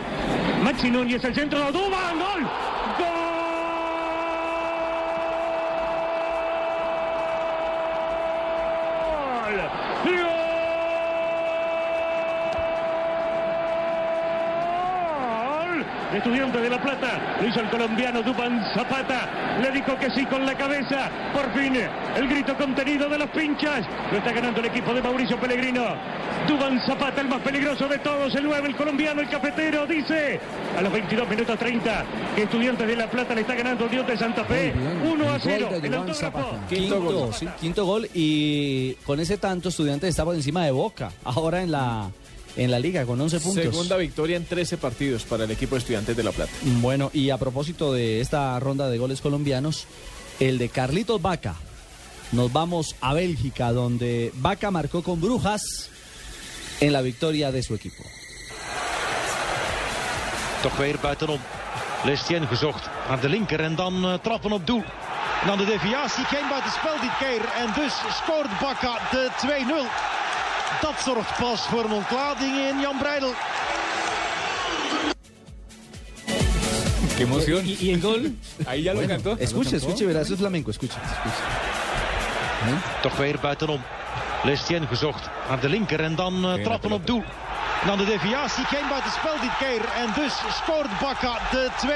Maxi 0.64 0.91
Núñez, 0.91 1.24
el 1.24 1.34
centro, 1.34 1.72
Duban, 1.72 2.20
gol. 2.20 2.44
¡Gol! 2.44 2.87
¡Gol! 16.18 16.34
De 16.34 16.34
Estudiante 16.34 16.61
de 16.61 16.69
La 16.69 16.81
Plata, 16.81 17.38
lo 17.39 17.48
hizo 17.48 17.60
el 17.60 17.69
colombiano 17.69 18.22
Duban 18.22 18.64
Zapata, 18.73 19.60
le 19.61 19.72
dijo 19.72 19.98
que 19.98 20.10
sí 20.11 20.26
con 20.26 20.45
la 20.45 20.56
cabeza, 20.56 21.10
por 21.34 21.53
fin, 21.53 21.76
el 22.15 22.27
grito 22.27 22.56
contenido 22.57 23.07
de 23.10 23.18
los 23.19 23.30
pinchas, 23.30 23.85
lo 24.11 24.18
está 24.18 24.31
ganando 24.31 24.60
el 24.60 24.65
equipo 24.68 24.94
de 24.94 25.02
Mauricio 25.02 25.39
Pellegrino, 25.39 25.84
Duban 26.48 26.80
Zapata, 26.85 27.22
el 27.22 27.27
más 27.27 27.41
peligroso 27.41 27.88
de 27.88 27.99
todos, 27.99 28.34
el 28.35 28.45
9, 28.45 28.69
el 28.69 28.76
colombiano, 28.76 29.22
el 29.22 29.30
cafetero, 29.30 29.85
dice, 29.85 30.39
a 30.77 30.81
los 30.81 30.91
22 30.91 31.30
minutos 31.30 31.60
30, 31.60 32.06
que 32.35 32.44
Estudiantes 32.44 32.88
de 32.88 32.95
La 32.95 33.10
Plata 33.10 33.35
le 33.35 33.41
está 33.41 33.56
ganando 33.56 33.88
Dios 33.88 34.07
de 34.07 34.18
Santa 34.18 34.44
Fe, 34.45 34.73
1 35.03 35.30
a 35.30 35.39
0, 35.39 35.69
el 35.84 35.94
autógrafo. 35.94 36.60
Quinto, 36.69 37.34
sí, 37.34 37.48
quinto 37.60 37.85
gol. 37.85 38.10
Y 38.14 38.94
con 39.06 39.19
ese 39.19 39.38
tanto 39.38 39.69
estudiantes 39.69 40.10
está 40.10 40.23
por 40.23 40.35
encima 40.35 40.65
de 40.65 40.72
Boca. 40.72 41.11
Ahora 41.23 41.61
en 41.61 41.72
la 41.72 42.10
en 42.58 42.72
la 42.72 42.80
liga 42.80 43.06
con 43.06 43.22
11 43.22 43.40
puntos. 43.40 43.64
Segunda 43.64 43.98
victoria 43.98 44.36
en 44.36 44.46
13 44.46 44.78
partidos 44.78 45.24
para 45.24 45.46
el 45.46 45.52
equipo 45.52 45.76
de 45.76 45.80
Estudiantes 45.80 46.18
de 46.18 46.24
La 46.24 46.32
Plata. 46.32 46.52
Bueno, 46.82 47.10
y 47.14 47.30
a 47.30 47.38
propósito 47.38 47.94
de 47.94 48.20
esta 48.20 48.60
ronda 48.60 48.90
de 48.90 48.98
goles 48.98 49.22
colombianos, 49.22 49.86
el 50.40 50.58
de 50.58 50.70
Carlitos 50.70 51.22
Vaca. 51.22 51.56
Nos 52.32 52.52
vamos 52.52 52.96
a 53.00 53.14
Bélgica, 53.14 53.72
donde 53.72 54.32
Vaca 54.36 54.70
marcó 54.72 55.02
con 55.02 55.22
Brujas 55.22 55.90
en 56.82 56.92
la 56.92 57.02
victoria 57.02 57.52
de 57.52 57.64
su 57.64 57.74
equipo. 57.74 58.04
Toch 60.62 60.78
weer 60.80 60.98
buitenom. 60.98 61.40
Lestien 62.04 62.48
gezocht 62.48 62.90
aan 63.10 63.20
de 63.20 63.30
linker 63.30 63.60
en 63.60 63.76
dan 63.76 64.06
eh, 64.06 64.14
trappen 64.14 64.52
op 64.52 64.68
doel. 64.68 64.84
En 65.42 65.48
dan 65.48 65.58
de 65.58 65.66
deviatie, 65.66 66.26
geen 66.26 66.50
buitenspel 66.50 67.00
dit 67.02 67.18
keer. 67.20 67.42
En 67.58 67.74
dus 67.76 67.94
scoort 68.10 68.60
Bakka 68.60 69.00
de 69.12 69.30
2-0. 70.12 70.16
Dat 70.81 70.94
zorgt 71.06 71.38
pas 71.39 71.61
voor 71.61 71.84
een 71.84 71.91
ontlading 71.91 72.56
in 72.57 72.80
Jan 72.80 72.98
Breidel. 72.98 73.34
Qué 77.15 77.23
emoción. 77.23 77.65
¿Y, 77.65 77.77
y 77.81 77.91
el 77.94 78.02
gol? 78.02 78.35
Ahí 78.68 78.84
ya 78.84 78.94
lo 78.94 78.99
Bueno, 78.99 79.14
cantó. 79.15 79.38
Escuche, 79.39 79.77
escuche, 79.77 80.06
verá, 80.06 80.22
eso 80.22 80.34
es 80.34 80.39
flamenco, 80.39 80.69
escuche. 80.72 80.98
escuche. 81.02 81.41
Toch 83.02 83.18
weer 83.18 83.39
buitenom. 83.39 83.81
Lestien 84.44 84.88
gezocht 84.88 85.30
aan 85.49 85.60
de 85.60 85.69
linker 85.69 85.99
en 85.99 86.15
dan 86.15 86.45
eh, 86.45 86.64
trappen 86.64 86.91
op 86.91 87.07
doel. 87.07 87.23
En 87.81 87.88
dan 87.88 87.98
de 87.98 88.06
deviatie, 88.06 88.64
geen 88.65 88.88
buitenspel 88.89 89.34
dit 89.41 89.57
keer. 89.60 89.81
En 90.02 90.10
dus 90.15 90.34
scoort 90.61 90.99
Bakka 91.02 91.38
de 91.52 91.69
2-0. 91.85 91.88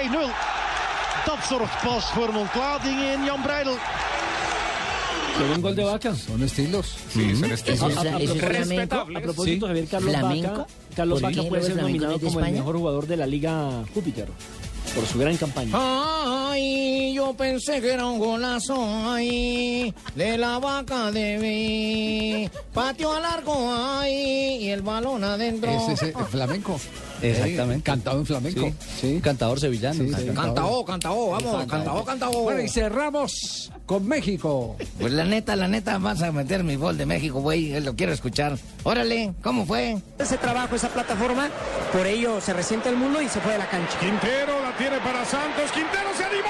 Dat 1.25 1.37
zorgt 1.49 1.81
pas 1.83 2.05
voor 2.11 2.27
een 2.27 2.35
ontlading 2.35 2.99
in 3.13 3.23
Jan 3.23 3.41
Breidel. 3.41 3.77
¿Fue 5.47 5.55
un 5.55 5.61
gol 5.61 5.75
de 5.75 5.83
Vaca? 5.83 6.15
Son 6.15 6.41
estilos. 6.43 6.95
Sí, 7.11 7.35
son 7.35 7.51
A, 7.51 7.53
estilos. 7.53 7.81
a- 7.81 7.85
a 8.01 8.17
¿Eso 8.19 8.33
es 8.33 8.39
propósito, 8.39 8.47
flamenco? 8.47 8.95
a 8.95 9.21
propósito, 9.21 9.67
Javier 9.67 9.87
Carlos 9.87 10.11
¿Flamenco? 10.15 10.49
Vaca, 10.51 10.67
Carlos 10.95 11.21
¿Por 11.21 11.35
Vaca 11.35 11.49
puede 11.49 11.63
ser 11.63 11.75
nominado 11.77 12.19
como 12.19 12.39
el 12.39 12.51
mejor 12.53 12.77
jugador 12.77 13.07
de 13.07 13.17
la 13.17 13.25
Liga 13.27 13.83
Júpiter 13.93 14.27
por 14.95 15.05
su 15.05 15.19
gran 15.19 15.37
campaña. 15.37 15.71
Ay, 15.73 17.13
yo 17.13 17.33
pensé 17.33 17.79
que 17.81 17.93
era 17.93 18.05
un 18.05 18.19
golazo, 18.19 18.75
ay, 19.11 19.93
de 20.15 20.37
la 20.37 20.59
vaca 20.59 21.11
de 21.11 21.37
mí. 21.37 22.49
Patio 22.73 23.13
a 23.13 23.19
largo, 23.19 23.71
ay, 23.73 24.57
y 24.61 24.69
el 24.69 24.81
balón 24.81 25.23
adentro. 25.23 25.71
Ese 25.71 25.93
es 25.93 26.15
el 26.15 26.25
flamenco. 26.25 26.79
Exactamente. 27.21 27.83
cantado 27.83 28.19
en 28.19 28.25
flamenco. 28.25 28.71
Sí, 28.99 29.19
cantador 29.21 29.59
sevillano. 29.59 30.03
Cantao, 30.33 30.85
cantao, 30.85 31.29
vamos, 31.31 31.65
cantao, 31.65 32.05
cantao. 32.05 32.31
Bueno, 32.43 32.61
y 32.61 32.69
cerramos 32.69 33.71
con 33.85 34.07
México. 34.07 34.75
Pues 34.99 35.13
la 35.13 35.25
neta, 35.25 35.55
la 35.55 35.67
neta, 35.67 35.97
vas 35.97 36.21
a 36.21 36.31
meter 36.31 36.63
mi 36.63 36.75
gol 36.75 36.97
de 36.97 37.05
México, 37.05 37.41
güey. 37.41 37.79
Lo 37.81 37.95
quiero 37.95 38.13
escuchar. 38.13 38.57
Órale, 38.83 39.33
¿cómo 39.43 39.65
fue? 39.65 39.97
Ese 40.19 40.37
trabajo, 40.37 40.75
esa 40.75 40.89
plataforma, 40.89 41.49
por 41.93 42.05
ello 42.07 42.41
se 42.41 42.53
resiente 42.53 42.89
el 42.89 42.97
mundo 42.97 43.21
y 43.21 43.27
se 43.27 43.39
fue 43.39 43.53
de 43.53 43.59
la 43.59 43.69
cancha. 43.69 43.97
Quintero 43.99 44.61
la 44.61 44.75
tiene 44.77 44.97
para 44.97 45.25
Santos. 45.25 45.71
Quintero 45.71 46.09
se 46.17 46.23
animó 46.23 46.49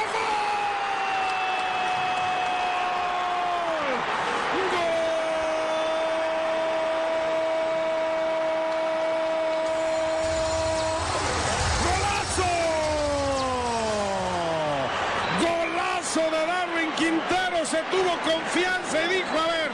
de 16.15 16.45
Darwin 16.45 16.91
Quintero. 16.97 17.65
Se 17.65 17.77
tuvo 17.89 18.17
confianza 18.23 19.05
y 19.05 19.15
dijo, 19.15 19.39
a 19.39 19.47
ver, 19.47 19.71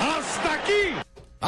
hasta 0.00 0.54
aquí. 0.54 0.94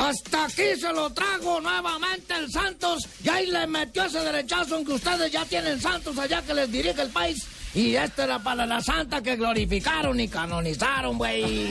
Hasta 0.04 0.44
aquí 0.44 0.78
se 0.78 0.92
lo 0.92 1.08
trago 1.14 1.62
nuevamente 1.62 2.34
el 2.36 2.52
Santos. 2.52 3.08
Y 3.24 3.28
ahí 3.30 3.46
le 3.46 3.66
metió 3.66 4.04
ese 4.04 4.20
derechazo 4.20 4.84
que 4.84 4.92
ustedes 4.92 5.32
ya 5.32 5.46
tienen 5.46 5.80
Santos 5.80 6.18
allá 6.18 6.42
que 6.42 6.52
les 6.52 6.70
dirige 6.70 7.00
el 7.00 7.08
país. 7.08 7.42
Y 7.74 7.96
este 7.96 8.22
era 8.22 8.38
para 8.38 8.66
la 8.66 8.80
santa 8.80 9.20
que 9.22 9.34
glorificaron 9.36 10.20
y 10.20 10.28
canonizaron, 10.28 11.18
güey. 11.18 11.68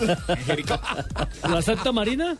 ¿La 1.48 1.62
Santa 1.62 1.92
Marina? 1.92 2.36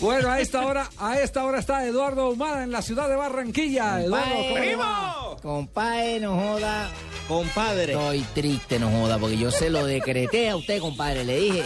Bueno, 0.00 0.30
a 0.30 0.40
esta 0.40 0.66
hora, 0.66 0.88
a 0.98 1.18
esta 1.18 1.44
hora 1.44 1.58
está 1.60 1.84
Eduardo 1.86 2.30
Humada 2.30 2.62
en 2.64 2.72
la 2.72 2.82
ciudad 2.82 3.08
de 3.08 3.16
Barranquilla. 3.16 4.02
Eduardo, 4.02 4.34
¿cómo 4.34 4.58
le 4.58 4.76
va? 4.76 5.36
Compadre, 5.42 6.20
no 6.20 6.36
joda. 6.38 6.90
Compadre. 7.26 7.92
Estoy 7.92 8.20
triste, 8.34 8.78
no 8.78 8.90
joda, 8.90 9.18
porque 9.18 9.36
yo 9.38 9.50
se 9.50 9.70
lo 9.70 9.84
decreté 9.84 10.48
a 10.50 10.56
usted, 10.56 10.80
compadre. 10.80 11.24
Le 11.24 11.38
dije. 11.40 11.62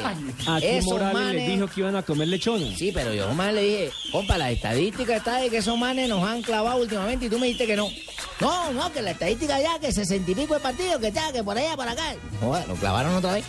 Aquí 0.49 0.67
esos 0.67 0.93
Morales 0.93 1.15
manes- 1.15 1.35
les 1.35 1.49
dijo 1.49 1.67
que 1.69 1.81
iban 1.81 1.97
a 1.97 2.03
comer 2.03 2.29
lechona. 2.29 2.67
Sí, 2.77 2.91
pero 2.93 3.15
yo 3.15 3.33
más 3.35 3.53
le 3.55 3.63
dije, 3.63 3.91
compa, 4.11 4.39
la 4.39 4.51
estadística 4.51 5.17
está 5.17 5.37
de 5.39 5.51
que 5.51 5.59
esos 5.59 5.79
manes 5.79 6.09
nos 6.09 6.23
han 6.29 6.43
clavado 6.43 6.81
últimamente 6.81 7.27
y 7.27 7.29
tú 7.29 7.39
me 7.39 7.47
dijiste 7.47 7.67
que 7.67 7.77
no. 7.77 7.89
No, 8.43 8.73
no, 8.73 8.93
que 8.93 9.01
la 9.03 9.13
estadística 9.13 9.61
ya, 9.61 9.79
que 9.79 9.93
sesenta 9.93 10.33
y 10.33 10.35
pico 10.35 10.55
de 10.55 10.61
partidos, 10.61 11.01
que 11.01 11.09
está, 11.09 11.33
que 11.33 11.45
por 11.45 11.57
allá, 11.57 11.77
para 11.77 11.93
acá. 11.93 12.15
Joder, 12.41 12.67
lo 12.67 12.75
clavaron 12.75 13.15
otra 13.15 13.35
vez. 13.35 13.45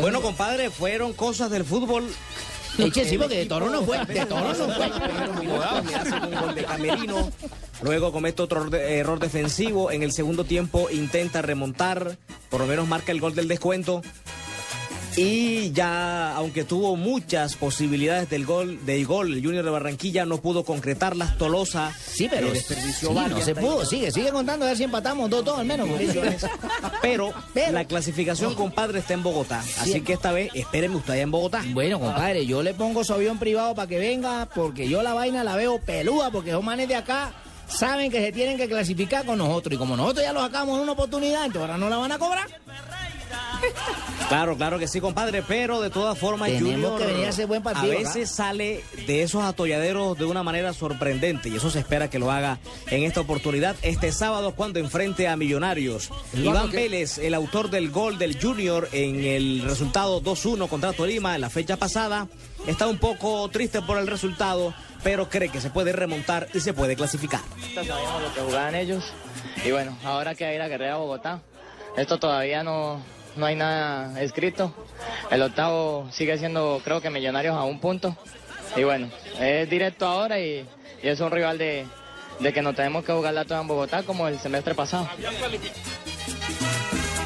Bueno, 0.00 0.22
compadre, 0.22 0.70
fueron 0.70 1.12
cosas 1.12 1.50
del 1.50 1.66
fútbol. 1.66 2.10
Eche, 2.78 3.04
sí, 3.04 3.18
porque 3.18 3.36
de 3.36 3.46
Toro 3.46 3.68
no 3.68 3.82
fue, 3.82 4.02
de 4.06 4.24
Toro 4.24 4.54
no 4.54 4.74
fue. 4.74 5.82
Me 5.82 5.94
hacen 5.94 6.24
un 6.24 6.40
gol 6.40 6.54
de 6.54 6.64
Camerino. 6.64 7.30
Luego 7.82 8.10
comete 8.10 8.40
otro 8.40 8.74
error 8.74 9.18
defensivo. 9.18 9.90
En 9.90 10.02
el 10.02 10.12
segundo 10.12 10.44
tiempo 10.44 10.88
intenta 10.90 11.42
remontar. 11.42 12.16
Por 12.48 12.60
lo 12.60 12.66
menos 12.66 12.88
marca 12.88 13.12
el 13.12 13.20
gol 13.20 13.34
del 13.34 13.48
descuento. 13.48 14.00
Y 15.20 15.72
ya, 15.72 16.34
aunque 16.34 16.64
tuvo 16.64 16.96
muchas 16.96 17.56
posibilidades 17.56 18.28
del 18.30 18.46
gol, 18.46 18.84
del 18.86 19.06
gol, 19.06 19.32
el 19.34 19.44
Junior 19.44 19.64
de 19.64 19.70
Barranquilla 19.70 20.24
no 20.24 20.38
pudo 20.38 20.64
concretarlas. 20.64 21.36
Tolosa 21.38 21.92
Sí, 22.06 22.28
pero 22.30 22.48
eh, 22.48 22.52
desperdició 22.52 23.10
sí, 23.10 23.14
no 23.28 23.40
se 23.40 23.54
pudo. 23.54 23.84
Sigue, 23.84 24.10
sigue 24.10 24.30
contando 24.30 24.64
a 24.64 24.68
ver 24.68 24.76
si 24.76 24.84
empatamos 24.84 25.28
dos, 25.30 25.44
dos 25.44 25.58
al 25.58 25.66
menos. 25.66 25.88
Mauricio. 25.88 26.22
Pero, 27.02 27.32
la 27.72 27.84
clasificación, 27.84 28.54
compadre, 28.54 29.00
está 29.00 29.14
en 29.14 29.22
Bogotá. 29.22 29.60
Así 29.60 29.92
Sí. 29.92 30.00
que 30.02 30.12
esta 30.14 30.32
vez 30.32 30.50
espérenme 30.54 30.96
usted 30.96 31.14
allá 31.14 31.22
en 31.22 31.30
Bogotá. 31.30 31.62
Bueno, 31.72 31.98
compadre, 32.00 32.46
yo 32.46 32.62
le 32.62 32.74
pongo 32.74 33.04
su 33.04 33.12
avión 33.12 33.38
privado 33.38 33.74
para 33.74 33.88
que 33.88 33.98
venga, 33.98 34.48
porque 34.54 34.88
yo 34.88 35.02
la 35.02 35.14
vaina 35.14 35.44
la 35.44 35.56
veo 35.56 35.78
peluda, 35.80 36.30
porque 36.30 36.52
los 36.52 36.62
manes 36.62 36.88
de 36.88 36.96
acá 36.96 37.32
saben 37.68 38.10
que 38.10 38.20
se 38.20 38.32
tienen 38.32 38.56
que 38.56 38.68
clasificar 38.68 39.24
con 39.24 39.38
nosotros. 39.38 39.74
Y 39.74 39.78
como 39.78 39.96
nosotros 39.96 40.24
ya 40.24 40.32
los 40.32 40.42
sacamos 40.42 40.76
en 40.76 40.82
una 40.82 40.92
oportunidad, 40.92 41.44
entonces 41.46 41.62
ahora 41.62 41.78
no 41.78 41.88
la 41.88 41.96
van 41.98 42.12
a 42.12 42.18
cobrar. 42.18 42.46
Claro, 44.28 44.56
claro 44.56 44.78
que 44.78 44.86
sí, 44.86 45.00
compadre, 45.00 45.42
pero 45.42 45.80
de 45.80 45.90
todas 45.90 46.16
formas, 46.16 46.50
Tenemos 46.50 46.72
Junior 46.72 46.98
que 46.98 47.06
venir 47.06 47.26
a 47.26 47.30
hacer 47.30 47.46
buen 47.48 47.64
partido 47.64 47.90
a 47.90 47.94
acá. 47.96 48.08
veces 48.08 48.30
sale 48.30 48.84
de 49.06 49.22
esos 49.22 49.42
atolladeros 49.42 50.16
de 50.16 50.24
una 50.24 50.44
manera 50.44 50.72
sorprendente 50.72 51.48
y 51.48 51.56
eso 51.56 51.68
se 51.68 51.80
espera 51.80 52.08
que 52.08 52.20
lo 52.20 52.30
haga 52.30 52.60
en 52.90 53.02
esta 53.02 53.20
oportunidad 53.20 53.74
este 53.82 54.12
sábado 54.12 54.54
cuando 54.54 54.78
enfrente 54.78 55.26
a 55.26 55.36
Millonarios. 55.36 56.10
Iván 56.32 56.70
¿qué? 56.70 56.76
Vélez, 56.76 57.18
el 57.18 57.34
autor 57.34 57.70
del 57.70 57.90
gol 57.90 58.18
del 58.18 58.40
Junior 58.40 58.88
en 58.92 59.24
el 59.24 59.62
resultado 59.62 60.22
2-1 60.22 60.68
contra 60.68 60.92
Tolima 60.92 61.34
en 61.34 61.40
la 61.40 61.50
fecha 61.50 61.76
pasada, 61.76 62.28
está 62.68 62.86
un 62.86 62.98
poco 62.98 63.48
triste 63.48 63.82
por 63.82 63.98
el 63.98 64.06
resultado, 64.06 64.72
pero 65.02 65.28
cree 65.28 65.48
que 65.48 65.60
se 65.60 65.70
puede 65.70 65.92
remontar 65.92 66.46
y 66.54 66.60
se 66.60 66.72
puede 66.72 66.94
clasificar. 66.94 67.40
Sabíamos 67.74 68.22
lo 68.22 68.32
que 68.32 68.40
jugaban 68.42 68.76
ellos 68.76 69.12
y 69.64 69.72
bueno, 69.72 69.98
ahora 70.04 70.36
que 70.36 70.44
hay 70.44 70.56
la 70.56 70.68
guerrera 70.68 70.94
a 70.94 70.98
Bogotá, 70.98 71.42
esto 71.96 72.18
todavía 72.18 72.62
no, 72.62 73.02
no 73.36 73.46
hay 73.46 73.56
nada 73.56 74.20
escrito. 74.22 74.74
El 75.30 75.42
octavo 75.42 76.08
sigue 76.12 76.38
siendo 76.38 76.80
creo 76.84 77.00
que 77.00 77.10
Millonarios 77.10 77.56
a 77.56 77.64
un 77.64 77.80
punto 77.80 78.16
y 78.76 78.84
bueno, 78.84 79.08
es 79.40 79.68
directo 79.68 80.06
ahora 80.06 80.38
y, 80.40 80.64
es 81.02 81.18
un 81.20 81.30
rival 81.30 81.58
de, 81.58 81.86
que 82.52 82.62
no 82.62 82.74
tenemos 82.74 83.04
que 83.04 83.12
jugarla 83.12 83.44
toda 83.44 83.60
en 83.62 83.66
Bogotá 83.68 84.02
como 84.02 84.28
el 84.28 84.38
semestre 84.38 84.74
pasado. 84.74 85.08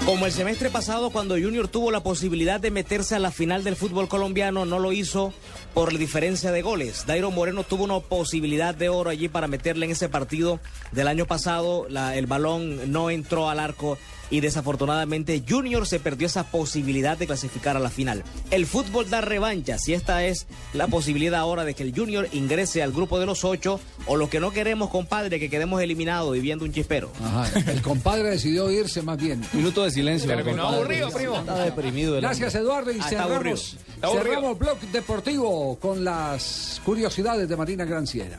Como 0.04 0.26
el 0.26 0.32
semestre 0.32 0.68
pasado, 0.68 1.08
cuando 1.10 1.34
Junior 1.34 1.66
tuvo 1.66 1.90
la 1.90 2.00
posibilidad 2.00 2.60
de 2.60 2.70
meterse 2.70 3.14
a 3.14 3.18
la 3.18 3.30
final 3.30 3.64
del 3.64 3.74
fútbol 3.74 4.06
colombiano, 4.06 4.66
no 4.66 4.78
lo 4.78 4.92
hizo 4.92 5.32
por 5.72 5.94
la 5.94 5.98
diferencia 5.98 6.52
de 6.52 6.60
goles. 6.60 7.06
Dairo 7.06 7.30
Moreno 7.30 7.64
tuvo 7.64 7.84
una 7.84 8.00
posibilidad 8.00 8.74
de 8.74 8.90
oro 8.90 9.08
allí 9.08 9.28
para 9.28 9.48
meterle 9.48 9.86
en 9.86 9.92
ese 9.92 10.10
partido 10.10 10.60
del 10.92 11.08
año 11.08 11.24
pasado. 11.24 11.86
La- 11.88 12.16
el 12.16 12.26
balón 12.26 12.92
no 12.92 13.08
entró 13.08 13.48
al 13.48 13.58
arco 13.58 13.96
y 14.30 14.40
desafortunadamente 14.40 15.42
Junior 15.48 15.86
se 15.86 16.00
perdió 16.00 16.26
esa 16.26 16.44
posibilidad 16.44 17.16
de 17.18 17.26
clasificar 17.26 17.76
a 17.76 17.80
la 17.80 17.90
final. 17.90 18.24
El 18.50 18.66
fútbol 18.66 19.08
da 19.10 19.20
revanchas 19.20 19.86
y 19.88 19.94
esta 19.94 20.24
es 20.24 20.46
la 20.72 20.86
posibilidad 20.86 21.40
ahora 21.40 21.64
de 21.64 21.74
que 21.74 21.82
el 21.82 21.94
Junior 21.94 22.28
ingrese 22.32 22.82
al 22.82 22.92
grupo 22.92 23.18
de 23.20 23.26
los 23.26 23.44
ocho 23.44 23.80
o 24.06 24.16
lo 24.16 24.28
que 24.30 24.40
no 24.40 24.50
queremos, 24.50 24.90
compadre, 24.90 25.38
que 25.40 25.50
quedemos 25.50 25.82
eliminados 25.82 26.36
y 26.36 26.40
viendo 26.40 26.64
un 26.64 26.72
chispero. 26.72 27.10
Ajá, 27.22 27.50
el 27.70 27.82
compadre 27.82 28.30
decidió 28.30 28.70
irse 28.70 29.02
más 29.02 29.18
bien. 29.18 29.42
Minuto 29.52 29.84
de 29.84 29.90
silencio. 29.90 30.28
Terminó 30.28 30.68
aburrido, 30.68 31.10
primo. 31.10 31.38
Está 31.38 31.64
deprimido. 31.64 32.14
el 32.16 32.22
Gracias. 32.22 32.54
Eduardo. 32.54 32.92
Y 32.92 32.98
Ah, 33.00 33.08
cerramos, 33.08 33.76
cerramos 34.00 34.58
Blog 34.58 34.78
Deportivo 34.92 35.78
con 35.78 36.04
las 36.04 36.80
curiosidades 36.84 37.48
de 37.48 37.56
Marina 37.56 37.84
Granciera. 37.84 38.38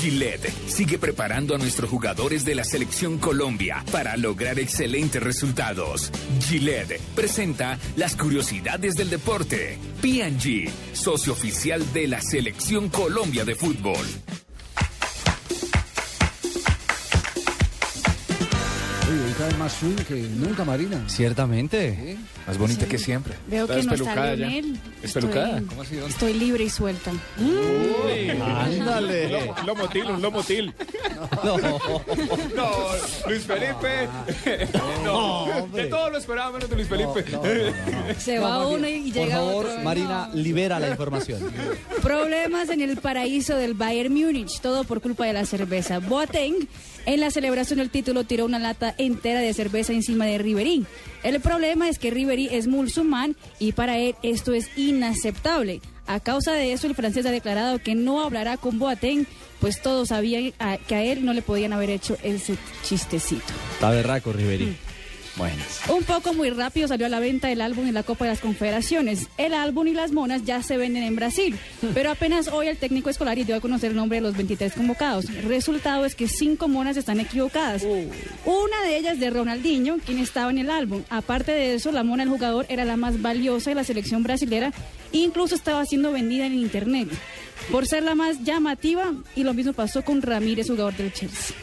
Gillette 0.00 0.52
sigue 0.66 0.98
preparando 0.98 1.54
a 1.54 1.58
nuestros 1.58 1.88
jugadores 1.88 2.44
de 2.44 2.56
la 2.56 2.64
selección 2.64 3.18
Colombia 3.18 3.84
para 3.92 4.16
lograr 4.16 4.58
excelentes 4.82 5.22
resultados. 5.22 6.10
Gillette 6.40 7.00
presenta 7.14 7.78
las 7.94 8.16
curiosidades 8.16 8.94
del 8.94 9.10
deporte. 9.10 9.78
P&G, 10.00 10.68
socio 10.92 11.34
oficial 11.34 11.84
de 11.92 12.08
la 12.08 12.20
selección 12.20 12.88
Colombia 12.88 13.44
de 13.44 13.54
fútbol. 13.54 14.04
Hoy 19.12 19.32
cae 19.36 19.54
más 19.58 19.72
swing 19.74 19.96
que 19.96 20.14
nunca, 20.14 20.64
Marina. 20.64 21.02
Ciertamente. 21.06 22.16
Más 22.46 22.56
bonita 22.58 22.86
que 22.86 22.96
siempre. 22.98 23.34
Veo 23.46 23.66
que 23.66 23.82
no 23.82 23.92
está. 23.94 24.34
Lionel. 24.34 24.78
Estoy- 25.02 25.22
¿Cómo 25.68 25.82
así? 25.82 25.96
¿Dónde? 25.96 26.10
Estoy 26.12 26.34
libre 26.34 26.64
y 26.64 26.70
suelta. 26.70 27.12
Uy, 27.38 28.30
ándale. 28.30 29.28
Lomo- 29.30 29.62
lomotil, 29.66 30.04
un 30.10 30.22
lomotil. 30.22 30.74
No. 31.44 31.56
No, 31.56 32.70
Luis 33.28 33.42
Felipe. 33.44 34.08
No, 35.04 35.68
de 35.72 35.84
todo 35.86 36.10
lo 36.10 36.18
esperaba 36.18 36.50
menos 36.52 36.68
de 36.68 36.74
Luis 36.76 36.88
Felipe. 36.88 37.24
Se 38.18 38.38
va 38.40 38.66
uno 38.66 38.88
y 38.88 39.12
Por 39.12 39.22
llega 39.22 39.36
favor, 39.36 39.66
otro. 39.66 39.82
Marina, 39.84 40.30
libera 40.34 40.80
la 40.80 40.88
información. 40.90 41.40
Problemas 42.02 42.70
en 42.70 42.80
el 42.80 42.96
paraíso 42.96 43.56
del 43.56 43.74
Bayern 43.74 44.12
Múnich, 44.12 44.60
todo 44.60 44.82
por 44.84 45.00
culpa 45.00 45.24
de 45.26 45.32
la 45.32 45.46
cerveza. 45.46 46.00
Boateng, 46.00 46.66
en 47.06 47.20
la 47.20 47.30
celebración 47.30 47.78
del 47.78 47.90
título, 47.90 48.24
tiró 48.24 48.44
una 48.44 48.58
lata 48.58 48.94
entera 49.04 49.40
de 49.40 49.54
cerveza 49.54 49.92
encima 49.92 50.26
de 50.26 50.38
Ribery. 50.38 50.86
El 51.22 51.40
problema 51.40 51.88
es 51.88 51.98
que 51.98 52.10
Ribery 52.10 52.48
es 52.50 52.66
musulmán 52.66 53.36
y 53.58 53.72
para 53.72 53.98
él 53.98 54.14
esto 54.22 54.52
es 54.52 54.70
inaceptable. 54.76 55.80
A 56.06 56.20
causa 56.20 56.52
de 56.52 56.72
eso, 56.72 56.86
el 56.86 56.94
francés 56.94 57.26
ha 57.26 57.30
declarado 57.30 57.78
que 57.78 57.94
no 57.94 58.22
hablará 58.22 58.56
con 58.56 58.78
Boateng, 58.78 59.26
pues 59.60 59.80
todos 59.80 60.08
sabían 60.08 60.52
que 60.88 60.94
a 60.94 61.04
él 61.04 61.24
no 61.24 61.32
le 61.32 61.42
podían 61.42 61.72
haber 61.72 61.90
hecho 61.90 62.16
ese 62.22 62.56
chistecito. 62.82 63.44
Está 63.74 63.90
berraco, 63.90 64.32
Riveri. 64.32 64.76
Bueno. 65.36 65.62
Un 65.88 66.04
poco 66.04 66.34
muy 66.34 66.50
rápido 66.50 66.88
salió 66.88 67.06
a 67.06 67.08
la 67.08 67.18
venta 67.20 67.50
el 67.50 67.60
álbum 67.60 67.86
en 67.86 67.94
la 67.94 68.02
Copa 68.02 68.26
de 68.26 68.32
las 68.32 68.40
Confederaciones. 68.40 69.28
El 69.38 69.54
álbum 69.54 69.86
y 69.86 69.92
las 69.92 70.12
monas 70.12 70.44
ya 70.44 70.62
se 70.62 70.76
venden 70.76 71.02
en 71.02 71.16
Brasil, 71.16 71.56
pero 71.94 72.10
apenas 72.10 72.48
hoy 72.48 72.68
el 72.68 72.76
técnico 72.76 73.08
escolar 73.10 73.42
dio 73.42 73.56
a 73.56 73.60
conocer 73.60 73.90
el 73.90 73.96
nombre 73.96 74.18
de 74.18 74.22
los 74.22 74.36
23 74.36 74.74
convocados. 74.74 75.24
El 75.26 75.44
resultado 75.44 76.04
es 76.04 76.14
que 76.14 76.28
cinco 76.28 76.68
monas 76.68 76.96
están 76.96 77.18
equivocadas. 77.18 77.82
Una 78.44 78.82
de 78.82 78.96
ellas 78.98 79.18
de 79.18 79.30
Ronaldinho, 79.30 79.98
quien 80.04 80.18
estaba 80.18 80.50
en 80.50 80.58
el 80.58 80.70
álbum. 80.70 81.02
Aparte 81.08 81.52
de 81.52 81.74
eso, 81.74 81.92
la 81.92 82.04
mona 82.04 82.24
del 82.24 82.32
jugador 82.32 82.66
era 82.68 82.84
la 82.84 82.96
más 82.96 83.22
valiosa 83.22 83.70
de 83.70 83.76
la 83.76 83.84
selección 83.84 84.22
brasilera, 84.22 84.72
incluso 85.12 85.54
estaba 85.54 85.84
siendo 85.86 86.12
vendida 86.12 86.46
en 86.46 86.54
internet. 86.54 87.08
por 87.70 87.86
ser 87.86 88.02
la 88.02 88.16
más 88.16 88.42
llamativa 88.42 89.12
y 89.36 89.44
lo 89.44 89.54
mismo 89.54 89.72
pasó 89.72 90.02
con 90.02 90.20
Ramírez, 90.20 90.66
jugador 90.66 90.96
del 90.96 91.12
Chelsea. 91.12 91.56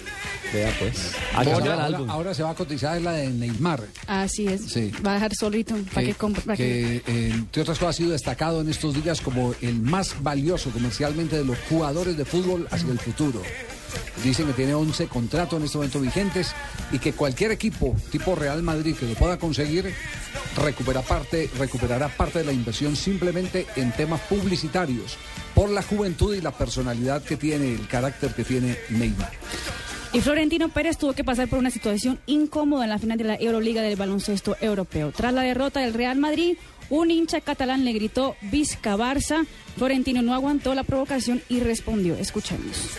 Vea 0.53 0.73
pues. 0.79 1.13
Ahora, 1.33 1.51
el 1.51 1.57
ahora- 1.71 1.85
álbum. 1.85 2.09
ahora 2.09 2.33
se 2.33 2.41
va 2.43 2.49
a 2.51 2.55
cotizar 2.55 2.99
la 3.01 3.11
de 3.13 3.27
Neymar. 3.29 3.83
Así 4.07 4.47
es. 4.47 4.61
Sí. 4.65 4.91
Va 5.05 5.11
a 5.11 5.13
dejar 5.15 5.35
solito 5.35 5.75
para 5.93 6.07
que, 6.07 6.15
compre- 6.15 6.41
para 6.41 6.57
que- 6.57 7.03
que, 7.05 7.11
eh, 7.27 7.31
entre 7.33 7.61
otras 7.61 7.77
cosas 7.77 7.95
ha 7.95 7.97
sido 7.97 8.11
destacado 8.11 8.61
en 8.61 8.69
estos 8.69 8.95
días 9.03 9.21
como 9.21 9.53
el 9.61 9.79
más 9.79 10.15
valioso 10.23 10.71
comercialmente 10.71 11.37
de 11.37 11.45
los 11.45 11.57
jugadores 11.69 12.17
de 12.17 12.25
fútbol 12.25 12.67
hacia 12.71 12.91
el 12.91 12.99
futuro. 12.99 13.41
Dicen 14.23 14.47
que 14.47 14.53
tiene 14.53 14.73
11 14.73 15.07
contratos 15.07 15.57
en 15.59 15.65
este 15.65 15.77
momento 15.77 15.99
vigentes 16.01 16.51
y 16.91 16.99
que 16.99 17.13
cualquier 17.13 17.51
equipo 17.51 17.95
tipo 18.11 18.35
Real 18.35 18.61
Madrid 18.61 18.95
que 18.95 19.05
lo 19.07 19.13
pueda 19.15 19.37
conseguir 19.37 19.93
recupera 20.57 21.01
parte, 21.01 21.49
recuperará 21.57 22.09
parte 22.09 22.39
de 22.39 22.45
la 22.45 22.51
inversión 22.53 22.95
simplemente 22.95 23.65
en 23.77 23.91
temas 23.93 24.19
publicitarios 24.21 25.17
por 25.55 25.69
la 25.69 25.81
juventud 25.81 26.35
y 26.35 26.41
la 26.41 26.51
personalidad 26.51 27.23
que 27.23 27.37
tiene, 27.37 27.73
el 27.73 27.87
carácter 27.87 28.33
que 28.33 28.43
tiene 28.43 28.77
Neymar. 28.89 29.31
Y 30.11 30.21
Florentino 30.21 30.69
Pérez 30.69 30.97
tuvo 30.97 31.13
que 31.13 31.23
pasar 31.23 31.47
por 31.47 31.59
una 31.59 31.69
situación 31.69 32.19
incómoda 32.25 32.83
en 32.83 32.89
la 32.89 32.97
final 32.97 33.17
de 33.17 33.25
la 33.25 33.35
Euroliga 33.35 33.83
del 33.83 33.95
baloncesto 33.95 34.57
europeo. 34.59 35.11
Tras 35.15 35.33
la 35.33 35.43
derrota 35.43 35.81
del 35.81 35.93
Real 35.93 36.17
Madrid, 36.17 36.57
un 36.89 37.11
hincha 37.11 37.41
catalán 37.41 37.85
le 37.85 37.93
gritó 37.93 38.35
Vizca 38.41 38.97
Barça. 38.97 39.45
Florentino 39.77 40.23
no 40.23 40.33
aguantó 40.33 40.73
la 40.73 40.83
provocación 40.83 41.43
y 41.47 41.59
respondió. 41.59 42.15
Escuchemos. 42.15 42.97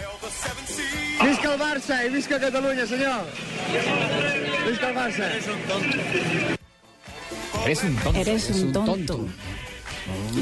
Visca 1.22 1.54
el 1.54 1.60
Barça 1.60 2.06
i 2.06 2.10
visca 2.10 2.38
Catalunya, 2.38 2.86
senyor. 2.86 3.26
Visca 4.68 4.88
el 4.88 4.96
Barça. 4.96 5.26
Eres 7.64 7.82
un 7.84 7.96
tonto. 7.96 8.20
Eres 8.20 8.50
un 8.50 8.72
tonto. 8.72 9.26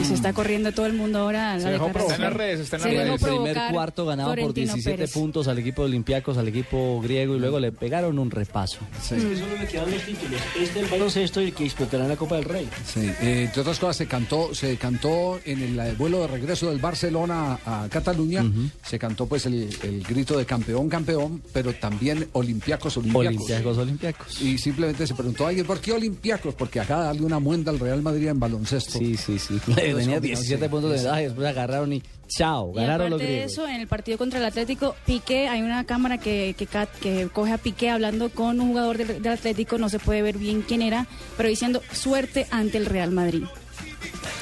Y 0.01 0.05
se 0.05 0.15
está 0.15 0.33
corriendo 0.33 0.73
todo 0.73 0.87
el 0.87 0.93
mundo 0.93 1.21
ahora. 1.21 1.57
la 1.57 1.61
Se 1.63 1.71
dejó 1.71 1.87
declaración. 1.87 1.93
provocar. 1.93 2.13
Está 2.13 2.17
en 2.17 2.31
las 2.31 2.33
redes, 2.39 2.61
está 2.61 2.77
en 2.77 2.83
Se 2.83 2.89
las 2.93 2.97
redes. 3.05 3.23
El 3.23 3.29
primer 3.29 3.73
cuarto 3.73 4.07
ganaba 4.07 4.29
por 4.31 4.39
Florentino 4.39 4.75
17 4.75 4.97
Pérez. 4.97 5.13
puntos 5.13 5.49
al 5.49 5.59
equipo 5.59 5.83
de 5.83 5.89
Olympiacos, 5.89 6.37
al 6.39 6.49
equipo 6.49 7.01
griego 7.01 7.37
y 7.37 7.41
luego 7.41 7.59
le 7.61 7.73
pegaron 7.73 8.19
un 8.19 8.31
repaso. 8.31 8.79
Es 9.03 9.09
que 9.09 9.37
solo 9.37 9.57
me 9.59 9.67
quedan 9.67 9.91
dos 9.91 10.03
títulos. 10.03 10.41
Este 10.59 10.81
el 10.81 10.87
baloncesto 10.87 11.41
y 11.41 11.47
el 11.47 11.55
que 11.55 11.65
disputará 11.65 12.05
en 12.05 12.11
la 12.11 12.17
Copa 12.17 12.37
del 12.37 12.45
Rey. 12.45 12.69
Sí, 12.87 13.01
eh, 13.21 13.45
entre 13.47 13.61
otras 13.63 13.79
cosas 13.79 13.97
se 13.97 14.07
cantó, 14.07 14.55
se 14.55 14.77
cantó 14.77 15.39
en 15.45 15.63
el 15.63 15.79
eh, 15.79 15.95
vuelo 15.99 16.21
de 16.21 16.27
regreso 16.29 16.69
del 16.71 16.79
Barcelona 16.79 17.59
a, 17.65 17.87
Cataluña, 17.91 18.45
se 18.85 18.99
cantó 18.99 19.27
pues 19.27 19.47
el, 19.47 19.69
el 19.83 20.03
grito 20.03 20.37
de 20.37 20.45
campeón, 20.47 20.89
campeón, 20.89 21.43
pero 21.53 21.73
también 21.75 22.29
Olimpiacos, 22.33 22.97
Olimpiacos. 22.97 23.27
Olympiacos, 23.37 23.79
Olympiacos. 23.79 24.43
Y 24.43 24.59
simplemente 24.59 25.07
se 25.07 25.15
preguntó, 25.15 25.47
ay, 25.47 25.63
¿por 25.63 25.81
qué 25.81 25.93
Olimpiacos? 25.93 26.55
Porque 26.55 26.81
acá 26.81 26.99
darle 26.99 27.23
una 27.23 27.39
muenda 27.39 27.71
al 27.71 27.79
Real 27.79 28.03
Madrid 28.03 28.29
en 28.29 28.41
baloncesto. 28.41 28.99
Sí, 28.99 29.17
sí, 29.17 29.39
sí. 29.39 29.48
Es 29.51 29.63
Tenía 29.63 29.93
combinación. 29.93 30.23
17 30.23 30.69
puntos 30.69 30.91
de 30.91 30.97
ventaja 30.97 31.21
y 31.23 31.25
después 31.25 31.49
agarraron 31.49 31.93
y 31.93 32.03
chao, 32.29 32.73
Y 32.75 32.81
ganaron 32.81 33.11
los 33.11 33.19
de 33.21 33.27
griegos. 33.27 33.53
eso, 33.53 33.69
en 33.69 33.81
el 33.81 33.87
partido 33.87 34.19
contra 34.19 34.39
el 34.39 34.45
Atlético, 34.45 34.95
Piqué, 35.07 35.49
hay 35.49 35.63
una 35.63 35.85
cámara 35.85 36.19
que, 36.19 36.55
que, 36.57 37.29
coge 37.33 37.53
a 37.53 37.59
Piqué 37.59 37.91
hablando 37.91 38.31
con 38.31 38.61
un 38.61 38.69
jugador 38.69 38.99
del, 38.99 39.23
del 39.23 39.33
Atlético, 39.33 39.79
no 39.79 39.89
se 39.89 39.99
puede 39.99 40.23
ver 40.23 40.39
bien 40.39 40.63
quién 40.63 40.83
era, 40.83 41.07
pero 41.37 41.49
diciendo 41.49 41.83
suerte 41.93 42.47
ante 42.51 42.79
el 42.79 42.87
Real 42.87 43.11
Madrid 43.11 43.45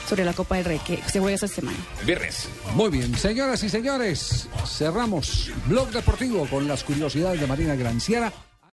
sobre 0.08 0.24
la 0.24 0.32
Copa 0.32 0.56
del 0.56 0.64
Rey 0.64 0.78
que 0.78 0.98
se 1.06 1.20
juega 1.20 1.34
esta 1.34 1.48
semana. 1.48 1.76
Viernes. 2.04 2.48
Muy 2.74 2.90
bien, 2.90 3.16
señoras 3.16 3.62
y 3.62 3.68
señores, 3.68 4.48
cerramos 4.66 5.50
Blog 5.66 5.90
Deportivo 5.90 6.46
con 6.46 6.68
las 6.68 6.84
curiosidades 6.84 7.40
de 7.40 7.46
Marina 7.46 7.74
Granciera. 7.74 8.32